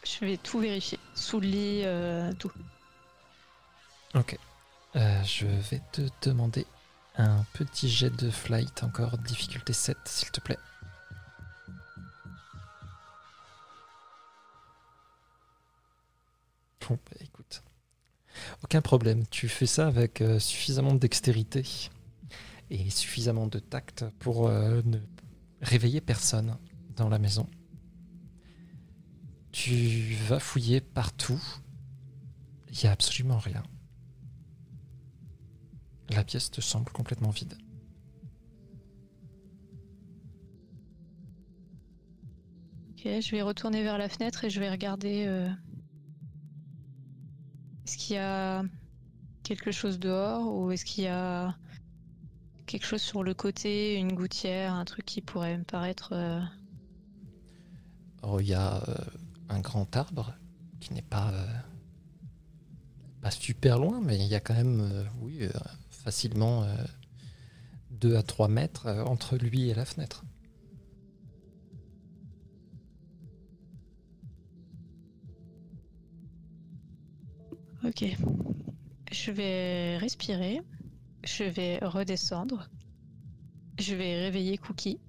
Je 0.02 0.24
vais 0.24 0.38
tout 0.38 0.60
vérifier. 0.60 0.98
Sous 1.14 1.40
le 1.40 1.46
lit, 1.46 1.82
euh, 1.84 2.32
tout. 2.38 2.52
Ok. 4.14 4.38
Euh, 4.96 5.22
je 5.24 5.46
vais 5.46 5.82
te 5.92 6.08
demander 6.22 6.66
un 7.16 7.44
petit 7.52 7.88
jet 7.88 8.10
de 8.10 8.30
flight, 8.30 8.82
encore 8.82 9.18
difficulté 9.18 9.72
7, 9.72 9.96
s'il 10.04 10.30
te 10.30 10.40
plaît. 10.40 10.58
Bon, 16.88 16.98
bah, 17.10 17.16
écoute. 17.20 17.62
Aucun 18.64 18.80
problème. 18.80 19.24
Tu 19.30 19.48
fais 19.48 19.66
ça 19.66 19.86
avec 19.86 20.20
euh, 20.20 20.38
suffisamment 20.38 20.94
de 20.94 20.98
dextérité 20.98 21.64
et 22.70 22.90
suffisamment 22.90 23.46
de 23.46 23.58
tact 23.58 24.04
pour 24.18 24.48
euh, 24.48 24.80
ne 24.84 24.98
réveiller 25.60 26.00
personne 26.00 26.56
dans 26.96 27.08
la 27.08 27.18
maison. 27.18 27.46
Tu 29.52 30.14
vas 30.26 30.40
fouiller 30.40 30.80
partout. 30.80 31.40
Il 32.70 32.78
n'y 32.82 32.88
a 32.88 32.92
absolument 32.92 33.38
rien. 33.38 33.62
La 36.14 36.24
pièce 36.24 36.50
te 36.50 36.60
semble 36.60 36.90
complètement 36.92 37.30
vide. 37.30 37.56
Ok, 42.90 43.04
je 43.04 43.30
vais 43.30 43.42
retourner 43.42 43.82
vers 43.82 43.98
la 43.98 44.08
fenêtre 44.08 44.44
et 44.44 44.50
je 44.50 44.60
vais 44.60 44.70
regarder 44.70 45.24
euh, 45.26 45.50
est-ce 47.84 47.96
qu'il 47.96 48.16
y 48.16 48.18
a 48.18 48.62
quelque 49.42 49.72
chose 49.72 49.98
dehors 49.98 50.54
ou 50.54 50.70
est-ce 50.70 50.84
qu'il 50.84 51.04
y 51.04 51.08
a 51.08 51.56
quelque 52.72 52.86
chose 52.86 53.02
sur 53.02 53.22
le 53.22 53.34
côté, 53.34 53.96
une 53.96 54.14
gouttière, 54.14 54.72
un 54.72 54.86
truc 54.86 55.04
qui 55.04 55.20
pourrait 55.20 55.58
me 55.58 55.64
paraître. 55.64 56.10
Euh, 56.12 56.40
oh, 58.22 58.40
il 58.40 58.48
y 58.48 58.54
a 58.54 58.76
euh, 58.88 58.94
un 59.50 59.60
grand 59.60 59.94
arbre 59.94 60.34
qui 60.80 60.94
n'est 60.94 61.02
pas 61.02 61.30
euh, 61.32 61.46
pas 63.20 63.30
super 63.30 63.78
loin, 63.78 64.00
mais 64.00 64.16
il 64.16 64.26
y 64.26 64.34
a 64.34 64.40
quand 64.40 64.54
même, 64.54 65.06
oui, 65.20 65.46
facilement 66.02 66.66
2 67.90 68.16
à 68.16 68.22
3 68.22 68.48
mètres 68.48 68.88
entre 69.06 69.36
lui 69.36 69.68
et 69.68 69.74
la 69.74 69.84
fenêtre. 69.84 70.24
Ok. 77.84 78.04
Je 79.10 79.30
vais 79.32 79.96
respirer. 79.98 80.62
Je 81.24 81.44
vais 81.44 81.78
redescendre. 81.78 82.68
Je 83.78 83.94
vais 83.94 84.22
réveiller 84.22 84.58
Cookie. 84.58 85.00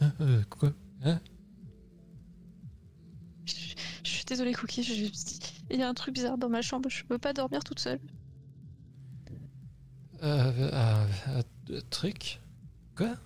Hein, 0.00 0.12
euh, 0.20 0.42
quoi? 0.48 0.72
Hein? 1.02 1.20
Je, 3.44 3.54
suis 4.04 4.24
désolée, 4.24 4.52
Cookie. 4.52 5.10
il 5.70 5.78
y 5.78 5.82
a 5.82 5.88
un 5.88 5.94
truc 5.94 6.14
bizarre 6.14 6.38
dans 6.38 6.48
ma 6.48 6.62
chambre. 6.62 6.88
Je 6.88 7.04
peux 7.04 7.18
pas 7.18 7.32
dormir 7.32 7.64
toute 7.64 7.80
seule. 7.80 8.00
Euh, 10.22 10.52
euh, 10.72 11.42
euh 11.70 11.80
truc 11.90 12.40
Quoi? 12.96 13.16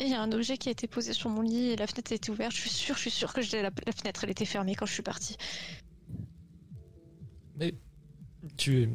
Il 0.00 0.08
y 0.08 0.14
a 0.14 0.22
un 0.22 0.32
objet 0.32 0.56
qui 0.56 0.68
a 0.68 0.72
été 0.72 0.86
posé 0.86 1.12
sur 1.12 1.28
mon 1.28 1.42
lit 1.42 1.70
et 1.70 1.76
la 1.76 1.86
fenêtre 1.86 2.12
été 2.12 2.32
ouverte. 2.32 2.52
Je 2.52 2.60
suis 2.60 2.70
sûre, 2.70 2.96
je 2.96 3.02
suis 3.02 3.10
sûre 3.10 3.34
que 3.34 3.40
la, 3.56 3.70
la 3.86 3.92
fenêtre 3.92 4.24
elle 4.24 4.30
était 4.30 4.46
fermée 4.46 4.74
quand 4.74 4.86
je 4.86 4.94
suis 4.94 5.02
partie. 5.02 5.36
Mais 7.56 7.74
tu 8.56 8.88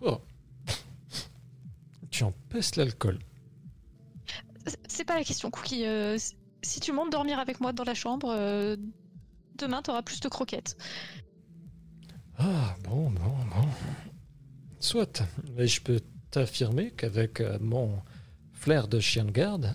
oh. 0.00 0.20
tu 2.10 2.24
empêches 2.24 2.74
l'alcool. 2.74 3.20
C'est 4.88 5.04
pas 5.04 5.14
la 5.14 5.24
question, 5.24 5.50
Cookie. 5.50 5.84
Euh, 5.84 6.18
si 6.62 6.80
tu 6.80 6.92
montes 6.92 7.12
dormir 7.12 7.38
avec 7.38 7.60
moi 7.60 7.72
dans 7.72 7.84
la 7.84 7.94
chambre, 7.94 8.30
euh, 8.30 8.76
demain 9.56 9.82
t'auras 9.82 10.02
plus 10.02 10.20
de 10.20 10.28
croquettes. 10.28 10.76
Ah 12.38 12.74
bon, 12.82 13.10
bon, 13.10 13.36
bon. 13.50 13.68
Soit, 14.84 15.22
mais 15.56 15.66
je 15.66 15.80
peux 15.80 15.98
t'affirmer 16.30 16.90
qu'avec 16.90 17.40
euh, 17.40 17.56
mon 17.58 18.02
flair 18.52 18.86
de 18.86 19.00
chien 19.00 19.24
de 19.24 19.30
garde, 19.30 19.74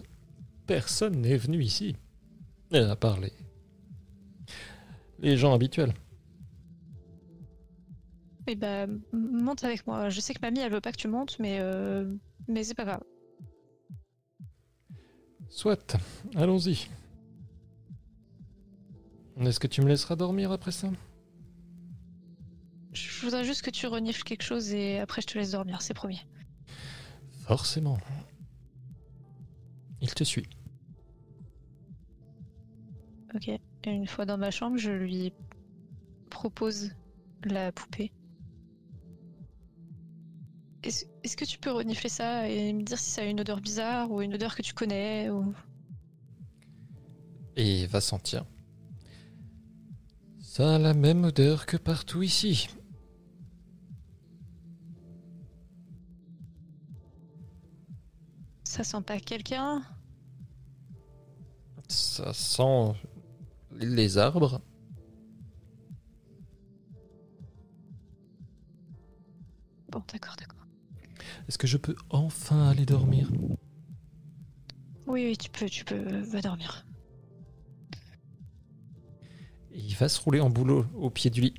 personne 0.67 1.21
n'est 1.21 1.35
venu 1.35 1.63
ici. 1.63 1.95
À 2.71 2.95
parler. 2.95 3.33
Les 5.17 5.35
gens 5.35 5.51
habituels. 5.55 5.95
Eh 8.45 8.53
ben, 8.53 9.01
monte 9.11 9.63
avec 9.63 9.87
moi. 9.87 10.09
Je 10.09 10.21
sais 10.21 10.35
que 10.35 10.41
mamie, 10.43 10.59
elle 10.59 10.71
veut 10.71 10.79
pas 10.79 10.91
que 10.91 10.97
tu 10.97 11.07
montes, 11.07 11.39
mais, 11.39 11.57
euh, 11.59 12.05
mais 12.47 12.63
c'est 12.63 12.75
pas 12.75 12.85
grave. 12.85 13.03
Soit, 15.49 15.97
allons-y. 16.35 16.87
Est-ce 19.39 19.59
que 19.59 19.65
tu 19.65 19.81
me 19.81 19.87
laisseras 19.87 20.15
dormir 20.15 20.51
après 20.51 20.71
ça? 20.71 20.91
Je 22.93 23.21
voudrais 23.21 23.43
juste 23.43 23.61
que 23.61 23.69
tu 23.69 23.87
renifles 23.87 24.23
quelque 24.23 24.43
chose 24.43 24.73
et 24.73 24.99
après 24.99 25.21
je 25.21 25.27
te 25.27 25.37
laisse 25.37 25.51
dormir, 25.51 25.81
c'est 25.81 25.93
promis. 25.93 26.25
Forcément. 27.43 27.99
Il 30.01 30.13
te 30.13 30.23
suit. 30.23 30.47
Ok. 33.35 33.47
Et 33.49 33.59
une 33.85 34.07
fois 34.07 34.25
dans 34.25 34.37
ma 34.37 34.51
chambre, 34.51 34.77
je 34.77 34.91
lui 34.91 35.33
propose 36.29 36.91
la 37.43 37.71
poupée. 37.71 38.11
Est-ce 40.83 41.35
que 41.35 41.45
tu 41.45 41.57
peux 41.57 41.71
renifler 41.71 42.09
ça 42.09 42.47
et 42.47 42.71
me 42.71 42.83
dire 42.83 42.97
si 42.97 43.11
ça 43.11 43.21
a 43.21 43.25
une 43.25 43.41
odeur 43.41 43.59
bizarre 43.61 44.09
ou 44.11 44.21
une 44.21 44.33
odeur 44.33 44.55
que 44.55 44.61
tu 44.61 44.73
connais 44.73 45.29
ou... 45.29 45.53
et 47.55 47.85
va 47.87 47.99
sentir. 47.99 48.45
Ça 50.41 50.75
a 50.75 50.79
la 50.79 50.93
même 50.93 51.25
odeur 51.25 51.65
que 51.65 51.77
partout 51.77 52.23
ici. 52.23 52.69
Ça 58.69 58.83
sent 58.83 59.01
pas 59.01 59.19
quelqu'un 59.19 59.81
Ça 61.87 62.33
sent 62.33 62.93
les 63.71 64.19
arbres. 64.19 64.61
Bon, 69.89 70.03
d'accord, 70.13 70.35
d'accord. 70.37 70.67
Est-ce 71.47 71.57
que 71.57 71.65
je 71.65 71.77
peux 71.77 71.95
enfin 72.11 72.69
aller 72.69 72.85
dormir? 72.85 73.31
Oui, 75.07 75.25
oui, 75.25 75.35
tu 75.35 75.49
peux, 75.49 75.67
tu 75.67 75.83
peux, 75.83 76.21
va 76.21 76.41
dormir. 76.41 76.85
il 79.71 79.95
va 79.95 80.07
se 80.07 80.21
rouler 80.21 80.41
en 80.41 80.51
boulot 80.51 80.85
au 80.93 81.09
pied 81.09 81.31
du 81.31 81.41
lit. 81.41 81.55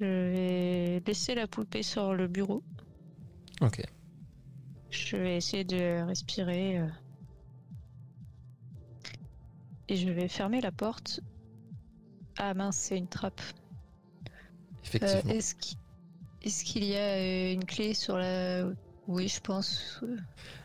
Je 0.00 0.04
vais 0.06 1.02
laisser 1.06 1.34
la 1.34 1.46
poupée 1.46 1.82
sur 1.82 2.14
le 2.14 2.26
bureau. 2.26 2.62
Ok. 3.60 3.82
Je 4.90 5.16
vais 5.16 5.36
essayer 5.36 5.64
de 5.64 6.02
respirer. 6.06 6.78
euh, 6.78 6.86
Et 9.88 9.96
je 9.96 10.08
vais 10.08 10.28
fermer 10.28 10.60
la 10.60 10.72
porte. 10.72 11.20
Ah 12.38 12.54
mince, 12.54 12.76
c'est 12.76 12.96
une 12.98 13.08
trappe. 13.08 13.40
Euh, 13.42 14.30
Effectivement. 14.84 15.32
Est-ce 15.32 15.54
qu'il 15.54 15.78
est-ce 16.42 16.64
qu'il 16.64 16.84
y 16.84 16.96
a 16.96 17.16
euh, 17.18 17.52
une 17.52 17.66
clé 17.66 17.92
sur 17.92 18.16
la... 18.16 18.64
Oui, 19.06 19.28
je 19.28 19.40
pense. 19.40 20.00
euh, 20.02 20.16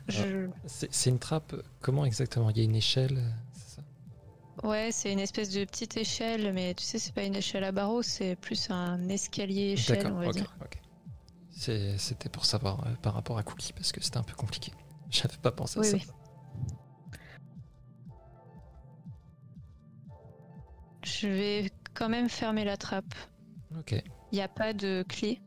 Je... 0.07 0.49
C'est 0.65 0.93
c'est 0.93 1.09
une 1.09 1.19
trappe. 1.19 1.53
Comment 1.81 2.05
exactement? 2.05 2.49
Il 2.51 2.57
y 2.57 2.61
a 2.61 2.63
une 2.63 2.75
échelle? 2.75 3.21
Ouais, 4.65 4.89
c'est 4.91 5.11
une 5.13 5.19
espèce 5.19 5.51
de 5.51 5.63
petite 5.63 5.95
échelle, 5.97 6.51
mais 6.53 6.73
tu 6.73 6.83
sais, 6.83 6.97
c'est 6.97 7.13
pas 7.13 7.23
une 7.23 7.35
échelle 7.35 7.63
à 7.63 7.71
barreaux, 7.71 8.01
c'est 8.01 8.35
plus 8.35 8.69
un 8.71 9.07
escalier 9.09 9.73
échelle, 9.73 9.97
D'accord, 10.03 10.17
on 10.17 10.19
va 10.21 10.27
ok, 10.27 10.33
dire. 10.33 10.55
ok. 10.61 10.79
C'est- 11.51 11.97
C'était 11.97 12.29
pour 12.29 12.45
savoir 12.45 12.85
euh, 12.87 12.91
par 13.01 13.13
rapport 13.13 13.37
à 13.37 13.43
Cookie 13.43 13.73
parce 13.73 13.91
que 13.91 14.01
c'était 14.01 14.17
un 14.17 14.23
peu 14.23 14.33
compliqué. 14.35 14.71
J'avais 15.11 15.37
pas 15.37 15.51
pensé 15.51 15.79
à 15.79 15.83
ça. 15.83 15.97
oui. 15.97 16.03
Je 21.03 21.27
vais 21.27 21.71
quand 21.93 22.09
même 22.09 22.29
fermer 22.29 22.65
la 22.65 22.77
trappe. 22.77 23.13
Ok. 23.77 23.91
Il 24.31 24.35
n'y 24.35 24.41
a 24.41 24.47
pas 24.47 24.73
de 24.73 25.05
clé. 25.07 25.39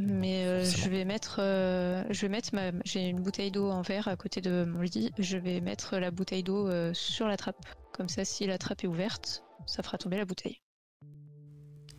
Mais 0.00 0.46
euh, 0.46 0.64
je 0.64 0.88
vais 0.88 1.04
mettre, 1.04 1.40
euh, 1.40 2.04
je 2.10 2.20
vais 2.22 2.28
mettre 2.28 2.54
ma, 2.54 2.70
j'ai 2.84 3.08
une 3.08 3.20
bouteille 3.20 3.50
d'eau 3.50 3.68
en 3.70 3.82
verre 3.82 4.06
à 4.08 4.16
côté 4.16 4.40
de 4.40 4.64
mon 4.64 4.82
lit. 4.82 5.10
Je 5.18 5.36
vais 5.36 5.60
mettre 5.60 5.96
la 5.98 6.10
bouteille 6.10 6.42
d'eau 6.42 6.68
euh, 6.68 6.94
sur 6.94 7.26
la 7.26 7.36
trappe. 7.36 7.56
Comme 7.92 8.08
ça, 8.08 8.24
si 8.24 8.46
la 8.46 8.58
trappe 8.58 8.84
est 8.84 8.86
ouverte, 8.86 9.42
ça 9.66 9.82
fera 9.82 9.98
tomber 9.98 10.16
la 10.16 10.24
bouteille. 10.24 10.60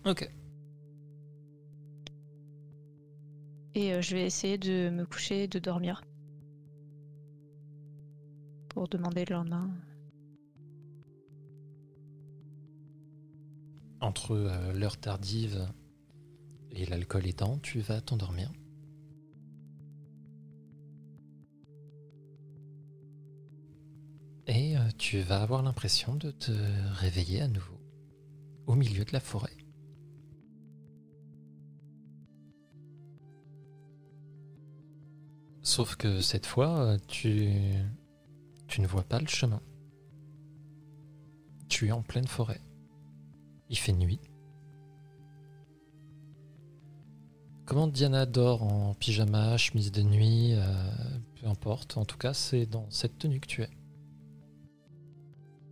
Ok. 0.05 0.29
Et 3.75 3.93
euh, 3.93 4.01
je 4.01 4.15
vais 4.15 4.25
essayer 4.25 4.57
de 4.57 4.89
me 4.89 5.05
coucher 5.05 5.43
et 5.43 5.47
de 5.47 5.59
dormir. 5.59 6.01
Pour 8.69 8.87
demander 8.87 9.25
le 9.25 9.35
lendemain. 9.35 9.69
Entre 13.99 14.31
euh, 14.31 14.73
l'heure 14.73 14.97
tardive 14.97 15.67
et 16.71 16.85
l'alcool 16.85 17.27
étant, 17.27 17.57
tu 17.59 17.79
vas 17.79 18.01
t'endormir. 18.01 18.51
Et 24.47 24.75
euh, 24.77 24.81
tu 24.97 25.19
vas 25.19 25.41
avoir 25.41 25.61
l'impression 25.61 26.15
de 26.15 26.31
te 26.31 26.51
réveiller 26.93 27.41
à 27.41 27.47
nouveau 27.47 27.79
au 28.65 28.75
milieu 28.75 29.05
de 29.05 29.13
la 29.13 29.19
forêt. 29.19 29.55
Sauf 35.61 35.95
que 35.97 36.19
cette 36.21 36.47
fois, 36.47 36.79
euh, 36.79 36.97
tu, 37.07 37.51
tu 38.67 38.81
ne 38.81 38.87
vois 38.87 39.03
pas 39.03 39.19
le 39.19 39.27
chemin. 39.27 39.61
Tu 41.67 41.87
es 41.87 41.91
en 41.91 42.01
pleine 42.01 42.27
forêt. 42.27 42.61
Il 43.69 43.77
fait 43.77 43.93
nuit. 43.93 44.19
Comment 47.69 47.85
Diana 47.85 48.25
dort 48.25 48.63
en 48.63 48.95
pyjama, 48.95 49.55
chemise 49.57 49.91
de 49.91 50.01
nuit, 50.01 50.53
euh, 50.53 50.63
peu 51.39 51.45
importe. 51.45 51.97
En 51.97 52.03
tout 52.03 52.17
cas, 52.17 52.33
c'est 52.33 52.65
dans 52.65 52.89
cette 52.89 53.19
tenue 53.19 53.39
que 53.39 53.45
tu 53.45 53.61
es. 53.61 53.69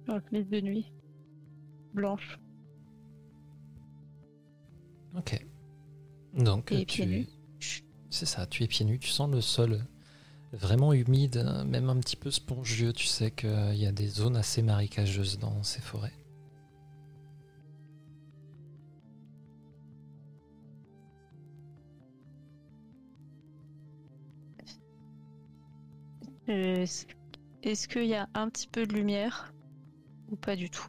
En 0.07 0.19
chemise 0.30 0.48
de 0.48 0.61
nuit. 0.61 0.91
Blanche. 1.95 2.38
Ok. 5.18 5.44
Donc, 6.36 6.72
Et 6.72 6.86
tu... 6.86 7.02
pieds 7.02 7.06
nus. 7.07 7.28
C'est 8.11 8.28
ça, 8.28 8.45
tu 8.45 8.64
es 8.64 8.68
pieds 8.68 8.86
nus, 8.86 8.99
tu 8.99 9.10
sens 9.10 9.32
le 9.32 9.41
sol 9.41 9.84
vraiment 10.53 10.94
humide, 10.94 11.38
hein, 11.38 11.64
même 11.64 11.90
un 11.90 11.99
petit 11.99 12.15
peu 12.15 12.30
spongieux. 12.30 12.94
Tu 12.94 13.07
sais 13.07 13.32
qu'il 13.32 13.74
y 13.76 13.88
a 13.88 13.91
des 13.91 14.07
zones 14.07 14.38
assez 14.38 14.61
marécageuses 14.61 15.40
dans 15.40 15.64
ces 15.64 15.82
forêts. 15.82 16.14
Euh, 26.49 26.86
Est-ce 27.64 27.88
qu'il 27.88 28.06
y 28.06 28.15
a 28.15 28.30
un 28.34 28.49
petit 28.49 28.68
peu 28.68 28.86
de 28.86 28.94
lumière 28.94 29.53
ou 30.30 30.36
pas 30.36 30.56
du 30.56 30.69
tout? 30.69 30.88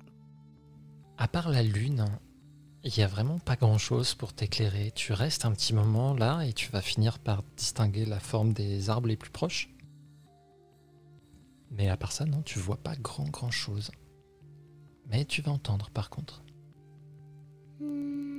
À 1.17 1.27
part 1.27 1.49
la 1.51 1.63
lune, 1.63 2.05
il 2.85 2.93
n'y 2.97 3.03
a 3.03 3.09
vraiment 3.09 3.39
pas 3.39 3.57
grand-chose 3.57 4.15
pour 4.15 4.33
t'éclairer. 4.33 4.93
Tu 4.95 5.13
restes 5.13 5.45
un 5.45 5.53
petit 5.53 5.75
moment 5.75 6.15
là 6.15 6.43
et 6.43 6.53
tu 6.53 6.71
vas 6.71 6.81
finir 6.81 7.19
par 7.19 7.43
distinguer 7.57 8.05
la 8.05 8.21
forme 8.21 8.53
des 8.53 8.89
arbres 8.89 9.09
les 9.09 9.17
plus 9.17 9.31
proches. 9.31 9.69
Mais 11.71 11.89
à 11.89 11.97
part 11.97 12.13
ça, 12.13 12.25
non, 12.25 12.43
tu 12.43 12.59
vois 12.59 12.77
pas 12.77 12.95
grand 12.97 13.29
grand 13.29 13.51
chose. 13.51 13.91
Mais 15.07 15.25
tu 15.25 15.43
vas 15.43 15.53
entendre 15.53 15.91
par 15.91 16.09
contre. 16.09 16.45
Il 17.81 18.38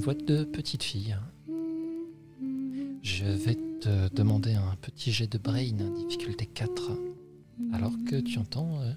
voix 0.00 0.14
de 0.14 0.44
petite 0.44 0.82
fille. 0.82 1.16
Je 3.02 3.24
vais 3.24 3.56
te 3.80 4.08
demander 4.14 4.54
un 4.54 4.76
petit 4.80 5.12
jet 5.12 5.26
de 5.26 5.38
brain, 5.38 5.72
difficulté 6.06 6.46
4. 6.46 6.92
Alors 7.72 7.92
que 8.08 8.16
tu 8.16 8.38
entends 8.38 8.80
euh, 8.80 8.92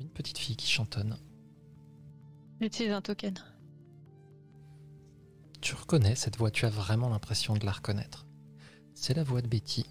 une 0.00 0.08
petite 0.08 0.38
fille 0.38 0.56
qui 0.56 0.68
chantonne. 0.68 1.16
J'utilise 2.60 2.92
un 2.92 3.00
token. 3.00 3.34
Tu 5.60 5.74
reconnais 5.74 6.16
cette 6.16 6.36
voix, 6.36 6.50
tu 6.50 6.66
as 6.66 6.70
vraiment 6.70 7.08
l'impression 7.08 7.54
de 7.54 7.64
la 7.64 7.72
reconnaître. 7.72 8.26
C'est 8.94 9.14
la 9.14 9.22
voix 9.22 9.42
de 9.42 9.46
Betty. 9.46 9.86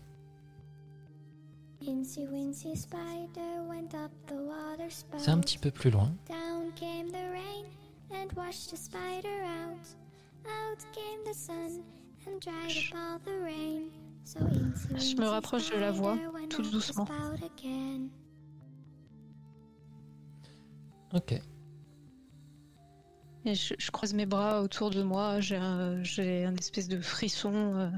C'est 5.17 5.29
un 5.29 5.39
petit 5.39 5.57
peu 5.57 5.71
plus 5.71 5.89
loin. 5.89 6.13
Down 10.43 10.75
came 10.93 11.23
the 11.23 11.23
rain 11.23 11.23
and 11.23 11.23
washed 11.23 11.23
the 11.23 11.23
spider 11.23 11.23
out. 11.23 11.23
Out 11.23 11.23
came 11.23 11.23
the 11.25 11.33
sun 11.33 11.83
and 12.27 12.41
dried 12.41 12.77
up 12.77 12.95
all 12.95 13.19
the 13.19 13.39
rain. 13.43 13.91
So 14.23 14.39
Incy 14.39 15.11
Je 15.11 15.15
me 15.17 15.27
rapproche 15.27 15.69
de 15.71 15.77
la 15.79 15.91
voix, 15.91 16.17
tout 16.49 16.61
doucement. 16.61 17.07
Ok. 21.13 21.41
Et 23.43 23.55
je, 23.55 23.73
je 23.77 23.91
croise 23.91 24.13
mes 24.13 24.25
bras 24.27 24.61
autour 24.61 24.91
de 24.91 25.01
moi, 25.01 25.39
j'ai 25.39 25.55
un, 25.57 26.03
j'ai 26.03 26.45
un 26.45 26.55
espèce 26.55 26.87
de 26.87 27.01
frisson. 27.01 27.53
euh, 27.53 27.89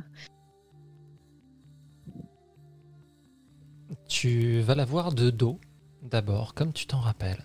Tu 4.08 4.62
vas 4.62 4.76
la 4.76 4.86
voir 4.86 5.12
de 5.14 5.30
dos, 5.30 5.60
d'abord, 6.02 6.54
comme 6.54 6.72
tu 6.74 6.88
t'en 6.88 7.00
rappelles. 7.00 7.44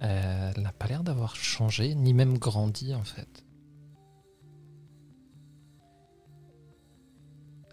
Elle 0.00 0.62
n'a 0.62 0.72
pas 0.72 0.86
l'air 0.86 1.02
d'avoir 1.02 1.36
changé, 1.36 1.94
ni 1.94 2.12
même 2.12 2.38
grandi 2.38 2.94
en 2.94 3.04
fait. 3.04 3.44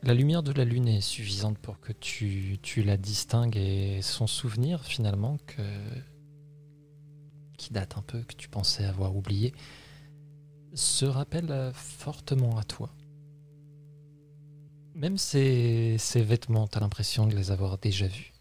La 0.03 0.13
lumière 0.13 0.43
de 0.43 0.51
la 0.51 0.65
lune 0.65 0.89
est 0.89 1.01
suffisante 1.01 1.57
pour 1.57 1.79
que 1.79 1.93
tu, 1.93 2.59
tu 2.61 2.83
la 2.83 2.97
distingues 2.97 3.55
et 3.55 4.01
son 4.01 4.27
souvenir 4.27 4.83
finalement 4.83 5.37
que 5.47 5.61
qui 7.57 7.71
date 7.71 7.97
un 7.97 8.01
peu, 8.01 8.21
que 8.23 8.35
tu 8.35 8.49
pensais 8.49 8.83
avoir 8.83 9.15
oublié, 9.15 9.53
se 10.73 11.05
rappelle 11.05 11.51
euh, 11.51 11.71
fortement 11.71 12.57
à 12.57 12.63
toi. 12.63 12.89
Même 14.95 15.17
ses, 15.17 15.97
ses 15.97 16.21
vêtements, 16.21 16.67
t'as 16.67 16.81
l'impression 16.81 17.25
de 17.25 17.35
les 17.35 17.51
avoir 17.51 17.77
déjà 17.77 18.07
vus. 18.07 18.32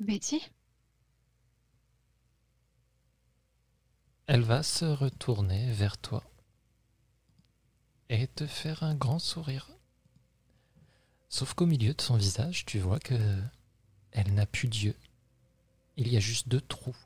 Betty? 0.00 0.40
Elle 4.26 4.40
va 4.40 4.62
se 4.62 4.86
retourner 4.86 5.70
vers 5.72 5.98
toi 5.98 6.24
et 8.08 8.26
te 8.26 8.46
faire 8.46 8.82
un 8.82 8.94
grand 8.94 9.18
sourire. 9.18 9.68
Sauf 11.28 11.52
qu'au 11.52 11.66
milieu 11.66 11.92
de 11.92 12.00
son 12.00 12.16
visage, 12.16 12.64
tu 12.64 12.78
vois 12.78 12.98
que 12.98 13.14
elle 14.12 14.32
n'a 14.32 14.46
plus 14.46 14.68
d'yeux. 14.68 14.96
Il 15.98 16.08
y 16.08 16.16
a 16.16 16.20
juste 16.20 16.48
deux 16.48 16.62
trous. 16.62 16.96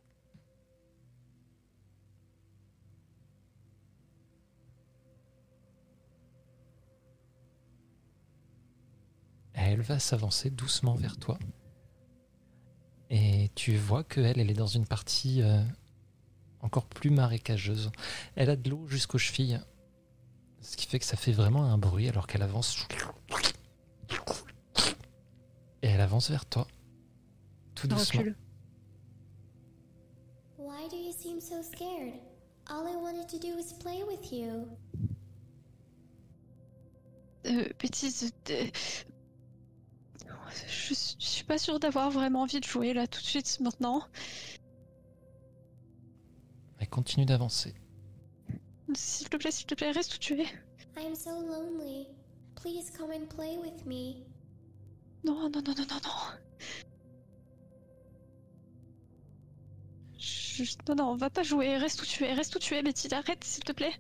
Elle 9.53 9.83
va 9.83 9.99
s'avancer 9.99 10.51
doucement 10.51 10.95
vers 10.95 11.17
toi. 11.17 11.39
Et 13.11 13.51
tu 13.55 13.77
vois 13.77 14.05
qu'elle, 14.05 14.39
elle 14.39 14.51
est 14.51 14.55
dans 14.55 14.67
une 14.67 14.87
partie 14.87 15.43
euh, 15.43 15.63
encore 16.61 16.87
plus 16.87 17.11
marécageuse. 17.11 17.91
Elle 18.37 18.51
a 18.51 18.57
de 18.57 18.71
l'eau 18.71 18.87
jusqu'aux 18.89 19.19
chevilles. 19.19 19.61
Ce 20.61 20.77
qui 20.77 20.87
fait 20.87 20.99
que 20.99 21.05
ça 21.05 21.17
fait 21.17 21.33
vraiment 21.33 21.65
un 21.65 21.79
bruit 21.79 22.09
alors 22.09 22.27
qu'elle 22.27 22.43
avance. 22.43 22.87
Et 25.83 25.89
elle 25.89 26.01
avance 26.01 26.31
vers 26.31 26.47
toi. 26.47 26.67
Tout 27.75 27.87
doucement. 27.87 28.23
Why 30.57 30.89
do 30.89 30.97
you 30.97 31.13
seem 31.13 31.41
so 31.41 31.63
scared? 31.63 32.15
All 32.71 32.87
I 32.89 32.97
wanted 32.97 33.29
to 33.29 33.39
do 33.39 33.55
was 33.55 33.75
play 33.79 34.03
with 34.05 34.33
you. 34.33 34.67
Euh, 37.47 37.69
euh, 38.51 38.71
je, 40.69 40.95
je 40.95 41.27
suis 41.27 41.45
pas 41.45 41.59
sûre 41.59 41.79
d'avoir 41.81 42.11
vraiment 42.11 42.43
envie 42.43 42.61
de 42.61 42.65
jouer 42.65 42.93
là 42.95 43.07
tout 43.07 43.21
de 43.21 43.27
suite 43.27 43.59
maintenant. 43.61 44.03
Elle 46.79 46.89
continue 46.89 47.27
d'avancer. 47.27 47.75
S'il 48.95 49.29
te 49.29 49.37
plaît, 49.37 49.51
s'il 49.51 49.67
te 49.67 49.75
plaît, 49.75 49.91
reste 49.91 50.15
où 50.15 50.19
tu 50.19 50.41
es. 50.41 50.47
I'm 50.97 51.15
so 51.15 51.31
lonely. 51.31 52.07
Please 52.57 52.91
come 52.97 53.11
and 53.11 53.27
play 53.35 53.57
with 53.59 53.85
me. 53.87 54.23
Non, 55.25 55.49
non, 55.49 55.51
non, 55.51 55.63
non, 55.63 55.75
non, 55.89 56.01
non. 56.05 56.39
Je- 60.19 60.77
Non, 60.89 60.95
non, 60.95 61.05
on 61.13 61.17
va 61.17 61.31
pas 61.31 61.43
jouer. 61.43 61.77
Reste 61.79 62.03
où 62.03 62.07
tu 62.07 62.25
es, 62.25 62.33
reste 62.33 62.55
où 62.55 62.59
tu 62.59 62.75
es, 62.75 62.83
Betty. 62.83 63.13
Arrête, 63.13 63.43
s'il 63.43 63.65
te 63.65 63.73
plaît. 63.73 63.93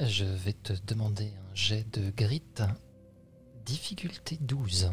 Je 0.00 0.24
vais 0.24 0.52
te 0.54 0.72
demander 0.86 1.26
un 1.50 1.54
jet 1.54 1.84
de 1.96 2.10
grit. 2.10 2.42
Difficulté 3.64 4.38
12. 4.40 4.92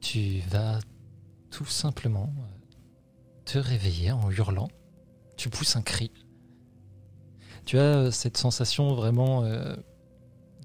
Tu 0.00 0.40
vas 0.48 0.80
tout 1.50 1.66
simplement 1.66 2.32
euh, 2.38 2.42
te 3.44 3.58
réveiller 3.58 4.12
en 4.12 4.30
hurlant. 4.30 4.68
Tu 5.36 5.50
pousses 5.50 5.76
un 5.76 5.82
cri. 5.82 6.10
Tu 7.64 7.78
as 7.78 7.96
euh, 7.96 8.10
cette 8.10 8.36
sensation 8.36 8.94
vraiment 8.94 9.44
euh, 9.44 9.76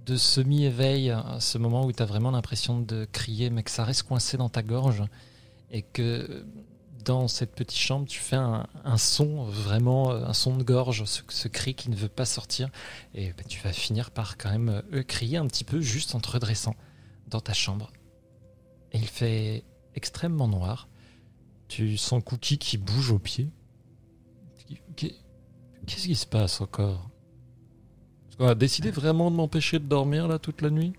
de 0.06 0.16
semi-éveil, 0.16 1.12
à 1.12 1.40
ce 1.40 1.58
moment 1.58 1.86
où 1.86 1.92
tu 1.92 2.02
as 2.02 2.06
vraiment 2.06 2.32
l'impression 2.32 2.80
de 2.80 3.06
crier, 3.06 3.50
mais 3.50 3.64
que 3.64 3.72
ça 3.72 3.84
reste 3.84 4.04
coincé 4.04 4.38
dans 4.38 4.50
ta 4.50 4.64
gorge. 4.64 5.04
Et 5.72 5.84
que 5.84 6.46
dans 7.10 7.28
cette 7.28 7.56
petite 7.56 7.80
chambre, 7.80 8.06
tu 8.08 8.20
fais 8.20 8.36
un, 8.36 8.68
son, 8.98 9.44
vraiment 9.46 10.12
euh, 10.12 10.26
un 10.28 10.34
son 10.34 10.56
de 10.56 10.62
gorge, 10.64 11.06
ce, 11.06 11.48
cri 11.48 11.74
qui 11.74 11.90
ne 11.90 11.96
veut 11.96 12.08
pas 12.08 12.26
sortir. 12.26 12.70
Et 13.16 13.34
bah, 13.34 13.42
tu 13.48 13.60
vas 13.62 13.74
finir 13.74 14.12
par 14.12 14.38
quand 14.38 14.52
même 14.52 14.84
euh, 14.94 15.02
crier 15.02 15.38
un 15.38 15.48
petit 15.48 15.64
peu 15.64 15.82
juste 15.82 16.14
en 16.14 16.20
te 16.20 16.30
redressant 16.30 16.76
dans 17.28 17.40
ta 17.42 17.54
chambre. 17.54 17.92
Et 18.92 19.00
il 19.00 19.08
fait 19.08 19.64
extrêmement 19.96 20.48
noir. 20.48 20.88
Tu 21.68 21.98
sens 21.98 22.24
Cookie 22.24 22.60
qui 22.60 22.78
bouge 22.78 23.10
au 23.10 23.18
pied. 23.18 23.50
Qu'est- 24.96 25.16
Qu'est-ce 25.88 26.06
qui 26.06 26.16
se 26.16 26.28
passe 26.28 26.62
encore? 26.62 27.10
Est-ce 28.30 28.38
qu'on 28.38 28.48
a 28.48 28.54
décidé 28.54 28.92
vraiment 28.92 29.32
de 29.32 29.36
m'empêcher 29.36 29.80
de 29.80 29.86
dormir 29.86 30.28
là 30.28 30.38
toute 30.38 30.62
la 30.62 30.70
nuit? 30.70 30.94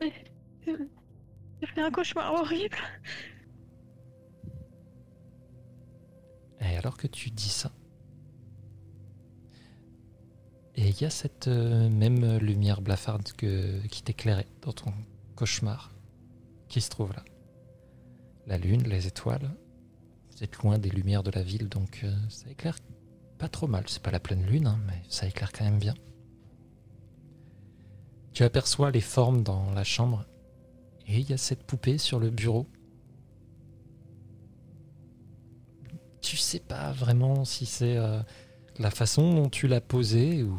J'ai 0.66 1.66
fait 1.74 1.80
un 1.80 1.90
cauchemar 1.90 2.34
horrible. 2.34 2.76
Et 6.60 6.76
alors 6.76 6.96
que 6.96 7.06
tu 7.06 7.30
dis 7.30 7.48
ça, 7.48 7.72
et 10.76 10.88
il 10.88 11.00
y 11.00 11.04
a 11.04 11.10
cette 11.10 11.48
euh, 11.48 11.90
même 11.90 12.38
lumière 12.38 12.80
blafarde 12.80 13.28
qui 13.32 14.02
t'éclairait 14.02 14.46
dans 14.62 14.72
ton 14.72 14.94
cauchemar 15.36 15.92
qui 16.68 16.80
se 16.80 16.88
trouve 16.88 17.12
là. 17.12 17.22
La 18.46 18.56
lune, 18.56 18.84
les 18.84 19.06
étoiles, 19.06 19.50
vous 20.30 20.42
êtes 20.42 20.56
loin 20.58 20.78
des 20.78 20.88
lumières 20.88 21.22
de 21.22 21.30
la 21.32 21.42
ville, 21.42 21.68
donc 21.68 22.00
euh, 22.04 22.14
ça 22.30 22.48
éclaire 22.48 22.78
pas 23.36 23.48
trop 23.48 23.66
mal. 23.66 23.84
C'est 23.88 24.02
pas 24.02 24.10
la 24.10 24.20
pleine 24.20 24.46
lune, 24.46 24.66
hein, 24.66 24.78
mais 24.86 25.02
ça 25.08 25.26
éclaire 25.26 25.52
quand 25.52 25.64
même 25.64 25.78
bien. 25.78 25.94
Tu 28.32 28.44
aperçois 28.44 28.90
les 28.90 29.00
formes 29.00 29.42
dans 29.42 29.72
la 29.72 29.84
chambre, 29.84 30.24
et 31.06 31.18
il 31.18 31.28
y 31.28 31.34
a 31.34 31.36
cette 31.36 31.64
poupée 31.64 31.98
sur 31.98 32.20
le 32.20 32.30
bureau 32.30 32.66
tu 36.20 36.36
sais 36.36 36.60
pas 36.60 36.92
vraiment 36.92 37.44
si 37.44 37.66
c'est 37.66 37.96
euh, 37.96 38.20
la 38.78 38.90
façon 38.90 39.34
dont 39.34 39.48
tu 39.48 39.66
l'as 39.68 39.80
posée 39.80 40.42
ou 40.42 40.58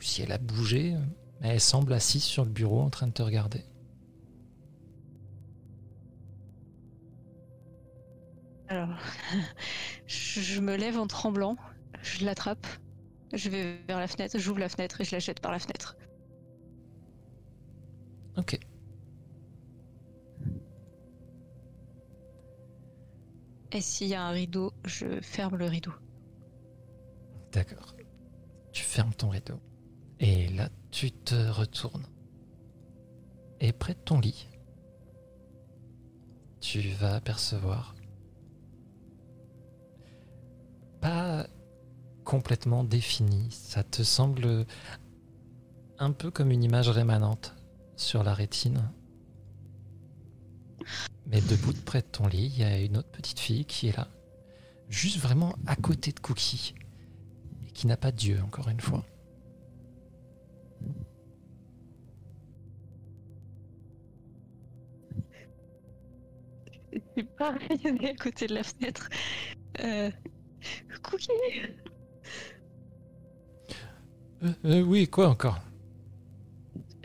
si 0.00 0.22
elle 0.22 0.32
a 0.32 0.38
bougé, 0.38 0.94
mais 1.40 1.48
elle 1.48 1.60
semble 1.60 1.92
assise 1.92 2.24
sur 2.24 2.44
le 2.44 2.50
bureau 2.50 2.80
en 2.80 2.90
train 2.90 3.06
de 3.06 3.12
te 3.12 3.22
regarder. 3.22 3.64
Alors, 8.68 8.90
je, 10.06 10.40
je 10.40 10.60
me 10.60 10.76
lève 10.76 10.98
en 10.98 11.06
tremblant, 11.06 11.56
je 12.02 12.24
l'attrape, 12.24 12.66
je 13.32 13.48
vais 13.48 13.78
vers 13.88 13.98
la 13.98 14.06
fenêtre, 14.06 14.38
j'ouvre 14.38 14.60
la 14.60 14.68
fenêtre 14.68 15.00
et 15.00 15.04
je 15.04 15.12
la 15.12 15.18
jette 15.18 15.40
par 15.40 15.52
la 15.52 15.58
fenêtre. 15.58 15.96
Ok. 18.36 18.58
Et 23.72 23.80
s'il 23.80 24.08
y 24.08 24.14
a 24.14 24.22
un 24.22 24.30
rideau, 24.30 24.72
je 24.84 25.20
ferme 25.20 25.56
le 25.56 25.66
rideau. 25.66 25.92
D'accord. 27.52 27.94
Tu 28.72 28.82
fermes 28.82 29.14
ton 29.14 29.28
rideau. 29.28 29.60
Et 30.20 30.48
là, 30.48 30.68
tu 30.90 31.12
te 31.12 31.34
retournes. 31.50 32.06
Et 33.60 33.72
près 33.72 33.94
de 33.94 33.98
ton 33.98 34.20
lit, 34.20 34.48
tu 36.60 36.80
vas 36.80 37.14
apercevoir, 37.14 37.94
pas 41.00 41.46
complètement 42.24 42.84
défini, 42.84 43.48
ça 43.50 43.82
te 43.82 44.02
semble 44.02 44.66
un 45.98 46.12
peu 46.12 46.30
comme 46.30 46.50
une 46.50 46.62
image 46.62 46.88
rémanente 46.88 47.54
sur 47.96 48.22
la 48.22 48.34
rétine. 48.34 48.90
Mais 51.28 51.40
debout 51.42 51.72
de 51.74 51.80
près 51.80 52.00
de 52.00 52.06
ton 52.06 52.26
lit, 52.26 52.46
il 52.54 52.58
y 52.60 52.64
a 52.64 52.80
une 52.80 52.96
autre 52.96 53.10
petite 53.10 53.38
fille 53.38 53.66
qui 53.66 53.88
est 53.88 53.96
là, 53.96 54.08
juste 54.88 55.18
vraiment 55.18 55.54
à 55.66 55.76
côté 55.76 56.12
de 56.12 56.20
Cookie 56.20 56.74
et 57.66 57.70
qui 57.70 57.86
n'a 57.86 57.96
pas 57.98 58.12
d'yeux, 58.12 58.40
encore 58.42 58.68
une 58.68 58.80
fois. 58.80 59.04
C'est 67.16 67.28
pas 67.36 67.50
rayonné 67.68 68.10
à 68.10 68.14
côté 68.14 68.46
de 68.46 68.54
la 68.54 68.62
fenêtre. 68.62 69.08
Euh... 69.80 70.10
Cookie 71.02 71.30
Euh, 74.42 74.52
euh, 74.64 74.82
oui, 74.82 75.08
quoi 75.08 75.28
encore? 75.28 75.60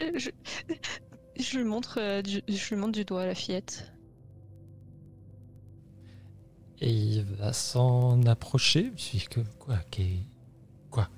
Euh, 0.02 0.12
je... 0.16 0.30
je 1.40 1.58
lui 1.58 1.66
montre, 1.66 2.00
euh, 2.00 2.22
du... 2.22 2.42
je 2.48 2.70
lui 2.70 2.76
montre 2.78 2.94
du 2.94 3.06
doigt 3.06 3.24
à 3.24 3.26
la 3.28 3.36
fillette. 3.36 3.93
Et 6.82 6.92
il 6.92 7.24
va 7.24 7.54
s'en 7.54 8.22
approcher, 8.26 8.92
puisque 8.92 9.42
quoi, 9.60 9.78
qu'est- 9.92 10.26
quoi 10.90 11.10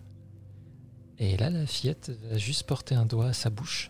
Et 1.17 1.37
là, 1.37 1.49
la 1.49 1.65
fillette 1.65 2.11
va 2.29 2.37
juste 2.37 2.63
porter 2.63 2.95
un 2.95 3.05
doigt 3.05 3.27
à 3.27 3.33
sa 3.33 3.49
bouche. 3.49 3.89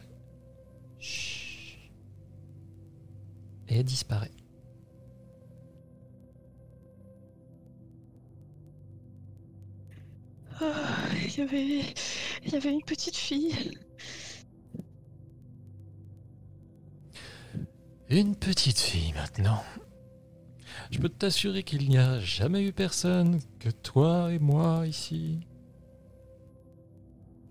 Chut. 1.00 1.92
Et 3.68 3.80
elle 3.80 3.84
disparaît. 3.84 4.32
Ah, 10.62 11.10
Il 11.26 11.38
y 11.38 11.42
avait, 11.42 11.80
il 12.46 12.54
y 12.54 12.56
avait 12.56 12.72
une 12.72 12.84
petite 12.84 13.18
fille. 13.18 13.78
Une 18.10 18.36
petite 18.36 18.80
fille 18.80 19.14
maintenant. 19.14 19.62
Je 20.95 21.01
peux 21.01 21.09
t'assurer 21.09 21.63
qu'il 21.63 21.89
n'y 21.89 21.97
a 21.97 22.22
jamais 22.22 22.63
eu 22.63 22.72
personne 22.72 23.41
que 23.59 23.69
toi 23.69 24.31
et 24.31 24.39
moi 24.39 24.88
ici. 24.88 25.41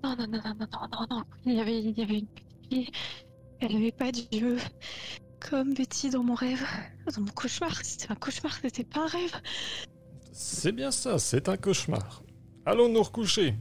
Non, 0.03 0.17
non, 0.17 0.27
non, 0.27 0.41
non, 0.43 0.55
non, 0.61 0.67
non, 0.73 0.89
non, 0.91 1.07
non. 1.11 1.25
Il 1.45 1.53
y 1.53 1.61
avait, 1.61 1.79
il 1.79 1.91
y 1.91 2.03
avait 2.03 2.21
une 2.21 2.27
petite 2.27 2.71
fille. 2.71 2.91
Elle 3.61 3.75
n'avait 3.75 3.93
pas 3.93 4.11
d'yeux. 4.13 4.57
Comme 5.47 5.75
Betty 5.75 6.09
dans 6.09 6.23
mon 6.23 6.33
rêve. 6.33 6.65
Dans 7.15 7.21
mon 7.21 7.33
cauchemar. 7.33 7.85
C'était 7.85 8.11
un 8.11 8.15
cauchemar, 8.15 8.55
c'était 8.63 8.83
pas 8.83 9.01
un 9.01 9.09
rêve. 9.09 9.35
C'est 10.33 10.73
bien 10.73 10.91
ça, 10.91 11.19
c'est 11.19 11.47
un 11.51 11.59
cauchemar. 11.59 12.23
Allons 12.65 12.89
nous 12.89 13.03
recoucher. 13.03 13.55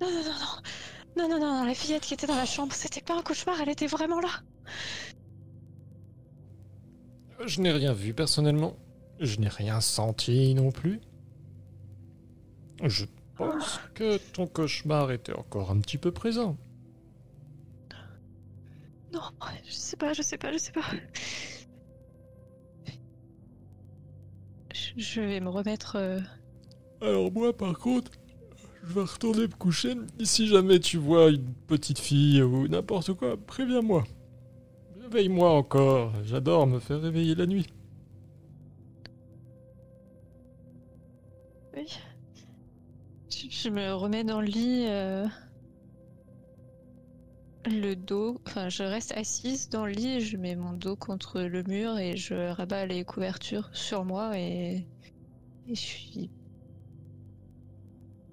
Non, 0.00 0.08
non, 0.08 0.22
non, 0.22 0.38
non. 0.38 0.62
Non, 1.16 1.28
non, 1.28 1.40
non, 1.40 1.64
la 1.64 1.74
fillette 1.74 2.04
qui 2.04 2.14
était 2.14 2.28
dans 2.28 2.36
la 2.36 2.46
chambre, 2.46 2.72
c'était 2.74 3.00
pas 3.00 3.18
un 3.18 3.22
cauchemar, 3.22 3.60
elle 3.60 3.70
était 3.70 3.88
vraiment 3.88 4.20
là. 4.20 4.30
Je 7.46 7.60
n'ai 7.60 7.72
rien 7.72 7.92
vu 7.92 8.14
personnellement. 8.14 8.76
Je 9.20 9.38
n'ai 9.40 9.48
rien 9.48 9.80
senti 9.80 10.54
non 10.54 10.70
plus. 10.70 11.00
Je 12.82 13.04
pense 13.36 13.80
que 13.94 14.18
ton 14.32 14.46
cauchemar 14.46 15.12
était 15.12 15.32
encore 15.34 15.70
un 15.70 15.80
petit 15.80 15.98
peu 15.98 16.10
présent. 16.12 16.56
Non, 19.12 19.20
je 19.66 19.72
sais 19.72 19.96
pas, 19.96 20.12
je 20.14 20.22
sais 20.22 20.38
pas, 20.38 20.52
je 20.52 20.58
sais 20.58 20.72
pas. 20.72 20.80
Je- 24.96 25.20
vais 25.20 25.40
me 25.40 25.48
remettre. 25.48 25.96
euh, 25.96 26.20
Alors 27.00 27.30
moi 27.32 27.56
par 27.56 27.78
contre, 27.78 28.10
je 28.84 28.94
vais 28.94 29.02
retourner 29.02 29.42
me 29.42 29.46
coucher. 29.54 29.94
Si 30.22 30.48
jamais 30.48 30.80
tu 30.80 30.96
vois 30.96 31.30
une 31.30 31.52
petite 31.66 31.98
fille 31.98 32.42
ou 32.42 32.68
n'importe 32.68 33.12
quoi, 33.14 33.36
préviens-moi. 33.36 34.04
Réveille-moi 35.12 35.50
encore. 35.50 36.14
J'adore 36.24 36.66
me 36.66 36.80
faire 36.80 37.02
réveiller 37.02 37.34
la 37.34 37.44
nuit. 37.46 37.66
Oui. 41.76 41.86
Je, 43.30 43.68
me 43.68 43.92
remets 43.92 44.24
dans 44.24 44.40
le 44.40 44.46
lit. 44.46 44.86
euh, 44.88 45.26
Le 47.66 47.94
dos. 47.94 48.40
Enfin, 48.46 48.70
je 48.70 48.82
reste 48.84 49.12
assise 49.12 49.68
dans 49.68 49.84
le 49.84 49.92
lit, 49.92 50.20
je 50.22 50.38
mets 50.38 50.56
mon 50.56 50.72
dos 50.72 50.96
contre 50.96 51.42
le 51.42 51.62
mur 51.64 51.98
et 51.98 52.16
je 52.16 52.50
rabats 52.52 52.86
les 52.86 53.04
couvertures 53.04 53.68
sur 53.74 54.04
moi 54.06 54.38
et. 54.38 54.86
et 55.68 55.74
je 55.74 55.80
suis. 55.80 56.30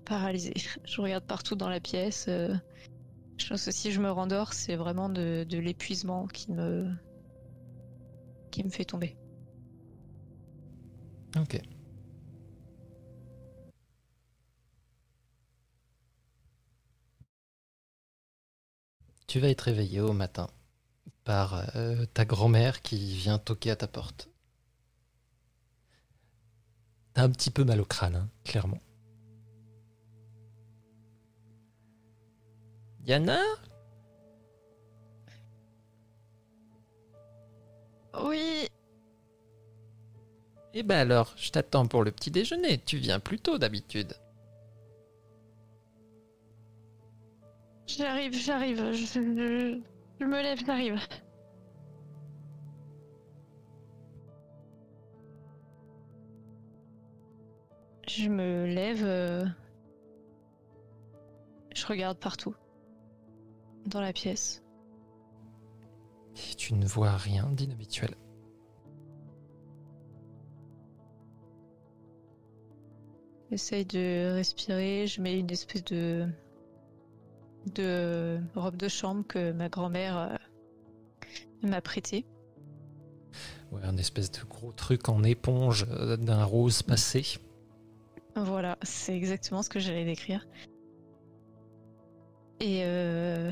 paralysée. 0.06 0.54
Je 0.86 1.02
regarde 1.02 1.26
partout 1.26 1.56
dans 1.56 1.70
la 1.70 1.80
pièce. 1.80 2.26
euh, 2.30 2.56
Je 3.40 3.48
pense 3.48 3.66
que 3.66 3.72
si 3.72 3.92
je 3.92 4.00
me 4.02 4.12
rendors, 4.12 4.54
c'est 4.54 4.76
vraiment 4.76 5.10
de, 5.10 5.46
l'épuisement 5.50 6.28
qui 6.28 6.52
me. 6.52 6.94
qui 8.52 8.64
me 8.64 8.70
fait 8.70 8.86
tomber. 8.86 9.18
Ok. 11.36 11.60
Tu 19.28 19.40
vas 19.40 19.50
être 19.50 19.62
réveillé 19.62 20.02
au 20.02 20.12
matin 20.12 20.50
par 21.24 21.76
euh, 21.76 22.06
ta 22.14 22.26
grand-mère 22.26 22.82
qui 22.82 23.16
vient 23.16 23.38
toquer 23.38 23.72
à 23.72 23.76
ta 23.76 23.88
porte. 23.88 24.30
T'as 27.14 27.24
un 27.24 27.30
petit 27.30 27.52
peu 27.52 27.64
mal 27.64 27.80
au 27.80 27.86
crâne, 27.86 28.16
hein, 28.16 28.30
clairement. 28.44 28.80
Yana 33.10 33.40
Oui, 38.14 38.68
Eh 40.74 40.82
ben 40.84 40.98
alors, 40.98 41.34
je 41.38 41.52
t'attends 41.52 41.86
pour 41.86 42.04
le 42.04 42.12
petit 42.12 42.32
déjeuner. 42.32 42.80
Tu 42.80 42.98
viens 42.98 43.20
plus 43.20 43.40
tôt 43.40 43.58
d'habitude. 43.60 44.14
J'arrive, 47.88 48.34
j'arrive. 48.34 48.92
Je, 48.94 49.06
je- 49.06 49.82
je 50.20 50.26
me 50.26 50.42
lève, 50.42 50.60
j'arrive. 50.66 50.98
Je 58.08 58.28
me 58.30 58.66
lève. 58.66 59.04
euh, 59.06 59.46
Je 61.76 61.86
regarde 61.88 62.18
partout. 62.20 62.56
Dans 63.86 64.02
la 64.02 64.14
pièce. 64.14 64.62
Et 66.36 66.56
tu 66.56 66.74
ne 66.74 66.86
vois 66.86 67.18
rien 67.18 67.50
d'inhabituel. 67.52 68.16
J'essaye 73.52 73.86
de 73.86 74.34
respirer. 74.36 75.08
Je 75.08 75.22
mets 75.22 75.40
une 75.40 75.50
espèce 75.50 75.84
de. 75.86 76.28
de 77.74 78.40
robe 78.56 78.78
de 78.78 78.88
chambre 78.88 79.26
que 79.28 79.52
ma 79.52 79.70
grand-mère 79.70 80.18
euh, 80.18 81.68
m'a 81.68 81.82
prêtée. 81.82 82.26
Ouais, 83.72 83.82
un 83.84 83.98
espèce 83.98 84.32
de 84.32 84.44
gros 84.48 84.72
truc 84.72 85.10
en 85.10 85.24
éponge 85.24 85.88
euh, 85.90 86.16
d'un 86.18 86.44
rose 86.44 86.84
passé. 86.84 87.40
Voilà, 88.36 88.78
c'est 88.84 89.16
exactement 89.16 89.64
ce 89.64 89.70
que 89.70 89.80
j'allais 89.80 90.06
décrire. 90.06 90.48
Et 92.60 92.82
euh... 92.84 93.52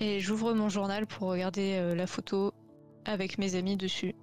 et 0.00 0.20
j'ouvre 0.20 0.54
mon 0.54 0.68
journal 0.68 1.06
pour 1.06 1.28
regarder 1.28 1.76
euh, 1.76 1.94
la 1.94 2.06
photo 2.06 2.52
avec 3.04 3.38
mes 3.38 3.54
amis 3.54 3.76
dessus. 3.76 4.14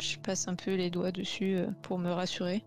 Je 0.00 0.18
passe 0.18 0.48
un 0.48 0.54
peu 0.54 0.74
les 0.74 0.90
doigts 0.90 1.12
dessus 1.12 1.56
euh, 1.56 1.70
pour 1.82 1.98
me 1.98 2.10
rassurer, 2.10 2.64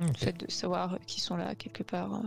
le 0.00 0.12
fait 0.12 0.32
de 0.32 0.50
savoir 0.50 0.98
qu'ils 1.06 1.22
sont 1.22 1.36
là 1.36 1.54
quelque 1.54 1.82
part. 1.82 2.22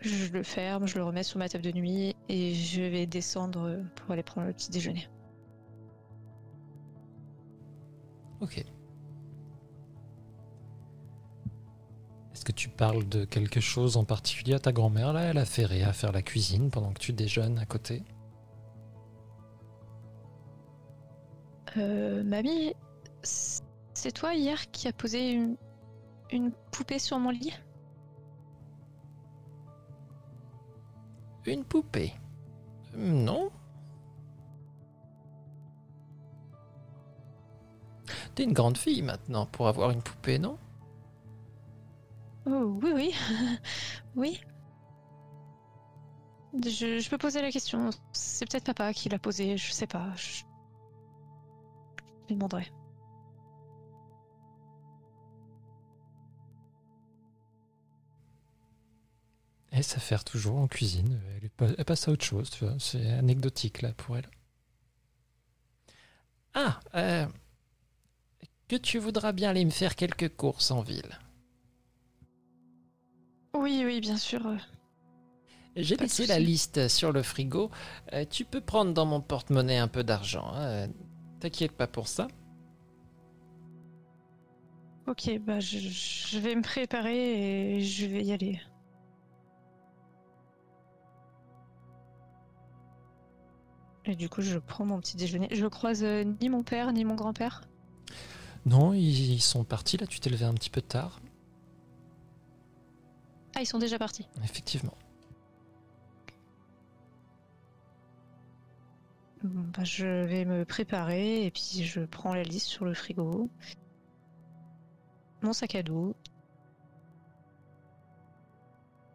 Je 0.00 0.30
le 0.32 0.42
ferme, 0.42 0.86
je 0.86 0.98
le 0.98 1.04
remets 1.04 1.22
sur 1.22 1.38
ma 1.38 1.48
table 1.48 1.64
de 1.64 1.72
nuit 1.72 2.14
et 2.28 2.52
je 2.52 2.82
vais 2.82 3.06
descendre 3.06 3.82
pour 3.96 4.10
aller 4.10 4.22
prendre 4.22 4.46
le 4.46 4.52
petit 4.52 4.70
déjeuner. 4.70 5.08
Ok. 8.40 8.62
Est-ce 12.34 12.44
que 12.44 12.52
tu 12.52 12.68
parles 12.68 13.08
de 13.08 13.24
quelque 13.24 13.60
chose 13.60 13.96
en 13.96 14.04
particulier 14.04 14.54
à 14.54 14.58
ta 14.58 14.72
grand-mère 14.72 15.12
là? 15.12 15.22
Elle 15.22 15.38
a 15.38 15.44
fait 15.44 15.82
à 15.82 15.92
faire 15.92 16.10
la 16.10 16.20
cuisine 16.20 16.68
pendant 16.70 16.92
que 16.92 16.98
tu 16.98 17.12
déjeunes 17.12 17.58
à 17.60 17.64
côté. 17.64 18.02
Euh, 21.76 22.24
mamie, 22.24 22.74
c'est 23.22 24.12
toi 24.12 24.34
hier 24.34 24.70
qui 24.72 24.88
a 24.88 24.92
posé 24.92 25.30
une, 25.30 25.56
une 26.30 26.50
poupée 26.72 26.98
sur 26.98 27.18
mon 27.20 27.30
lit? 27.30 27.52
Une 31.46 31.64
poupée? 31.64 32.14
Non. 32.96 33.50
T'es 38.34 38.42
une 38.42 38.52
grande 38.52 38.76
fille 38.76 39.02
maintenant 39.02 39.46
pour 39.46 39.68
avoir 39.68 39.90
une 39.90 40.02
poupée, 40.02 40.38
non? 40.40 40.58
Oh 42.46 42.78
oui, 42.82 42.92
oui. 42.94 43.14
oui. 44.16 44.40
Je, 46.62 47.08
peux 47.08 47.18
poser 47.18 47.42
la 47.42 47.50
question. 47.50 47.90
C'est 48.12 48.48
peut-être 48.48 48.64
papa 48.64 48.92
qui 48.92 49.08
l'a 49.08 49.18
posée, 49.18 49.56
je 49.56 49.72
sais 49.72 49.86
pas. 49.86 50.12
Je, 50.16 50.42
je 52.22 52.28
lui 52.28 52.34
demanderai. 52.36 52.70
Elle 59.70 59.82
s'affaire 59.82 60.22
toujours 60.22 60.56
en 60.56 60.68
cuisine. 60.68 61.20
Elle 61.58 61.84
passe 61.84 62.06
à 62.06 62.12
autre 62.12 62.24
chose, 62.24 62.48
tu 62.50 62.64
vois. 62.64 62.76
C'est 62.78 63.10
anecdotique 63.10 63.82
là 63.82 63.92
pour 63.92 64.16
elle. 64.16 64.28
Ah, 66.54 66.78
euh, 66.94 67.26
que 68.68 68.76
tu 68.76 68.98
voudras 68.98 69.32
bien 69.32 69.50
aller 69.50 69.64
me 69.64 69.70
faire 69.70 69.96
quelques 69.96 70.36
courses 70.36 70.70
en 70.70 70.82
ville. 70.82 71.18
Oui, 73.54 73.82
oui, 73.86 74.00
bien 74.00 74.16
sûr. 74.16 74.46
euh. 74.46 74.56
J'ai 75.76 75.96
laissé 75.96 76.26
la 76.26 76.38
liste 76.38 76.88
sur 76.88 77.12
le 77.12 77.22
frigo. 77.22 77.70
Euh, 78.12 78.24
tu 78.28 78.44
peux 78.44 78.60
prendre 78.60 78.92
dans 78.92 79.06
mon 79.06 79.20
porte-monnaie 79.20 79.78
un 79.78 79.88
peu 79.88 80.04
d'argent. 80.04 80.48
hein. 80.52 80.62
Euh, 80.62 80.88
T'inquiète 81.40 81.72
pas 81.72 81.86
pour 81.86 82.08
ça. 82.08 82.28
Ok, 85.06 85.30
bah 85.40 85.60
je, 85.60 85.78
je 85.78 86.38
vais 86.38 86.54
me 86.54 86.62
préparer 86.62 87.76
et 87.76 87.80
je 87.80 88.06
vais 88.06 88.22
y 88.24 88.32
aller. 88.32 88.60
Et 94.06 94.16
du 94.16 94.28
coup, 94.28 94.42
je 94.42 94.58
prends 94.58 94.84
mon 94.86 94.98
petit 95.00 95.16
déjeuner. 95.16 95.48
Je 95.52 95.66
croise 95.66 96.04
euh, 96.04 96.24
ni 96.40 96.48
mon 96.48 96.62
père 96.62 96.92
ni 96.92 97.04
mon 97.04 97.14
grand-père? 97.14 97.62
Non, 98.66 98.92
ils 98.94 99.32
ils 99.34 99.40
sont 99.42 99.64
partis 99.64 99.96
là. 99.96 100.06
Tu 100.06 100.20
t'es 100.20 100.30
levé 100.30 100.44
un 100.44 100.54
petit 100.54 100.70
peu 100.70 100.82
tard. 100.82 101.20
Ah, 103.56 103.60
ils 103.60 103.66
sont 103.66 103.78
déjà 103.78 103.98
partis. 103.98 104.28
Effectivement. 104.42 104.96
Bon, 109.42 109.62
bah, 109.76 109.84
je 109.84 110.24
vais 110.24 110.44
me 110.44 110.64
préparer 110.64 111.44
et 111.44 111.50
puis 111.50 111.84
je 111.84 112.00
prends 112.00 112.34
la 112.34 112.42
liste 112.42 112.66
sur 112.66 112.84
le 112.84 112.94
frigo. 112.94 113.50
Mon 115.42 115.52
sac 115.52 115.74
à 115.74 115.82
dos. 115.82 116.16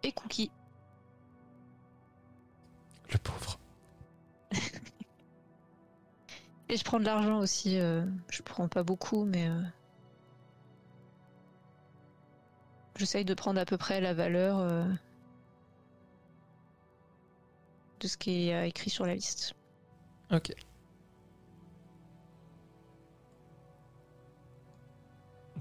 Et 0.04 0.12
cookies. 0.12 0.52
Le 3.12 3.18
pauvre. 3.18 3.60
Et 6.70 6.78
je 6.78 6.84
prends 6.84 7.00
de 7.00 7.06
l'argent 7.06 7.40
aussi. 7.40 7.80
euh, 7.80 8.06
je 8.30 8.44
prends 8.44 8.68
pas 8.68 8.84
beaucoup, 8.84 9.26
mais. 9.26 9.50
euh, 9.50 9.60
J'essaye 13.00 13.24
de 13.24 13.34
prendre 13.34 13.62
à 13.62 13.64
peu 13.64 13.78
près 13.78 14.02
la 14.02 14.14
valeur 14.14 14.60
euh, 14.60 14.84
de 18.02 18.08
ce 18.10 18.18
qui 18.18 18.50
est 18.50 18.54
euh, 18.54 18.66
écrit 18.66 18.90
sur 18.90 19.06
la 19.06 19.16
liste. 19.16 19.54
Ok. 20.32 20.52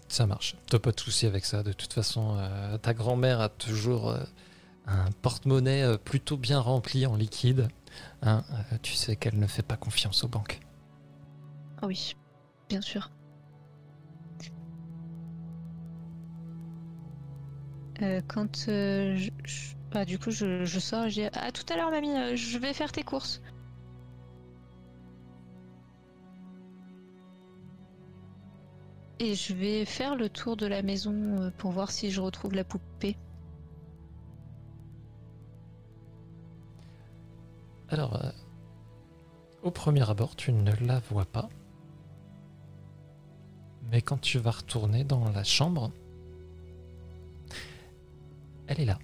Ça 0.09 0.27
marche. 0.27 0.57
T'as 0.69 0.81
pas 0.81 0.91
de 0.91 0.99
souci 0.99 1.27
avec 1.27 1.45
ça. 1.45 1.63
De 1.63 1.73
toute 1.73 1.93
façon, 1.93 2.37
euh, 2.41 2.77
ta 2.77 2.93
grand-mère 2.93 3.41
a 3.41 3.49
toujours 3.49 4.09
euh, 4.09 4.25
un 4.87 5.09
porte-monnaie 5.23 5.97
plutôt 5.99 6.37
bien 6.37 6.59
rempli 6.59 7.07
en 7.07 7.15
liquide. 7.15 7.69
Hein, 8.23 8.43
tu 8.83 8.95
sais 8.95 9.15
qu'elle 9.15 9.39
ne 9.39 9.47
fait 9.47 9.63
pas 9.63 9.77
confiance 9.77 10.25
aux 10.25 10.29
banques. 10.29 10.59
Ah 11.81 11.87
oui, 11.87 12.17
bien 12.69 12.81
sûr. 12.81 13.13
Euh, 18.03 18.21
quand 18.29 18.69
euh, 18.69 19.19
bah, 19.91 20.05
du 20.05 20.19
coup 20.19 20.31
je, 20.31 20.65
sors, 20.79 21.09
je 21.09 21.15
dis 21.15 21.25
à 21.25 21.51
tout 21.53 21.65
à 21.73 21.77
l'heure 21.77 21.91
mamie, 21.91 22.17
euh, 22.17 22.37
je 22.37 22.59
vais 22.59 22.73
faire 22.73 22.93
tes 22.93 23.03
courses. 23.03 23.43
Et 29.21 29.35
je 29.35 29.53
vais 29.53 29.85
faire 29.85 30.15
le 30.15 30.29
tour 30.29 30.57
de 30.57 30.67
la 30.67 30.83
maison 30.83 31.13
euh, 31.13 31.51
pour 31.59 31.73
voir 31.73 31.91
si 31.91 32.11
je 32.13 32.21
retrouve 32.21 32.55
la 32.55 32.63
poupée. 32.63 33.17
Alors, 37.89 38.21
au 39.63 39.71
premier 39.71 40.09
abord, 40.09 40.37
tu 40.37 40.53
ne 40.53 40.73
la 40.87 41.01
vois 41.01 41.25
pas. 41.25 41.49
Mais 43.91 44.03
quand 44.03 44.21
tu 44.21 44.39
vas 44.39 44.51
retourner 44.51 45.05
dans 45.05 45.31
la 45.31 45.43
chambre, 45.43 45.91
elle 48.69 48.81
est 48.81 48.85
là. 48.85 48.99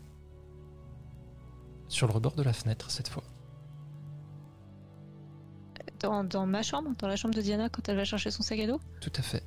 Sur 1.88 2.06
le 2.06 2.12
rebord 2.12 2.34
de 2.34 2.42
la 2.42 2.52
fenêtre, 2.52 2.90
cette 2.90 3.08
fois. 3.08 3.24
Dans, 6.00 6.22
dans 6.22 6.46
ma 6.46 6.62
chambre, 6.62 6.90
dans 6.98 7.08
la 7.08 7.16
chambre 7.16 7.34
de 7.34 7.40
Diana 7.40 7.68
quand 7.68 7.88
elle 7.88 7.96
va 7.96 8.04
chercher 8.04 8.30
son 8.30 8.42
sac 8.42 8.60
à 8.60 8.66
dos. 8.66 8.80
Tout 9.00 9.12
à 9.16 9.22
fait. 9.22 9.42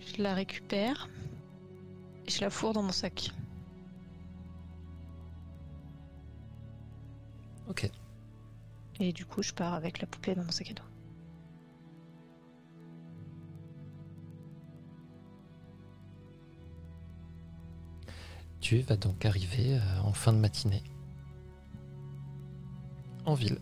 Je 0.00 0.22
la 0.22 0.34
récupère 0.34 1.10
et 2.26 2.30
je 2.30 2.40
la 2.40 2.48
fourre 2.48 2.72
dans 2.72 2.82
mon 2.82 2.92
sac. 2.92 3.32
Ok. 7.68 7.90
Et 8.98 9.12
du 9.12 9.26
coup, 9.26 9.42
je 9.42 9.52
pars 9.52 9.74
avec 9.74 10.00
la 10.00 10.06
poupée 10.06 10.34
dans 10.34 10.44
mon 10.44 10.50
sac 10.52 10.70
à 10.70 10.74
dos. 10.74 10.95
Vas 18.74 18.96
donc 18.96 19.24
arriver 19.24 19.78
euh, 19.78 20.00
en 20.02 20.12
fin 20.12 20.32
de 20.32 20.38
matinée. 20.38 20.82
En 23.24 23.34
ville. 23.34 23.58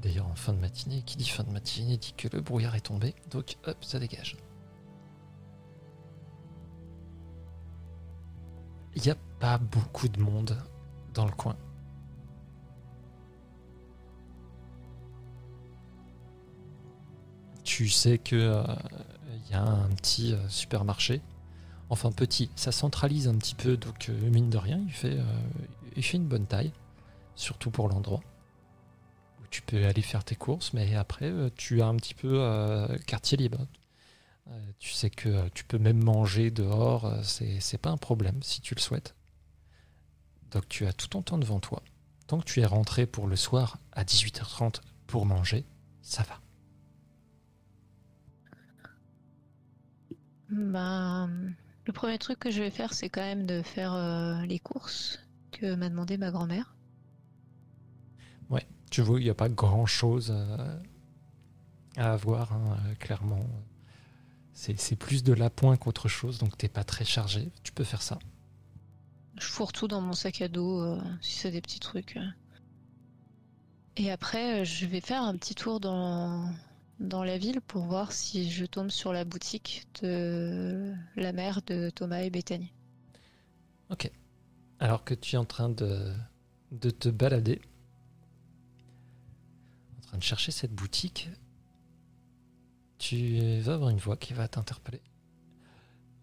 D'ailleurs, 0.00 0.28
en 0.28 0.34
fin 0.36 0.52
de 0.52 0.58
matinée, 0.58 1.02
qui 1.02 1.16
dit 1.16 1.28
fin 1.28 1.42
de 1.42 1.50
matinée 1.50 1.96
dit 1.96 2.14
que 2.16 2.28
le 2.28 2.40
brouillard 2.40 2.76
est 2.76 2.80
tombé, 2.80 3.14
donc 3.30 3.56
hop, 3.66 3.84
ça 3.84 3.98
dégage. 3.98 4.36
Il 8.94 9.02
n'y 9.02 9.10
a 9.10 9.16
pas 9.40 9.58
beaucoup 9.58 10.08
de 10.08 10.20
monde 10.20 10.56
dans 11.14 11.26
le 11.26 11.32
coin. 11.32 11.56
Tu 17.64 17.88
sais 17.88 18.18
que 18.18 18.36
euh, 18.36 18.62
il 19.46 19.50
y 19.50 19.54
a 19.54 19.62
un 19.62 19.88
petit 19.88 20.34
euh, 20.34 20.48
supermarché. 20.48 21.22
Enfin 21.88 22.10
petit, 22.10 22.50
ça 22.56 22.72
centralise 22.72 23.28
un 23.28 23.36
petit 23.36 23.54
peu, 23.54 23.76
donc 23.76 24.08
euh, 24.08 24.30
mine 24.30 24.48
de 24.48 24.56
rien, 24.56 24.80
il 24.86 24.92
fait, 24.92 25.18
euh, 25.18 25.24
il 25.96 26.02
fait 26.02 26.16
une 26.16 26.26
bonne 26.26 26.46
taille, 26.46 26.72
surtout 27.36 27.70
pour 27.70 27.88
l'endroit 27.88 28.20
où 29.42 29.46
tu 29.50 29.60
peux 29.62 29.84
aller 29.84 30.00
faire 30.00 30.24
tes 30.24 30.34
courses, 30.34 30.72
mais 30.72 30.94
après 30.94 31.26
euh, 31.26 31.50
tu 31.54 31.82
as 31.82 31.86
un 31.86 31.96
petit 31.96 32.14
peu 32.14 32.88
quartier 33.06 33.36
libre. 33.36 33.66
Tu 34.78 34.90
sais 34.90 35.08
que 35.08 35.48
tu 35.50 35.64
peux 35.64 35.78
même 35.78 36.02
manger 36.02 36.50
dehors, 36.50 37.10
c'est 37.22 37.78
pas 37.78 37.90
un 37.90 37.96
problème 37.96 38.42
si 38.42 38.60
tu 38.60 38.74
le 38.74 38.80
souhaites. 38.80 39.14
Donc 40.50 40.68
tu 40.68 40.86
as 40.86 40.92
tout 40.92 41.08
ton 41.08 41.22
temps 41.22 41.38
devant 41.38 41.60
toi. 41.60 41.82
Tant 42.26 42.38
que 42.38 42.44
tu 42.44 42.60
es 42.60 42.66
rentré 42.66 43.06
pour 43.06 43.28
le 43.28 43.36
soir 43.36 43.78
à 43.92 44.04
18h30 44.04 44.80
pour 45.06 45.26
manger, 45.26 45.64
ça 46.02 46.22
va. 46.24 46.40
Bah, 50.50 51.28
le 51.84 51.92
premier 51.92 52.18
truc 52.18 52.38
que 52.38 52.50
je 52.50 52.62
vais 52.62 52.70
faire, 52.70 52.94
c'est 52.94 53.08
quand 53.08 53.22
même 53.22 53.46
de 53.46 53.62
faire 53.62 53.92
euh, 53.92 54.40
les 54.46 54.58
courses 54.58 55.18
que 55.50 55.74
m'a 55.74 55.88
demandé 55.88 56.16
ma 56.16 56.30
grand-mère. 56.30 56.74
Tu 58.92 59.00
vois, 59.00 59.18
il 59.18 59.24
n'y 59.24 59.30
a 59.30 59.34
pas 59.34 59.48
grand 59.48 59.86
chose 59.86 60.36
à 61.96 62.12
avoir, 62.12 62.52
hein, 62.52 62.76
euh, 62.84 62.94
clairement. 62.96 63.46
C'est 64.52 64.78
c'est 64.78 64.96
plus 64.96 65.22
de 65.22 65.32
l'appoint 65.32 65.78
qu'autre 65.78 66.08
chose, 66.08 66.38
donc 66.38 66.58
t'es 66.58 66.68
pas 66.68 66.84
très 66.84 67.06
chargé. 67.06 67.50
Tu 67.62 67.72
peux 67.72 67.84
faire 67.84 68.02
ça. 68.02 68.18
Je 69.38 69.46
fourre 69.46 69.72
tout 69.72 69.88
dans 69.88 70.02
mon 70.02 70.12
sac 70.12 70.42
à 70.42 70.48
dos, 70.48 70.82
euh, 70.82 71.00
si 71.22 71.38
c'est 71.38 71.50
des 71.50 71.62
petits 71.62 71.80
trucs. 71.80 72.18
euh. 72.18 72.26
Et 73.96 74.10
après, 74.10 74.60
euh, 74.60 74.64
je 74.64 74.84
vais 74.84 75.00
faire 75.00 75.22
un 75.22 75.38
petit 75.38 75.54
tour 75.54 75.80
dans, 75.80 76.52
dans 77.02 77.24
la 77.24 77.36
ville 77.36 77.60
pour 77.60 77.82
voir 77.84 78.12
si 78.12 78.50
je 78.50 78.64
tombe 78.64 78.90
sur 78.90 79.12
la 79.12 79.24
boutique 79.24 79.86
de 80.02 80.94
la 81.16 81.32
mère 81.32 81.60
de 81.62 81.90
Thomas 81.90 82.22
et 82.22 82.30
Bethany. 82.30 82.72
Alors 84.82 85.04
que 85.04 85.14
tu 85.14 85.36
es 85.36 85.38
en 85.38 85.44
train 85.44 85.68
de, 85.68 86.12
de 86.72 86.90
te 86.90 87.08
balader, 87.08 87.60
en 89.98 90.00
train 90.00 90.18
de 90.18 90.22
chercher 90.24 90.50
cette 90.50 90.72
boutique, 90.72 91.30
tu 92.98 93.60
vas 93.60 93.74
avoir 93.74 93.90
une 93.90 93.98
voix 93.98 94.16
qui 94.16 94.32
va 94.32 94.48
t'interpeller. 94.48 95.00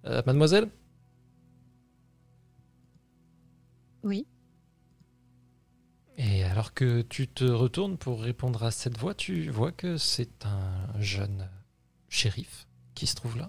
Euh, 0.03 0.21
mademoiselle? 0.25 0.69
Oui. 4.03 4.27
Et 6.21 6.43
alors 6.43 6.73
que 6.73 7.01
tu 7.01 7.29
te 7.29 7.45
retournes 7.45 7.97
pour 7.97 8.21
répondre 8.21 8.63
à 8.63 8.71
cette 8.71 8.97
voix, 8.97 9.15
tu 9.15 9.49
vois 9.49 9.71
que 9.71 9.95
c'est 9.95 10.45
un 10.45 10.99
jeune 10.99 11.49
shérif 12.09 12.67
qui 12.93 13.07
se 13.07 13.15
trouve 13.15 13.37
là. 13.37 13.47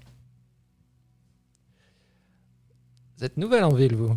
Vous 3.18 3.24
êtes 3.24 3.36
nouvelle 3.38 3.64
en 3.64 3.74
ville, 3.74 3.96
vous? 3.96 4.16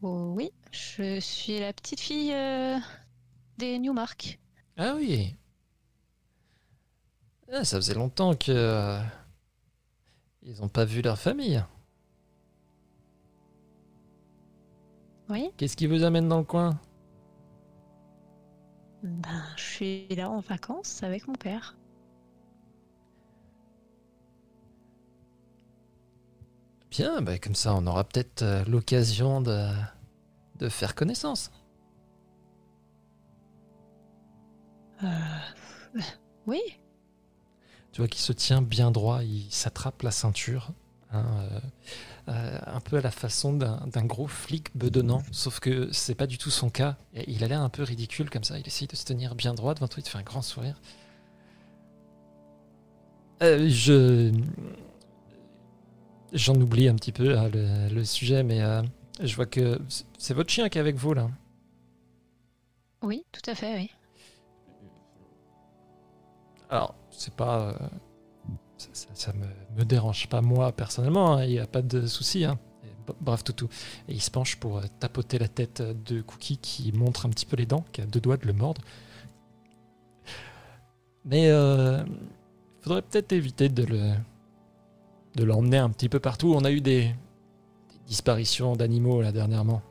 Oh, 0.00 0.32
oui, 0.34 0.50
je 0.72 1.20
suis 1.20 1.60
la 1.60 1.74
petite 1.74 2.00
fille 2.00 2.32
euh, 2.32 2.78
des 3.58 3.78
Newmark. 3.78 4.40
Ah 4.78 4.94
oui. 4.96 5.36
Ah, 7.52 7.66
ça 7.66 7.76
faisait 7.76 7.92
longtemps 7.92 8.34
que 8.34 8.50
euh, 8.50 9.02
ils 10.40 10.58
n'ont 10.58 10.70
pas 10.70 10.86
vu 10.86 11.02
leur 11.02 11.18
famille. 11.18 11.62
Oui. 15.30 15.50
Qu'est-ce 15.56 15.76
qui 15.76 15.86
vous 15.86 16.02
amène 16.02 16.28
dans 16.28 16.38
le 16.38 16.44
coin? 16.44 16.78
Ben, 19.02 19.42
je 19.56 19.62
suis 19.62 20.08
là 20.08 20.28
en 20.28 20.40
vacances 20.40 21.02
avec 21.02 21.26
mon 21.26 21.34
père. 21.34 21.76
Bien, 26.90 27.22
bah, 27.22 27.38
comme 27.38 27.54
ça, 27.54 27.74
on 27.74 27.86
aura 27.86 28.04
peut-être 28.04 28.42
euh, 28.42 28.64
l'occasion 28.64 29.40
de, 29.40 29.68
de 30.58 30.68
faire 30.68 30.94
connaissance. 30.94 31.50
Oui. 36.46 36.60
Tu 37.92 38.00
vois 38.00 38.08
qu'il 38.08 38.20
se 38.20 38.32
tient 38.32 38.62
bien 38.62 38.90
droit, 38.90 39.22
il 39.22 39.46
s'attrape 39.50 40.02
la 40.02 40.10
ceinture 40.10 40.70
hein, 41.12 41.24
euh, 41.38 41.60
euh, 42.30 42.58
un 42.66 42.80
peu 42.80 42.96
à 42.96 43.00
la 43.00 43.10
façon 43.10 43.52
d'un 43.52 44.04
gros 44.04 44.26
flic 44.28 44.74
bedonnant, 44.76 45.22
sauf 45.32 45.58
que 45.60 45.90
c'est 45.92 46.14
pas 46.14 46.26
du 46.26 46.38
tout 46.38 46.50
son 46.50 46.70
cas. 46.70 46.96
Il 47.26 47.42
a 47.44 47.48
l'air 47.48 47.60
un 47.60 47.68
peu 47.68 47.82
ridicule 47.82 48.30
comme 48.30 48.44
ça, 48.44 48.58
il 48.58 48.66
essaye 48.66 48.86
de 48.88 48.96
se 48.96 49.04
tenir 49.04 49.34
bien 49.34 49.52
droit 49.54 49.74
devant 49.74 49.88
toi, 49.88 49.98
il 50.00 50.02
te 50.04 50.08
fait 50.08 50.18
un 50.18 50.22
grand 50.22 50.42
sourire. 50.42 50.80
Euh, 53.42 53.68
je. 53.68 54.32
J'en 56.32 56.54
oublie 56.54 56.88
un 56.88 56.94
petit 56.94 57.10
peu 57.12 57.36
hein, 57.36 57.48
le, 57.52 57.88
le 57.92 58.04
sujet, 58.04 58.42
mais 58.44 58.60
euh, 58.62 58.82
je 59.20 59.34
vois 59.34 59.46
que 59.46 59.80
c'est- 59.88 60.04
c'est 60.18 60.34
votre 60.34 60.50
chien 60.50 60.68
qui 60.68 60.78
est 60.78 60.80
avec 60.80 60.96
vous 60.96 61.12
là. 61.14 61.28
Oui, 63.02 63.24
tout 63.32 63.50
à 63.50 63.54
fait, 63.54 63.74
oui. 63.74 63.90
Alors, 66.68 66.94
c'est 67.10 67.34
pas. 67.34 67.74
Euh, 68.88 69.06
ça, 69.14 69.32
me, 69.32 69.84
dérange 69.84 70.28
pas 70.28 70.40
moi 70.40 70.72
personnellement, 70.72 71.36
hein, 71.36 71.44
il 71.44 71.50
n'y 71.50 71.58
a 71.58 71.66
pas 71.66 71.82
de 71.82 72.06
souci. 72.06 72.44
Hein. 72.44 72.58
Toutou. 73.44 73.68
Et 74.08 74.12
il 74.12 74.20
se 74.20 74.30
penche 74.30 74.56
pour 74.56 74.78
euh, 74.78 74.82
tapoter 75.00 75.38
la 75.38 75.48
tête 75.48 75.82
de 75.82 76.20
Cookie 76.22 76.58
qui 76.58 76.92
montre 76.92 77.26
un 77.26 77.30
petit 77.30 77.46
peu 77.46 77.56
les 77.56 77.66
dents, 77.66 77.84
qui 77.92 78.00
a 78.00 78.06
deux 78.06 78.20
doigts 78.20 78.36
de 78.36 78.46
le 78.46 78.52
mordre. 78.52 78.82
Mais 81.24 81.48
euh, 81.48 82.04
faudrait 82.82 83.02
peut-être 83.02 83.32
éviter 83.32 83.68
de 83.68 83.84
le 83.84 84.12
de 85.36 85.44
l'emmener 85.44 85.78
un 85.78 85.90
petit 85.90 86.08
peu 86.08 86.20
partout. 86.20 86.54
On 86.56 86.64
a 86.64 86.70
eu 86.70 86.80
des, 86.80 87.02
des 87.02 87.98
disparitions 88.06 88.76
d'animaux 88.76 89.22
là 89.22 89.32
dernièrement. 89.32 89.82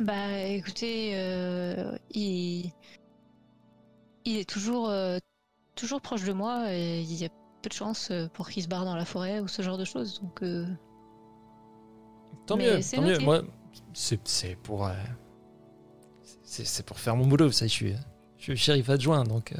Bah 0.00 0.40
écoutez, 0.40 1.12
euh, 1.14 1.96
il... 2.10 2.72
il 4.24 4.38
est 4.38 4.48
toujours, 4.48 4.88
euh, 4.88 5.18
toujours 5.74 6.00
proche 6.00 6.24
de 6.24 6.32
moi 6.32 6.72
et 6.72 7.00
il 7.00 7.14
y 7.14 7.24
a 7.24 7.28
peu 7.62 7.68
de 7.68 7.74
chance 7.74 8.10
euh, 8.10 8.28
pour 8.28 8.48
qu'il 8.48 8.62
se 8.62 8.68
barre 8.68 8.84
dans 8.84 8.96
la 8.96 9.04
forêt 9.04 9.40
ou 9.40 9.48
ce 9.48 9.62
genre 9.62 9.78
de 9.78 9.84
choses. 9.84 10.20
Donc 10.20 10.42
euh, 10.42 10.66
Tant 12.46 12.56
Mais 12.56 12.76
mieux, 12.76 12.82
c'est 12.82 12.96
tant 12.96 13.02
mieux. 13.02 13.18
Moi, 13.18 13.42
c'est 13.94 14.56
pour 14.62 14.86
euh, 14.86 14.92
c'est 16.44 16.84
pour 16.84 16.98
faire 16.98 17.16
mon 17.16 17.26
boulot. 17.26 17.50
Ça, 17.50 17.66
je 17.66 17.72
suis 17.72 17.94
je 18.38 18.42
suis 18.44 18.56
shérif 18.56 18.90
adjoint, 18.90 19.24
donc. 19.24 19.52
euh, 19.52 19.58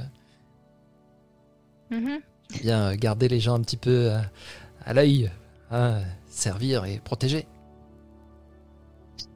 mhm. 1.99 2.21
bien 2.63 2.95
garder 2.97 3.29
les 3.29 3.41
gens 3.41 3.55
un 3.55 3.63
petit 3.63 3.79
peu 3.79 4.13
euh, 4.13 4.19
à 4.85 4.93
l'œil, 4.93 5.31
hein, 5.71 6.03
servir 6.29 6.85
et 6.85 6.99
protéger. 6.99 7.47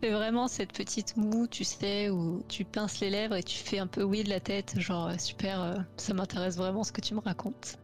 C'est 0.02 0.10
vraiment 0.10 0.48
cette 0.48 0.73
petite 0.73 1.16
moue, 1.16 1.47
tu 1.47 1.65
sais, 1.65 2.10
où 2.10 2.43
tu 2.48 2.65
pinces 2.65 3.01
les 3.01 3.10
lèvres 3.10 3.35
et 3.35 3.43
tu 3.43 3.59
fais 3.59 3.78
un 3.78 3.86
peu 3.86 4.02
oui 4.02 4.23
de 4.24 4.28
la 4.28 4.40
tête, 4.40 4.78
genre 4.78 5.09
euh, 5.09 5.19
super, 5.19 5.60
euh, 5.60 5.74
ça 5.97 6.15
m'intéresse 6.15 6.56
vraiment 6.56 6.85
ce 6.85 6.93
que 6.93 7.01
tu 7.01 7.15
me 7.15 7.20
racontes. 7.20 7.78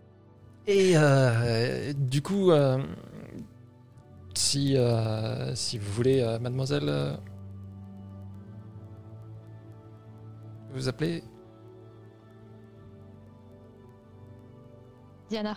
Et 0.66 0.93
euh, 0.97 1.93
du 1.93 2.22
coup, 2.22 2.51
euh, 2.51 2.82
si, 4.35 4.76
euh, 4.76 5.55
si 5.55 5.78
vous 5.78 5.93
voulez, 5.93 6.39
mademoiselle, 6.40 7.18
vous 10.72 10.89
appelez 10.89 11.22
Diana, 15.28 15.56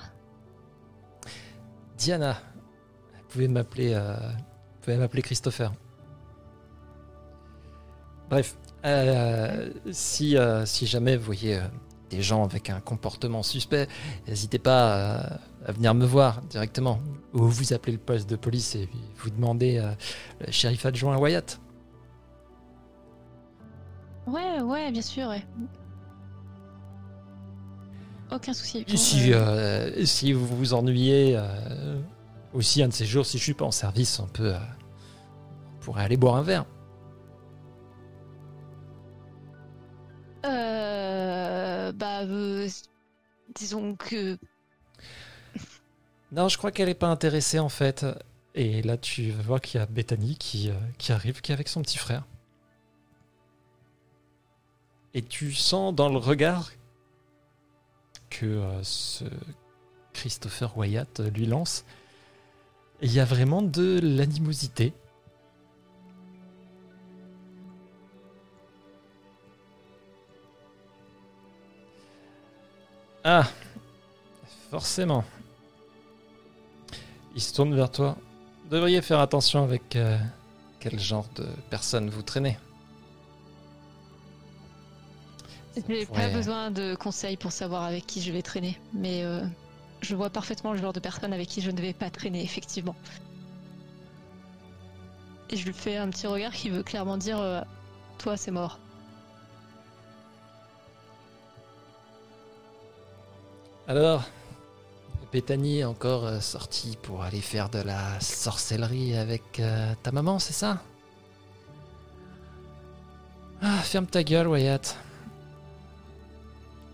Diana. 1.98 2.34
Vous 3.14 3.28
pouvez 3.30 3.48
m'appeler, 3.48 3.94
vous 3.94 4.82
pouvez 4.82 4.98
m'appeler 4.98 5.22
Christopher. 5.22 5.72
Bref, 8.30 8.58
euh, 8.86 9.70
si, 9.92 10.38
euh, 10.38 10.66
si 10.66 10.86
jamais 10.86 11.18
vous 11.18 11.26
voyez 11.26 11.56
euh, 11.56 11.62
des 12.10 12.22
gens 12.22 12.44
avec 12.44 12.70
un 12.70 12.80
comportement 12.80 13.44
suspect, 13.44 13.88
n'hésitez 14.28 14.60
pas 14.60 15.40
à 15.66 15.72
venir 15.72 15.94
me 15.94 16.06
voir 16.06 16.42
directement. 16.44 17.00
Ou 17.34 17.44
vous 17.44 17.74
appelez 17.74 17.94
le 17.94 18.00
poste 18.00 18.30
de 18.30 18.36
police 18.36 18.76
et 18.76 18.90
vous 19.18 19.30
demandez 19.30 19.84
le 20.40 20.52
shérif 20.52 20.86
adjoint 20.86 21.18
Wyatt. 21.18 21.60
ouais, 24.28 24.62
ouais, 24.62 24.92
bien 24.92 25.02
sûr, 25.02 25.28
ouais. 25.28 25.46
Aucun 28.32 28.54
souci. 28.54 28.86
Si, 28.96 29.34
si 30.06 30.34
vous 30.34 30.48
vous 30.48 30.74
ennuyez 30.74 31.38
aussi 32.54 32.82
un 32.84 32.88
de 32.88 32.94
ces 32.94 33.06
jours, 33.06 33.26
si 33.26 33.38
je 33.38 33.44
suis 33.44 33.54
pas 33.54 33.66
en 33.66 33.72
service, 33.72 34.20
on 34.20 34.28
peut, 34.28 34.54
on 34.54 35.84
pourrait 35.84 36.04
aller 36.04 36.18
boire 36.18 36.36
un 36.36 36.44
verre. 36.44 36.66
Euh, 42.28 42.68
disons 43.56 43.96
que 43.96 44.38
Non, 46.32 46.50
je 46.50 46.58
crois 46.58 46.72
qu'elle 46.72 46.90
est 46.90 46.94
pas 46.94 47.08
intéressée 47.08 47.60
en 47.60 47.70
fait. 47.70 48.06
Et 48.54 48.82
là, 48.82 48.98
tu 48.98 49.32
voir 49.32 49.62
qu'il 49.62 49.80
y 49.80 49.84
a 49.84 49.86
Bethany 49.86 50.36
qui, 50.36 50.70
euh, 50.70 50.74
qui 50.98 51.12
arrive, 51.12 51.42
qui 51.42 51.52
est 51.52 51.54
avec 51.54 51.68
son 51.68 51.82
petit 51.82 51.98
frère. 51.98 52.26
Et 55.14 55.22
tu 55.22 55.54
sens 55.54 55.94
dans 55.94 56.10
le 56.10 56.18
regard 56.18 56.72
que 58.30 58.46
euh, 58.46 58.84
ce 58.84 59.26
Christopher 60.14 60.78
Wyatt 60.78 61.22
lui 61.34 61.46
lance, 61.46 61.86
il 63.02 63.14
y 63.14 63.20
a 63.20 63.26
vraiment 63.26 63.62
de 63.62 64.00
l'animosité. 64.02 64.94
Ah, 73.30 73.46
forcément. 74.72 75.26
Il 77.36 77.42
se 77.42 77.54
tourne 77.54 77.76
vers 77.76 77.92
toi. 77.92 78.16
Vous 78.64 78.70
devriez 78.70 79.02
faire 79.02 79.20
attention 79.20 79.64
avec 79.66 79.98
euh, 79.98 80.18
quel 80.80 80.98
genre 80.98 81.28
de 81.36 81.46
personne 81.70 82.10
vous 82.10 82.22
traînez. 82.22 82.58
j'ai 85.76 86.06
pas 86.06 86.14
pourrait- 86.14 86.32
besoin 86.32 86.72
de 86.72 86.96
conseils 86.96 87.36
pour 87.36 87.52
savoir 87.52 87.84
avec 87.84 88.08
qui 88.08 88.22
je 88.22 88.32
vais 88.32 88.42
traîner, 88.42 88.80
mais 88.94 89.24
euh, 89.24 89.46
je 90.02 90.16
vois 90.16 90.30
parfaitement 90.30 90.72
le 90.72 90.80
genre 90.80 90.94
de 90.94 91.02
personne 91.02 91.34
avec 91.34 91.50
qui 91.50 91.60
je 91.62 91.70
ne 91.70 91.82
vais 91.82 91.92
pas 91.94 92.10
traîner, 92.10 92.42
effectivement. 92.44 92.96
Et 95.50 95.58
je 95.58 95.66
lui 95.66 95.74
fais 95.74 95.98
un 95.98 96.10
petit 96.10 96.28
regard 96.28 96.54
qui 96.54 96.70
veut 96.70 96.84
clairement 96.84 97.18
dire 97.18 97.40
euh, 97.40 97.62
Toi, 98.20 98.38
c'est 98.38 98.52
mort. 98.52 98.80
Alors, 103.88 104.24
Bethany 105.32 105.80
est 105.80 105.84
encore 105.86 106.26
euh, 106.26 106.40
sortie 106.42 106.98
pour 107.02 107.24
aller 107.24 107.40
faire 107.40 107.70
de 107.70 107.80
la 107.80 108.20
sorcellerie 108.20 109.16
avec 109.16 109.62
euh, 109.62 109.94
ta 110.04 110.12
maman, 110.12 110.40
c'est 110.40 110.52
ça? 110.52 110.82
Ah, 113.62 113.78
ferme 113.78 114.06
ta 114.06 114.24
gueule, 114.24 114.48
Wyatt. 114.48 114.98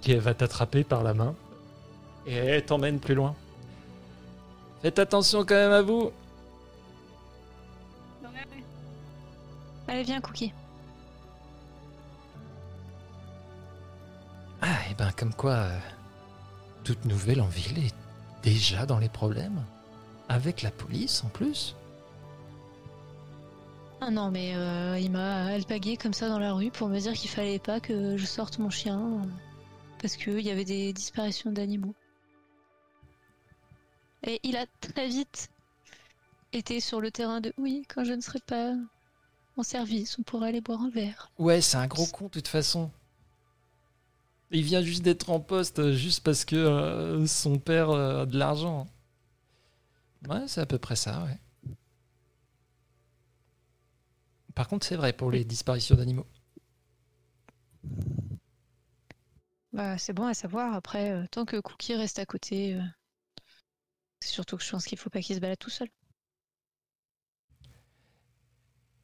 Qui 0.02 0.16
va 0.16 0.36
t'attraper 0.36 0.84
par 0.84 1.02
la 1.02 1.16
main 1.16 1.34
et 2.28 2.36
elle 2.36 2.66
t'emmène 2.66 3.00
plus 3.00 3.16
loin. 3.16 3.36
Faites 4.82 5.00
attention 5.00 5.40
quand 5.40 5.56
même 5.56 5.72
à 5.72 5.82
vous. 5.82 6.12
Allez, 9.88 10.04
viens, 10.04 10.22
Cookie. 10.22 10.54
Ah, 14.62 14.90
et 14.90 14.94
ben 14.94 15.12
comme 15.18 15.34
quoi, 15.34 15.54
euh, 15.54 15.80
toute 16.84 17.06
nouvelle 17.06 17.42
en 17.42 17.48
ville 17.48 17.80
est 17.80 17.96
déjà 18.44 18.86
dans 18.86 19.00
les 19.00 19.10
problèmes. 19.10 19.64
Avec 20.30 20.62
la 20.62 20.72
police 20.72 21.24
en 21.24 21.30
plus. 21.30 21.76
Ah 24.02 24.12
non, 24.12 24.32
mais 24.32 24.56
euh, 24.56 25.00
il 25.00 25.12
m'a 25.12 25.46
alpagué 25.46 25.96
comme 25.96 26.14
ça 26.14 26.28
dans 26.28 26.40
la 26.40 26.54
rue 26.54 26.72
pour 26.72 26.90
me 26.90 27.00
dire 27.00 27.14
qu'il 27.14 27.30
fallait 27.30 27.60
pas 27.60 27.80
que 27.80 28.18
je 28.18 28.26
sorte 28.26 28.60
mon 28.60 28.70
chien 28.70 29.22
parce 30.02 30.18
qu'il 30.18 30.42
y 30.42 30.52
avait 30.52 30.66
des 30.66 30.92
disparitions 30.92 31.52
d'animaux. 31.52 31.96
Et 34.26 34.40
il 34.44 34.58
a 34.58 34.66
très 34.82 35.08
vite 35.08 35.50
été 36.52 36.80
sur 36.80 37.00
le 37.00 37.12
terrain 37.12 37.40
de 37.42 37.54
oui, 37.58 37.86
quand 37.94 38.04
je 38.04 38.14
ne 38.14 38.22
serai 38.22 38.40
pas 38.40 38.74
en 39.56 39.64
service, 39.64 40.18
on 40.20 40.24
pourra 40.24 40.48
aller 40.48 40.62
boire 40.62 40.82
un 40.82 40.90
verre. 40.90 41.32
Ouais, 41.38 41.62
c'est 41.62 41.78
un 41.78 41.88
gros 41.88 42.08
con 42.08 42.26
de 42.26 42.30
toute 42.32 42.48
façon. 42.48 42.92
Il 44.54 44.64
vient 44.64 44.82
juste 44.82 45.04
d'être 45.04 45.30
en 45.32 45.42
poste 45.42 45.80
euh, 45.80 45.92
juste 45.94 46.24
parce 46.24 46.46
que 46.46 46.56
euh, 46.56 47.28
son 47.28 47.60
père 47.60 47.90
euh, 47.90 48.22
a 48.22 48.26
de 48.26 48.38
l'argent. 48.38 48.88
Ouais, 50.28 50.48
c'est 50.48 50.62
à 50.62 50.66
peu 50.66 50.78
près 50.78 50.96
ça, 50.96 51.24
ouais. 51.24 51.40
Par 54.56 54.68
contre, 54.68 54.86
c'est 54.88 54.96
vrai 54.96 55.14
pour 55.14 55.30
les 55.32 55.46
disparitions 55.46 55.96
d'animaux. 55.96 56.26
Bah, 59.74 59.98
c'est 59.98 60.14
bon 60.14 60.26
à 60.26 60.34
savoir. 60.34 60.74
Après, 60.74 61.12
euh, 61.12 61.26
tant 61.30 61.44
que 61.46 61.60
Cookie 61.60 61.96
reste 61.96 62.20
à 62.20 62.26
côté, 62.26 62.76
euh, 62.76 62.82
c'est 64.22 64.32
surtout 64.32 64.58
que 64.58 64.64
je 64.64 64.72
pense 64.72 64.86
qu'il 64.86 64.98
faut 64.98 65.12
pas 65.12 65.22
qu'il 65.22 65.36
se 65.36 65.40
balade 65.42 65.60
tout 65.60 65.70
seul. 65.70 65.90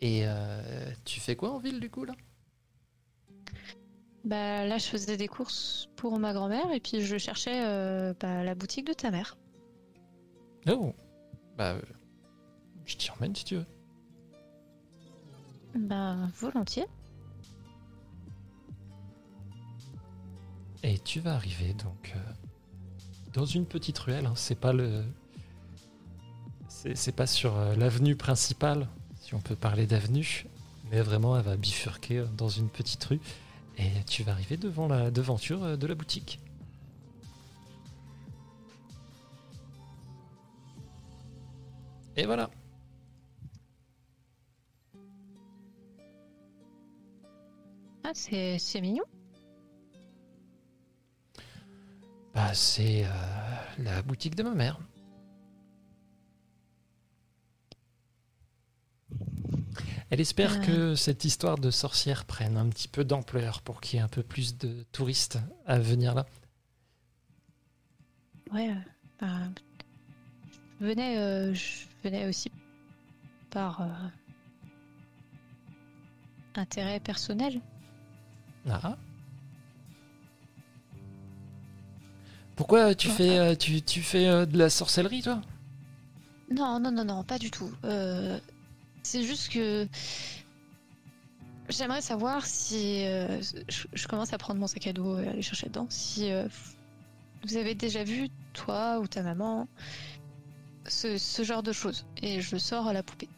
Et 0.02 0.22
euh, 0.26 0.92
tu 1.06 1.20
fais 1.20 1.36
quoi 1.36 1.52
en 1.52 1.60
ville 1.60 1.80
du 1.80 1.90
coup 1.90 2.04
là? 2.06 2.16
Bah 4.26 4.66
là, 4.66 4.78
je 4.78 4.86
faisais 4.86 5.18
des 5.18 5.28
courses 5.28 5.88
pour 5.96 6.20
ma 6.20 6.34
grand-mère 6.34 6.72
et 6.72 6.80
puis 6.80 7.02
je 7.02 7.18
cherchais 7.18 7.64
euh, 7.66 8.14
bah, 8.20 8.44
la 8.44 8.54
boutique 8.56 8.86
de 8.88 8.94
ta 8.94 9.12
mère. 9.12 9.38
Oh 10.68 10.94
Bah, 11.58 11.72
euh, 11.74 11.82
je 12.86 12.96
t'y 12.98 13.10
emmène 13.12 13.36
si 13.36 13.46
tu 13.46 13.56
veux. 13.56 13.66
Bah 15.76 16.16
volontiers. 16.36 16.86
Et 20.84 20.98
tu 21.00 21.20
vas 21.20 21.36
arriver 21.36 21.74
donc 21.74 22.14
euh, 22.16 22.20
dans 23.34 23.46
une 23.46 23.66
petite 23.66 23.98
ruelle. 24.00 24.26
hein. 24.26 24.34
C'est 24.36 24.60
pas 24.60 24.74
le, 24.74 25.04
c'est 26.68 26.96
c'est 26.96 27.12
pas 27.12 27.28
sur 27.28 27.56
euh, 27.58 27.76
l'avenue 27.76 28.16
principale, 28.16 28.88
si 29.20 29.34
on 29.36 29.40
peut 29.40 29.56
parler 29.56 29.86
d'avenue, 29.88 30.46
mais 30.92 31.02
vraiment 31.02 31.38
elle 31.38 31.44
va 31.44 31.58
bifurquer 31.58 32.20
euh, 32.20 32.26
dans 32.38 32.50
une 32.50 32.70
petite 32.70 33.04
rue. 33.06 33.20
Et 33.80 34.04
tu 34.06 34.24
vas 34.24 34.34
arriver 34.34 34.58
devant 34.58 34.88
la 34.88 35.10
devanture 35.10 35.64
euh, 35.64 35.78
de 35.78 35.88
la 35.88 35.96
boutique. 35.96 36.40
Et 42.18 42.26
voilà. 42.26 42.50
Ah, 48.04 48.12
c'est 48.14 48.60
c'est 48.60 48.82
mignon. 48.82 49.06
Bah, 52.34 52.54
c'est 52.54 53.06
euh, 53.06 53.10
la 53.78 54.02
boutique 54.02 54.36
de 54.36 54.44
ma 54.44 54.54
mère. 54.54 54.80
Elle 60.12 60.22
espère 60.22 60.54
Euh. 60.58 60.66
que 60.66 60.96
cette 60.96 61.24
histoire 61.26 61.58
de 61.60 61.70
sorcière 61.72 62.26
prenne 62.26 62.58
un 62.58 62.68
petit 62.70 62.88
peu 62.88 63.04
d'ampleur 63.04 63.62
pour 63.62 63.80
qu'il 63.82 63.98
y 63.98 64.00
ait 64.00 64.04
un 64.04 64.08
peu 64.08 64.24
plus 64.24 64.58
de 64.58 64.84
touristes 64.92 65.38
à 65.68 65.78
venir 65.80 66.16
là. 66.16 66.26
Ouais. 68.52 68.70
euh, 68.70 68.74
bah, 69.22 69.28
je 70.82 70.86
venais, 70.86 71.18
euh, 71.20 71.54
je 71.54 71.86
venais 72.04 72.28
aussi 72.28 72.52
par 73.52 73.82
euh, 73.82 73.86
intérêt 76.56 77.00
personnel. 77.00 77.62
Ah. 78.68 78.98
Pourquoi 82.56 82.94
tu 82.96 83.08
Ouais. 83.10 83.14
fais, 83.14 83.56
tu, 83.58 83.82
tu 83.82 84.02
fais 84.02 84.28
euh, 84.28 84.46
de 84.46 84.58
la 84.58 84.70
sorcellerie, 84.70 85.22
toi? 85.22 85.42
Non, 86.52 86.80
non, 86.80 86.92
non, 86.92 87.06
non, 87.06 87.24
pas 87.24 87.38
du 87.40 87.52
tout. 87.52 87.72
Euh, 87.86 88.40
c'est 89.10 89.24
juste 89.24 89.50
que 89.50 89.88
j'aimerais 91.68 92.02
savoir 92.02 92.46
si 92.46 93.04
euh, 93.06 93.42
je, 93.42 93.88
je 93.92 94.08
commence 94.08 94.34
à 94.34 94.38
prendre 94.38 94.60
mon 94.60 94.68
sac 94.68 94.86
à 94.86 94.94
dos 94.94 95.18
et 95.18 95.28
aller 95.28 95.42
chercher 95.42 95.68
dedans. 95.68 95.88
Si 95.90 96.32
euh, 96.32 96.48
vous 97.44 97.58
avez 97.58 97.74
déjà 97.74 98.04
vu 98.04 98.30
toi 98.54 99.00
ou 99.00 99.08
ta 99.08 99.24
maman 99.24 99.68
ce, 100.86 101.18
ce 101.18 101.44
genre 101.44 101.64
de 101.64 101.72
choses 101.72 102.06
et 102.22 102.40
je 102.40 102.58
sors 102.58 102.88
à 102.88 102.94
la 102.94 103.02
poupée. 103.02 103.30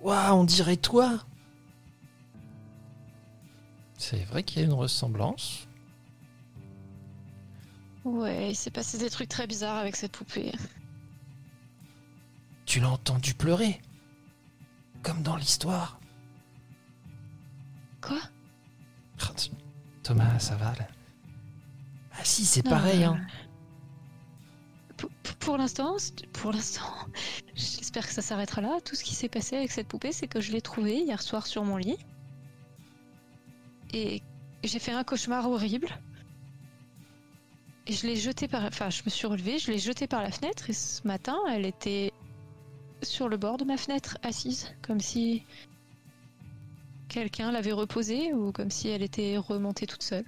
Waouh, 0.00 0.34
on 0.34 0.44
dirait 0.44 0.78
toi 0.78 1.18
C'est 3.98 4.24
vrai 4.24 4.42
qu'il 4.42 4.62
y 4.62 4.64
a 4.64 4.66
une 4.66 4.72
ressemblance. 4.72 5.68
Ouais, 8.04 8.52
il 8.52 8.56
s'est 8.56 8.70
passé 8.70 8.96
des 8.96 9.10
trucs 9.10 9.28
très 9.28 9.46
bizarres 9.46 9.76
avec 9.76 9.96
cette 9.96 10.12
poupée. 10.12 10.52
Tu 12.68 12.80
l'as 12.80 12.90
entendu 12.90 13.32
pleurer 13.32 13.80
Comme 15.02 15.22
dans 15.22 15.36
l'histoire. 15.36 15.98
Quoi? 18.02 18.20
Thomas, 20.02 20.38
ça 20.38 20.54
va 20.56 20.74
là? 20.74 20.86
Ah 22.12 22.24
si, 22.24 22.44
c'est 22.44 22.62
pareil, 22.62 23.04
Euh, 23.04 23.08
hein. 23.08 23.26
Pour, 24.98 25.10
pour 25.38 25.56
l'instant, 25.56 25.96
pour 26.34 26.52
l'instant, 26.52 26.92
j'espère 27.54 28.06
que 28.06 28.12
ça 28.12 28.20
s'arrêtera 28.20 28.60
là. 28.60 28.78
Tout 28.84 28.94
ce 28.94 29.02
qui 29.02 29.14
s'est 29.14 29.30
passé 29.30 29.56
avec 29.56 29.72
cette 29.72 29.88
poupée, 29.88 30.12
c'est 30.12 30.28
que 30.28 30.42
je 30.42 30.52
l'ai 30.52 30.60
trouvée 30.60 30.98
hier 30.98 31.22
soir 31.22 31.46
sur 31.46 31.64
mon 31.64 31.78
lit. 31.78 31.96
Et 33.94 34.22
j'ai 34.62 34.78
fait 34.78 34.92
un 34.92 35.04
cauchemar 35.04 35.48
horrible. 35.48 35.88
Et 37.86 37.94
je 37.94 38.06
l'ai 38.06 38.16
jetée 38.16 38.46
par... 38.46 38.64
Enfin, 38.64 38.90
je 38.90 39.02
me 39.06 39.10
suis 39.10 39.26
relevée, 39.26 39.58
je 39.58 39.72
l'ai 39.72 39.78
jetée 39.78 40.06
par 40.06 40.22
la 40.22 40.30
fenêtre. 40.30 40.68
Et 40.68 40.74
ce 40.74 41.06
matin, 41.06 41.38
elle 41.50 41.64
était 41.64 42.12
sur 43.02 43.28
le 43.28 43.36
bord 43.36 43.58
de 43.58 43.64
ma 43.64 43.76
fenêtre, 43.76 44.18
assise. 44.22 44.74
Comme 44.82 45.00
si 45.00 45.44
quelqu'un 47.08 47.52
l'avait 47.52 47.72
reposée 47.72 48.32
ou 48.32 48.52
comme 48.52 48.70
si 48.70 48.88
elle 48.88 49.02
était 49.02 49.36
remontée 49.36 49.86
toute 49.86 50.02
seule. 50.02 50.26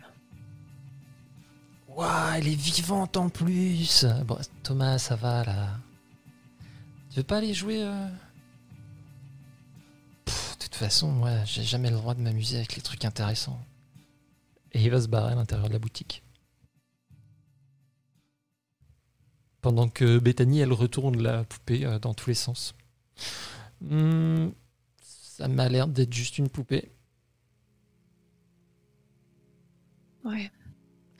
Waouh, 1.88 2.34
elle 2.36 2.48
est 2.48 2.54
vivante 2.54 3.16
en 3.16 3.28
plus. 3.28 4.06
Bon, 4.24 4.38
Thomas, 4.62 4.98
ça 4.98 5.16
va 5.16 5.44
là. 5.44 5.78
Tu 7.10 7.16
veux 7.16 7.24
pas 7.24 7.38
aller 7.38 7.52
jouer 7.52 7.82
euh? 7.82 8.08
De 10.26 10.64
toute 10.64 10.74
façon, 10.76 11.10
moi, 11.10 11.44
j'ai 11.44 11.64
jamais 11.64 11.90
le 11.90 11.96
droit 11.96 12.14
de 12.14 12.20
m'amuser 12.20 12.58
avec 12.58 12.76
les 12.76 12.82
trucs 12.82 13.04
intéressants. 13.04 13.60
Et 14.72 14.82
il 14.82 14.90
va 14.90 15.00
se 15.00 15.08
barrer 15.08 15.32
à 15.32 15.34
l'intérieur 15.34 15.68
de 15.68 15.72
la 15.72 15.78
boutique. 15.80 16.22
Pendant 19.60 19.88
que 19.88 20.18
Bethany, 20.18 20.60
elle 20.60 20.72
retourne 20.72 21.20
la 21.20 21.44
poupée 21.44 21.84
euh, 21.84 21.98
dans 21.98 22.14
tous 22.14 22.30
les 22.30 22.34
sens. 22.34 22.74
Hmm, 23.82 24.48
ça 25.02 25.48
m'a 25.48 25.68
l'air 25.68 25.86
d'être 25.86 26.12
juste 26.12 26.38
une 26.38 26.48
poupée. 26.48 26.90
Ouais. 30.24 30.50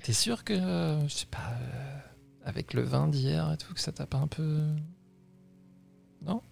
T'es 0.03 0.13
sûr 0.13 0.45
que, 0.45 0.55
euh, 0.55 1.07
je 1.07 1.15
sais 1.15 1.27
pas, 1.27 1.53
euh, 1.61 1.99
avec 2.45 2.73
le 2.73 2.83
vin 2.83 3.09
d'hier 3.09 3.53
et 3.53 3.57
tout, 3.59 3.75
que 3.75 3.81
ça 3.81 3.93
t'a 3.93 4.07
pas 4.07 4.19
un 4.19 4.27
peu. 4.27 4.67
Non? 6.23 6.43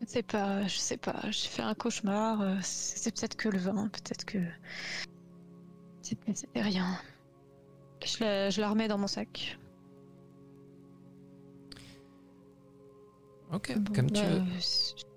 Je 0.00 0.06
sais 0.06 0.22
pas, 0.22 0.66
je 0.68 0.76
sais 0.76 0.96
pas. 0.96 1.20
J'ai 1.32 1.48
fait 1.48 1.62
un 1.62 1.74
cauchemar. 1.74 2.62
C'est 2.62 2.98
c'est 2.98 3.14
peut-être 3.14 3.36
que 3.36 3.48
le 3.48 3.58
vin, 3.58 3.88
peut-être 3.88 4.24
que. 4.24 4.38
C'était 6.02 6.62
rien. 6.62 6.96
Je 8.06 8.22
la, 8.24 8.50
je 8.50 8.60
la 8.60 8.70
remets 8.70 8.88
dans 8.88 8.98
mon 8.98 9.06
sac. 9.08 9.58
Ok, 13.52 13.76
Bon, 13.78 13.92
comme 13.94 14.10
tu 14.10 14.22
bah, 14.22 14.28
veux. 14.28 14.42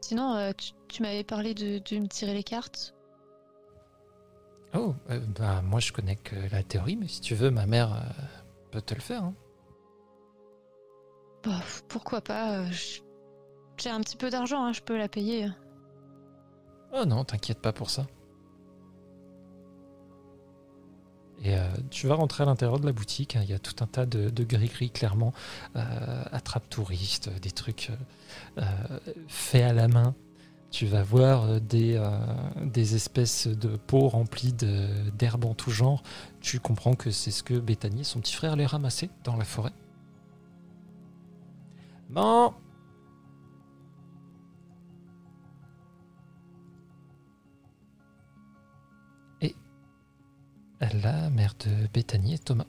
Sinon, 0.02 0.34
euh, 0.36 0.52
tu, 0.58 0.72
tu 0.88 1.02
m'avais 1.04 1.24
parlé 1.24 1.54
de, 1.54 1.80
de 1.80 2.00
me 2.00 2.08
tirer 2.08 2.34
les 2.34 2.44
cartes. 2.44 2.94
Oh, 4.74 4.94
euh, 5.10 5.20
bah, 5.40 5.62
moi 5.64 5.80
je 5.80 5.92
connais 5.92 6.16
que 6.16 6.36
la 6.52 6.62
théorie, 6.64 6.96
mais 6.96 7.08
si 7.08 7.22
tu 7.22 7.34
veux, 7.36 7.50
ma 7.50 7.66
mère 7.66 7.94
euh, 7.94 8.00
peut 8.72 8.82
te 8.82 8.94
le 8.94 9.02
faire. 9.02 9.24
hein. 9.24 9.34
Bah, 11.44 11.62
pourquoi 11.88 12.22
pas 12.22 12.60
euh, 12.60 12.68
J'ai 13.78 13.90
un 13.90 14.02
petit 14.02 14.18
peu 14.18 14.30
d'argent, 14.30 14.64
hein, 14.66 14.74
je 14.74 14.82
peux 14.82 14.98
la 14.98 15.08
payer. 15.08 15.48
Oh 16.94 17.06
non, 17.06 17.24
t'inquiète 17.24 17.62
pas 17.62 17.72
pour 17.74 17.90
ça. 17.90 18.06
Et 21.44 21.56
euh, 21.56 21.64
tu 21.90 22.08
vas 22.08 22.16
rentrer 22.16 22.44
à 22.44 22.46
l'intérieur 22.46 22.80
de 22.80 22.86
la 22.86 22.92
boutique, 22.92 23.36
hein, 23.36 23.42
il 23.44 23.50
y 23.50 23.54
a 23.54 23.60
tout 23.60 23.76
un 23.82 23.88
tas 23.88 24.06
de, 24.06 24.44
gris-gris, 24.44 24.92
clairement, 24.92 25.34
euh, 25.76 26.24
attrape 26.32 26.70
touristes, 26.70 27.30
des 27.42 27.52
trucs 27.52 27.92
euh, 28.58 28.62
euh, 28.62 29.00
faits 29.28 29.64
à 29.64 29.74
la 29.74 29.88
main. 29.88 30.16
Tu 30.72 30.86
vas 30.86 31.02
voir 31.02 31.46
euh, 31.46 31.60
des, 31.60 31.96
euh, 31.96 32.10
des 32.64 32.96
espèces 32.96 33.48
de 33.48 33.76
pots 33.76 34.10
remplis 34.10 34.54
d'herbes 34.54 35.46
en 35.46 35.54
tout 35.54 35.72
genre. 35.72 36.04
Tu 36.42 36.60
comprends 36.60 36.94
que 36.94 37.10
c'est 37.10 37.32
ce 37.32 37.42
que 37.42 37.56
Bethany 37.56 38.02
et 38.02 38.04
son 38.04 38.20
petit 38.20 38.36
frère 38.36 38.54
allaient 38.54 38.66
ramasser 38.66 39.10
dans 39.24 39.36
la 39.36 39.46
forêt. 39.46 39.74
Bon, 42.10 42.54
la 50.80 51.30
mère 51.30 51.56
de 51.66 51.88
Bethany 51.94 52.36
et 52.36 52.40
Thomas 52.40 52.66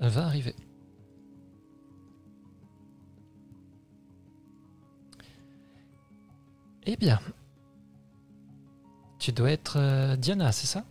va 0.00 0.24
arriver. 0.24 0.54
Eh 6.84 6.96
bien, 6.96 7.20
tu 9.18 9.30
dois 9.30 9.52
être 9.52 9.78
euh, 9.78 10.16
Diana, 10.16 10.50
c'est 10.50 10.66
ça? 10.66 10.84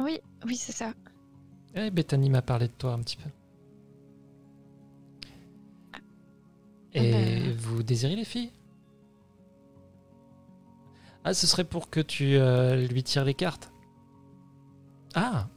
Oui, 0.00 0.20
oui, 0.44 0.56
c'est 0.56 0.72
ça. 0.72 0.92
Eh, 1.74 1.90
Bethany 1.90 2.28
m'a 2.28 2.42
parlé 2.42 2.68
de 2.68 2.72
toi 2.72 2.92
un 2.92 2.98
petit 2.98 3.16
peu. 3.16 3.30
Et 6.92 7.10
ben. 7.10 7.56
vous 7.56 7.82
désirez 7.82 8.16
les 8.16 8.24
filles? 8.24 8.52
Ah, 11.24 11.32
ce 11.34 11.46
serait 11.46 11.64
pour 11.64 11.88
que 11.90 12.00
tu 12.00 12.36
euh, 12.36 12.86
lui 12.86 13.02
tires 13.02 13.24
les 13.24 13.34
cartes 13.34 13.72
Ah 15.14 15.48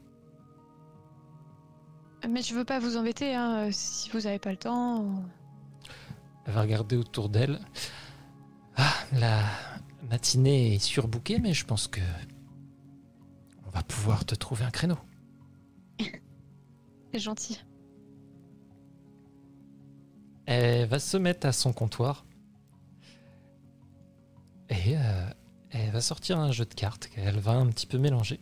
Mais 2.28 2.42
je 2.42 2.54
veux 2.56 2.66
pas 2.66 2.80
vous 2.80 2.96
embêter, 2.98 3.36
hein, 3.36 3.70
si 3.72 4.10
vous 4.12 4.28
avez 4.28 4.40
pas 4.40 4.52
le 4.52 4.58
temps. 4.58 5.02
ou- 5.02 5.24
Elle 6.46 6.54
va 6.54 6.62
regarder 6.62 6.96
autour 6.96 7.30
d'elle. 7.30 7.60
Ah, 8.78 8.94
la, 9.14 9.44
matinée 10.10 10.76
est 10.76 10.80
surbookée, 10.80 11.40
mais 11.40 11.54
je 11.54 11.66
pense 11.66 11.88
que 11.88 12.02
on 13.66 13.70
va 13.70 13.84
pouvoir 13.84 14.26
te 14.26 14.36
trouver 14.36 14.64
un 14.66 14.72
créneau. 14.72 14.98
C'est 17.12 17.20
gentil. 17.20 17.60
Elle 20.46 20.88
va 20.88 21.00
se 21.00 21.18
mettre 21.18 21.46
à 21.46 21.52
son 21.52 21.74
comptoir 21.74 22.26
et 24.70 24.96
euh, 24.98 25.30
elle 25.72 25.92
va 25.92 26.02
sortir 26.02 26.40
un 26.40 26.52
jeu 26.52 26.66
de 26.66 26.74
cartes 26.74 27.08
qu'elle 27.08 27.40
va 27.40 27.54
un 27.54 27.68
petit 27.68 27.88
peu 27.88 27.98
mélanger. 27.98 28.40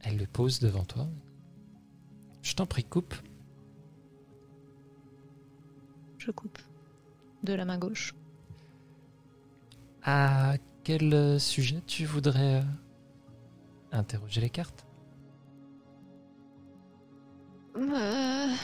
Elle 0.00 0.16
le 0.16 0.26
pose 0.26 0.58
devant 0.58 0.84
toi. 0.84 1.08
Je 2.42 2.54
t'en 2.54 2.66
prie, 2.66 2.84
coupe. 2.84 3.14
Je 6.18 6.30
coupe. 6.30 6.58
De 7.44 7.52
la 7.52 7.64
main 7.64 7.78
gauche. 7.78 8.14
À 10.02 10.54
quel 10.82 11.40
sujet 11.40 11.80
tu 11.86 12.04
voudrais 12.04 12.56
euh, 12.56 12.62
interroger 13.92 14.40
les 14.40 14.50
cartes? 14.50 14.84
Euh, 17.76 18.54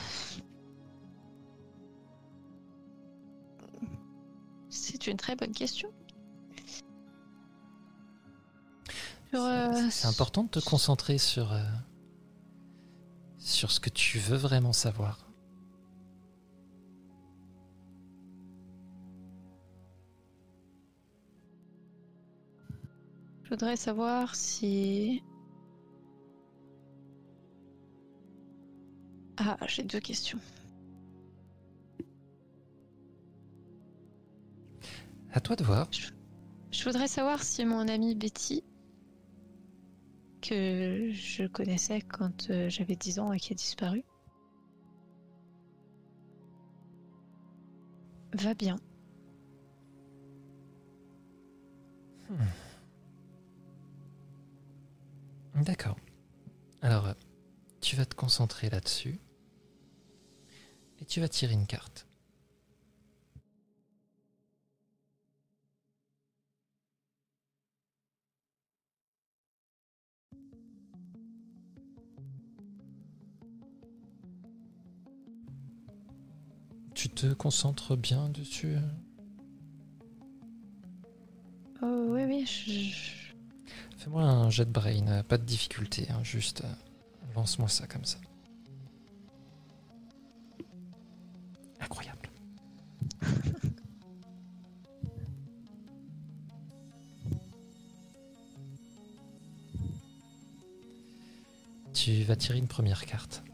C'est 4.69 5.07
une 5.07 5.17
très 5.17 5.37
bonne 5.37 5.53
question. 5.53 5.93
Euh, 9.35 9.89
C'est 9.91 10.09
important 10.09 10.45
de 10.45 10.49
te 10.49 10.61
concentrer 10.61 11.19
sur, 11.19 11.53
euh, 11.53 11.63
sur 13.39 13.71
ce 13.71 13.81
que 13.81 13.91
tu 13.91 14.19
veux 14.19 14.37
vraiment 14.37 14.73
savoir. 14.73 15.29
Je 23.49 23.55
voudrais 23.55 23.77
savoir 23.77 24.35
si. 24.35 25.23
Ah, 29.39 29.57
j'ai 29.67 29.85
deux 29.85 30.01
questions. 30.01 30.39
À 35.33 35.41
toi 35.41 35.57
de 35.57 35.65
voir. 35.65 35.89
Je 36.71 36.85
voudrais 36.85 37.09
savoir 37.09 37.43
si 37.43 37.65
mon 37.65 37.89
amie 37.89 38.15
Betty, 38.15 38.65
que 40.41 41.11
je 41.13 41.47
connaissais 41.47 42.01
quand 42.03 42.51
euh, 42.51 42.69
j'avais 42.69 42.97
10 42.97 43.19
ans 43.19 43.33
et 43.33 43.39
qui 43.39 43.53
a 43.53 43.57
disparu, 43.57 44.05
va 48.35 48.55
bien. 48.55 48.77
D'accord. 55.55 55.97
Alors, 56.83 57.07
euh, 57.07 57.15
tu 57.81 57.97
vas 57.97 58.07
te 58.07 58.15
concentrer 58.15 58.71
là-dessus. 58.71 59.21
Et 61.01 61.05
tu 61.05 61.21
vas 61.21 61.29
tirer 61.29 61.55
une 61.55 61.67
carte. 61.67 62.08
Tu 76.99 77.09
te 77.09 77.33
concentres 77.33 77.97
bien 77.97 78.29
dessus 78.29 78.77
Oh 81.81 82.07
oui, 82.09 82.25
oui, 82.25 82.45
je- 82.45 83.33
Fais-moi 83.99 84.25
un 84.25 84.51
jet 84.51 84.65
de 84.65 84.73
brain, 84.73 85.07
euh, 85.07 85.23
pas 85.23 85.39
de 85.39 85.45
difficulté, 85.45 86.09
hein, 86.11 86.25
juste 86.25 86.63
euh, 86.65 86.75
lance-moi 87.37 87.69
ça 87.69 87.87
comme 87.87 88.05
ça. 88.05 88.19
Incroyable. 91.79 92.31
tu 101.95 102.25
vas 102.25 102.35
tirer 102.35 102.59
une 102.59 102.67
première 102.67 103.07
carte. 103.07 103.45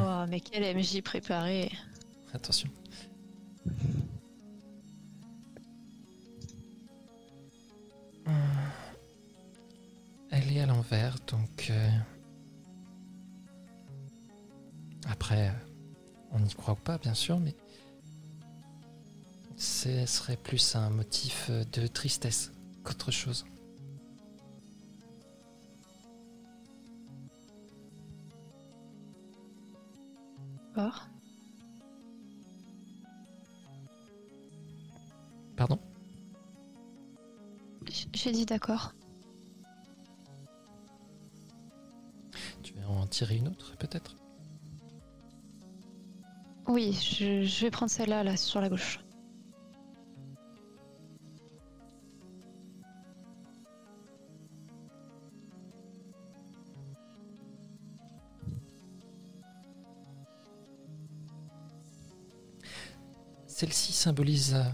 Oh, 0.00 0.24
mais 0.28 0.40
quel 0.40 0.76
MJ 0.76 1.00
préparé. 1.02 1.70
Attention. 2.32 2.68
Elle 10.30 10.50
est 10.56 10.60
à 10.60 10.66
l'envers, 10.66 11.16
donc... 11.26 11.68
euh, 11.70 11.90
Après, 15.08 15.48
euh, 15.48 15.52
on 16.32 16.40
n'y 16.40 16.54
croit 16.54 16.76
pas, 16.76 16.98
bien 16.98 17.14
sûr, 17.14 17.38
mais... 17.38 17.54
Ce 19.56 20.06
serait 20.06 20.36
plus 20.36 20.74
un 20.74 20.90
motif 20.90 21.50
de 21.50 21.86
tristesse 21.86 22.52
qu'autre 22.82 23.10
chose. 23.12 23.44
D'accord. 30.74 31.06
Pardon? 35.56 35.78
J'ai 38.14 38.32
dit 38.32 38.46
d'accord. 38.46 38.94
Tu 42.62 42.72
veux 42.72 42.86
en 42.86 43.06
tirer 43.06 43.36
une 43.36 43.48
autre, 43.48 43.76
peut-être? 43.76 44.16
Oui, 46.66 46.92
je, 46.94 47.44
je 47.44 47.60
vais 47.60 47.70
prendre 47.70 47.90
celle-là, 47.90 48.24
là, 48.24 48.38
sur 48.38 48.62
la 48.62 48.70
gauche. 48.70 49.00
Symbolise 64.02 64.54
euh, 64.54 64.64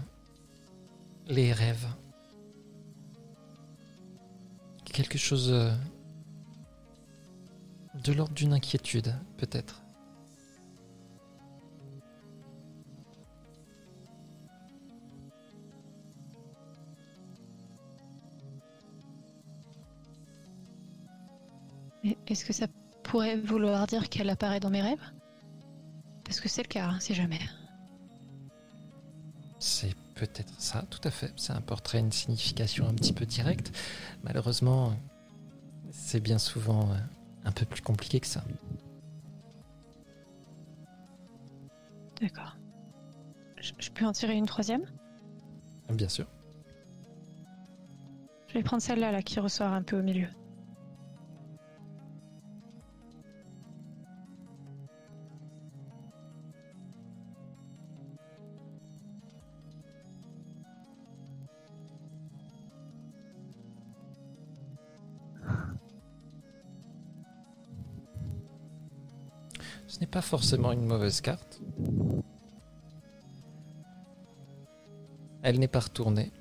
les 1.27 1.53
rêves. 1.53 1.87
Quelque 4.85 5.19
chose 5.19 5.51
euh, 5.51 5.71
de 8.03 8.11
l'ordre 8.11 8.33
d'une 8.33 8.53
inquiétude, 8.53 9.13
peut-être. 9.37 9.83
Est-ce 22.25 22.45
que 22.45 22.53
ça 22.53 22.65
pourrait 23.03 23.37
vouloir 23.37 23.85
dire 23.85 24.09
qu'elle 24.09 24.31
apparaît 24.31 24.59
dans 24.59 24.71
mes 24.71 24.81
rêves? 24.81 24.97
Parce 26.23 26.39
que 26.39 26.49
c'est 26.49 26.63
le 26.63 26.67
cas, 26.67 26.87
hein, 26.87 26.97
c'est 26.99 27.13
jamais. 27.13 27.39
Peut-être 30.19 30.51
ça, 30.57 30.83
tout 30.89 30.99
à 31.05 31.11
fait. 31.11 31.31
C'est 31.37 31.53
un 31.53 31.61
portrait, 31.61 31.99
une 31.99 32.11
signification 32.11 32.89
un 32.89 32.93
petit 32.93 33.13
peu 33.13 33.25
directe. 33.25 33.71
Malheureusement, 34.21 34.93
c'est 35.91 36.19
bien 36.19 36.37
souvent 36.37 36.91
euh, 36.91 36.95
un 37.45 37.53
peu 37.53 37.65
plus 37.65 37.81
compliqué 37.81 38.19
que 38.19 38.27
ça. 38.27 38.43
D'accord. 42.19 42.57
Je, 43.61 43.71
je 43.79 43.89
peux 43.91 44.05
en 44.05 44.11
tirer 44.11 44.33
une 44.33 44.45
troisième? 44.45 44.85
Bien 45.89 46.09
sûr. 46.09 46.27
Je 48.49 48.55
vais 48.55 48.63
prendre 48.63 48.81
celle-là, 48.83 49.13
là, 49.13 49.21
qui 49.21 49.39
ressort 49.39 49.71
un 49.71 49.83
peu 49.83 49.99
au 49.99 50.03
milieu. 50.03 50.27
Pas 70.11 70.21
forcément 70.21 70.71
une 70.71 70.85
mauvaise 70.85 71.21
carte. 71.21 71.61
Elle 75.41 75.59
n'est 75.59 75.67
pas 75.67 75.79
retournée. 75.79 76.31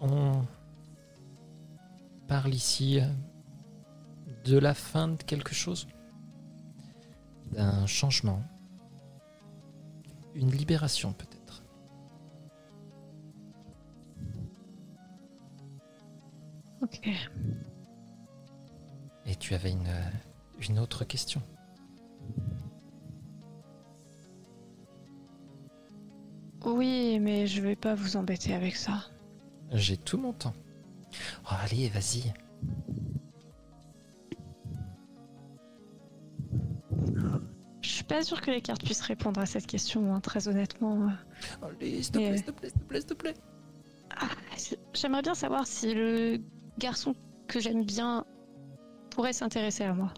On 0.00 0.44
parle 2.26 2.54
ici 2.54 3.00
euh, 3.00 3.06
de 4.44 4.58
la 4.58 4.74
fin 4.74 5.08
de 5.08 5.22
quelque 5.22 5.54
chose 5.54 5.86
d'un 7.52 7.86
changement, 7.86 8.42
une 10.34 10.50
libération 10.50 11.12
peut-être. 11.12 11.62
Ok. 16.82 17.08
Et 19.26 19.36
tu 19.36 19.54
avais 19.54 19.70
une, 19.70 19.88
une 20.68 20.78
autre 20.78 21.04
question. 21.04 21.42
Oui, 26.64 27.18
mais 27.20 27.46
je 27.46 27.60
vais 27.60 27.76
pas 27.76 27.94
vous 27.94 28.16
embêter 28.16 28.54
avec 28.54 28.76
ça. 28.76 29.04
J'ai 29.72 29.96
tout 29.96 30.16
mon 30.18 30.32
temps. 30.32 30.54
Oh, 31.44 31.54
allez, 31.62 31.88
vas-y. 31.88 32.32
Je 37.82 37.88
suis 37.88 38.04
pas 38.04 38.22
sûre 38.22 38.40
que 38.40 38.50
les 38.50 38.62
cartes 38.62 38.82
puissent 38.82 39.02
répondre 39.02 39.40
à 39.40 39.46
cette 39.46 39.66
question, 39.66 40.14
hein, 40.14 40.20
très 40.20 40.48
honnêtement. 40.48 41.10
Allez, 41.62 42.02
s'il 42.02 42.12
te 42.12 42.18
plaît, 42.18 42.36
s'il 42.36 42.46
te 42.46 42.50
plaît, 42.52 42.68
s'il 42.70 42.80
te 42.80 42.84
plaît, 42.84 43.00
s'il 43.00 43.08
te 43.08 43.14
plaît. 43.14 43.34
Ah, 44.16 44.28
J'aimerais 44.94 45.22
bien 45.22 45.34
savoir 45.34 45.66
si 45.66 45.92
le 45.92 46.40
garçon 46.78 47.14
que 47.46 47.60
j'aime 47.60 47.84
bien 47.84 48.24
pourrait 49.10 49.32
s'intéresser 49.32 49.84
à 49.84 49.92
moi. 49.92 50.12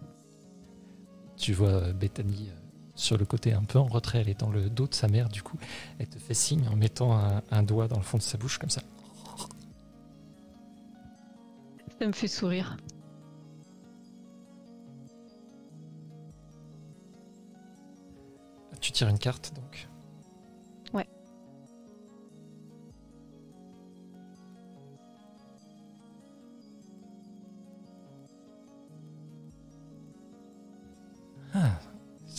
Tu 1.37 1.53
vois 1.53 1.69
euh, 1.69 1.93
Bethany 1.93 2.49
euh, 2.49 2.55
sur 2.95 3.19
le 3.19 3.25
côté 3.25 3.53
un 3.53 3.63
peu 3.63 3.79
en 3.79 3.87
retrait, 3.87 4.21
elle 4.21 4.29
est 4.29 4.41
dans 4.41 4.51
le 4.51 4.71
dos 4.71 4.87
de 4.87 4.95
sa 4.95 5.09
mère, 5.09 5.29
du 5.29 5.43
coup, 5.43 5.59
elle 5.99 6.09
te 6.09 6.19
fait 6.19 6.35
signe 6.35 6.67
en 6.69 6.77
mettant 6.77 7.17
un, 7.17 7.43
un 7.51 7.63
doigt 7.63 7.89
dans 7.89 7.99
le 7.99 8.03
fond 8.03 8.19
de 8.19 8.23
sa 8.23 8.39
bouche 8.39 8.59
comme 8.59 8.71
ça. 8.71 8.83
Ça 11.99 12.07
me 12.07 12.13
fait 12.13 12.29
sourire. 12.29 12.77
Tu 18.81 18.93
tires 18.93 19.09
une 19.09 19.19
carte 19.19 19.53
donc. 19.55 19.89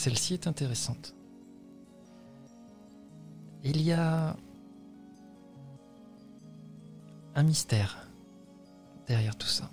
Celle-ci 0.07 0.35
est 0.35 0.47
intéressante. 0.47 1.13
Il 3.65 3.81
y 3.81 3.91
a 3.91 4.37
un 7.35 7.43
mystère 7.43 8.07
derrière 9.05 9.37
tout 9.37 9.47
ça. 9.47 9.69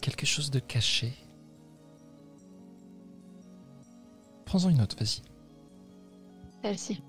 Quelque 0.00 0.24
chose 0.24 0.50
de 0.50 0.58
caché. 0.58 1.12
Prends-en 4.46 4.70
une 4.70 4.80
autre, 4.80 4.96
vas-y. 4.98 5.20
Celle-ci. 6.62 7.02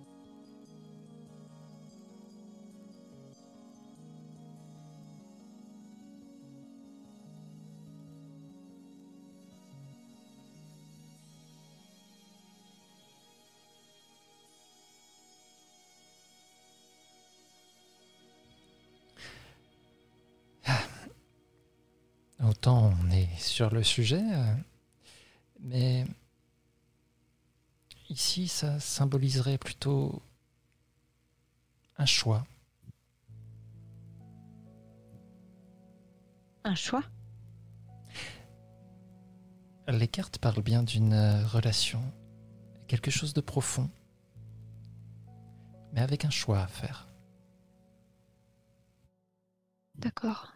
Sur 23.55 23.73
le 23.73 23.83
sujet, 23.83 24.21
euh, 24.21 24.53
mais 25.61 26.05
ici 28.09 28.49
ça 28.49 28.81
symboliserait 28.81 29.57
plutôt 29.57 30.21
un 31.97 32.05
choix. 32.05 32.45
Un 36.65 36.75
choix? 36.75 37.03
Les 39.87 40.09
cartes 40.09 40.37
parlent 40.37 40.61
bien 40.61 40.83
d'une 40.83 41.13
euh, 41.13 41.47
relation, 41.47 42.03
quelque 42.87 43.09
chose 43.09 43.33
de 43.33 43.39
profond, 43.39 43.89
mais 45.93 46.01
avec 46.01 46.25
un 46.25 46.29
choix 46.29 46.59
à 46.59 46.67
faire. 46.67 47.07
D'accord. 49.95 50.51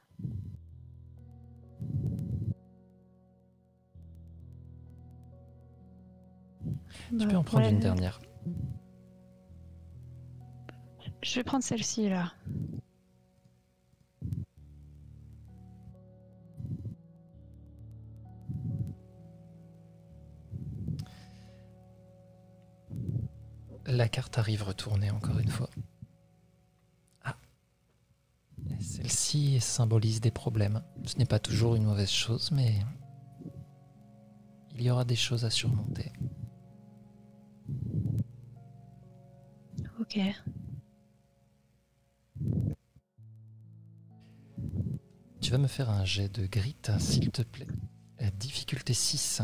Tu 7.07 7.27
peux 7.27 7.35
en 7.35 7.43
prendre 7.43 7.67
une 7.67 7.79
dernière. 7.79 8.21
Je 11.21 11.35
vais 11.35 11.43
prendre 11.43 11.63
celle-ci 11.63 12.09
là. 12.09 12.33
La 23.85 24.07
carte 24.07 24.37
arrive 24.37 24.63
retournée 24.63 25.09
encore 25.09 25.39
une 25.39 25.49
fois. 25.49 25.69
Ah. 27.23 27.35
Celle-ci 28.79 29.59
symbolise 29.59 30.21
des 30.21 30.31
problèmes. 30.31 30.83
Ce 31.05 31.17
n'est 31.17 31.25
pas 31.25 31.39
toujours 31.39 31.75
une 31.75 31.83
mauvaise 31.83 32.11
chose, 32.11 32.51
mais 32.51 32.75
il 34.75 34.83
y 34.83 34.91
aura 34.91 35.05
des 35.05 35.15
choses 35.15 35.43
à 35.43 35.49
surmonter. 35.49 36.13
Ok. 39.99 40.19
Tu 45.41 45.51
vas 45.51 45.57
me 45.57 45.67
faire 45.67 45.89
un 45.89 46.05
jet 46.05 46.29
de 46.29 46.45
grit, 46.45 46.75
s'il 46.99 47.31
te 47.31 47.41
plaît. 47.41 47.67
Difficulté 48.37 48.93
6. 48.93 49.41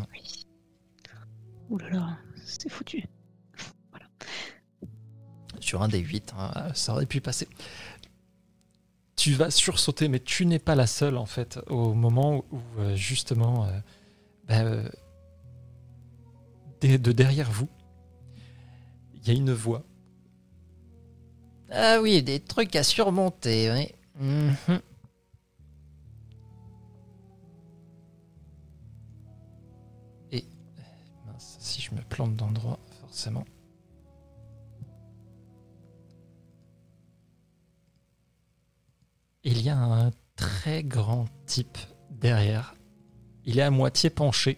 Ouh 1.69 1.77
là 1.77 1.89
là, 1.89 2.17
c'est 2.45 2.69
foutu. 2.69 3.07
Sur 5.59 5.81
un 5.81 5.87
des 5.87 5.99
8, 5.99 6.33
ça 6.75 6.93
aurait 6.93 7.07
pu 7.07 7.21
passer. 7.21 7.47
Tu 9.15 9.33
vas 9.33 9.49
sursauter, 9.49 10.09
mais 10.09 10.19
tu 10.19 10.45
n'es 10.45 10.59
pas 10.59 10.75
la 10.75 10.85
seule 10.85 11.17
en 11.17 11.25
fait, 11.25 11.59
au 11.67 11.93
moment 11.93 12.45
où 12.51 12.59
euh, 12.77 12.95
justement, 12.95 13.65
euh, 13.65 13.79
bah, 14.47 14.61
euh, 14.61 14.89
de 16.81 17.11
derrière 17.11 17.49
vous, 17.49 17.69
il 19.25 19.33
y 19.33 19.35
a 19.35 19.39
une 19.39 19.53
voix. 19.53 19.83
Ah 21.71 21.99
oui, 21.99 22.21
des 22.21 22.39
trucs 22.39 22.75
à 22.75 22.83
surmonter, 22.83 23.71
oui. 23.71 24.23
Mhm. 24.23 24.79
Et 30.31 30.45
mince, 31.25 31.57
si 31.59 31.81
je 31.81 31.93
me 31.95 32.01
plante 32.01 32.35
d'endroit, 32.35 32.79
forcément. 33.01 33.45
Il 39.43 39.61
y 39.61 39.69
a 39.69 39.77
un 39.77 40.11
très 40.35 40.83
grand 40.83 41.25
type 41.47 41.77
derrière. 42.11 42.75
Il 43.43 43.57
est 43.57 43.63
à 43.63 43.71
moitié 43.71 44.09
penché 44.09 44.57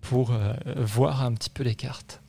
pour 0.00 0.32
euh, 0.32 0.54
voir 0.76 1.22
un 1.22 1.34
petit 1.34 1.50
peu 1.50 1.64
les 1.64 1.74
cartes. 1.74 2.22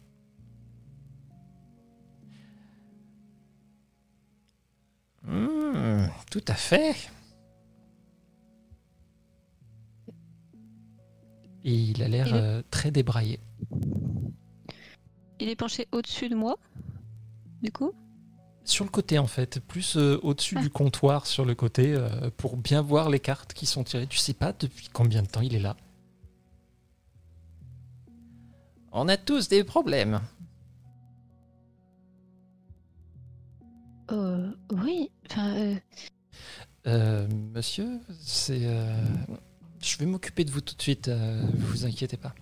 Hmm, 5.27 6.07
tout 6.31 6.43
à 6.47 6.53
fait. 6.53 6.95
Et 11.63 11.73
il 11.73 12.01
a 12.01 12.07
l'air 12.07 12.33
euh, 12.33 12.61
très 12.71 12.91
débraillé. 12.91 13.39
Il 15.39 15.49
est 15.49 15.55
penché 15.55 15.87
au-dessus 15.91 16.29
de 16.29 16.35
moi, 16.35 16.57
du 17.61 17.71
coup? 17.71 17.91
Sur 18.63 18.85
le 18.85 18.89
côté 18.89 19.17
en 19.19 19.27
fait, 19.27 19.59
plus 19.59 19.97
euh, 19.97 20.17
au-dessus 20.23 20.55
Ah. 20.57 20.61
du 20.61 20.69
comptoir 20.69 21.25
sur 21.25 21.45
le 21.45 21.55
côté 21.55 21.93
euh, 21.93 22.29
pour 22.37 22.57
bien 22.57 22.81
voir 22.81 23.09
les 23.09 23.19
cartes 23.19 23.53
qui 23.53 23.65
sont 23.65 23.83
tirées. 23.83 24.07
Tu 24.07 24.17
sais 24.17 24.33
pas 24.33 24.53
depuis 24.53 24.87
combien 24.91 25.21
de 25.23 25.27
temps 25.27 25.41
il 25.41 25.55
est 25.55 25.59
là. 25.59 25.75
On 28.93 29.07
a 29.09 29.17
tous 29.17 29.47
des 29.49 29.63
problèmes. 29.63 30.21
Euh, 34.11 34.51
oui, 34.71 35.11
enfin. 35.29 35.55
Euh... 35.55 35.75
euh 36.87 37.27
monsieur, 37.53 37.99
c'est. 38.19 38.65
Euh, 38.65 39.05
je 39.81 39.97
vais 39.97 40.05
m'occuper 40.05 40.43
de 40.43 40.51
vous 40.51 40.61
tout 40.61 40.75
de 40.75 40.81
suite, 40.81 41.07
euh, 41.07 41.45
vous 41.53 41.85
inquiétez 41.85 42.17
pas. 42.17 42.33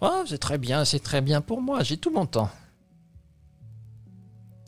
Oh, 0.00 0.24
c'est 0.26 0.38
très 0.38 0.58
bien, 0.58 0.84
c'est 0.84 1.00
très 1.00 1.20
bien 1.20 1.40
pour 1.40 1.62
moi, 1.62 1.82
j'ai 1.82 1.96
tout 1.96 2.10
mon 2.10 2.26
temps. 2.26 2.50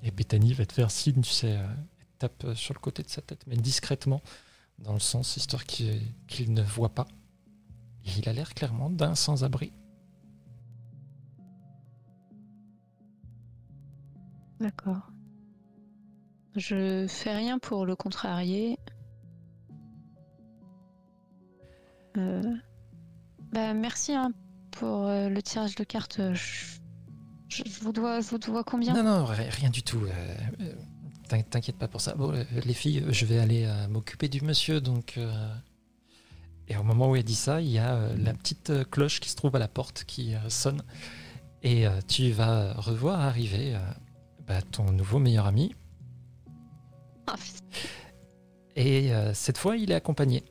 Et 0.02 0.10
Bethany 0.10 0.52
va 0.52 0.64
te 0.66 0.72
faire 0.72 0.90
signe, 0.90 1.20
tu 1.20 1.30
sais, 1.30 1.48
elle 1.48 1.68
tape 2.18 2.54
sur 2.54 2.74
le 2.74 2.80
côté 2.80 3.02
de 3.02 3.08
sa 3.08 3.20
tête, 3.20 3.42
mais 3.46 3.56
discrètement, 3.56 4.22
dans 4.78 4.92
le 4.92 5.00
sens, 5.00 5.36
histoire 5.36 5.64
qu'il 5.64 6.52
ne 6.52 6.62
voit 6.62 6.94
pas. 6.94 7.06
Il 8.16 8.28
a 8.28 8.32
l'air 8.32 8.54
clairement 8.54 8.88
d'un 8.88 9.14
sans-abri. 9.14 9.72
D'accord. 14.60 15.10
Je 16.56 17.06
fais 17.08 17.34
rien 17.36 17.58
pour 17.58 17.84
le 17.86 17.94
contrarier. 17.96 18.78
Euh, 22.16 22.42
Bah, 23.52 23.74
merci 23.74 24.12
hein, 24.12 24.32
pour 24.70 25.06
euh, 25.06 25.28
le 25.28 25.42
tirage 25.42 25.74
de 25.74 25.84
cartes. 25.84 26.20
Je... 27.48 27.62
vous 27.82 27.92
dois, 27.92 28.20
je 28.20 28.30
vous 28.30 28.38
dois 28.38 28.64
combien? 28.64 28.94
Non, 28.94 29.02
non, 29.04 29.24
ri- 29.24 29.48
rien 29.50 29.70
du 29.70 29.82
tout. 29.82 30.00
euh, 30.04 30.72
t'in- 31.28 31.42
T'inquiète 31.42 31.76
pas 31.76 31.88
pour 31.88 32.00
ça. 32.00 32.14
Bon, 32.14 32.32
les 32.32 32.74
filles, 32.74 33.04
je 33.10 33.26
vais 33.26 33.38
aller 33.38 33.68
m'occuper 33.90 34.28
du 34.28 34.40
monsieur, 34.40 34.80
donc. 34.80 35.18
Et 36.68 36.76
au 36.76 36.82
moment 36.82 37.10
où 37.10 37.16
elle 37.16 37.22
dit 37.22 37.34
ça, 37.36 37.60
il 37.60 37.68
y 37.68 37.78
a 37.78 38.08
la 38.16 38.32
petite 38.34 38.90
cloche 38.90 39.20
qui 39.20 39.28
se 39.28 39.36
trouve 39.36 39.54
à 39.56 39.58
la 39.60 39.68
porte 39.68 40.04
qui 40.04 40.34
sonne. 40.48 40.82
Et 41.62 41.84
tu 42.08 42.30
vas 42.32 42.72
revoir 42.74 43.20
arriver 43.20 43.76
bah, 44.46 44.62
ton 44.62 44.90
nouveau 44.90 45.18
meilleur 45.18 45.46
ami. 45.46 45.74
Et 48.76 49.12
euh, 49.14 49.32
cette 49.34 49.58
fois, 49.58 49.76
il 49.76 49.90
est 49.90 49.94
accompagné. 49.94 50.44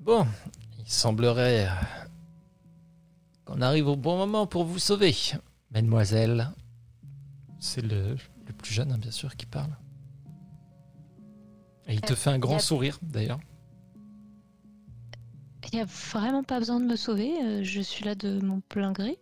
Bon, 0.00 0.26
il 0.78 0.90
semblerait 0.90 1.66
euh, 1.66 1.70
qu'on 3.44 3.60
arrive 3.62 3.88
au 3.88 3.96
bon 3.96 4.16
moment 4.18 4.46
pour 4.46 4.64
vous 4.64 4.78
sauver, 4.78 5.14
mademoiselle. 5.70 6.50
C'est 7.58 7.80
le, 7.80 8.16
le 8.46 8.52
plus 8.52 8.72
jeune, 8.74 8.92
hein, 8.92 8.98
bien 8.98 9.10
sûr, 9.10 9.34
qui 9.36 9.46
parle. 9.46 9.74
Et 11.86 11.94
il 11.94 12.00
te 12.00 12.12
Euh, 12.12 12.16
fait 12.16 12.30
un 12.30 12.38
grand 12.38 12.58
sourire, 12.58 12.98
d'ailleurs. 13.02 13.40
Il 15.72 15.76
n'y 15.76 15.82
a 15.82 15.86
vraiment 15.86 16.42
pas 16.42 16.58
besoin 16.58 16.78
de 16.80 16.84
me 16.84 16.96
sauver. 16.96 17.32
euh, 17.42 17.60
Je 17.62 17.80
suis 17.80 18.04
là 18.04 18.14
de 18.14 18.40
mon 18.44 18.60
plein 18.60 18.92
gré. 18.92 19.18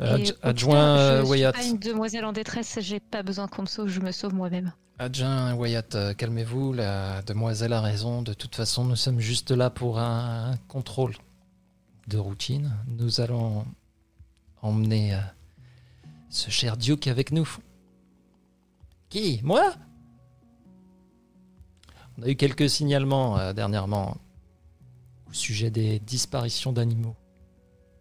Euh, 0.00 0.16
adj- 0.16 0.36
adjoint 0.42 0.96
euh, 0.98 1.20
je 1.20 1.24
suis 1.24 1.30
Wyatt. 1.32 1.54
pas 1.54 1.64
une 1.64 1.78
demoiselle 1.78 2.24
en 2.24 2.32
détresse. 2.32 2.78
J'ai 2.80 3.00
pas 3.00 3.22
besoin 3.22 3.48
qu'on 3.48 3.62
me 3.62 3.66
sauve. 3.66 3.88
Je 3.88 4.00
me 4.00 4.12
sauve 4.12 4.34
moi-même. 4.34 4.72
Adjoint 4.98 5.54
Wyatt, 5.54 5.94
euh, 5.94 6.14
calmez-vous, 6.14 6.72
la 6.72 7.22
demoiselle 7.22 7.72
a 7.72 7.80
raison. 7.80 8.22
De 8.22 8.32
toute 8.34 8.54
façon, 8.54 8.84
nous 8.84 8.96
sommes 8.96 9.20
juste 9.20 9.50
là 9.50 9.68
pour 9.70 9.98
un, 9.98 10.56
contrôle 10.68 11.14
de 12.08 12.18
routine. 12.18 12.72
Nous 12.86 13.20
allons 13.20 13.64
emmener 14.62 15.14
euh, 15.14 15.18
ce 16.28 16.50
cher 16.50 16.76
Duke 16.76 17.06
avec 17.06 17.32
nous. 17.32 17.48
Qui? 19.08 19.40
Moi? 19.42 19.72
On 22.20 22.26
a 22.26 22.28
eu 22.28 22.36
quelques 22.36 22.68
signalements 22.68 23.38
euh, 23.38 23.54
dernièrement 23.54 24.18
au 25.30 25.32
sujet 25.32 25.70
des 25.70 26.00
disparitions 26.00 26.70
d'animaux. 26.70 27.16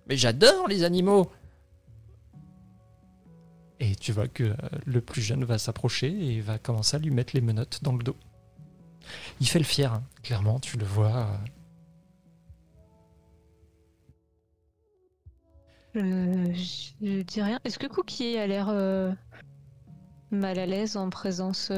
Mais 0.07 0.17
j'adore 0.17 0.67
les 0.67 0.83
animaux 0.83 1.31
et 3.79 3.95
tu 3.95 4.11
vois 4.11 4.27
que 4.27 4.43
euh, 4.43 4.55
le 4.85 4.99
plus 4.99 5.21
jeune 5.21 5.45
va 5.45 5.57
s'approcher 5.57 6.09
et 6.09 6.41
va 6.41 6.57
commencer 6.57 6.97
à 6.97 6.99
lui 6.99 7.11
mettre 7.11 7.33
les 7.33 7.39
menottes 7.39 7.79
dans 7.81 7.95
le 7.95 8.03
dos. 8.03 8.17
Il 9.39 9.47
fait 9.47 9.59
le 9.59 9.63
fier, 9.63 9.93
hein. 9.93 10.03
clairement, 10.21 10.59
tu 10.59 10.77
le 10.77 10.85
vois. 10.85 11.29
euh. 15.95 16.53
Je, 16.53 17.21
dis 17.21 17.41
rien. 17.41 17.61
Est-ce 17.63 17.79
que 17.79 17.87
Cookie 17.87 18.37
a 18.37 18.47
l'air 18.47 18.67
mal 20.29 20.59
à 20.59 20.65
l'aise 20.65 20.97
en 20.97 21.09
présence 21.09 21.71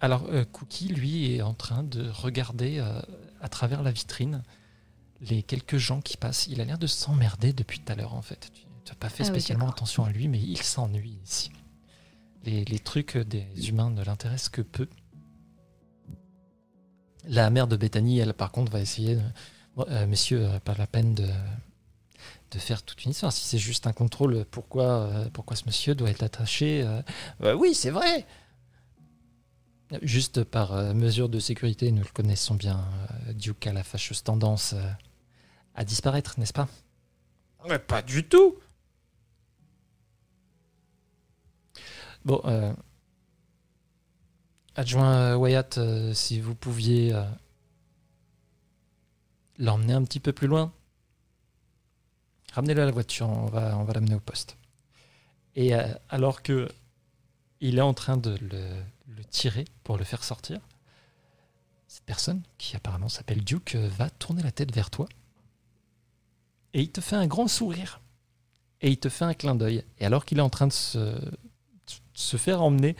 Alors, 0.00 0.26
euh, 0.30 0.44
Cookie, 0.44 0.88
lui, 0.88 1.34
est 1.34 1.42
en 1.42 1.54
train 1.54 1.82
de 1.82 2.08
regarder 2.10 2.78
euh, 2.78 3.00
à 3.40 3.48
travers 3.48 3.82
la 3.82 3.90
vitrine 3.90 4.42
les 5.20 5.42
quelques 5.42 5.78
gens 5.78 6.00
qui 6.00 6.16
passent. 6.16 6.46
Il 6.46 6.60
a 6.60 6.64
l'air 6.64 6.78
de 6.78 6.86
s'emmerder 6.86 7.52
depuis 7.52 7.80
tout 7.80 7.92
à 7.92 7.96
l'heure, 7.96 8.14
en 8.14 8.22
fait. 8.22 8.50
Tu 8.54 8.64
n'as 8.92 8.94
pas 8.96 9.08
fait 9.08 9.24
Ah 9.24 9.26
spécialement 9.26 9.68
attention 9.68 10.04
à 10.04 10.10
lui, 10.10 10.28
mais 10.28 10.38
il 10.40 10.62
s'ennuie 10.62 11.18
ici. 11.24 11.50
Les, 12.44 12.64
les 12.64 12.78
trucs 12.78 13.16
des 13.18 13.68
humains 13.68 13.90
ne 13.90 14.04
l'intéressent 14.04 14.50
que 14.50 14.62
peu. 14.62 14.88
La 17.24 17.50
mère 17.50 17.66
de 17.66 17.76
Bethany, 17.76 18.18
elle, 18.20 18.34
par 18.34 18.52
contre, 18.52 18.70
va 18.72 18.80
essayer. 18.80 19.16
de- 19.16 19.22
Bon, 19.76 19.84
euh, 19.90 20.06
messieurs, 20.06 20.48
pas 20.64 20.74
la 20.74 20.86
peine 20.86 21.14
de, 21.14 21.26
de 22.50 22.58
faire 22.58 22.82
toute 22.82 23.04
une 23.04 23.10
histoire. 23.10 23.32
Si 23.32 23.44
c'est 23.44 23.58
juste 23.58 23.86
un 23.86 23.92
contrôle, 23.92 24.44
pourquoi, 24.50 25.10
pourquoi 25.32 25.56
ce 25.56 25.64
monsieur 25.66 25.94
doit 25.94 26.10
être 26.10 26.22
attaché 26.22 26.82
euh, 27.42 27.54
Oui, 27.54 27.74
c'est 27.74 27.90
vrai 27.90 28.26
Juste 30.02 30.44
par 30.44 30.72
euh, 30.74 30.92
mesure 30.92 31.30
de 31.30 31.38
sécurité, 31.40 31.90
nous 31.92 32.02
le 32.02 32.08
connaissons 32.12 32.54
bien. 32.54 32.84
euh, 33.26 33.32
Duke 33.32 33.66
a 33.66 33.72
la 33.72 33.82
fâcheuse 33.82 34.22
tendance 34.22 34.74
euh, 34.74 34.90
à 35.74 35.84
disparaître, 35.84 36.38
n'est-ce 36.38 36.52
pas? 36.52 36.68
Mais 37.68 37.78
pas 37.78 38.02
du 38.02 38.24
tout 38.28 38.56
Bon, 42.24 42.42
euh, 42.44 42.74
adjoint 44.74 45.36
Wyatt, 45.36 45.78
euh, 45.78 46.12
si 46.12 46.38
vous 46.40 46.54
pouviez 46.54 47.14
euh, 47.14 47.24
l'emmener 49.56 49.94
un 49.94 50.04
petit 50.04 50.20
peu 50.20 50.32
plus 50.34 50.48
loin. 50.48 50.72
Ramenez-le 52.52 52.82
à 52.82 52.86
la 52.86 52.90
voiture, 52.92 53.28
on 53.28 53.46
va, 53.46 53.78
on 53.78 53.84
va 53.84 53.92
l'amener 53.94 54.16
au 54.16 54.20
poste. 54.20 54.58
Et 55.54 55.72
alors 56.08 56.42
que 56.42 56.68
il 57.60 57.78
est 57.78 57.82
en 57.82 57.94
train 57.94 58.16
de 58.16 58.36
le, 58.36 58.82
le 59.18 59.24
tirer 59.24 59.64
pour 59.84 59.98
le 59.98 60.04
faire 60.04 60.24
sortir, 60.24 60.60
cette 61.86 62.04
personne, 62.04 62.42
qui 62.58 62.76
apparemment 62.76 63.08
s'appelle 63.08 63.42
Duke, 63.44 63.74
va 63.76 64.08
tourner 64.10 64.42
la 64.42 64.52
tête 64.52 64.74
vers 64.74 64.90
toi. 64.90 65.06
Et 66.74 66.82
il 66.82 66.90
te 66.90 67.00
fait 67.00 67.16
un 67.16 67.26
grand 67.26 67.48
sourire. 67.48 68.00
Et 68.80 68.90
il 68.90 68.98
te 68.98 69.08
fait 69.08 69.24
un 69.24 69.34
clin 69.34 69.54
d'œil. 69.54 69.84
Et 69.98 70.06
alors 70.06 70.24
qu'il 70.24 70.38
est 70.38 70.42
en 70.42 70.50
train 70.50 70.66
de 70.68 70.72
se, 70.72 71.16
faire 72.14 72.62
emmener 72.62 72.94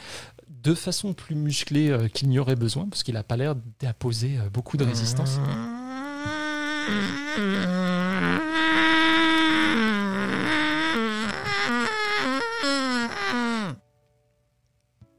de 0.48 0.74
façon 0.74 1.12
plus 1.14 1.34
musclée 1.36 1.90
euh, 1.90 2.08
qu'il 2.08 2.28
n'y 2.30 2.38
aurait 2.38 2.56
besoin, 2.56 2.88
parce 2.88 3.02
qu'il 3.02 3.14
n'a 3.14 3.22
pas 3.22 3.36
l'air 3.36 3.54
d'imposer 3.78 4.38
euh, 4.38 4.48
beaucoup 4.50 4.76
de 4.76 4.84
résistance. 4.84 5.38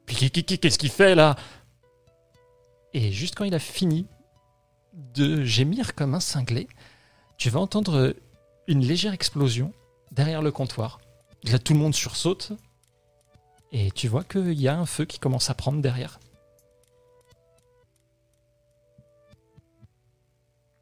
Puis 0.06 0.09
qui- 0.09 0.09
qui- 0.09 0.09
qui- 0.09 0.09
qu'est-ce 0.28 0.78
qu'il 0.78 0.90
fait 0.90 1.16
là? 1.16 1.36
Et 2.94 3.12
juste 3.12 3.36
quand 3.36 3.46
il 3.46 3.56
a 3.56 3.60
fini 3.60 4.08
de 4.94 5.44
gémir 5.44 5.96
comme 5.96 6.16
un 6.16 6.20
cinglé, 6.20 6.68
tu 7.38 7.50
vas 7.50 7.60
entendre 7.60 8.16
une 8.68 8.82
légère 8.86 9.14
explosion 9.14 9.74
derrière 10.12 10.42
le 10.42 10.52
comptoir. 10.52 11.00
Là, 11.44 11.60
tout 11.60 11.74
le 11.74 11.80
monde 11.80 11.96
sursaute. 11.96 12.52
Et 13.72 13.92
tu 13.92 14.08
vois 14.08 14.24
qu'il 14.24 14.60
y 14.60 14.68
a 14.68 14.78
un 14.78 14.86
feu 14.86 15.06
qui 15.06 15.20
commence 15.20 15.50
à 15.50 15.54
prendre 15.54 15.82
derrière. 15.82 16.20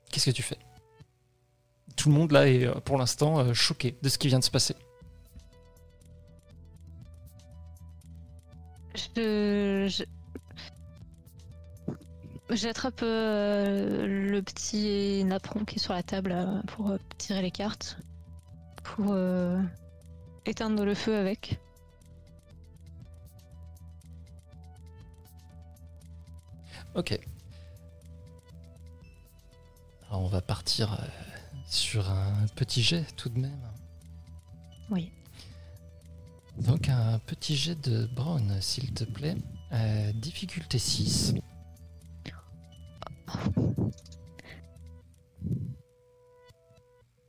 Qu'est-ce 0.10 0.28
que 0.28 0.36
tu 0.36 0.42
fais? 0.42 0.58
Tout 1.98 2.10
le 2.10 2.16
monde 2.16 2.32
là 2.32 2.48
est 2.48 2.66
euh, 2.66 2.76
pour 2.76 2.98
l'instant 2.98 3.40
euh, 3.40 3.54
choqué 3.54 3.98
de 4.02 4.10
ce 4.10 4.18
qui 4.18 4.30
vient 4.30 4.40
de 4.40 4.44
se 4.44 4.52
passer. 4.52 4.76
Je, 8.98 10.06
J'attrape 12.50 13.02
euh, 13.04 14.08
le 14.08 14.42
petit 14.42 15.24
napperon 15.26 15.66
qui 15.66 15.76
est 15.76 15.80
sur 15.80 15.94
la 15.94 16.02
table 16.02 16.32
euh, 16.32 16.62
pour 16.68 16.92
euh, 16.92 16.98
tirer 17.18 17.42
les 17.42 17.52
cartes, 17.52 17.98
pour 18.84 19.16
éteindre 20.46 20.86
le 20.86 20.94
feu 20.94 21.18
avec. 21.18 21.60
Ok. 26.96 27.20
Alors 30.10 30.22
on 30.22 30.28
va 30.28 30.42
partir 30.42 30.98
sur 31.68 32.10
un 32.10 32.48
petit 32.56 32.82
jet 32.82 33.06
tout 33.18 33.28
de 33.28 33.40
même. 33.40 33.60
Oui. 34.90 35.12
Donc 36.60 36.90
un 36.90 37.20
petit 37.20 37.56
jet 37.56 37.80
de 37.88 38.08
Brown, 38.08 38.58
s'il 38.62 38.94
te 38.94 39.04
plaît. 39.04 39.36
Euh, 39.72 40.12
difficulté 40.14 40.80
6. 40.80 41.36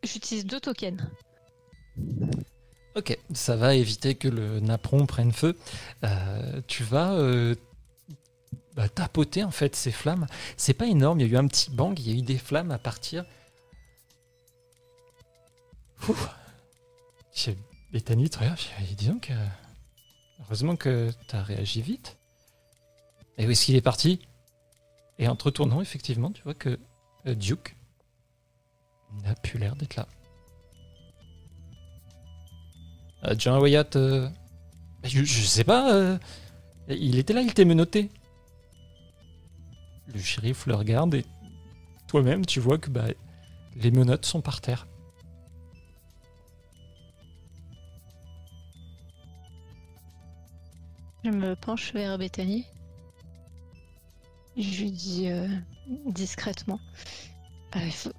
J'utilise 0.02 0.47
deux 0.47 0.60
tokens. 0.60 1.02
Ok, 2.94 3.18
ça 3.32 3.57
va 3.57 3.74
éviter 3.74 4.15
que 4.15 4.28
le 4.28 4.60
napperon 4.60 5.07
prenne 5.07 5.32
feu. 5.32 5.57
Euh, 6.05 6.60
tu 6.66 6.82
vas 6.82 7.12
euh, 7.12 7.55
bah, 8.74 8.89
tapoter 8.89 9.44
en 9.44 9.50
fait 9.50 9.76
ces 9.76 9.92
flammes. 9.92 10.26
C'est 10.57 10.74
pas 10.74 10.86
énorme, 10.86 11.20
il 11.20 11.26
y 11.26 11.31
a 11.31 11.32
eu 11.32 11.36
un 11.36 11.47
petit 11.47 11.70
bang, 11.70 11.98
il 11.98 12.10
y 12.10 12.15
a 12.15 12.18
eu 12.18 12.23
des 12.23 12.39
flammes 12.39 12.70
à 12.70 12.78
partir. 12.78 13.24
J'ai 17.34 17.57
Bethany, 17.92 18.28
tu 18.28 18.39
regardes, 18.39 18.58
je 18.58 18.94
dis, 18.94 19.08
donc, 19.08 19.31
euh, 19.31 19.47
heureusement 20.41 20.76
que 20.76 21.10
t'as 21.28 21.42
réagi 21.42 21.81
vite. 21.83 22.18
Et 23.39 23.47
où 23.47 23.50
est-ce 23.50 23.67
qu'il 23.67 23.76
est 23.76 23.81
parti? 23.81 24.20
Et 25.18 25.28
en 25.28 25.36
te 25.36 25.44
retournant, 25.44 25.81
effectivement, 25.81 26.31
tu 26.31 26.42
vois 26.42 26.55
que 26.55 26.78
euh, 27.26 27.34
Duke 27.34 27.76
n'a 29.25 29.34
plus 29.34 29.58
l'air 29.58 29.75
d'être 29.76 29.97
là. 29.97 30.07
Euh, 33.25 33.34
John 33.39 33.60
Wyatt, 33.60 33.97
euh, 33.97 34.28
je, 35.05 35.25
sais 35.25 35.65
pas, 35.65 36.18
il 36.89 37.18
était 37.18 37.33
là, 37.33 37.41
il 37.41 37.55
t'est 37.55 37.65
menotté. 37.65 38.10
Le 40.12 40.20
shérif 40.20 40.67
le 40.67 40.75
regarde 40.75 41.15
et 41.15 41.25
toi-même, 42.07 42.44
tu 42.47 42.60
vois 42.60 42.78
que 42.78 42.91
bah, 42.91 43.07
les 43.76 43.91
menottes 43.91 44.26
sont 44.26 44.41
par 44.41 44.60
terre. 44.60 44.86
Je 51.24 51.30
me 51.30 51.55
penche 51.56 51.92
vers 51.92 52.16
Bethany. 52.18 52.64
Je 54.56 54.82
lui 54.82 54.90
dis 54.90 55.28
euh, 55.28 55.47
discrètement. 56.06 56.80
Faut- 57.92 58.10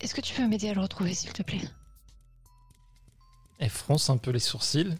Est-ce 0.00 0.14
que 0.14 0.20
tu 0.20 0.34
peux 0.34 0.46
m'aider 0.46 0.68
à 0.70 0.74
le 0.74 0.80
retrouver, 0.80 1.14
s'il 1.14 1.32
te 1.32 1.42
plaît? 1.42 1.60
Elle 3.58 3.70
fronce 3.70 4.08
un 4.10 4.18
peu 4.18 4.30
les 4.30 4.38
sourcils. 4.38 4.94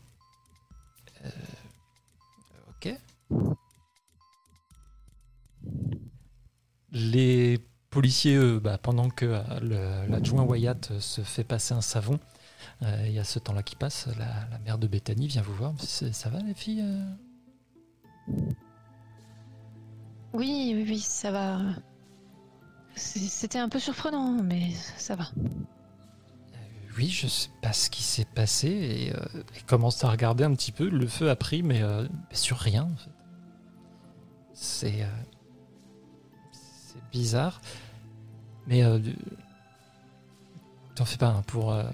Euh, 1.25 1.31
ok. 2.71 2.95
Les 6.93 7.59
policiers, 7.91 8.37
eux, 8.37 8.59
bah, 8.59 8.79
pendant 8.79 9.11
que 9.11 9.27
euh, 9.27 10.07
l'adjoint 10.07 10.43
Wyatt 10.45 10.99
se 10.99 11.21
fait 11.23 11.45
passer 11.45 11.75
un 11.75 11.81
savon, 11.83 12.19
il 12.83 13.13
y 13.13 13.19
a 13.19 13.25
ce 13.25 13.39
temps-là 13.39 13.63
qui 13.63 13.77
passe, 13.77 14.07
la, 14.19 14.49
la 14.51 14.59
mère 14.59 14.79
de 14.79 14.87
Bethany 14.87 15.27
vient 15.27 15.43
vous 15.43 15.55
voir. 15.55 15.75
Ça 15.81 16.29
va 16.31 16.41
les 16.41 16.55
filles 16.55 16.83
euh? 16.83 17.05
Oui, 20.33 20.73
oui, 20.75 20.85
oui, 20.87 20.99
ça 21.01 21.31
va. 21.31 21.61
C'était 22.95 23.59
un 23.59 23.69
peu 23.69 23.79
surprenant, 23.79 24.43
mais 24.43 24.73
ça 24.97 25.17
va. 25.17 25.31
Oui, 26.97 27.09
je 27.09 27.27
sais 27.27 27.51
pas 27.61 27.73
ce 27.75 27.91
qui 27.91 28.03
s'est 28.03 28.25
passé 28.25 28.69
et 28.69 29.15
euh, 29.15 29.43
elle 29.55 29.65
commence 29.65 30.03
à 30.03 30.11
regarder 30.11 30.45
un 30.45 30.55
petit 30.55 30.73
peu. 30.73 30.89
Le 30.89 31.07
feu 31.07 31.29
a 31.31 31.37
pris, 31.37 31.63
mais, 31.63 31.83
euh, 31.83 32.07
mais 32.31 32.37
sur 32.37 32.57
rien. 32.59 32.85
En 32.85 32.97
fait. 32.97 33.11
C'est 34.55 35.03
euh, 35.03 35.23
c'est 36.53 37.03
bizarre, 37.13 37.61
mais 38.67 38.83
euh, 38.83 38.99
t'en 40.95 41.05
fais 41.05 41.19
pas. 41.19 41.29
hein, 41.29 41.43
pour 41.47 41.73
euh, 41.73 41.85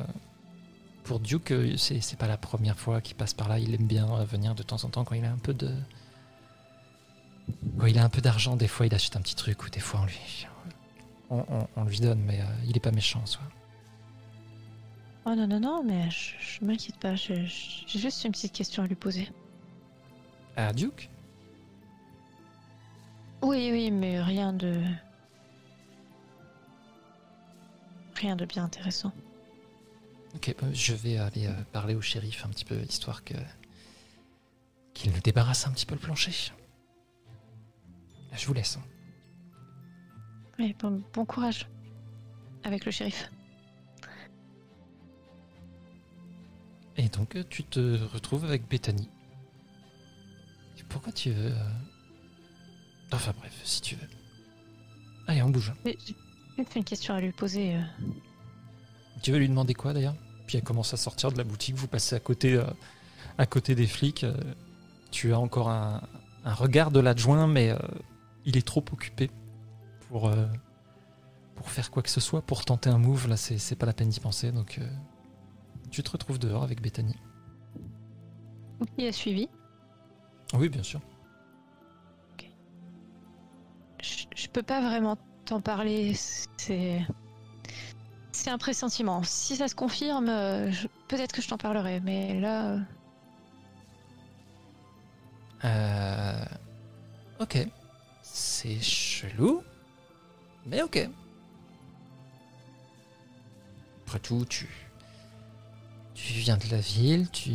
pour 1.04 1.20
Duke, 1.20 1.50
euh, 1.52 1.76
c'est 1.76 2.16
pas 2.18 2.28
la 2.28 2.36
première 2.36 2.78
fois 2.78 3.00
qu'il 3.00 3.16
passe 3.16 3.34
par 3.34 3.48
là. 3.48 3.58
Il 3.58 3.74
aime 3.74 3.86
bien 3.86 4.08
euh, 4.10 4.24
venir 4.24 4.54
de 4.54 4.62
temps 4.62 4.82
en 4.84 4.88
temps 4.88 5.04
quand 5.04 5.14
il 5.14 5.24
a 5.24 5.32
un 5.32 5.38
peu 5.38 5.54
de 5.54 5.70
quand 7.78 7.86
il 7.86 7.98
a 7.98 8.04
un 8.04 8.08
peu 8.08 8.20
d'argent. 8.20 8.56
Des 8.56 8.68
fois, 8.68 8.86
il 8.86 8.94
achète 8.94 9.16
un 9.16 9.20
petit 9.20 9.34
truc 9.36 9.64
ou 9.64 9.70
des 9.70 9.80
fois 9.80 10.00
on 10.00 10.06
lui 10.06 10.46
on, 11.30 11.44
on- 11.48 11.68
on 11.76 11.84
lui 11.84 11.98
donne, 12.00 12.20
mais 12.20 12.40
euh, 12.40 12.44
il 12.66 12.76
est 12.76 12.80
pas 12.80 12.90
méchant 12.92 13.20
en 13.22 13.26
soi. 13.26 13.42
Oh 15.24 15.34
non, 15.36 15.46
non, 15.46 15.60
non, 15.60 15.82
mais 15.84 16.10
je, 16.10 16.32
je 16.40 16.64
m'inquiète 16.64 16.98
pas. 16.98 17.14
J'ai 17.14 17.46
juste 17.46 18.24
une 18.24 18.32
petite 18.32 18.52
question 18.52 18.82
à 18.82 18.86
lui 18.86 18.96
poser. 18.96 19.28
À 20.56 20.72
Duke? 20.72 21.08
Oui, 23.42 23.70
oui, 23.72 23.90
mais 23.90 24.20
rien 24.22 24.52
de. 24.52 24.82
Rien 28.16 28.36
de 28.36 28.44
bien 28.44 28.64
intéressant. 28.64 29.12
Ok, 30.34 30.54
bah, 30.60 30.66
je 30.72 30.94
vais 30.94 31.18
aller 31.18 31.46
euh, 31.46 31.52
parler 31.72 31.94
au 31.94 32.00
shérif 32.00 32.44
un 32.44 32.48
petit 32.48 32.64
peu, 32.64 32.76
histoire 32.82 33.22
que 33.24 33.34
qu'il 34.94 35.10
nous 35.12 35.20
débarrasse 35.20 35.66
un 35.66 35.72
petit 35.72 35.86
peu 35.86 35.94
le 35.94 36.00
plancher. 36.00 36.52
Je 38.34 38.46
vous 38.46 38.52
laisse. 38.54 38.76
hein. 38.76 38.82
Oui, 40.58 40.74
bon, 40.78 41.02
bon 41.12 41.24
courage. 41.24 41.66
Avec 42.64 42.84
le 42.84 42.92
shérif. 42.92 43.30
Et 46.96 47.08
donc, 47.08 47.36
euh, 47.36 47.44
tu 47.48 47.64
te 47.64 48.02
retrouves 48.12 48.44
avec 48.44 48.68
Bethany. 48.68 49.08
Et 50.78 50.82
Pourquoi 50.84 51.12
tu 51.12 51.30
veux 51.30 51.52
euh, 51.52 51.70
Enfin 53.12 53.32
bref, 53.38 53.58
si 53.64 53.80
tu 53.80 53.96
veux. 53.96 54.08
Allez, 55.26 55.42
on 55.42 55.48
bouge. 55.50 55.72
Mais 55.84 55.96
j'ai 56.06 56.64
une 56.76 56.84
question 56.84 57.14
à 57.14 57.20
lui 57.20 57.32
poser. 57.32 57.76
euh. 57.76 57.82
Tu 59.22 59.32
veux 59.32 59.38
lui 59.38 59.48
demander 59.48 59.74
quoi 59.74 59.92
d'ailleurs? 59.92 60.16
Puis 60.46 60.58
elle 60.58 60.64
commence 60.64 60.92
à 60.92 60.96
sortir 60.96 61.30
de 61.32 61.38
la 61.38 61.44
boutique, 61.44 61.76
vous 61.76 61.86
passez 61.86 62.16
à 62.16 62.20
côté, 62.20 62.54
euh, 62.54 62.64
à 63.38 63.46
côté 63.46 63.74
des 63.74 63.86
flics. 63.86 64.24
euh, 64.24 64.34
tu 65.10 65.32
as 65.32 65.38
encore 65.38 65.70
un, 65.70 66.02
un 66.44 66.54
regard 66.54 66.90
de 66.90 67.00
l'adjoint, 67.00 67.46
mais 67.46 67.70
euh, 67.70 67.78
il 68.44 68.56
est 68.56 68.66
trop 68.66 68.84
occupé 68.92 69.30
pour, 70.08 70.28
euh, 70.28 70.46
pour 71.54 71.70
faire 71.70 71.90
quoi 71.90 72.02
que 72.02 72.10
ce 72.10 72.20
soit, 72.20 72.42
pour 72.42 72.64
tenter 72.64 72.90
un 72.90 72.98
move. 72.98 73.28
Là, 73.28 73.36
c'est 73.36 73.58
c'est 73.58 73.76
pas 73.76 73.86
la 73.86 73.92
peine 73.92 74.08
d'y 74.08 74.20
penser. 74.20 74.50
Donc, 74.50 74.78
euh, 74.78 74.88
tu 75.90 76.02
te 76.02 76.10
retrouves 76.10 76.38
dehors 76.38 76.64
avec 76.64 76.82
Bethany. 76.82 77.14
Il 78.98 79.06
a 79.06 79.12
suivi? 79.12 79.48
Oui, 80.54 80.68
bien 80.68 80.82
sûr. 80.82 81.00
Je, 84.02 84.24
je 84.34 84.48
peux 84.48 84.64
pas 84.64 84.80
vraiment 84.80 85.16
t'en 85.44 85.60
parler. 85.60 86.14
C'est. 86.14 87.06
C'est 88.32 88.50
un 88.50 88.58
pressentiment. 88.58 89.22
Si 89.24 89.56
ça 89.56 89.68
se 89.68 89.74
confirme, 89.74 90.28
euh, 90.28 90.70
je- 90.72 90.88
peut-être 91.08 91.32
que 91.32 91.42
je 91.42 91.48
t'en 91.48 91.58
parlerai. 91.58 92.00
Mais 92.00 92.40
là. 92.40 92.72
euh, 92.72 92.78
Euh, 95.64 96.44
ok. 97.38 97.68
C'est 98.22 98.80
chelou, 98.80 99.62
mais 100.66 100.82
ok. 100.82 101.08
Après 104.06 104.18
tout, 104.18 104.44
tu, 104.48 104.68
tu 106.14 106.32
viens 106.32 106.56
de 106.56 106.68
la 106.70 106.78
ville, 106.80 107.30
tu 107.30 107.52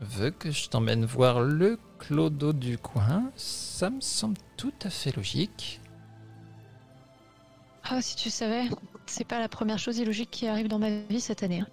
veux 0.00 0.30
que 0.30 0.50
je 0.50 0.68
t'emmène 0.68 1.04
voir 1.04 1.40
le 1.40 1.78
clodo 1.98 2.52
du 2.52 2.78
coin? 2.78 3.30
Ça 3.36 3.90
me 3.90 4.00
semble 4.00 4.38
tout 4.56 4.72
à 4.82 4.90
fait 4.90 5.14
logique. 5.14 5.80
Ah, 7.84 8.00
si 8.00 8.16
tu 8.16 8.30
savais, 8.30 8.68
c'est 9.06 9.24
pas 9.24 9.38
la 9.38 9.48
première 9.48 9.78
chose 9.78 9.98
illogique 9.98 10.30
qui 10.30 10.46
arrive 10.46 10.68
dans 10.68 10.78
ma 10.78 10.90
vie 10.90 11.20
cette 11.20 11.42
année. 11.42 11.60
hein. 11.60 11.66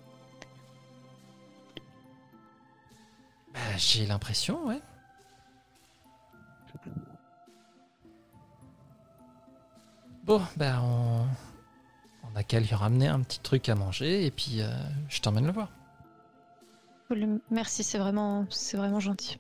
Bah, 3.53 3.59
J'ai 3.77 4.05
l'impression, 4.05 4.65
ouais. 4.67 4.81
Bon, 10.23 10.41
bah 10.57 10.79
on, 10.83 11.25
on 12.23 12.35
a 12.35 12.43
qu'à 12.43 12.59
lui 12.59 12.73
ramener 12.75 13.07
un 13.07 13.21
petit 13.21 13.39
truc 13.39 13.67
à 13.69 13.75
manger 13.75 14.25
et 14.25 14.31
puis 14.31 14.61
euh, 14.61 14.67
je 15.07 15.19
t'emmène 15.21 15.45
le 15.47 15.51
voir. 15.51 15.69
Cool, 17.07 17.39
Merci, 17.49 17.83
c'est 17.83 17.97
vraiment, 17.97 18.45
c'est 18.51 18.77
vraiment 18.77 18.99
gentil. 18.99 19.37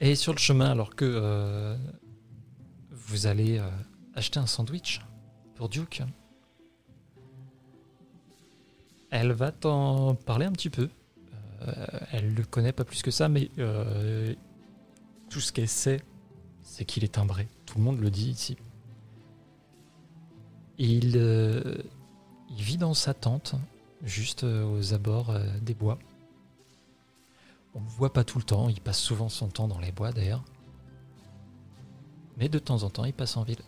Et 0.00 0.14
sur 0.14 0.32
le 0.32 0.38
chemin, 0.38 0.70
alors 0.70 0.94
que 0.94 1.04
euh, 1.04 1.76
vous 3.08 3.26
allez 3.26 3.58
euh, 3.58 3.68
acheter 4.14 4.38
un 4.38 4.46
sandwich 4.46 5.00
pour 5.54 5.68
Duke, 5.68 6.02
elle 9.10 9.32
va 9.32 9.52
t'en 9.52 10.14
parler 10.14 10.46
un 10.46 10.52
petit 10.52 10.70
peu. 10.70 10.88
Euh, 11.62 11.86
elle 12.12 12.34
le 12.34 12.44
connaît 12.44 12.72
pas 12.72 12.84
plus 12.84 13.02
que 13.02 13.10
ça, 13.10 13.28
mais 13.28 13.50
euh, 13.58 14.34
tout 15.30 15.40
ce 15.40 15.52
qu'elle 15.52 15.68
sait, 15.68 16.02
c'est 16.62 16.84
qu'il 16.84 17.04
est 17.04 17.14
timbré. 17.14 17.48
Tout 17.66 17.78
le 17.78 17.84
monde 17.84 18.00
le 18.00 18.10
dit 18.10 18.30
ici. 18.30 18.56
Il, 20.78 21.14
euh, 21.16 21.78
il 22.50 22.62
vit 22.62 22.76
dans 22.76 22.94
sa 22.94 23.14
tente, 23.14 23.54
juste 24.02 24.44
aux 24.44 24.94
abords 24.94 25.36
des 25.60 25.74
bois. 25.74 25.98
On 27.74 27.80
le 27.80 27.88
voit 27.88 28.12
pas 28.12 28.24
tout 28.24 28.38
le 28.38 28.44
temps, 28.44 28.68
il 28.68 28.80
passe 28.80 29.00
souvent 29.00 29.28
son 29.28 29.48
temps 29.48 29.68
dans 29.68 29.80
les 29.80 29.92
bois 29.92 30.12
d'ailleurs. 30.12 30.44
Mais 32.38 32.48
de 32.48 32.58
temps 32.58 32.82
en 32.84 32.90
temps, 32.90 33.04
il 33.04 33.12
passe 33.12 33.36
en 33.36 33.42
ville. 33.42 33.62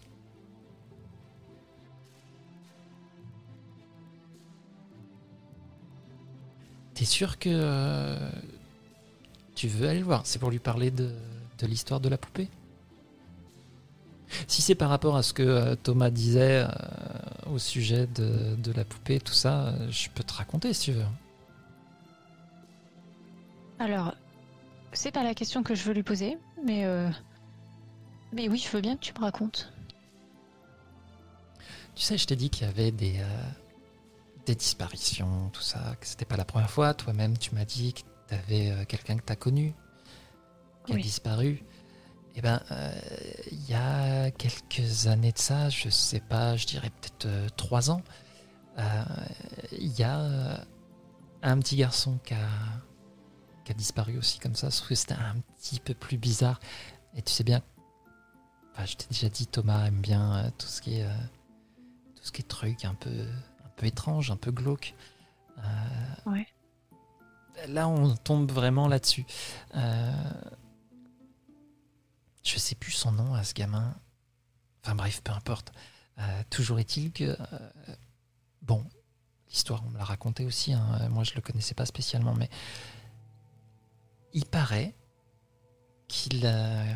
T'es 6.94 7.04
sûr 7.04 7.38
que 7.38 7.48
euh, 7.50 8.30
tu 9.54 9.68
veux 9.68 9.88
aller 9.88 10.00
le 10.00 10.04
voir? 10.04 10.26
C'est 10.26 10.38
pour 10.38 10.50
lui 10.50 10.58
parler 10.58 10.90
de, 10.90 11.10
de 11.58 11.66
l'histoire 11.66 11.98
de 11.98 12.08
la 12.08 12.18
poupée? 12.18 12.48
Si 14.46 14.62
c'est 14.62 14.76
par 14.76 14.90
rapport 14.90 15.16
à 15.16 15.22
ce 15.22 15.32
que 15.32 15.42
euh, 15.42 15.74
Thomas 15.74 16.10
disait 16.10 16.64
euh, 16.64 16.68
au 17.52 17.58
sujet 17.58 18.06
de, 18.06 18.54
de 18.54 18.72
la 18.72 18.84
poupée, 18.84 19.18
tout 19.18 19.32
ça, 19.32 19.74
je 19.88 20.08
peux 20.10 20.22
te 20.22 20.34
raconter 20.34 20.72
si 20.72 20.84
tu 20.84 20.92
veux. 20.92 21.06
Alors, 23.80 24.14
c'est 24.92 25.10
pas 25.10 25.24
la 25.24 25.34
question 25.34 25.62
que 25.62 25.74
je 25.74 25.82
veux 25.84 25.94
lui 25.94 26.02
poser, 26.02 26.38
mais 26.64 26.84
mais 28.32 28.48
oui, 28.48 28.58
je 28.58 28.68
veux 28.70 28.80
bien 28.80 28.96
que 28.96 29.02
tu 29.02 29.12
me 29.14 29.20
racontes. 29.20 29.72
Tu 31.94 32.02
sais, 32.02 32.18
je 32.18 32.26
t'ai 32.26 32.36
dit 32.36 32.50
qu'il 32.50 32.66
y 32.66 32.70
avait 32.70 32.92
des, 32.92 33.18
euh, 33.18 33.50
des 34.46 34.54
disparitions, 34.54 35.50
tout 35.52 35.62
ça, 35.62 35.96
que 36.00 36.06
c'était 36.06 36.24
pas 36.24 36.36
la 36.36 36.44
première 36.44 36.70
fois. 36.70 36.94
Toi-même, 36.94 37.36
tu 37.36 37.54
m'as 37.54 37.64
dit 37.64 37.92
que 37.92 38.00
avais 38.34 38.70
euh, 38.70 38.84
quelqu'un 38.84 39.16
que 39.16 39.24
tu 39.24 39.32
as 39.32 39.36
connu, 39.36 39.74
qui 40.86 40.94
a 40.94 40.96
disparu. 40.96 41.64
Eh 42.36 42.42
ben, 42.42 42.60
euh, 42.70 42.92
il 43.50 43.68
y 43.68 43.74
a 43.74 44.30
quelques 44.30 45.08
années 45.08 45.32
de 45.32 45.38
ça, 45.38 45.68
je 45.68 45.88
sais 45.88 46.20
pas, 46.20 46.56
je 46.56 46.66
dirais 46.66 46.90
peut-être 46.90 47.26
euh, 47.26 47.48
trois 47.56 47.90
ans, 47.90 48.02
il 49.72 49.98
y 49.98 50.02
a 50.02 50.64
un 51.42 51.58
petit 51.58 51.76
garçon 51.76 52.18
qui 52.24 52.32
a, 52.32 52.48
qui 53.64 53.72
a 53.72 53.74
disparu 53.74 54.16
aussi 54.16 54.38
comme 54.38 54.54
ça, 54.54 54.70
sauf 54.70 54.88
que 54.88 54.94
c'était 54.94 55.14
un 55.14 55.36
petit 55.58 55.80
peu 55.80 55.92
plus 55.92 56.16
bizarre. 56.16 56.60
Et 57.14 57.20
tu 57.20 57.30
sais 57.30 57.44
bien, 57.44 57.60
enfin, 58.80 58.86
je 58.86 58.96
t'ai 58.96 59.06
déjà 59.10 59.28
dit, 59.28 59.46
Thomas 59.46 59.86
aime 59.86 60.00
bien 60.00 60.36
euh, 60.46 60.50
tout 60.56 60.66
ce 60.66 60.80
qui 60.80 60.98
est, 60.98 61.04
euh, 61.04 61.14
tout 62.16 62.24
ce 62.24 62.32
qui 62.32 62.40
est 62.42 62.48
truc 62.48 62.84
un 62.84 62.94
peu, 62.94 63.10
un 63.10 63.68
peu 63.76 63.86
étrange, 63.86 64.30
un 64.30 64.36
peu 64.36 64.50
glauque. 64.50 64.94
Euh, 65.58 65.62
Ouais. 66.26 66.46
Là, 67.68 67.88
on 67.88 68.16
tombe 68.16 68.50
vraiment 68.50 68.88
là-dessus. 68.88 69.26
Je 72.42 72.58
sais 72.58 72.74
plus 72.74 72.92
son 72.92 73.12
nom 73.12 73.34
à 73.34 73.44
ce 73.44 73.52
gamin. 73.52 73.94
Enfin 74.82 74.94
bref, 74.94 75.20
peu 75.22 75.32
importe. 75.32 75.72
Toujours 76.48 76.78
est-il 76.78 77.12
que... 77.12 77.36
bon, 78.62 78.82
l'histoire, 79.50 79.82
on 79.86 79.90
me 79.90 79.98
l'a 79.98 80.04
raconté 80.04 80.46
aussi. 80.46 80.72
hein. 80.72 81.06
Moi, 81.10 81.22
je 81.24 81.34
le 81.34 81.42
connaissais 81.42 81.74
pas 81.74 81.84
spécialement, 81.84 82.32
mais... 82.34 82.48
Il 84.32 84.46
paraît 84.46 84.94
qu'il... 86.08 86.40
euh, 86.46 86.94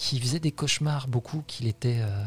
qu'il 0.00 0.22
faisait 0.22 0.40
des 0.40 0.50
cauchemars 0.50 1.08
beaucoup, 1.08 1.44
qu'il 1.46 1.66
était... 1.66 2.00
euh, 2.00 2.24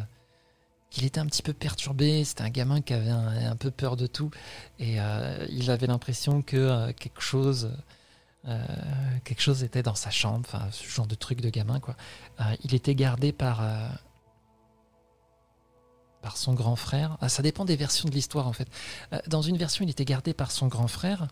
qu'il 0.91 1.05
était 1.05 1.19
un 1.19 1.25
petit 1.25 1.41
peu 1.41 1.53
perturbé, 1.53 2.23
c'était 2.23 2.43
un 2.43 2.51
gamin 2.51 2.81
qui 2.81 2.93
avait 2.93 3.09
un, 3.09 3.55
peu 3.55 3.71
peur 3.71 3.97
de 3.97 4.05
tout, 4.05 4.29
et 4.77 5.01
euh, 5.01 5.43
il 5.49 5.71
avait 5.71 5.87
l'impression 5.87 6.43
que 6.43 6.55
euh, 6.55 6.93
quelque 6.93 7.19
chose, 7.19 7.73
était 9.63 9.81
dans 9.81 9.95
sa 9.95 10.11
chambre, 10.11 10.41
enfin 10.41 10.67
ce 10.69 10.87
genre 10.87 11.07
de 11.07 11.15
truc 11.15 11.41
de 11.41 11.49
gamin 11.49 11.79
quoi. 11.79 11.95
Il 12.63 12.75
était 12.75 12.93
gardé 12.93 13.31
par 13.31 13.63
par 16.21 16.37
son 16.37 16.53
grand 16.53 16.75
frère. 16.75 17.17
Ah, 17.21 17.29
ça 17.29 17.41
dépend 17.41 17.65
des 17.65 17.75
versions 17.75 18.07
de 18.07 18.13
l'histoire 18.13 18.47
en 18.47 18.53
fait. 18.53 18.67
Dans 19.25 19.41
une 19.41 19.57
version, 19.57 19.83
il 19.83 19.89
était 19.89 20.05
gardé 20.05 20.35
par 20.35 20.51
son 20.51 20.67
grand 20.67 20.87
frère, 20.87 21.27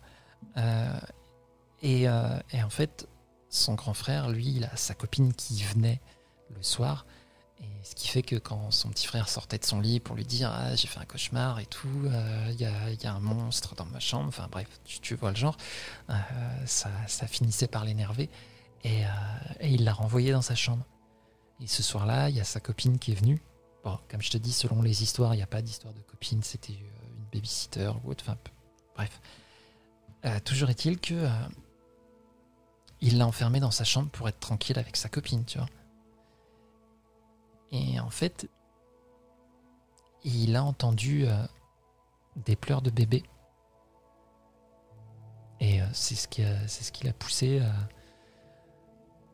et 1.84 2.10
en 2.10 2.70
fait, 2.72 3.08
son 3.50 3.76
grand 3.76 3.94
frère, 3.94 4.32
lui, 4.32 4.56
il 4.56 4.64
a 4.64 4.76
sa 4.76 4.95
copine 4.95 5.34
qui 5.34 5.61
venait 5.61 6.02
le 6.55 6.63
soir. 6.63 7.05
Et 7.61 7.83
ce 7.83 7.93
qui 7.93 8.07
fait 8.07 8.23
que 8.23 8.35
quand 8.35 8.71
son 8.71 8.89
petit 8.89 9.05
frère 9.05 9.30
sortait 9.30 9.59
de 9.59 9.65
son 9.65 9.80
lit 9.80 9.99
pour 9.99 10.15
lui 10.15 10.25
dire 10.25 10.51
Ah, 10.51 10.75
j'ai 10.75 10.88
fait 10.88 10.99
un 10.99 11.05
cauchemar 11.05 11.59
et 11.59 11.65
tout, 11.65 11.88
euh, 12.05 12.47
il 12.49 12.59
y, 12.59 12.65
a, 12.65 13.13
un 13.13 13.19
monstre 13.19 13.75
dans 13.75 13.85
ma 13.85 13.99
chambre, 13.99 14.27
enfin 14.27 14.47
bref, 14.51 14.67
tu, 14.83 15.15
vois 15.15 15.30
le 15.30 15.35
genre, 15.35 15.57
euh, 16.09 16.13
ça, 16.65 16.89
ça 17.07 17.27
finissait 17.27 17.67
par 17.67 17.85
l'énerver 17.85 18.30
et, 18.83 19.05
euh, 19.05 19.09
et 19.59 19.69
il 19.71 19.83
l'a 19.83 19.93
renvoyé 19.93 20.31
dans 20.31 20.41
sa 20.41 20.55
chambre. 20.55 20.85
Et 21.59 21.67
ce 21.67 21.83
soir-là, 21.83 22.30
il 22.30 22.35
y 22.35 22.39
a 22.39 22.43
sa 22.43 22.59
copine 22.59 22.97
qui 22.97 23.11
est 23.11 23.15
venue. 23.15 23.39
Bon, 23.83 23.99
comme 24.09 24.21
je 24.21 24.31
te 24.31 24.38
dis, 24.38 24.53
selon 24.53 24.81
les 24.81 25.03
histoires, 25.03 25.35
il 25.35 25.38
n'y 25.38 25.43
a 25.43 25.47
pas 25.47 25.61
d'histoire 25.61 25.93
de 25.93 26.01
copine, 26.01 26.41
c'était 26.41 26.73
une 26.73 27.25
babysitter 27.31 27.91
ou 28.03 28.09
autre, 28.09 28.23
enfin 28.27 28.38
bref. 28.95 29.21
Toujours 30.45 30.69
est-il 30.69 30.99
que 30.99 31.27
il 33.01 33.17
l'a 33.17 33.25
enfermé 33.25 33.59
dans 33.59 33.71
sa 33.71 33.83
chambre 33.83 34.09
pour 34.09 34.30
être 34.30 34.39
tranquille 34.39 34.77
avec 34.77 34.95
sa 34.95 35.09
copine, 35.09 35.43
tu 35.45 35.57
vois. 35.57 35.67
Et 37.72 38.00
en 38.00 38.09
fait, 38.09 38.50
il 40.24 40.56
a 40.56 40.64
entendu 40.64 41.25
euh, 41.25 41.45
des 42.35 42.56
pleurs 42.56 42.82
de 42.82 42.90
bébé. 42.90 43.24
Et 45.59 45.82
euh, 45.82 45.85
c'est 45.93 46.16
ce 46.16 46.27
qui 46.27 47.03
l'a 47.06 47.14
poussé 47.14 47.59
à, 47.59 47.72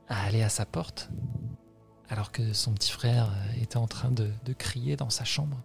à 0.09 0.25
aller 0.25 0.43
à 0.43 0.49
sa 0.49 0.65
porte, 0.65 1.09
alors 2.09 2.31
que 2.31 2.53
son 2.53 2.73
petit 2.73 2.91
frère 2.91 3.29
euh, 3.31 3.61
était 3.61 3.77
en 3.77 3.87
train 3.87 4.11
de, 4.11 4.31
de 4.45 4.53
crier 4.53 4.95
dans 4.95 5.09
sa 5.09 5.23
chambre, 5.23 5.57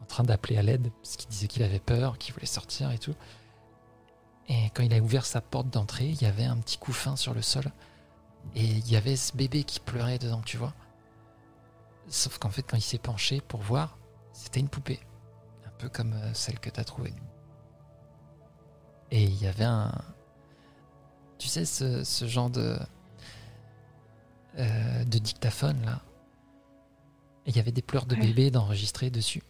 en 0.00 0.06
train 0.06 0.24
d'appeler 0.24 0.56
à 0.56 0.62
l'aide, 0.62 0.90
parce 1.02 1.16
qu'il 1.16 1.28
disait 1.28 1.46
qu'il 1.48 1.62
avait 1.62 1.78
peur, 1.78 2.18
qu'il 2.18 2.34
voulait 2.34 2.46
sortir 2.46 2.90
et 2.90 2.98
tout. 2.98 3.14
Et 4.48 4.70
quand 4.74 4.82
il 4.82 4.92
a 4.92 4.98
ouvert 4.98 5.24
sa 5.24 5.40
porte 5.40 5.68
d'entrée, 5.68 6.08
il 6.08 6.20
y 6.20 6.26
avait 6.26 6.44
un 6.44 6.56
petit 6.56 6.78
couffin 6.78 7.16
sur 7.16 7.32
le 7.32 7.42
sol. 7.42 7.64
Et 8.54 8.64
il 8.64 8.90
y 8.90 8.96
avait 8.96 9.16
ce 9.16 9.36
bébé 9.36 9.62
qui 9.62 9.78
pleurait 9.78 10.18
dedans, 10.18 10.42
tu 10.44 10.56
vois. 10.56 10.74
Sauf 12.08 12.38
qu'en 12.38 12.50
fait, 12.50 12.62
quand 12.62 12.76
il 12.76 12.82
s'est 12.82 12.98
penché 12.98 13.40
pour 13.40 13.60
voir, 13.60 13.98
c'était 14.32 14.60
une 14.60 14.68
poupée. 14.68 15.00
Un 15.66 15.70
peu 15.78 15.88
comme 15.88 16.12
euh, 16.12 16.34
celle 16.34 16.58
que 16.60 16.70
tu 16.70 16.78
as 16.80 16.84
trouvée. 16.84 17.14
Et 19.10 19.24
il 19.24 19.40
y 19.42 19.46
avait 19.46 19.64
un. 19.64 19.92
Tu 21.38 21.48
sais, 21.48 21.64
ce, 21.64 22.04
ce 22.04 22.26
genre 22.26 22.50
de. 22.50 22.78
euh, 24.58 25.04
de 25.04 25.18
dictaphone, 25.18 25.80
là. 25.84 26.02
Et 27.46 27.50
il 27.50 27.56
y 27.56 27.60
avait 27.60 27.72
des 27.72 27.82
pleurs 27.82 28.06
de 28.06 28.14
bébé 28.14 28.50
d'enregistrer 28.50 29.10
dessus. 29.10 29.42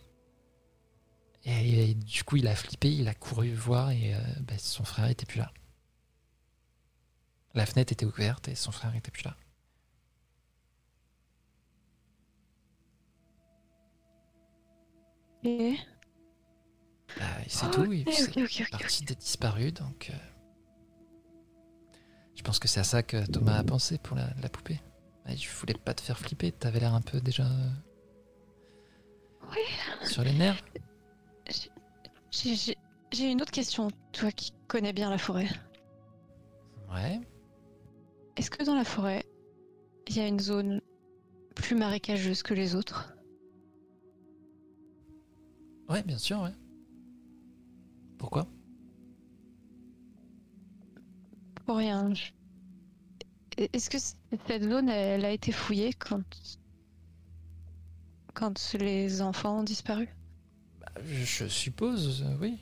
Et, 1.44 1.90
et 1.90 1.94
du 1.94 2.24
coup, 2.24 2.36
il 2.36 2.46
a 2.46 2.54
flippé, 2.54 2.90
il 2.92 3.08
a 3.08 3.14
couru 3.14 3.52
voir 3.52 3.90
et 3.90 4.14
euh, 4.14 4.18
ben, 4.40 4.58
son 4.58 4.84
frère 4.84 5.06
était 5.08 5.26
plus 5.26 5.38
là. 5.38 5.52
La 7.54 7.66
fenêtre 7.66 7.92
était 7.92 8.06
ouverte 8.06 8.48
et 8.48 8.54
son 8.54 8.72
frère 8.72 8.94
était 8.94 9.10
plus 9.10 9.24
là. 9.24 9.36
Et... 15.44 15.76
Bah, 17.18 17.24
et 17.44 17.48
c'est 17.48 17.66
Oh, 17.66 17.70
tout, 17.70 17.92
il 17.92 18.08
ok, 18.08 18.14
c'est 18.14 18.22
ok, 18.28 18.36
ok, 18.44 18.62
ok, 18.62 18.70
parti 18.70 19.04
d'être 19.04 19.18
disparu, 19.18 19.72
donc 19.72 20.10
euh, 20.10 20.16
je 22.34 22.42
pense 22.42 22.58
que 22.58 22.68
c'est 22.68 22.80
à 22.80 22.84
ça 22.84 23.02
que 23.02 23.26
Thomas 23.30 23.58
a 23.58 23.64
pensé 23.64 23.98
pour 23.98 24.16
la, 24.16 24.28
la 24.40 24.48
poupée. 24.48 24.80
Je 25.26 25.48
voulais 25.50 25.74
pas 25.74 25.94
te 25.94 26.00
faire 26.00 26.18
flipper, 26.18 26.50
t'avais 26.52 26.80
l'air 26.80 26.94
un 26.94 27.00
peu 27.00 27.20
déjà 27.20 27.46
Oui. 29.50 29.58
sur 30.06 30.22
les 30.24 30.32
nerfs. 30.32 30.62
J'ai 32.32 33.30
une 33.30 33.42
autre 33.42 33.52
question, 33.52 33.88
toi 34.12 34.32
qui 34.32 34.52
connais 34.66 34.92
bien 34.92 35.10
la 35.10 35.18
forêt. 35.18 35.48
Ouais. 36.90 37.20
Est-ce 38.36 38.50
que 38.50 38.64
dans 38.64 38.74
la 38.74 38.84
forêt, 38.84 39.24
il 40.08 40.16
y 40.16 40.20
a 40.20 40.26
une 40.26 40.40
zone 40.40 40.80
plus 41.54 41.76
marécageuse 41.76 42.42
que 42.42 42.54
les 42.54 42.74
autres? 42.74 43.11
Ouais, 45.92 46.02
bien 46.02 46.16
sûr, 46.16 46.40
ouais. 46.40 46.54
Pourquoi? 48.16 48.46
Pour 51.66 51.76
rien. 51.76 52.14
Est-ce 53.58 53.90
que 53.90 53.98
cette 53.98 54.62
zone, 54.62 54.88
elle 54.88 55.26
a 55.26 55.30
été 55.30 55.52
fouillée 55.52 55.92
quand 55.92 56.22
quand 58.32 58.74
les 58.80 59.20
enfants 59.20 59.60
ont 59.60 59.62
disparu? 59.62 60.08
Bah, 60.80 60.92
je, 61.04 61.46
suppose, 61.46 62.22
euh, 62.22 62.38
oui. 62.40 62.58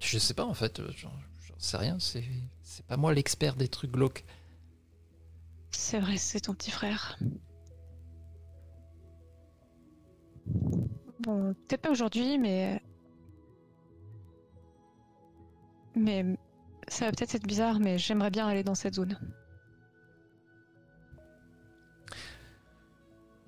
Je 0.00 0.18
sais 0.18 0.34
pas 0.34 0.44
en 0.44 0.54
fait, 0.54 0.80
euh, 0.80 0.90
j'en 0.96 1.12
j'en 1.46 1.58
sais 1.58 1.76
rien, 1.76 2.00
c'est 2.00 2.24
c'est 2.64 2.84
pas 2.84 2.96
moi 2.96 3.14
l'expert 3.14 3.54
des 3.54 3.68
trucs 3.68 3.92
glauques. 3.92 4.24
C'est 5.70 6.00
vrai, 6.00 6.16
c'est 6.16 6.40
ton 6.40 6.54
petit 6.54 6.72
frère. 6.72 7.16
Bon, 11.22 11.54
peut-être 11.54 11.82
pas 11.82 11.90
aujourd'hui, 11.90 12.38
mais. 12.38 12.82
Mais 15.94 16.24
ça 16.88 17.06
va 17.06 17.12
peut-être 17.12 17.34
être 17.34 17.46
bizarre, 17.46 17.78
mais 17.78 17.98
j'aimerais 17.98 18.30
bien 18.30 18.48
aller 18.48 18.64
dans 18.64 18.74
cette 18.74 18.94
zone. 18.94 19.18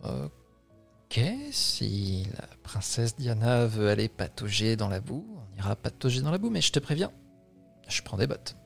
Ok, 0.03 1.21
si 1.51 2.27
la 2.37 2.47
princesse 2.63 3.17
Diana 3.17 3.67
veut 3.67 3.89
aller 3.89 4.09
patauger 4.09 4.77
dans 4.77 4.89
la 4.89 5.01
boue, 5.01 5.25
on 5.37 5.57
ira 5.59 5.75
patauger 5.75 6.21
dans 6.21 6.31
la 6.31 6.39
boue, 6.39 6.51
mais 6.51 6.61
je 6.61 6.73
te 6.73 6.79
préviens, 6.79 7.11
je 7.89 8.03
prends 8.03 8.19
des 8.19 8.27
bottes. 8.27 8.57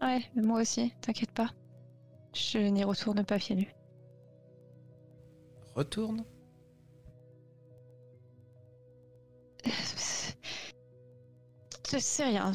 Ouais, 0.00 0.22
mais 0.34 0.42
moi 0.42 0.60
aussi, 0.60 0.94
t'inquiète 1.00 1.32
pas. 1.32 1.50
Je 2.32 2.58
n'y 2.58 2.84
retourne 2.84 3.24
pas 3.24 3.38
pieds 3.38 3.56
nus. 3.56 3.74
Retourne? 5.74 6.24
Je 11.90 11.98
sais 11.98 12.24
rien. 12.24 12.52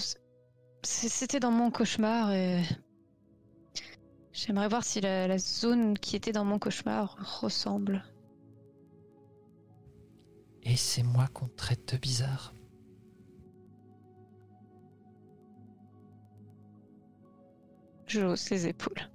C'était 0.83 1.39
dans 1.39 1.51
mon 1.51 1.69
cauchemar 1.69 2.31
et. 2.31 2.63
J'aimerais 4.31 4.67
voir 4.67 4.83
si 4.83 5.01
la, 5.01 5.27
la 5.27 5.37
zone 5.37 5.97
qui 5.97 6.15
était 6.15 6.31
dans 6.31 6.45
mon 6.45 6.59
cauchemar 6.59 7.17
ressemble. 7.41 8.03
Et 10.63 10.75
c'est 10.75 11.03
moi 11.03 11.27
qu'on 11.27 11.47
traite 11.47 11.93
de 11.93 11.97
bizarre. 11.97 12.53
Je 18.07 18.21
hausse 18.21 18.41
ses 18.41 18.67
épaules. 18.67 19.09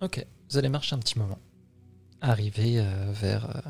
Ok, 0.00 0.26
vous 0.50 0.56
allez 0.58 0.68
marcher 0.68 0.94
un 0.94 0.98
petit 0.98 1.18
moment. 1.18 1.38
Arriver 2.20 2.80
euh, 2.80 3.12
vers, 3.12 3.56
euh, 3.56 3.60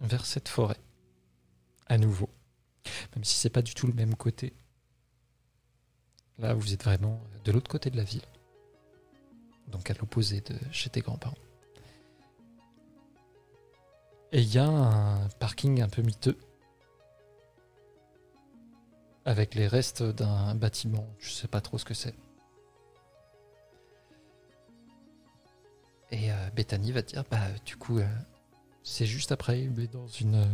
vers 0.00 0.26
cette 0.26 0.48
forêt. 0.48 0.80
À 1.86 1.98
nouveau. 1.98 2.28
Même 3.14 3.24
si 3.24 3.36
c'est 3.36 3.50
pas 3.50 3.62
du 3.62 3.74
tout 3.74 3.86
le 3.86 3.92
même 3.92 4.14
côté. 4.14 4.54
Là, 6.38 6.54
vous 6.54 6.72
êtes 6.72 6.84
vraiment 6.84 7.20
de 7.44 7.52
l'autre 7.52 7.70
côté 7.70 7.90
de 7.90 7.96
la 7.96 8.04
ville. 8.04 8.22
Donc 9.66 9.90
à 9.90 9.94
l'opposé 9.94 10.40
de 10.40 10.56
chez 10.70 10.90
tes 10.90 11.00
grands-parents. 11.00 11.36
Et 14.32 14.42
il 14.42 14.52
y 14.52 14.58
a 14.58 14.66
un 14.66 15.28
parking 15.40 15.80
un 15.82 15.88
peu 15.88 16.02
miteux. 16.02 16.38
Avec 19.24 19.54
les 19.54 19.66
restes 19.66 20.02
d'un 20.02 20.54
bâtiment. 20.54 21.06
Je 21.18 21.30
sais 21.30 21.48
pas 21.48 21.60
trop 21.60 21.78
ce 21.78 21.84
que 21.84 21.94
c'est. 21.94 22.14
Et 26.10 26.32
euh, 26.32 26.50
Bethany 26.54 26.92
va 26.92 27.02
dire, 27.02 27.24
bah 27.30 27.50
du 27.66 27.76
coup, 27.76 27.98
euh, 27.98 28.06
c'est 28.90 29.06
juste 29.06 29.32
après, 29.32 29.68
mais 29.76 29.86
dans 29.86 30.06
une... 30.08 30.34
euh, 30.36 30.46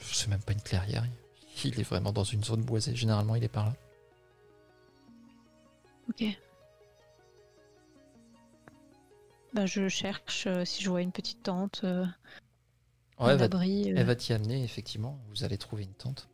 c'est 0.00 0.28
même 0.28 0.42
pas 0.42 0.52
une 0.52 0.60
clairière. 0.60 1.04
Il 1.64 1.78
est 1.78 1.84
vraiment 1.84 2.12
dans 2.12 2.24
une 2.24 2.42
zone 2.44 2.62
boisée. 2.62 2.94
Généralement, 2.96 3.34
il 3.36 3.44
est 3.44 3.48
par 3.48 3.66
là. 3.66 3.74
Ok. 6.08 6.24
Bah, 9.54 9.64
je 9.66 9.88
cherche 9.88 10.46
euh, 10.46 10.64
si 10.64 10.82
je 10.82 10.90
vois 10.90 11.02
une 11.02 11.12
petite 11.12 11.42
tente, 11.42 11.80
euh, 11.84 12.04
Ouais, 13.18 13.36
va, 13.36 13.44
abri. 13.44 13.90
euh. 13.90 13.94
elle 13.96 14.06
va 14.06 14.14
t'y 14.14 14.32
amener, 14.32 14.62
effectivement. 14.62 15.18
Vous 15.30 15.44
allez 15.44 15.56
trouver 15.58 15.84
une 15.84 15.94
tente. 15.94 16.28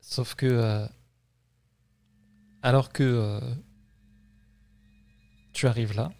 Sauf 0.00 0.34
que... 0.34 0.86
alors 2.62 2.92
que... 2.92 3.40
tu 5.54 5.66
arrives 5.66 5.94
là, 5.94 6.12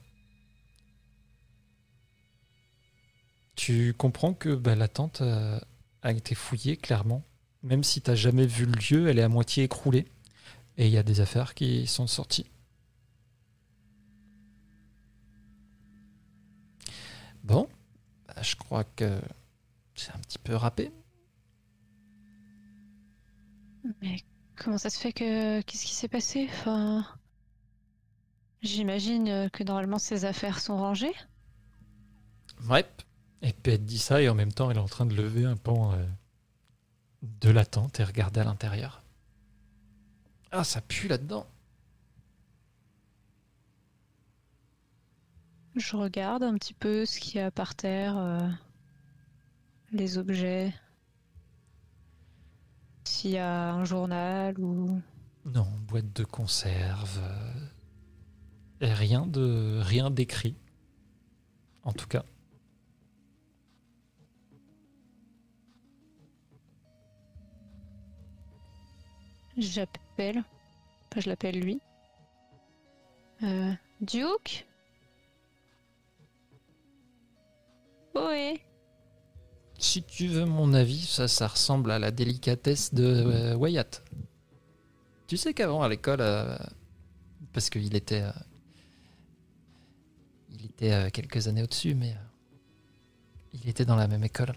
tu 3.57 3.94
comprends 3.94 4.34
que 4.34 4.55
bah, 4.55 4.74
la 4.74 4.89
tente 4.89 5.20
euh, 5.20 5.58
a 6.02 6.12
été 6.12 6.34
fouillée, 6.34 6.76
clairement. 6.76 7.23
Même 7.62 7.84
si 7.84 8.00
t'as 8.00 8.15
jamais 8.15 8.47
vu 8.47 8.66
le 8.66 8.73
lieu, 8.73 9.08
elle 9.08 9.18
est 9.18 9.23
à 9.23 9.28
moitié 9.28 9.65
écroulée. 9.65 10.07
Et 10.76 10.86
il 10.86 10.92
y 10.92 10.99
a 10.99 11.02
des 11.02 11.20
affaires 11.20 11.55
qui 11.55 11.86
sont 11.86 12.07
sorties. 12.07 12.47
Bon, 17.44 17.68
bah, 18.26 18.42
je 18.42 18.57
crois 18.57 18.84
que 18.84 19.20
c'est 19.94 20.12
un 20.12 20.18
petit 20.18 20.39
peu 20.39 20.55
râpé. 20.57 20.91
Mais 24.00 24.16
comment 24.57 24.78
ça 24.78 24.91
se 24.91 24.99
fait 24.99 25.12
que 25.12 25.60
qu'est-ce 25.62 25.84
qui 25.84 25.94
s'est 25.94 26.08
passé? 26.08 26.49
Enfin, 26.50 27.07
j'imagine 28.62 29.50
que 29.50 29.62
normalement 29.62 29.99
ces 29.99 30.24
affaires 30.24 30.58
sont 30.58 30.76
rangées. 30.76 31.15
Ouais. 32.68 32.86
Et 33.44 33.52
puis 33.52 33.73
elle 33.73 33.78
te 33.78 33.84
dit 33.84 33.98
ça 33.98 34.20
et 34.23 34.28
en 34.28 34.34
même 34.34 34.52
temps 34.52 34.70
elle 34.70 34.78
est 34.78 34.81
en 34.81 34.89
train 34.89 35.06
de 35.06 35.14
lever 35.14 35.44
un 35.44 35.56
pan 35.56 35.92
euh, 35.92 36.05
de 37.23 37.50
la 37.50 37.64
tente 37.64 38.00
et 38.00 38.05
regarder 38.05 38.40
à 38.40 38.44
l'intérieur. 38.44 39.02
Ah, 40.50 40.64
ça 40.64 40.81
pue 40.81 41.08
là-dedans. 41.08 41.47
Je 45.76 45.97
regarde 45.97 46.42
un 46.42 46.55
petit 46.55 46.74
peu 46.74 47.05
ce 47.05 47.18
qu'il 47.20 47.36
y 47.36 47.40
a 47.40 47.50
par 47.50 47.74
terre, 47.74 48.16
euh, 48.16 48.48
les 49.92 50.18
objets. 50.18 50.73
S'il 53.05 53.32
y 53.32 53.39
a 53.39 53.73
un 53.74 53.84
journal 53.84 54.58
ou 54.58 55.00
Non, 55.44 55.66
boîte 55.89 56.12
de 56.12 56.24
conserve. 56.24 57.18
euh, 57.20 57.66
et 58.81 58.92
rien 58.92 59.26
de 59.26 59.81
rien 59.82 60.10
d'écrit. 60.10 60.56
En 61.82 61.92
tout 61.92 62.06
cas. 62.06 62.24
J'appelle. 69.57 70.44
Enfin, 71.10 71.20
je 71.20 71.28
l'appelle 71.28 71.60
lui. 71.60 71.81
Euh, 73.42 73.73
Duke? 74.00 74.66
Oui. 78.15 78.60
Si 79.78 80.02
tu 80.02 80.28
veux 80.28 80.44
mon 80.44 80.73
avis, 80.73 81.02
ça, 81.02 81.28
ça 81.28 81.49
ressemble 81.49 81.91
à 81.91 81.99
la 81.99 82.10
délicatesse 82.10 82.94
de 82.94 83.05
euh, 83.05 83.55
Wyatt. 83.57 84.02
Tu 85.26 85.36
sais 85.36 85.52
qu'avant 85.52 85.83
à 85.83 85.89
l'école, 85.89 86.20
euh, 86.20 86.57
parce 87.52 87.70
qu'il 87.70 87.94
était, 87.97 88.23
euh, 88.23 88.31
il 90.50 90.65
était 90.66 91.10
quelques 91.10 91.49
années 91.49 91.62
au-dessus, 91.62 91.94
mais 91.94 92.15
il 93.52 93.68
était 93.68 93.84
dans 93.84 93.97
la 93.97 94.07
même 94.07 94.24
école. 94.24 94.55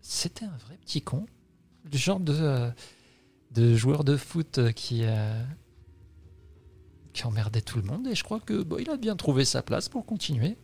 C'était 0.00 0.46
un 0.46 0.56
vrai 0.56 0.76
petit 0.78 1.02
con, 1.02 1.26
du 1.84 1.98
genre 1.98 2.20
de, 2.20 2.70
de 3.50 3.74
joueur 3.74 4.04
de 4.04 4.16
foot 4.16 4.58
euh, 4.58 4.72
qui, 4.72 5.04
euh, 5.04 5.42
qui 7.12 7.26
emmerdait 7.26 7.60
tout 7.60 7.78
le 7.78 7.84
monde. 7.84 8.06
Et 8.06 8.14
je 8.14 8.24
crois 8.24 8.40
que 8.40 8.64
il 8.80 8.90
a 8.90 8.96
bien 8.96 9.16
trouvé 9.16 9.44
sa 9.44 9.62
place 9.62 9.88
pour 9.88 10.06
continuer. 10.06 10.56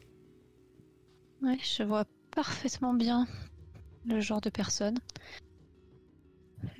Ouais, 1.42 1.58
je 1.62 1.82
vois 1.82 2.04
parfaitement 2.30 2.94
bien 2.94 3.26
le 4.06 4.20
genre 4.20 4.40
de 4.40 4.50
personne. 4.50 4.98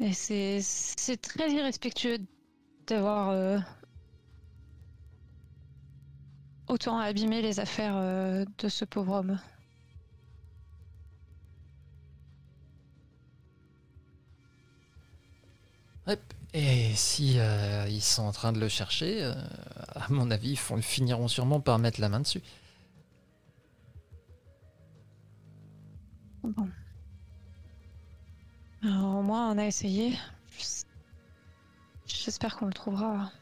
Et 0.00 0.12
c'est 0.12 0.60
c'est 0.62 1.20
très 1.20 1.50
irrespectueux 1.52 2.18
d'avoir 2.86 3.30
euh, 3.30 3.58
autant 6.68 6.98
abîmé 6.98 7.42
les 7.42 7.60
affaires 7.60 7.96
euh, 7.96 8.44
de 8.58 8.68
ce 8.68 8.84
pauvre 8.84 9.12
homme. 9.14 9.38
Et 16.56 16.94
si 16.94 17.38
euh, 17.40 17.86
ils 17.88 18.00
sont 18.02 18.22
en 18.22 18.30
train 18.32 18.52
de 18.52 18.60
le 18.60 18.68
chercher, 18.68 19.24
euh, 19.24 19.34
à 19.94 20.06
mon 20.10 20.30
avis, 20.30 20.50
ils 20.50 20.56
font- 20.58 20.80
finiront 20.80 21.26
sûrement 21.26 21.60
par 21.60 21.80
mettre 21.80 22.00
la 22.00 22.08
main 22.08 22.20
dessus. 22.20 22.42
Bon. 26.44 26.68
Alors, 28.82 29.16
au 29.16 29.22
moins, 29.22 29.50
on 29.50 29.58
a 29.58 29.64
essayé. 29.66 30.16
J'espère 32.06 32.56
qu'on 32.56 32.66
le 32.66 32.72
trouvera. 32.72 33.32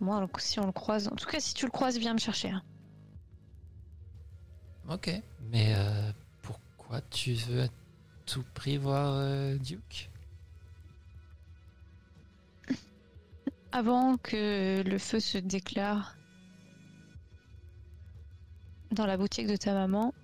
Au 0.00 0.04
moins, 0.04 0.28
si 0.38 0.60
on 0.60 0.66
le 0.66 0.72
croise. 0.72 1.08
En 1.08 1.16
tout 1.16 1.26
cas, 1.26 1.40
si 1.40 1.54
tu 1.54 1.64
le 1.64 1.70
croises, 1.72 1.98
viens 1.98 2.12
me 2.14 2.18
chercher. 2.18 2.50
hein. 2.50 2.62
Ok. 4.88 5.10
Mais 5.50 5.74
euh, 5.74 6.12
pourquoi 6.42 7.00
tu 7.10 7.32
veux 7.32 7.62
à 7.64 7.68
tout 8.26 8.44
prix 8.54 8.76
voir 8.76 9.56
Duke? 9.58 10.10
Avant 13.76 14.18
que 14.18 14.84
le 14.86 14.98
feu 14.98 15.18
se 15.18 15.36
déclare 15.36 16.16
dans 18.92 19.04
la 19.04 19.16
boutique 19.16 19.48
de 19.48 19.56
ta 19.56 19.74
maman, 19.74 20.14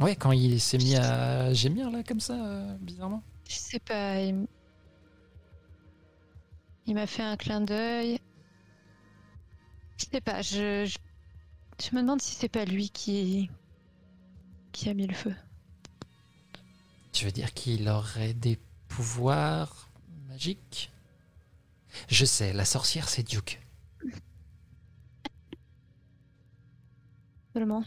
Ouais, 0.00 0.16
quand 0.16 0.32
il 0.32 0.60
s'est 0.60 0.78
mis 0.78 0.96
à 0.96 1.54
gémir 1.54 1.92
là 1.92 2.02
comme 2.02 2.18
ça, 2.18 2.34
euh, 2.34 2.76
bizarrement. 2.78 3.22
je 3.48 3.54
sais 3.54 3.78
pas, 3.78 4.20
il, 4.20 4.48
m'a 6.88 7.06
fait 7.06 7.22
un 7.22 7.36
clin 7.36 7.60
d'œil. 7.60 8.18
Je 9.96 10.06
sais 10.06 10.20
pas, 10.20 10.42
je, 10.42 10.86
je, 10.86 10.98
je 11.80 11.94
me 11.94 12.00
demande 12.00 12.20
si 12.20 12.34
c'est 12.34 12.48
pas 12.48 12.64
lui 12.64 12.90
qui, 12.90 13.48
qui 14.72 14.88
a 14.88 14.94
mis 14.94 15.06
le 15.06 15.14
feu. 15.14 15.36
Tu 17.12 17.26
veux 17.26 17.30
dire 17.30 17.54
qu'il 17.54 17.88
aurait 17.88 18.34
des 18.34 18.58
pouvoirs 18.94 19.88
magiques 20.28 20.92
Je 22.08 22.24
sais, 22.24 22.52
la 22.52 22.64
sorcière 22.64 23.08
c'est 23.08 23.24
Duke. 23.24 23.60
Seulement. 27.54 27.84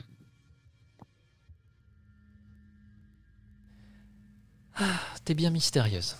Ah, 4.76 5.00
t'es 5.26 5.34
bien 5.34 5.50
mystérieuse. 5.50 6.16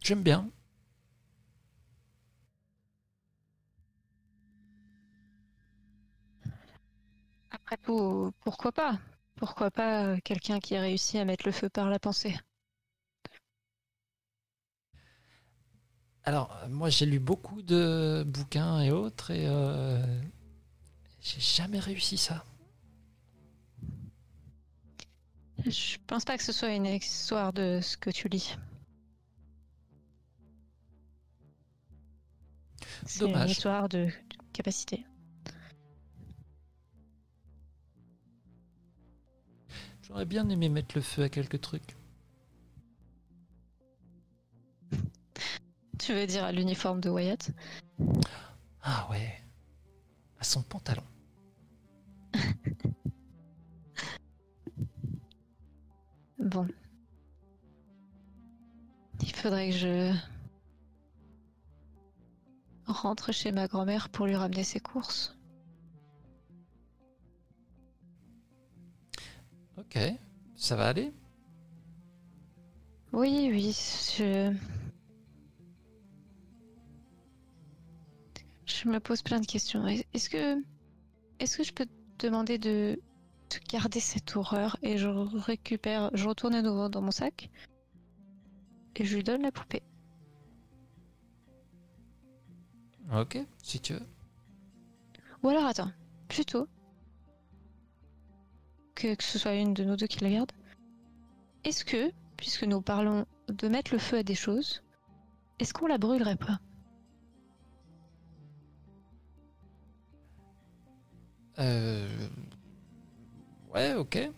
J'aime 0.00 0.22
bien. 0.22 0.50
Après 7.50 7.76
tout, 7.78 8.30
pourquoi 8.44 8.70
pas? 8.70 9.00
Pourquoi 9.34 9.72
pas 9.72 10.04
euh, 10.04 10.18
quelqu'un 10.22 10.60
qui 10.60 10.76
a 10.76 10.80
réussi 10.80 11.18
à 11.18 11.24
mettre 11.24 11.44
le 11.46 11.50
feu 11.52 11.68
par 11.68 11.90
la 11.90 11.98
pensée? 11.98 12.36
Alors, 16.26 16.50
euh, 16.64 16.68
moi, 16.68 16.90
j'ai 16.90 17.06
lu 17.06 17.20
beaucoup 17.20 17.62
de 17.62 18.24
bouquins 18.26 18.80
et 18.80 18.90
autres, 18.90 19.30
et 19.30 19.46
euh, 19.46 20.04
j'ai 21.20 21.40
jamais 21.40 21.78
réussi 21.78 22.18
ça. 22.18 22.44
Je 25.64 25.96
pense 26.08 26.24
pas 26.24 26.36
que 26.36 26.42
ce 26.42 26.52
soit 26.52 26.74
une 26.74 26.86
histoire 26.86 27.52
de 27.52 27.78
ce 27.80 27.96
que 27.96 28.10
tu 28.10 28.28
lis. 28.28 28.56
C'est 33.06 33.30
une 33.30 33.48
histoire 33.48 33.88
de 33.88 34.08
capacité. 34.52 35.06
J'aurais 40.02 40.24
bien 40.24 40.48
aimé 40.48 40.68
mettre 40.68 40.96
le 40.96 41.02
feu 41.02 41.22
à 41.22 41.28
quelques 41.28 41.60
trucs. 41.60 41.96
Tu 45.98 46.12
veux 46.12 46.26
dire 46.26 46.44
à 46.44 46.52
l'uniforme 46.52 47.00
de 47.00 47.10
Wyatt 47.10 47.50
Ah 48.82 49.08
ouais. 49.10 49.42
À 50.38 50.44
son 50.44 50.62
pantalon. 50.62 51.02
Bon. 56.38 56.68
Il 59.20 59.34
faudrait 59.34 59.70
que 59.70 59.76
je 59.76 60.14
rentre 62.86 63.32
chez 63.32 63.50
ma 63.50 63.66
grand-mère 63.66 64.08
pour 64.10 64.26
lui 64.26 64.36
ramener 64.36 64.62
ses 64.62 64.78
courses. 64.78 65.36
Ok. 69.76 69.98
Ça 70.54 70.76
va 70.76 70.88
aller? 70.88 71.12
Oui, 73.12 73.48
oui, 73.50 73.72
je... 74.16 74.54
Je 78.86 78.90
me 78.92 79.00
pose 79.00 79.20
plein 79.22 79.40
de 79.40 79.46
questions. 79.46 79.84
Est- 79.88 80.06
Est-ce 80.14 80.30
que... 80.30 80.62
Est-ce 81.40 81.56
que 81.58 81.64
je 81.64 81.72
peux 81.72 81.86
te 82.18 82.26
demander 82.26 82.56
de... 82.56 83.00
de 83.50 83.56
garder 83.68 83.98
cette 83.98 84.36
horreur 84.36 84.76
et 84.80 84.96
je 84.96 85.08
récupère... 85.08 86.10
Je 86.14 86.28
retourne 86.28 86.54
à 86.54 86.62
nouveau 86.62 86.88
dans 86.88 87.02
mon 87.02 87.10
sac 87.10 87.50
et 88.94 89.04
je 89.04 89.16
lui 89.16 89.24
donne 89.24 89.42
la 89.42 89.50
poupée. 89.50 89.82
Ok, 93.12 93.38
si 93.62 93.80
tu 93.80 93.94
veux. 93.94 94.06
Ou 95.42 95.48
alors 95.48 95.66
attends, 95.66 95.90
plutôt 96.28 96.66
que, 98.94 99.14
que 99.16 99.22
ce 99.24 99.38
soit 99.38 99.54
une 99.54 99.74
de 99.74 99.84
nous 99.84 99.96
deux 99.96 100.06
qui 100.06 100.20
la 100.20 100.30
garde. 100.30 100.52
Est-ce 101.64 101.84
que, 101.84 102.10
puisque 102.36 102.62
nous 102.64 102.80
parlons 102.80 103.26
de 103.48 103.68
mettre 103.68 103.92
le 103.92 103.98
feu 103.98 104.18
à 104.18 104.22
des 104.22 104.34
choses, 104.36 104.82
est-ce 105.58 105.74
qu'on 105.74 105.86
la 105.88 105.98
brûlerait 105.98 106.36
pas? 106.36 106.58
Euh... 111.58 112.28
Ouais, 113.74 113.94
ok. 113.94 114.30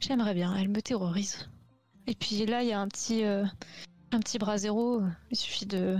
J'aimerais 0.00 0.34
bien, 0.34 0.54
elle 0.56 0.68
me 0.68 0.82
terrorise. 0.82 1.48
Et 2.06 2.14
puis 2.14 2.44
là, 2.46 2.62
il 2.62 2.68
y 2.68 2.72
a 2.72 2.80
un 2.80 2.88
petit, 2.88 3.24
euh, 3.24 3.44
un 4.10 4.18
petit 4.20 4.38
bras 4.38 4.58
zéro. 4.58 5.02
Il 5.30 5.36
suffit 5.36 5.66
de 5.66 5.98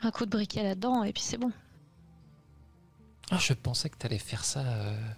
un 0.00 0.10
coup 0.10 0.24
de 0.24 0.30
briquet 0.30 0.62
là-dedans 0.62 1.02
et 1.04 1.12
puis 1.12 1.22
c'est 1.22 1.38
bon. 1.38 1.52
Ah, 3.30 3.38
je 3.38 3.52
pensais 3.52 3.90
que 3.90 3.96
t'allais 3.98 4.18
faire 4.18 4.44
ça 4.44 4.60
euh, 4.60 5.10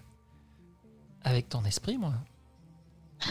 avec 1.23 1.49
ton 1.49 1.65
esprit, 1.65 1.99
moi. 1.99 2.15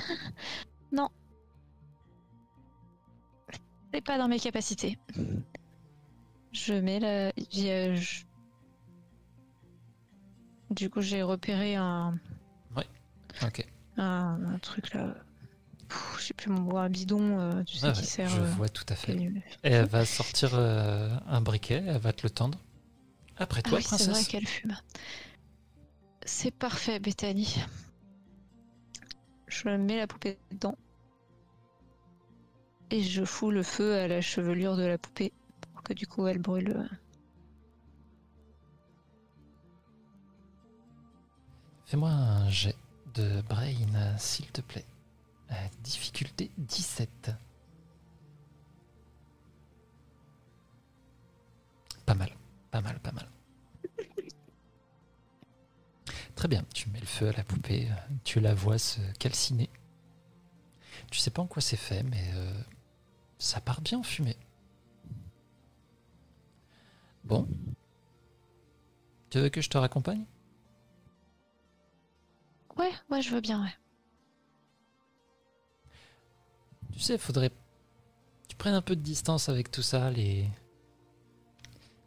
C'est 3.94 4.02
pas 4.02 4.18
dans 4.18 4.28
mes 4.28 4.40
capacités. 4.40 4.98
Je 6.52 6.74
mets 6.74 7.00
la. 7.00 7.32
je- 7.52 8.24
Du 10.72 10.90
coup, 10.90 11.02
j'ai 11.02 11.22
repéré 11.24 11.76
un, 11.76 12.18
Ok. 13.42 13.64
un, 13.98 14.40
un 14.54 14.60
truc 14.60 14.94
là. 14.94 15.16
Je 16.18 16.24
sais 16.26 16.34
plus 16.34 16.50
mon 16.52 16.78
un 16.78 16.90
bidon, 16.90 17.40
euh, 17.40 17.64
tu 17.64 17.78
sais, 17.78 17.88
Ah 17.88 17.92
qui 17.92 18.06
sert. 18.06 18.30
je 18.30 18.40
euh, 18.40 18.46
vois 18.58 18.70
tout 18.70 18.86
à 18.90 18.96
fait. 18.96 19.14
Et 19.64 19.72
elle 19.72 19.88
va 19.88 20.06
sortir 20.06 20.52
euh, 20.54 21.10
un 21.28 21.42
briquet, 21.42 21.84
elle 21.86 21.98
va 21.98 22.14
te 22.14 22.24
le 22.24 22.30
tendre. 22.30 22.60
Après 23.38 23.62
Ah 23.64 23.70
toi, 23.70 23.78
oui, 23.78 23.84
c'est 23.84 24.06
vrai 24.06 24.26
qu'elle 24.26 24.48
fume. 24.48 24.76
C'est 26.26 26.52
parfait, 26.52 27.00
Bethany. 27.00 27.56
Je 29.48 29.68
mets 29.68 29.98
la 29.98 30.08
poupée 30.08 30.40
dedans. 30.52 30.78
Et 32.92 33.02
je 33.02 33.26
fous 33.26 33.50
le 33.50 33.64
feu 33.64 33.96
à 33.96 34.08
la 34.08 34.22
chevelure 34.22 34.78
de 34.78 34.84
la 34.84 35.00
poupée 35.00 35.34
pour 35.74 35.82
que 35.82 35.94
du 35.94 36.06
coup 36.06 36.28
elle 36.28 36.38
brûle. 36.38 36.88
Fais-moi 41.90 42.12
un 42.12 42.48
jet 42.52 42.76
de 43.16 43.42
brain, 43.42 44.16
s'il 44.20 44.46
te 44.52 44.62
plaît. 44.62 44.86
Euh, 45.50 45.56
difficulté 45.82 46.52
17. 46.60 47.32
Pas 52.06 52.14
mal, 52.14 52.30
pas 52.70 52.82
mal, 52.82 53.00
pas 53.00 53.12
mal. 53.12 53.28
Très 56.36 56.48
bien, 56.48 56.64
tu 56.76 56.90
mets 56.90 57.00
le 57.00 57.08
feu 57.08 57.30
à 57.30 57.32
la 57.32 57.44
poupée, 57.44 57.88
tu 58.24 58.40
la 58.40 58.54
vois 58.54 58.78
se 58.78 59.02
calciner. 59.18 59.72
Tu 61.10 61.18
sais 61.18 61.32
pas 61.32 61.42
en 61.42 61.48
quoi 61.48 61.64
c'est 61.64 61.76
fait, 61.76 62.04
mais 62.04 62.30
euh, 62.36 62.62
ça 63.40 63.62
part 63.62 63.82
bien 63.82 63.98
en 63.98 64.04
fumée. 64.04 64.38
Bon. 67.24 67.48
Tu 69.32 69.40
veux 69.40 69.50
que 69.50 69.62
je 69.62 69.72
te 69.72 69.78
raccompagne? 69.80 70.26
Ouais, 72.80 72.92
ouais, 73.10 73.22
je 73.22 73.32
veux 73.32 73.42
bien, 73.42 73.62
ouais. 73.62 73.76
Tu 76.94 77.00
sais, 77.02 77.18
faudrait 77.18 77.52
tu 78.48 78.56
prennes 78.56 78.74
un 78.74 78.82
peu 78.82 78.96
de 78.96 79.02
distance 79.02 79.50
avec 79.50 79.70
tout 79.70 79.82
ça, 79.82 80.10
les 80.12 80.50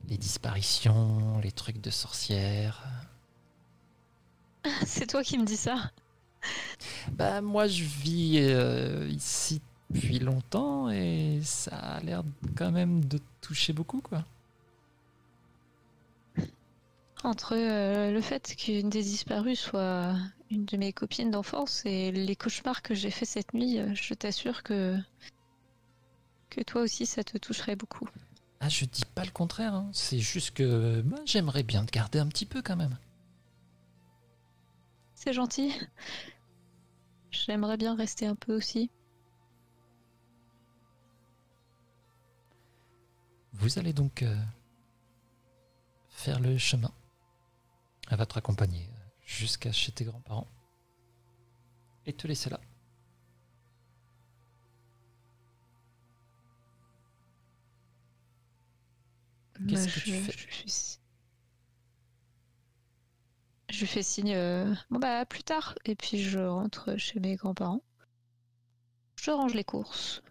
les 0.09 0.17
disparitions, 0.17 1.39
les 1.41 1.53
trucs 1.53 1.81
de 1.81 1.91
sorcières. 1.91 2.83
C'est 4.87 5.07
toi 5.07 5.23
qui 5.23 5.39
me 5.39 5.45
dis 5.45 5.57
ça 5.57 5.91
Bah 7.13 7.41
moi 7.41 7.67
je 7.67 7.85
vis 7.85 8.39
euh, 8.41 9.09
ici 9.11 9.61
depuis 9.91 10.19
longtemps 10.19 10.91
et 10.91 11.41
ça 11.43 11.77
a 11.77 12.01
l'air 12.01 12.23
quand 12.57 12.73
même 12.73 13.05
de 13.05 13.21
toucher 13.41 13.73
beaucoup 13.73 14.01
quoi. 14.01 14.25
Entre 17.25 17.55
euh, 17.57 18.11
le 18.11 18.21
fait 18.21 18.57
qu'une 18.57 18.91
des 18.91 19.03
disparues 19.03 19.55
soit 19.55 20.17
une 20.53 20.67
de 20.67 20.77
mes 20.77 20.93
copines 20.93 21.31
d'enfance 21.31 21.83
et 21.87 22.13
les 22.13 22.37
cauchemars 22.37 22.83
que 22.83 22.95
j'ai 22.95 23.11
fait 23.11 23.25
cette 23.25 23.55
nuit, 23.55 23.79
euh, 23.79 23.95
je 23.95 24.15
t'assure 24.15 24.63
que 24.63 24.99
que 26.51 26.61
toi 26.61 26.83
aussi 26.83 27.07
ça 27.07 27.25
te 27.25 27.39
toucherait 27.39 27.77
beaucoup. 27.77 28.09
Ah 28.61 28.69
je 28.69 28.85
dis 28.85 29.05
pas 29.15 29.25
le 29.25 29.31
contraire, 29.31 29.75
hein. 29.75 29.91
c'est 29.93 30.19
juste 30.19 30.53
que 30.53 31.01
bah, 31.01 31.17
j'aimerais 31.25 31.63
bien 31.63 31.85
te 31.85 31.91
garder 31.91 32.19
un 32.19 32.29
petit 32.29 32.45
peu 32.45 32.61
quand 32.61 32.77
même. 32.77 32.99
C'est 35.15 35.33
gentil. 35.33 35.73
J'aimerais 37.31 37.79
bien 37.79 37.97
rester 37.97 38.27
un 38.27 38.35
peu 38.35 38.55
aussi. 38.55 38.91
Vous 43.55 43.79
allez 43.79 43.93
donc 43.93 44.23
euh, 44.23 44.37
faire 46.11 46.41
le 46.41 46.59
chemin. 46.59 46.93
Elle 48.11 48.19
va 48.19 48.27
te 48.27 48.35
raccompagner 48.35 48.92
jusqu'à 49.39 49.73
chez 49.73 49.93
tes 49.93 50.05
grands-parents 50.05 50.49
et 52.07 52.13
te 52.13 52.27
laisser 52.27 52.51
là. 52.51 52.61
Qu'est-ce 59.69 59.87
Bah, 59.87 59.93
que 59.95 60.01
tu 60.01 60.11
je- 60.11 60.15
fais? 60.15 60.33
je, 63.71 63.81
lui 63.81 63.87
fais 63.87 64.03
signe. 64.03 64.35
euh, 64.35 64.75
Bon 64.91 64.99
bah 64.99 65.25
plus 65.27 65.43
tard. 65.43 65.75
Et 65.85 65.95
puis 65.95 66.19
je 66.23 66.39
rentre 66.39 66.97
chez 66.99 67.21
mes 67.21 67.37
grands-parents. 67.37 67.83
Je 69.21 69.31
range 69.31 69.55
les 69.55 69.65
courses. 69.65 70.23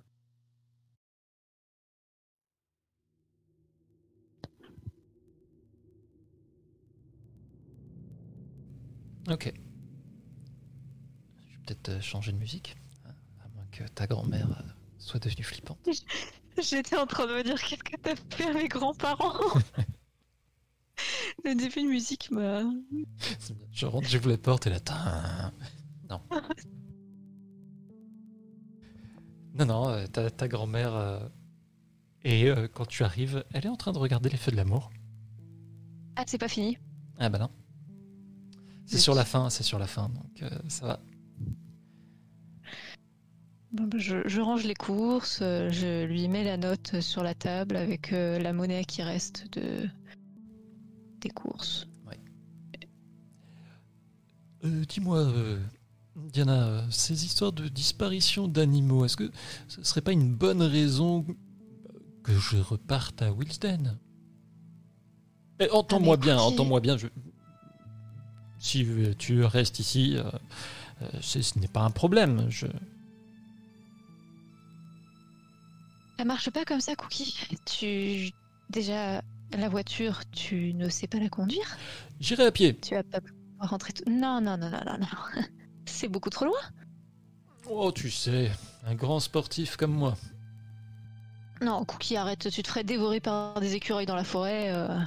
Ok. 9.29 9.45
Je 9.45 9.51
vais 11.51 11.57
peut-être 11.65 11.89
euh, 11.89 12.01
changer 12.01 12.31
de 12.31 12.37
musique, 12.37 12.75
hein, 13.05 13.13
à 13.43 13.47
moins 13.49 13.65
que 13.71 13.83
ta 13.89 14.07
grand-mère 14.07 14.49
euh, 14.51 14.63
soit 14.97 15.19
devenue 15.19 15.43
flippante. 15.43 15.77
J'étais 16.61 16.97
en 16.97 17.05
train 17.05 17.27
de 17.27 17.33
me 17.33 17.43
dire 17.43 17.61
qu'est-ce 17.61 17.83
que 17.83 17.95
t'as 17.97 18.15
fait 18.35 18.49
à 18.49 18.53
mes 18.53 18.67
grands-parents? 18.67 19.59
Le 21.45 21.55
début 21.55 21.81
de 21.83 21.87
musique 21.87 22.29
m'a. 22.31 22.61
Je 23.71 23.85
rentre, 23.85 24.07
j'ouvre 24.07 24.29
la 24.29 24.37
porte 24.37 24.67
et 24.67 24.69
là, 24.69 24.79
tain. 24.79 25.51
non. 26.09 26.21
Non, 29.53 29.65
non, 29.65 29.89
euh, 29.89 30.05
ta, 30.07 30.29
ta 30.29 30.47
grand-mère. 30.47 30.93
euh, 30.93 31.19
et 32.23 32.49
euh, 32.49 32.67
quand 32.67 32.85
tu 32.85 33.03
arrives, 33.03 33.43
elle 33.53 33.65
est 33.65 33.69
en 33.69 33.75
train 33.77 33.91
de 33.93 33.97
regarder 33.97 34.29
les 34.29 34.37
feux 34.37 34.51
de 34.51 34.57
l'amour. 34.57 34.91
Ah 36.15 36.23
c'est 36.27 36.37
pas 36.37 36.47
fini? 36.47 36.77
Ah 37.17 37.29
bah 37.29 37.39
non. 37.39 37.49
C'est 38.85 38.97
sur 38.97 39.15
la 39.15 39.23
fin, 39.25 39.49
c'est 39.49 39.63
sur 39.63 39.79
la 39.79 39.87
fin, 39.87 40.09
donc 40.09 40.43
euh, 40.43 40.49
ça 40.67 40.85
va. 40.85 40.99
Bon, 43.71 43.85
bah, 43.87 43.97
je, 43.99 44.27
je 44.27 44.41
range 44.41 44.65
les 44.65 44.73
courses, 44.75 45.39
euh, 45.41 45.69
je 45.71 46.03
lui 46.05 46.27
mets 46.27 46.43
la 46.43 46.57
note 46.57 46.99
sur 46.99 47.23
la 47.23 47.33
table 47.33 47.77
avec 47.77 48.11
euh, 48.11 48.37
la 48.39 48.51
monnaie 48.51 48.83
qui 48.83 49.01
reste 49.01 49.45
de 49.57 49.87
des 51.21 51.29
courses. 51.29 51.87
Euh, 54.63 54.85
Dis-moi, 54.87 55.17
euh, 55.19 55.59
Diana, 56.15 56.65
euh, 56.67 56.81
ces 56.91 57.25
histoires 57.25 57.51
de 57.51 57.67
disparition 57.67 58.47
d'animaux, 58.47 59.05
est-ce 59.05 59.17
que 59.17 59.31
ce 59.67 59.83
serait 59.83 60.01
pas 60.01 60.11
une 60.11 60.33
bonne 60.35 60.61
raison 60.61 61.25
que 62.23 62.33
je 62.37 62.57
reparte 62.57 63.21
à 63.23 63.31
Wilsden? 63.31 63.97
Eh, 65.59 65.69
Entends-moi 65.71 66.15
Ah, 66.19 66.23
bien, 66.23 66.37
entends-moi 66.37 66.79
bien. 66.79 66.97
je- 66.97 67.07
Si 68.61 68.87
tu 69.17 69.43
restes 69.43 69.79
ici, 69.79 70.15
euh, 70.17 70.23
euh, 71.01 71.07
ce 71.19 71.39
n'est 71.57 71.67
pas 71.67 71.81
un 71.81 71.89
problème. 71.89 72.45
Je... 72.49 72.67
Ça 76.19 76.25
marche 76.25 76.51
pas 76.51 76.63
comme 76.63 76.79
ça, 76.79 76.95
Cookie. 76.95 77.35
Tu. 77.65 78.29
Déjà, 78.69 79.23
la 79.57 79.67
voiture, 79.67 80.21
tu 80.31 80.73
ne 80.75 80.87
sais 80.89 81.07
pas 81.07 81.17
la 81.17 81.27
conduire 81.27 81.75
J'irai 82.19 82.45
à 82.45 82.51
pied. 82.51 82.77
Tu 82.77 82.93
vas 82.93 83.01
pas 83.03 83.19
pouvoir 83.19 83.69
rentrer 83.71 83.93
tout. 83.93 84.03
Non, 84.07 84.39
non, 84.39 84.57
non, 84.57 84.69
non, 84.69 84.83
non, 84.85 84.97
non. 84.99 85.41
C'est 85.85 86.07
beaucoup 86.07 86.29
trop 86.29 86.45
loin. 86.45 86.59
Oh, 87.67 87.91
tu 87.91 88.11
sais, 88.11 88.51
un 88.85 88.93
grand 88.93 89.19
sportif 89.19 89.75
comme 89.75 89.91
moi. 89.91 90.15
Non, 91.63 91.83
Cookie, 91.83 92.15
arrête. 92.15 92.47
Tu 92.51 92.61
te 92.61 92.67
ferais 92.67 92.83
dévorer 92.83 93.19
par 93.19 93.59
des 93.59 93.73
écureuils 93.73 94.05
dans 94.05 94.15
la 94.15 94.23
forêt. 94.23 94.69
euh. 94.71 94.99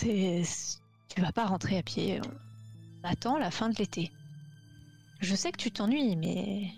Tu 0.00 1.20
vas 1.20 1.32
pas 1.32 1.46
rentrer 1.46 1.78
à 1.78 1.82
pied. 1.82 2.20
On 3.02 3.08
attend 3.08 3.38
la 3.38 3.50
fin 3.50 3.68
de 3.68 3.76
l'été. 3.76 4.10
Je 5.20 5.34
sais 5.34 5.50
que 5.52 5.56
tu 5.56 5.70
t'ennuies, 5.70 6.16
mais. 6.16 6.70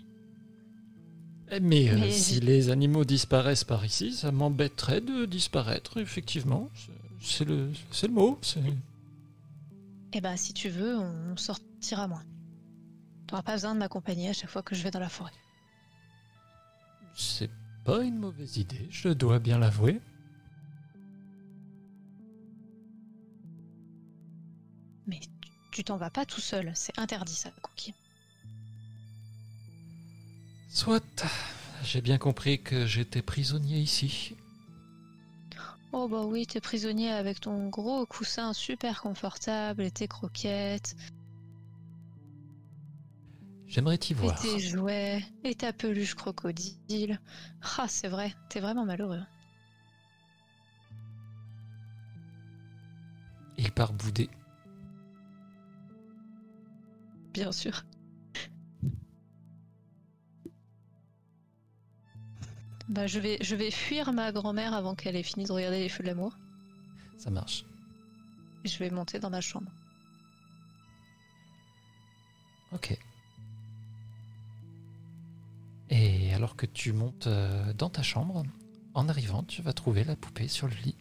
Eh, 1.51 1.59
Mais, 1.59 1.89
euh, 1.89 1.97
Mais- 1.97 2.11
si 2.11 2.39
les 2.39 2.69
animaux 2.69 3.03
disparaissent 3.05 3.63
par 3.63 3.83
ici, 3.83 4.13
ça 4.13 4.31
m'embêterait 4.31 5.01
de 5.01 5.25
disparaître, 5.25 5.97
effectivement. 5.97 6.69
C'est- 7.19 7.43
le, 7.45 7.71
c'est 7.91 8.07
le 8.07 8.13
mot. 8.13 8.39
Eh 10.13 10.21
ben, 10.21 10.37
si 10.37 10.53
tu 10.53 10.69
veux, 10.69 10.97
on 10.97 11.35
sortira 11.37 12.07
moins. 12.07 12.23
T'auras 13.27 13.41
pas 13.43 13.53
besoin 13.53 13.73
de 13.73 13.79
m'accompagner 13.79 14.29
à 14.29 14.33
chaque 14.33 14.49
fois 14.49 14.61
que 14.61 14.73
je 14.75 14.83
vais 14.83 14.91
dans 14.91 14.99
la 14.99 15.09
forêt. 15.09 15.31
C'est 17.15 17.49
pas 17.83 18.03
une 18.03 18.17
mauvaise 18.17 18.57
idée, 18.57 18.87
je 18.89 19.09
dois 19.09 19.39
bien 19.39 19.59
l'avouer. 19.59 19.99
Mais 25.09 25.19
tu- 25.71 25.83
t'en 25.83 25.97
vas 25.97 26.09
pas 26.09 26.25
tout 26.25 26.39
seul, 26.41 26.71
c'est 26.75 26.97
interdit 26.99 27.33
ça, 27.35 27.49
Cookie. 27.61 27.93
Soit, 30.69 31.25
j'ai 31.83 32.01
bien 32.01 32.17
compris 32.17 32.61
que 32.61 32.85
j'étais 32.85 33.21
prisonnier 33.21 33.79
ici. 33.79 34.35
Oh 35.91 36.07
bah 36.07 36.23
oui, 36.25 36.45
t'es 36.45 36.61
prisonnier 36.61 37.09
avec 37.11 37.39
ton 37.39 37.67
gros 37.69 38.05
coussin 38.05 38.53
super 38.53 39.01
confortable 39.01 39.81
et 39.83 39.91
tes 39.91 40.07
croquettes, 40.07 40.95
J'aimerais 43.67 43.97
t'y 43.97 44.13
et 44.13 44.15
voir. 44.15 44.39
tes 44.41 44.59
jouets, 44.59 45.23
et 45.43 45.55
ta 45.55 45.73
peluche 45.73 46.15
crocodile. 46.15 47.19
Ah, 47.77 47.87
c'est 47.87 48.07
vrai, 48.07 48.33
t'es 48.49 48.59
vraiment 48.59 48.85
malheureux. 48.85 49.21
Il 53.57 53.71
part 53.71 53.93
bouder. 53.93 54.29
Bien 57.39 57.53
sûr. 57.53 57.85
Bah, 62.89 63.07
je 63.07 63.17
vais, 63.19 63.37
je 63.39 63.55
vais 63.55 63.71
fuir 63.71 64.11
ma 64.11 64.33
grand-mère 64.33 64.73
avant 64.73 64.93
qu'elle 64.93 65.15
ait 65.15 65.23
fini 65.23 65.45
de 65.45 65.51
regarder 65.53 65.79
les 65.79 65.87
feux 65.87 66.03
de 66.03 66.09
l'amour. 66.09 66.37
Ça 67.17 67.29
marche. 67.29 67.63
Je 68.65 68.77
vais 68.79 68.89
monter 68.89 69.19
dans 69.19 69.29
ma 69.29 69.39
chambre. 69.39 69.71
Ok. 72.73 72.97
Et 75.89 76.33
alors 76.33 76.57
que 76.57 76.65
tu 76.65 76.91
montes 76.91 77.27
euh, 77.27 77.71
dans 77.71 77.89
ta 77.89 78.03
chambre, 78.03 78.43
en 78.93 79.07
arrivant, 79.07 79.43
tu 79.43 79.61
vas 79.61 79.71
trouver 79.71 80.03
la 80.03 80.17
poupée 80.17 80.49
sur 80.49 80.67
le 80.67 80.75
lit. 80.83 80.97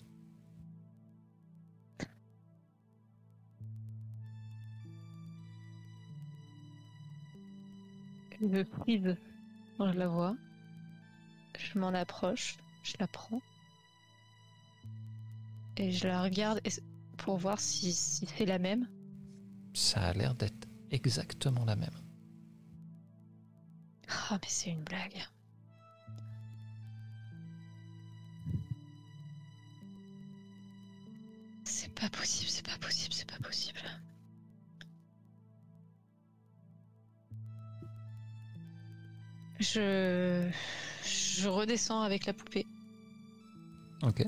Je 8.40 8.64
frise 8.64 9.16
quand 9.76 9.92
je 9.92 9.98
la 9.98 10.08
vois. 10.08 10.36
Je 11.58 11.78
m'en 11.78 11.88
approche, 11.88 12.56
je 12.82 12.94
la 13.00 13.08
prends. 13.08 13.42
Et 15.76 15.90
je 15.90 16.06
la 16.06 16.22
regarde 16.22 16.60
pour 17.16 17.36
voir 17.36 17.58
si, 17.60 17.92
si 17.92 18.26
c'est 18.26 18.46
la 18.46 18.58
même. 18.58 18.88
Ça 19.74 20.00
a 20.00 20.12
l'air 20.12 20.34
d'être 20.34 20.68
exactement 20.90 21.64
la 21.64 21.76
même. 21.76 21.94
Ah, 24.08 24.38
mais 24.40 24.48
c'est 24.48 24.70
une 24.70 24.82
blague. 24.84 25.22
C'est 31.64 31.94
pas 31.94 32.08
possible, 32.10 32.50
c'est 32.50 32.66
pas 32.66 32.78
possible, 32.78 33.12
c'est 33.12 33.30
pas 33.30 33.38
possible. 33.38 33.78
Je. 39.58 40.48
Je 41.04 41.48
redescends 41.48 42.02
avec 42.02 42.26
la 42.26 42.32
poupée 42.32 42.66
Ok. 44.02 44.24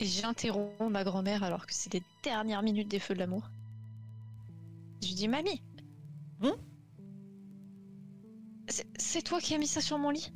et 0.00 0.06
j'interromps 0.06 0.90
ma 0.90 1.04
grand-mère 1.04 1.42
alors 1.42 1.66
que 1.66 1.72
c'est 1.74 1.92
les 1.94 2.02
dernières 2.22 2.62
minutes 2.62 2.88
des 2.88 2.98
feux 2.98 3.14
de 3.14 3.18
l'amour. 3.20 3.48
Je 5.02 5.08
lui 5.08 5.14
dis 5.14 5.28
Mamie 5.28 5.62
Hein 6.42 6.56
C'est- 8.98 9.22
toi 9.22 9.40
qui 9.40 9.54
as 9.54 9.58
mis 9.58 9.66
ça 9.66 9.80
sur 9.80 9.98
mon 9.98 10.10
lit? 10.10 10.32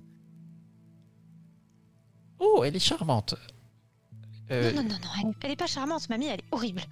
Oh, 2.38 2.62
elle 2.64 2.76
est 2.76 2.80
charmante. 2.80 3.34
Euh, 4.50 4.72
Non, 4.72 4.82
non, 4.82 4.88
non, 4.90 4.98
non, 4.98 5.10
elle, 5.28 5.34
elle 5.42 5.50
est 5.52 5.56
pas 5.56 5.66
charmante, 5.66 6.08
mamie, 6.08 6.26
elle 6.26 6.40
est 6.40 6.44
horrible. 6.52 6.82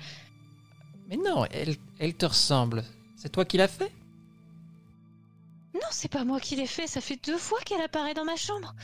Mais 1.08 1.16
non, 1.16 1.44
elle, 1.50 1.76
elle 1.98 2.14
te 2.14 2.26
ressemble. 2.26 2.84
C'est 3.16 3.30
toi 3.30 3.44
qui 3.44 3.56
l'as 3.56 3.68
fait? 3.68 3.92
C'est 5.92 6.08
pas 6.10 6.24
moi 6.24 6.40
qui 6.40 6.56
l'ai 6.56 6.66
fait, 6.66 6.86
ça 6.86 7.00
fait 7.00 7.16
deux 7.24 7.38
fois 7.38 7.58
qu'elle 7.60 7.80
apparaît 7.80 8.14
dans 8.14 8.24
ma 8.24 8.36
chambre. 8.36 8.74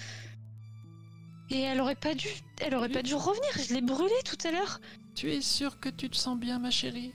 Et 1.51 1.61
elle 1.61 1.81
aurait 1.81 1.95
pas 1.95 2.15
dû, 2.15 2.29
elle 2.61 2.75
aurait 2.75 2.89
pas 2.89 3.03
dû 3.03 3.15
revenir, 3.15 3.51
je 3.69 3.75
l'ai 3.75 3.81
brûlée 3.81 4.23
tout 4.25 4.39
à 4.47 4.51
l'heure. 4.51 4.81
Tu 5.15 5.33
es 5.33 5.41
sûre 5.41 5.79
que 5.79 5.89
tu 5.89 6.11
te 6.11 6.17
sens 6.17 6.39
bien, 6.39 6.59
ma 6.59 6.71
chérie? 6.71 7.13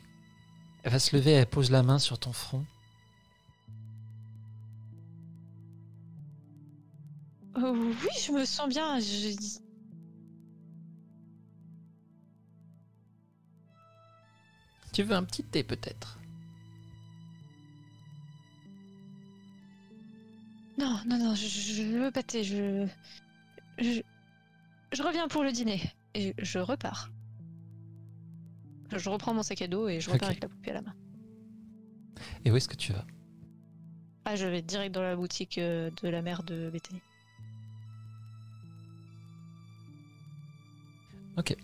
Elle 0.83 0.91
va 0.91 0.99
se 0.99 1.15
lever, 1.15 1.31
elle 1.31 1.45
pose 1.47 1.69
la 1.69 1.83
main 1.83 1.99
sur 1.99 2.17
ton 2.17 2.33
front. 2.33 2.65
Euh, 7.57 7.73
oui, 7.73 8.09
je 8.25 8.31
me 8.31 8.45
sens 8.45 8.69
bien. 8.69 8.99
je- 8.99 9.59
Tu 14.93 15.03
veux 15.03 15.15
un 15.15 15.23
petit 15.23 15.43
thé 15.43 15.63
peut-être? 15.63 16.17
Non, 20.81 20.99
non, 21.05 21.17
non, 21.19 21.35
je, 21.35 21.47
je 21.47 21.83
veux 21.83 22.11
pâter, 22.11 22.43
je... 22.43 22.87
je... 23.77 24.01
Je 24.91 25.03
reviens 25.03 25.27
pour 25.27 25.43
le 25.43 25.51
dîner. 25.51 25.79
Et 26.15 26.33
je 26.39 26.59
repars. 26.59 27.11
Je 28.93 29.09
reprends 29.09 29.33
mon 29.33 29.43
sac 29.43 29.61
à 29.61 29.67
dos 29.67 29.87
et 29.87 30.01
je 30.01 30.09
repars 30.09 30.29
avec 30.29 30.41
la 30.41 30.49
poupée 30.49 30.71
à 30.71 30.73
la 30.73 30.81
main. 30.81 30.95
Et 32.43 32.51
où 32.51 32.57
est-ce 32.57 32.67
que 32.67 32.75
tu 32.75 32.91
vas? 32.91 33.05
Ah, 34.25 34.35
je 34.35 34.45
vais 34.47 34.61
direct 34.61 34.93
dans 34.93 35.01
la 35.01 35.15
boutique 35.15 35.57
euh, 35.57 35.89
de 36.03 36.09
la 36.09 36.21
mère 36.21 36.43
de 36.43 36.69
Bethany. 36.69 36.99
Ok. 41.37 41.55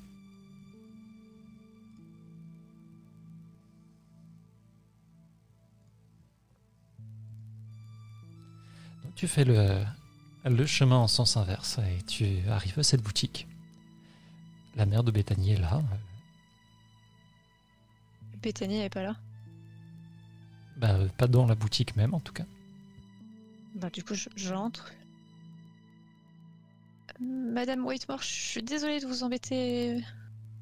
Tu 9.17 9.27
fais 9.27 9.43
le, 9.43 9.83
le 10.45 10.65
chemin 10.65 10.95
en 10.97 11.07
sens 11.07 11.35
inverse 11.37 11.79
et 11.79 12.01
tu 12.03 12.47
arrives 12.49 12.79
à 12.79 12.83
cette 12.83 13.01
boutique. 13.01 13.47
La 14.75 14.85
mère 14.85 15.03
de 15.03 15.11
Bethany 15.11 15.51
est 15.53 15.59
là. 15.59 15.81
Bethany, 18.41 18.77
elle 18.77 18.85
est 18.85 18.89
pas 18.89 19.01
là 19.03 19.15
Bah, 20.77 20.91
euh, 20.93 21.07
pas 21.17 21.27
dans 21.27 21.45
la 21.47 21.55
boutique 21.55 21.95
même 21.95 22.13
en 22.13 22.19
tout 22.19 22.33
cas. 22.33 22.45
Bah, 23.75 23.89
du 23.89 24.03
coup, 24.03 24.13
je- 24.13 24.29
j'entre. 24.35 24.91
Madame 27.19 27.83
Whitemore, 27.85 28.21
je 28.21 28.27
suis 28.27 28.61
désolée 28.63 28.99
de 28.99 29.07
vous 29.07 29.23
embêter 29.23 30.03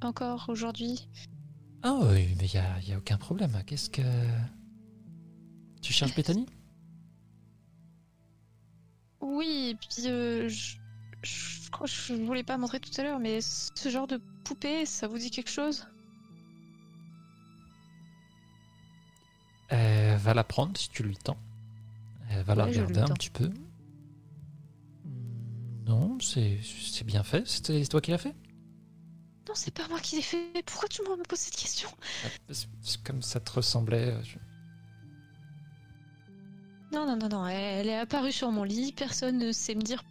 encore 0.02 0.46
aujourd'hui. 0.48 1.10
Ah 1.84 1.94
oui, 2.02 2.34
mais 2.38 2.46
il 2.48 2.52
n'y 2.54 2.66
a, 2.66 2.80
y 2.82 2.94
a 2.94 2.98
aucun 2.98 3.18
problème. 3.18 3.52
Qu'est-ce 3.68 3.90
que... 3.90 4.02
Tu 5.82 5.92
cherches 5.94 6.16
Bethany? 6.16 6.46
Oui, 9.26 9.70
et 9.72 9.76
puis 9.76 10.08
euh, 10.10 10.48
je, 10.50 10.78
je 11.24 11.70
crois 11.70 11.86
que 11.88 11.92
je 11.94 12.14
voulais 12.14 12.44
pas 12.44 12.58
montrer 12.58 12.80
tout 12.80 12.92
à 13.00 13.04
l'heure, 13.04 13.20
mais 13.20 13.40
ce 13.42 13.90
genre 13.90 14.08
de 14.08 14.22
poupée, 14.44 14.86
ça 14.86 15.08
vous 15.08 15.18
dit 15.18 15.32
quelque 15.32 15.50
chose? 15.50 15.86
Elle 19.68 20.18
va 20.18 20.34
la 20.34 20.44
prendre 20.44 20.76
si 20.76 20.90
tu 20.90 21.04
lui 21.04 21.18
tends. 21.18 21.38
Elle 22.30 22.44
va 22.44 22.56
la 22.56 22.66
Ouais, 22.66 22.68
regarder 22.68 23.02
un 23.02 23.12
petit 23.14 23.30
peu. 23.32 23.52
Non, 25.86 26.18
c'est 26.20 26.60
c'est 26.64 27.06
bien 27.06 27.24
fait. 27.24 27.48
C'était 27.48 27.86
toi 27.86 28.02
qui 28.02 28.12
l'as 28.12 28.18
fait? 28.18 28.36
Non, 29.48 29.56
c'est 29.56 29.72
pas 29.74 29.88
moi 29.88 30.00
qui 30.00 30.16
l'ai 30.18 30.22
fait. 30.22 30.52
Pourquoi 30.66 30.88
tout 30.90 31.04
le 31.04 31.10
monde 31.10 31.20
me 31.20 31.24
pose 31.26 31.40
cette 31.40 31.56
question? 31.56 31.90
Ah, 32.24 32.30
c'est- 32.50 32.68
c'est 32.82 33.02
Comme 33.04 33.22
ça 33.22 33.40
te 33.40 33.52
ressemblait. 33.52 34.12
euh, 34.12 34.24
je- 34.24 34.38
Non, 36.96 37.06
non, 37.06 37.18
non, 37.18 37.28
non. 37.28 37.46
Elle, 37.46 37.90
est 37.90 37.98
apparue 37.98 38.32
sur 38.32 38.52
mon 38.52 38.64
lit. 38.64 38.94
Personne 38.94 39.38
ne 39.38 39.52
sait 39.52 39.76
me 39.76 39.82
dire 39.82 40.02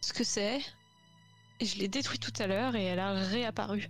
ce 0.00 0.12
que 0.12 0.22
c'est. 0.22 0.60
Et 1.58 1.66
je 1.66 1.76
l'ai 1.78 1.88
détruite 1.88 2.22
tout 2.22 2.40
à 2.40 2.46
l'heure 2.46 2.76
et 2.76 2.84
elle 2.84 3.00
a 3.00 3.12
réapparu. 3.14 3.88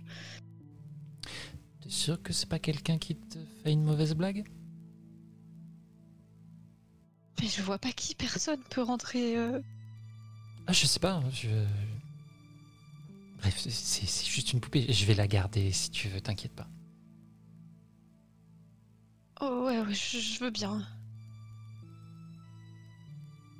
T'es 1.81 1.89
sûr 1.91 2.19
que 2.23 2.33
c'est 2.33 2.49
pas 2.49 2.57
quelqu'un 2.57 2.97
qui 2.97 3.15
te 3.15 3.37
fait 3.63 3.71
une 3.71 3.83
mauvaise 3.83 4.15
blague? 4.15 4.49
Mais 7.39 7.47
je 7.47 7.61
vois 7.61 7.77
pas 7.77 7.91
qui. 7.91 8.15
Personne 8.15 8.59
peut 8.71 8.81
rentrer. 8.81 9.37
euh, 9.37 9.61
Ah, 10.65 10.73
je 10.73 10.87
sais 10.87 10.99
pas. 10.99 11.21
Je... 11.31 11.47
Bref, 13.37 13.55
c'est- 13.69 14.25
juste 14.25 14.51
une 14.51 14.59
poupée. 14.61 14.91
Je 14.91 15.05
vais 15.05 15.13
la 15.13 15.27
garder 15.27 15.71
si 15.71 15.91
tu 15.91 16.07
veux, 16.09 16.19
t'inquiète 16.21 16.53
pas. 16.55 16.67
Oh 19.41 19.65
ouais, 19.67 19.79
ouais, 19.79 19.93
je, 19.93 20.17
je 20.17 20.39
veux 20.43 20.49
bien. 20.49 20.85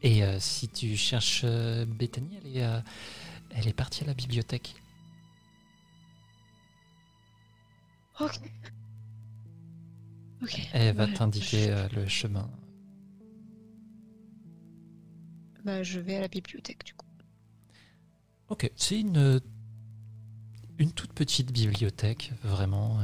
Et 0.02 0.24
euh, 0.24 0.40
si 0.40 0.70
tu 0.70 0.96
cherches 0.96 1.42
euh, 1.44 1.86
Bethany, 1.86 2.38
elle 2.42 2.58
est, 2.58 2.64
euh, 2.64 2.80
elle 3.52 3.68
est 3.68 3.74
partie 3.74 4.04
à 4.04 4.08
la 4.08 4.14
bibliothèque. 4.14 4.76
Ok. 8.20 8.40
Ok. 10.42 10.60
Elle 10.74 10.96
va 10.96 11.06
Ouais, 11.06 11.14
t'indiquer 11.14 11.68
je- 11.68 11.72
euh, 11.72 11.88
le 11.96 12.08
chemin. 12.08 12.50
Bah, 15.66 15.84
je 15.84 16.00
vais 16.00 16.16
à 16.16 16.22
la 16.22 16.28
bibliothèque 16.30 16.86
du 16.86 16.94
coup. 16.94 17.06
Ok, 18.50 18.72
c'est 18.76 19.00
une, 19.00 19.40
une 20.80 20.92
toute 20.92 21.14
petite 21.14 21.52
bibliothèque, 21.52 22.32
vraiment. 22.44 23.00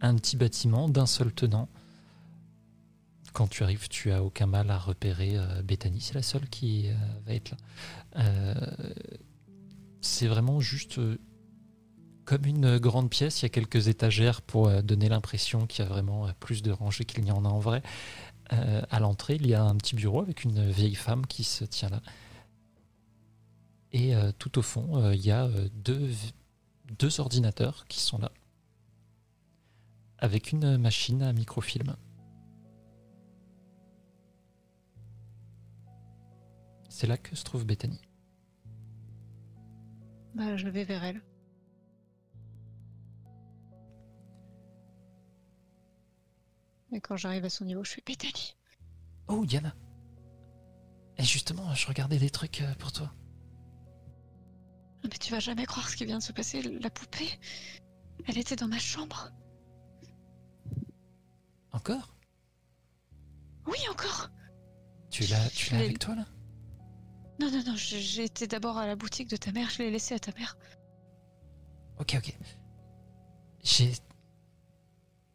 un 0.00 0.16
petit 0.16 0.36
bâtiment 0.36 0.88
d'un 0.88 1.06
seul 1.06 1.32
tenant. 1.32 1.68
Quand 3.34 3.48
tu 3.48 3.64
arrives, 3.64 3.88
tu 3.88 4.12
as 4.12 4.22
aucun 4.22 4.46
mal 4.46 4.70
à 4.70 4.78
repérer 4.78 5.32
euh, 5.36 5.60
Bethany, 5.62 6.00
c'est 6.00 6.14
la 6.14 6.22
seule 6.22 6.48
qui 6.48 6.88
euh, 6.88 6.94
va 7.26 7.34
être 7.34 7.50
là. 7.50 7.56
Euh, 8.20 8.54
c'est 10.00 10.28
vraiment 10.28 10.60
juste 10.60 10.98
euh, 10.98 11.18
comme 12.24 12.46
une 12.46 12.78
grande 12.78 13.10
pièce, 13.10 13.42
il 13.42 13.44
y 13.44 13.46
a 13.46 13.48
quelques 13.48 13.88
étagères 13.88 14.40
pour 14.40 14.70
donner 14.82 15.08
l'impression 15.08 15.66
qu'il 15.66 15.84
y 15.84 15.86
a 15.86 15.90
vraiment 15.90 16.28
plus 16.38 16.62
de 16.62 16.70
rangées 16.70 17.04
qu'il 17.04 17.24
n'y 17.24 17.32
en 17.32 17.44
a 17.44 17.48
en 17.48 17.58
vrai. 17.58 17.82
À 18.48 19.00
l'entrée, 19.00 19.34
il 19.34 19.46
y 19.46 19.52
a 19.52 19.62
un 19.62 19.74
petit 19.76 19.94
bureau 19.94 20.22
avec 20.22 20.44
une 20.44 20.70
vieille 20.70 20.94
femme 20.94 21.26
qui 21.26 21.44
se 21.44 21.64
tient 21.64 21.90
là. 21.90 22.00
Et 23.92 24.14
tout 24.38 24.58
au 24.58 24.62
fond, 24.62 25.10
il 25.12 25.20
y 25.20 25.30
a 25.30 25.50
deux, 25.74 26.08
deux 26.98 27.20
ordinateurs 27.20 27.84
qui 27.88 28.00
sont 28.00 28.16
là. 28.16 28.32
Avec 30.16 30.52
une 30.52 30.78
machine 30.78 31.22
à 31.22 31.34
microfilm. 31.34 31.94
C'est 37.04 37.08
là 37.08 37.18
que 37.18 37.36
se 37.36 37.44
trouve 37.44 37.66
Bethany. 37.66 38.00
Bah, 40.34 40.56
je 40.56 40.70
vais 40.70 40.84
vers 40.84 41.04
elle. 41.04 41.22
Et 46.92 47.02
quand 47.02 47.18
j'arrive 47.18 47.44
à 47.44 47.50
son 47.50 47.66
niveau, 47.66 47.84
je 47.84 47.90
fais 47.90 48.02
Bethany. 48.06 48.56
Oh, 49.28 49.44
Yana 49.44 49.76
Et 51.18 51.24
justement, 51.24 51.74
je 51.74 51.86
regardais 51.86 52.16
des 52.16 52.30
trucs 52.30 52.62
euh, 52.62 52.74
pour 52.76 52.90
toi. 52.90 53.12
Ah, 55.02 55.08
Mais 55.12 55.18
tu 55.18 55.30
vas 55.30 55.40
jamais 55.40 55.66
croire 55.66 55.86
ce 55.90 55.96
qui 55.96 56.06
vient 56.06 56.20
de 56.20 56.22
se 56.22 56.32
passer. 56.32 56.62
La 56.62 56.88
poupée, 56.88 57.38
elle 58.26 58.38
était 58.38 58.56
dans 58.56 58.68
ma 58.68 58.78
chambre. 58.78 59.30
Encore? 61.70 62.16
Oui, 63.66 63.76
encore. 63.90 64.30
Tu 65.10 65.24
l'as 65.24 65.50
tu 65.50 65.70
l'as 65.74 65.80
avec 65.80 65.98
toi 65.98 66.14
là? 66.14 66.24
Non, 67.40 67.50
non, 67.50 67.62
non. 67.66 67.74
J'ai 67.76 68.24
été 68.24 68.46
d'abord 68.46 68.78
à 68.78 68.86
la 68.86 68.96
boutique 68.96 69.28
de 69.28 69.36
ta 69.36 69.50
mère. 69.52 69.68
Je 69.70 69.78
l'ai 69.82 69.90
laissée 69.90 70.14
à 70.14 70.18
ta 70.18 70.32
mère. 70.38 70.56
Ok, 71.98 72.14
ok. 72.18 72.36
J'ai. 73.62 73.92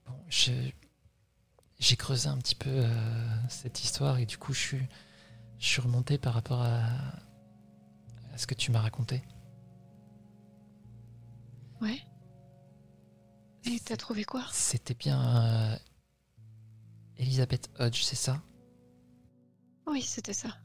Bon, 0.06 0.16
je. 0.30 0.52
J'ai 1.80 1.96
creusé 1.96 2.28
un 2.28 2.38
petit 2.38 2.56
peu 2.56 2.70
euh, 2.70 3.48
cette 3.48 3.84
histoire 3.84 4.18
et 4.20 4.26
du 4.26 4.38
coup, 4.38 4.54
je 4.54 4.60
suis. 4.60 4.88
Je 5.58 5.66
suis 5.68 5.82
remonté 5.82 6.18
par 6.18 6.34
rapport 6.34 6.62
à. 6.62 6.84
à 8.34 8.38
ce 8.38 8.48
que 8.48 8.54
tu 8.56 8.72
m'as 8.72 8.82
raconté. 8.82 9.22
Ouais. 11.82 12.00
Et 13.66 13.80
t'as 13.80 13.98
trouvé 13.98 14.24
quoi? 14.24 14.46
C'était 14.52 14.94
bien. 14.94 15.74
euh, 15.74 15.78
Elizabeth 17.18 17.70
Hodge, 17.80 18.04
c'est 18.04 18.16
ça? 18.16 18.42
Oui, 19.88 20.02
c'était 20.02 20.34
ça. 20.34 20.58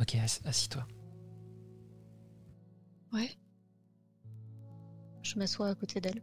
Ok, 0.00 0.14
ass- 0.16 0.40
assis-toi. 0.44 0.86
Ouais. 3.12 3.30
Je 5.22 5.38
m'assois 5.38 5.68
à 5.68 5.74
côté 5.74 6.00
d'elle. 6.00 6.22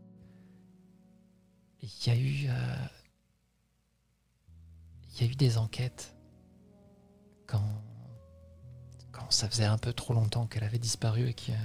Il 1.82 1.90
y 2.08 2.10
a 2.10 2.16
eu. 2.16 2.48
euh, 2.50 2.76
Il 5.14 5.22
y 5.26 5.30
a 5.30 5.32
eu 5.32 5.36
des 5.36 5.58
enquêtes. 5.58 6.16
Quand. 7.48 7.64
Quand 9.12 9.32
ça 9.32 9.50
faisait 9.50 9.66
un 9.66 9.78
peu 9.78 9.94
trop 9.94 10.14
longtemps 10.14 10.46
qu'elle 10.48 10.64
avait 10.64 10.80
disparu 10.80 11.30
et 11.30 11.34
qu'ils 11.34 11.56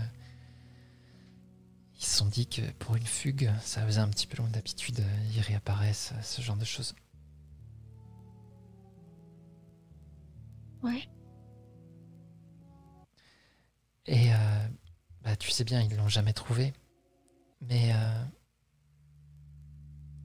Ils 1.97 2.05
se 2.05 2.17
sont 2.19 2.27
dit 2.27 2.47
que 2.47 2.71
pour 2.73 2.97
une 2.97 3.07
fugue, 3.07 3.51
ça 3.61 3.85
faisait 3.85 4.01
un 4.01 4.09
petit 4.09 4.27
peu 4.27 4.39
long 4.43 4.49
d'habitude, 4.49 5.01
ils 5.35 5.41
réapparaissent, 5.41 6.13
ce 6.23 6.41
genre 6.43 6.57
de 6.57 6.65
choses. 6.65 6.95
Ouais. 10.83 11.03
Et 14.11 14.35
euh, 14.35 14.69
bah, 15.23 15.37
tu 15.37 15.51
sais 15.51 15.63
bien, 15.63 15.81
ils 15.81 15.97
l'ont 15.97 16.09
jamais 16.09 16.33
trouvé. 16.33 16.73
Mais 17.61 17.93
euh, 17.95 18.25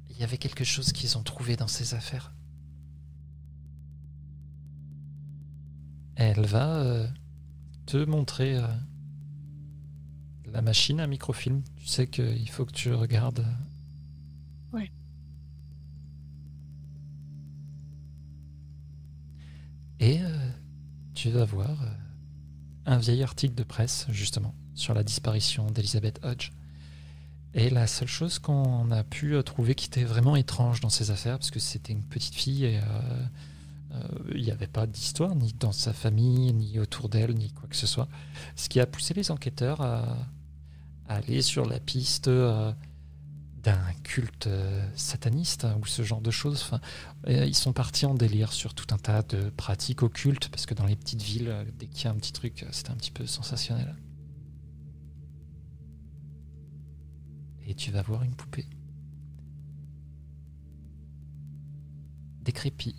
il 0.10 0.18
y 0.18 0.24
avait 0.24 0.40
quelque 0.40 0.64
chose 0.64 0.92
qu'ils 0.92 1.20
ont 1.20 1.24
trouvé 1.24 1.56
dans 1.56 1.68
ces 1.68 1.94
affaires. 1.94 2.34
Elle 6.16 6.48
va 6.48 6.78
euh, 6.78 7.08
te 7.86 7.98
montrer 7.98 8.58
euh, 8.58 8.66
la 10.48 10.64
machine 10.64 11.00
à 11.00 11.06
microfilm. 11.06 11.62
Tu 11.78 11.86
sais 11.86 12.08
qu'il 12.08 12.50
faut 12.50 12.66
que 12.66 12.72
tu 12.74 12.92
regardes. 12.92 13.46
Ouais. 14.74 14.92
Et 20.00 20.24
euh, 20.24 20.50
tu 21.14 21.30
vas 21.30 21.46
voir 21.46 21.84
euh, 21.84 22.05
un 22.86 22.98
vieil 22.98 23.24
article 23.24 23.56
de 23.56 23.64
presse, 23.64 24.06
justement, 24.10 24.54
sur 24.74 24.94
la 24.94 25.04
disparition 25.04 25.68
d'Elizabeth 25.68 26.20
Hodge. 26.24 26.52
Et 27.54 27.70
la 27.70 27.88
seule 27.88 28.10
chose 28.10 28.38
qu'on 28.38 28.92
a 28.92 29.04
pu 29.04 29.34
euh, 29.34 29.42
trouver 29.42 29.76
qui 29.76 29.88
était 29.88 30.04
vraiment 30.04 30.36
étrange 30.36 30.82
dans 30.82 30.90
ces 30.90 31.10
affaires, 31.10 31.40
parce 31.40 31.52
que 31.52 31.60
c'était 31.60 31.94
une 31.94 32.04
petite 32.04 32.36
fille 32.36 32.66
et 32.66 32.80
euh, 32.80 32.82
euh, 33.94 34.02
il 34.36 34.44
n'y 34.44 34.52
avait 34.52 34.68
pas 34.68 34.86
d'histoire, 34.86 35.36
ni 35.36 35.54
dans 35.54 35.72
sa 35.72 35.94
famille, 35.94 36.52
ni 36.52 36.80
autour 36.80 37.08
d'elle, 37.08 37.34
ni 37.34 37.52
quoi 37.52 37.70
que 37.70 37.78
ce 37.78 37.88
soit. 37.88 38.10
Ce 38.58 38.68
qui 38.68 38.82
a 38.82 38.86
poussé 38.86 39.14
les 39.14 39.32
enquêteurs 39.32 39.82
à, 39.82 40.18
aller 41.08 41.42
sur 41.42 41.66
la 41.66 41.80
piste 41.80 42.30
d'un 43.66 43.94
culte 44.04 44.46
euh, 44.46 44.88
sataniste 44.96 45.66
hein, 45.66 45.76
ou 45.82 45.88
ce 45.88 46.04
genre 46.04 46.22
de 46.22 46.30
choses. 46.30 46.62
Enfin, 46.62 46.80
euh, 47.28 47.46
ils 47.46 47.56
sont 47.56 47.74
partis 47.74 48.06
en 48.06 48.14
délire 48.14 48.54
sur 48.54 48.76
tout 48.76 48.86
un 48.94 49.00
tas 49.00 49.24
de 49.24 49.50
pratiques 49.50 50.04
occultes, 50.04 50.50
parce 50.50 50.68
que 50.68 50.76
dans 50.76 50.86
les 50.86 50.96
petites 50.96 51.24
villes, 51.24 51.50
euh, 51.50 51.66
dès 51.80 51.88
qu'il 51.88 52.06
y 52.06 52.08
a 52.08 52.12
un 52.12 52.16
petit 52.16 52.32
truc, 52.32 52.64
c'était 52.72 52.92
un 52.92 52.96
petit 52.96 53.12
peu 53.12 53.26
sensationnel. 53.26 53.96
Et 57.66 57.74
tu 57.74 57.90
vas 57.90 58.04
voir 58.04 58.22
une 58.22 58.36
poupée. 58.36 58.68
Décrépie. 62.42 62.96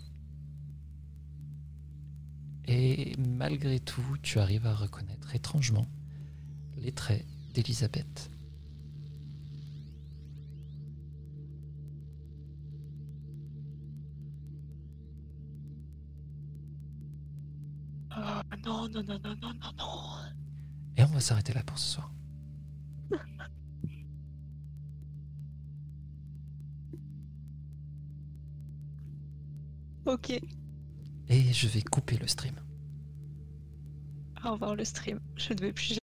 Et 2.65 3.15
malgré 3.17 3.79
tout, 3.79 4.17
tu 4.21 4.39
arrives 4.39 4.67
à 4.67 4.75
reconnaître 4.75 5.33
étrangement 5.33 5.87
les 6.75 6.91
traits 6.91 7.25
d'Elisabeth. 7.53 8.29
Non, 18.17 18.89
non, 18.89 19.03
non, 19.03 19.03
non, 19.03 19.19
non, 19.23 19.35
non, 19.41 19.73
non. 19.77 20.17
Et 20.97 21.03
on 21.03 21.07
va 21.07 21.19
s'arrêter 21.19 21.53
là 21.53 21.63
pour 21.63 21.77
ce 21.77 21.93
soir. 21.93 22.11
Ok. 30.05 30.29
Et 31.29 31.53
je 31.53 31.67
vais 31.67 31.81
couper 31.81 32.17
le 32.17 32.27
stream. 32.27 32.55
Au 34.45 34.53
revoir 34.53 34.75
le 34.75 34.85
stream. 34.85 35.19
Je 35.35 35.53
ne 35.53 35.59
vais 35.59 35.73
plus 35.73 35.93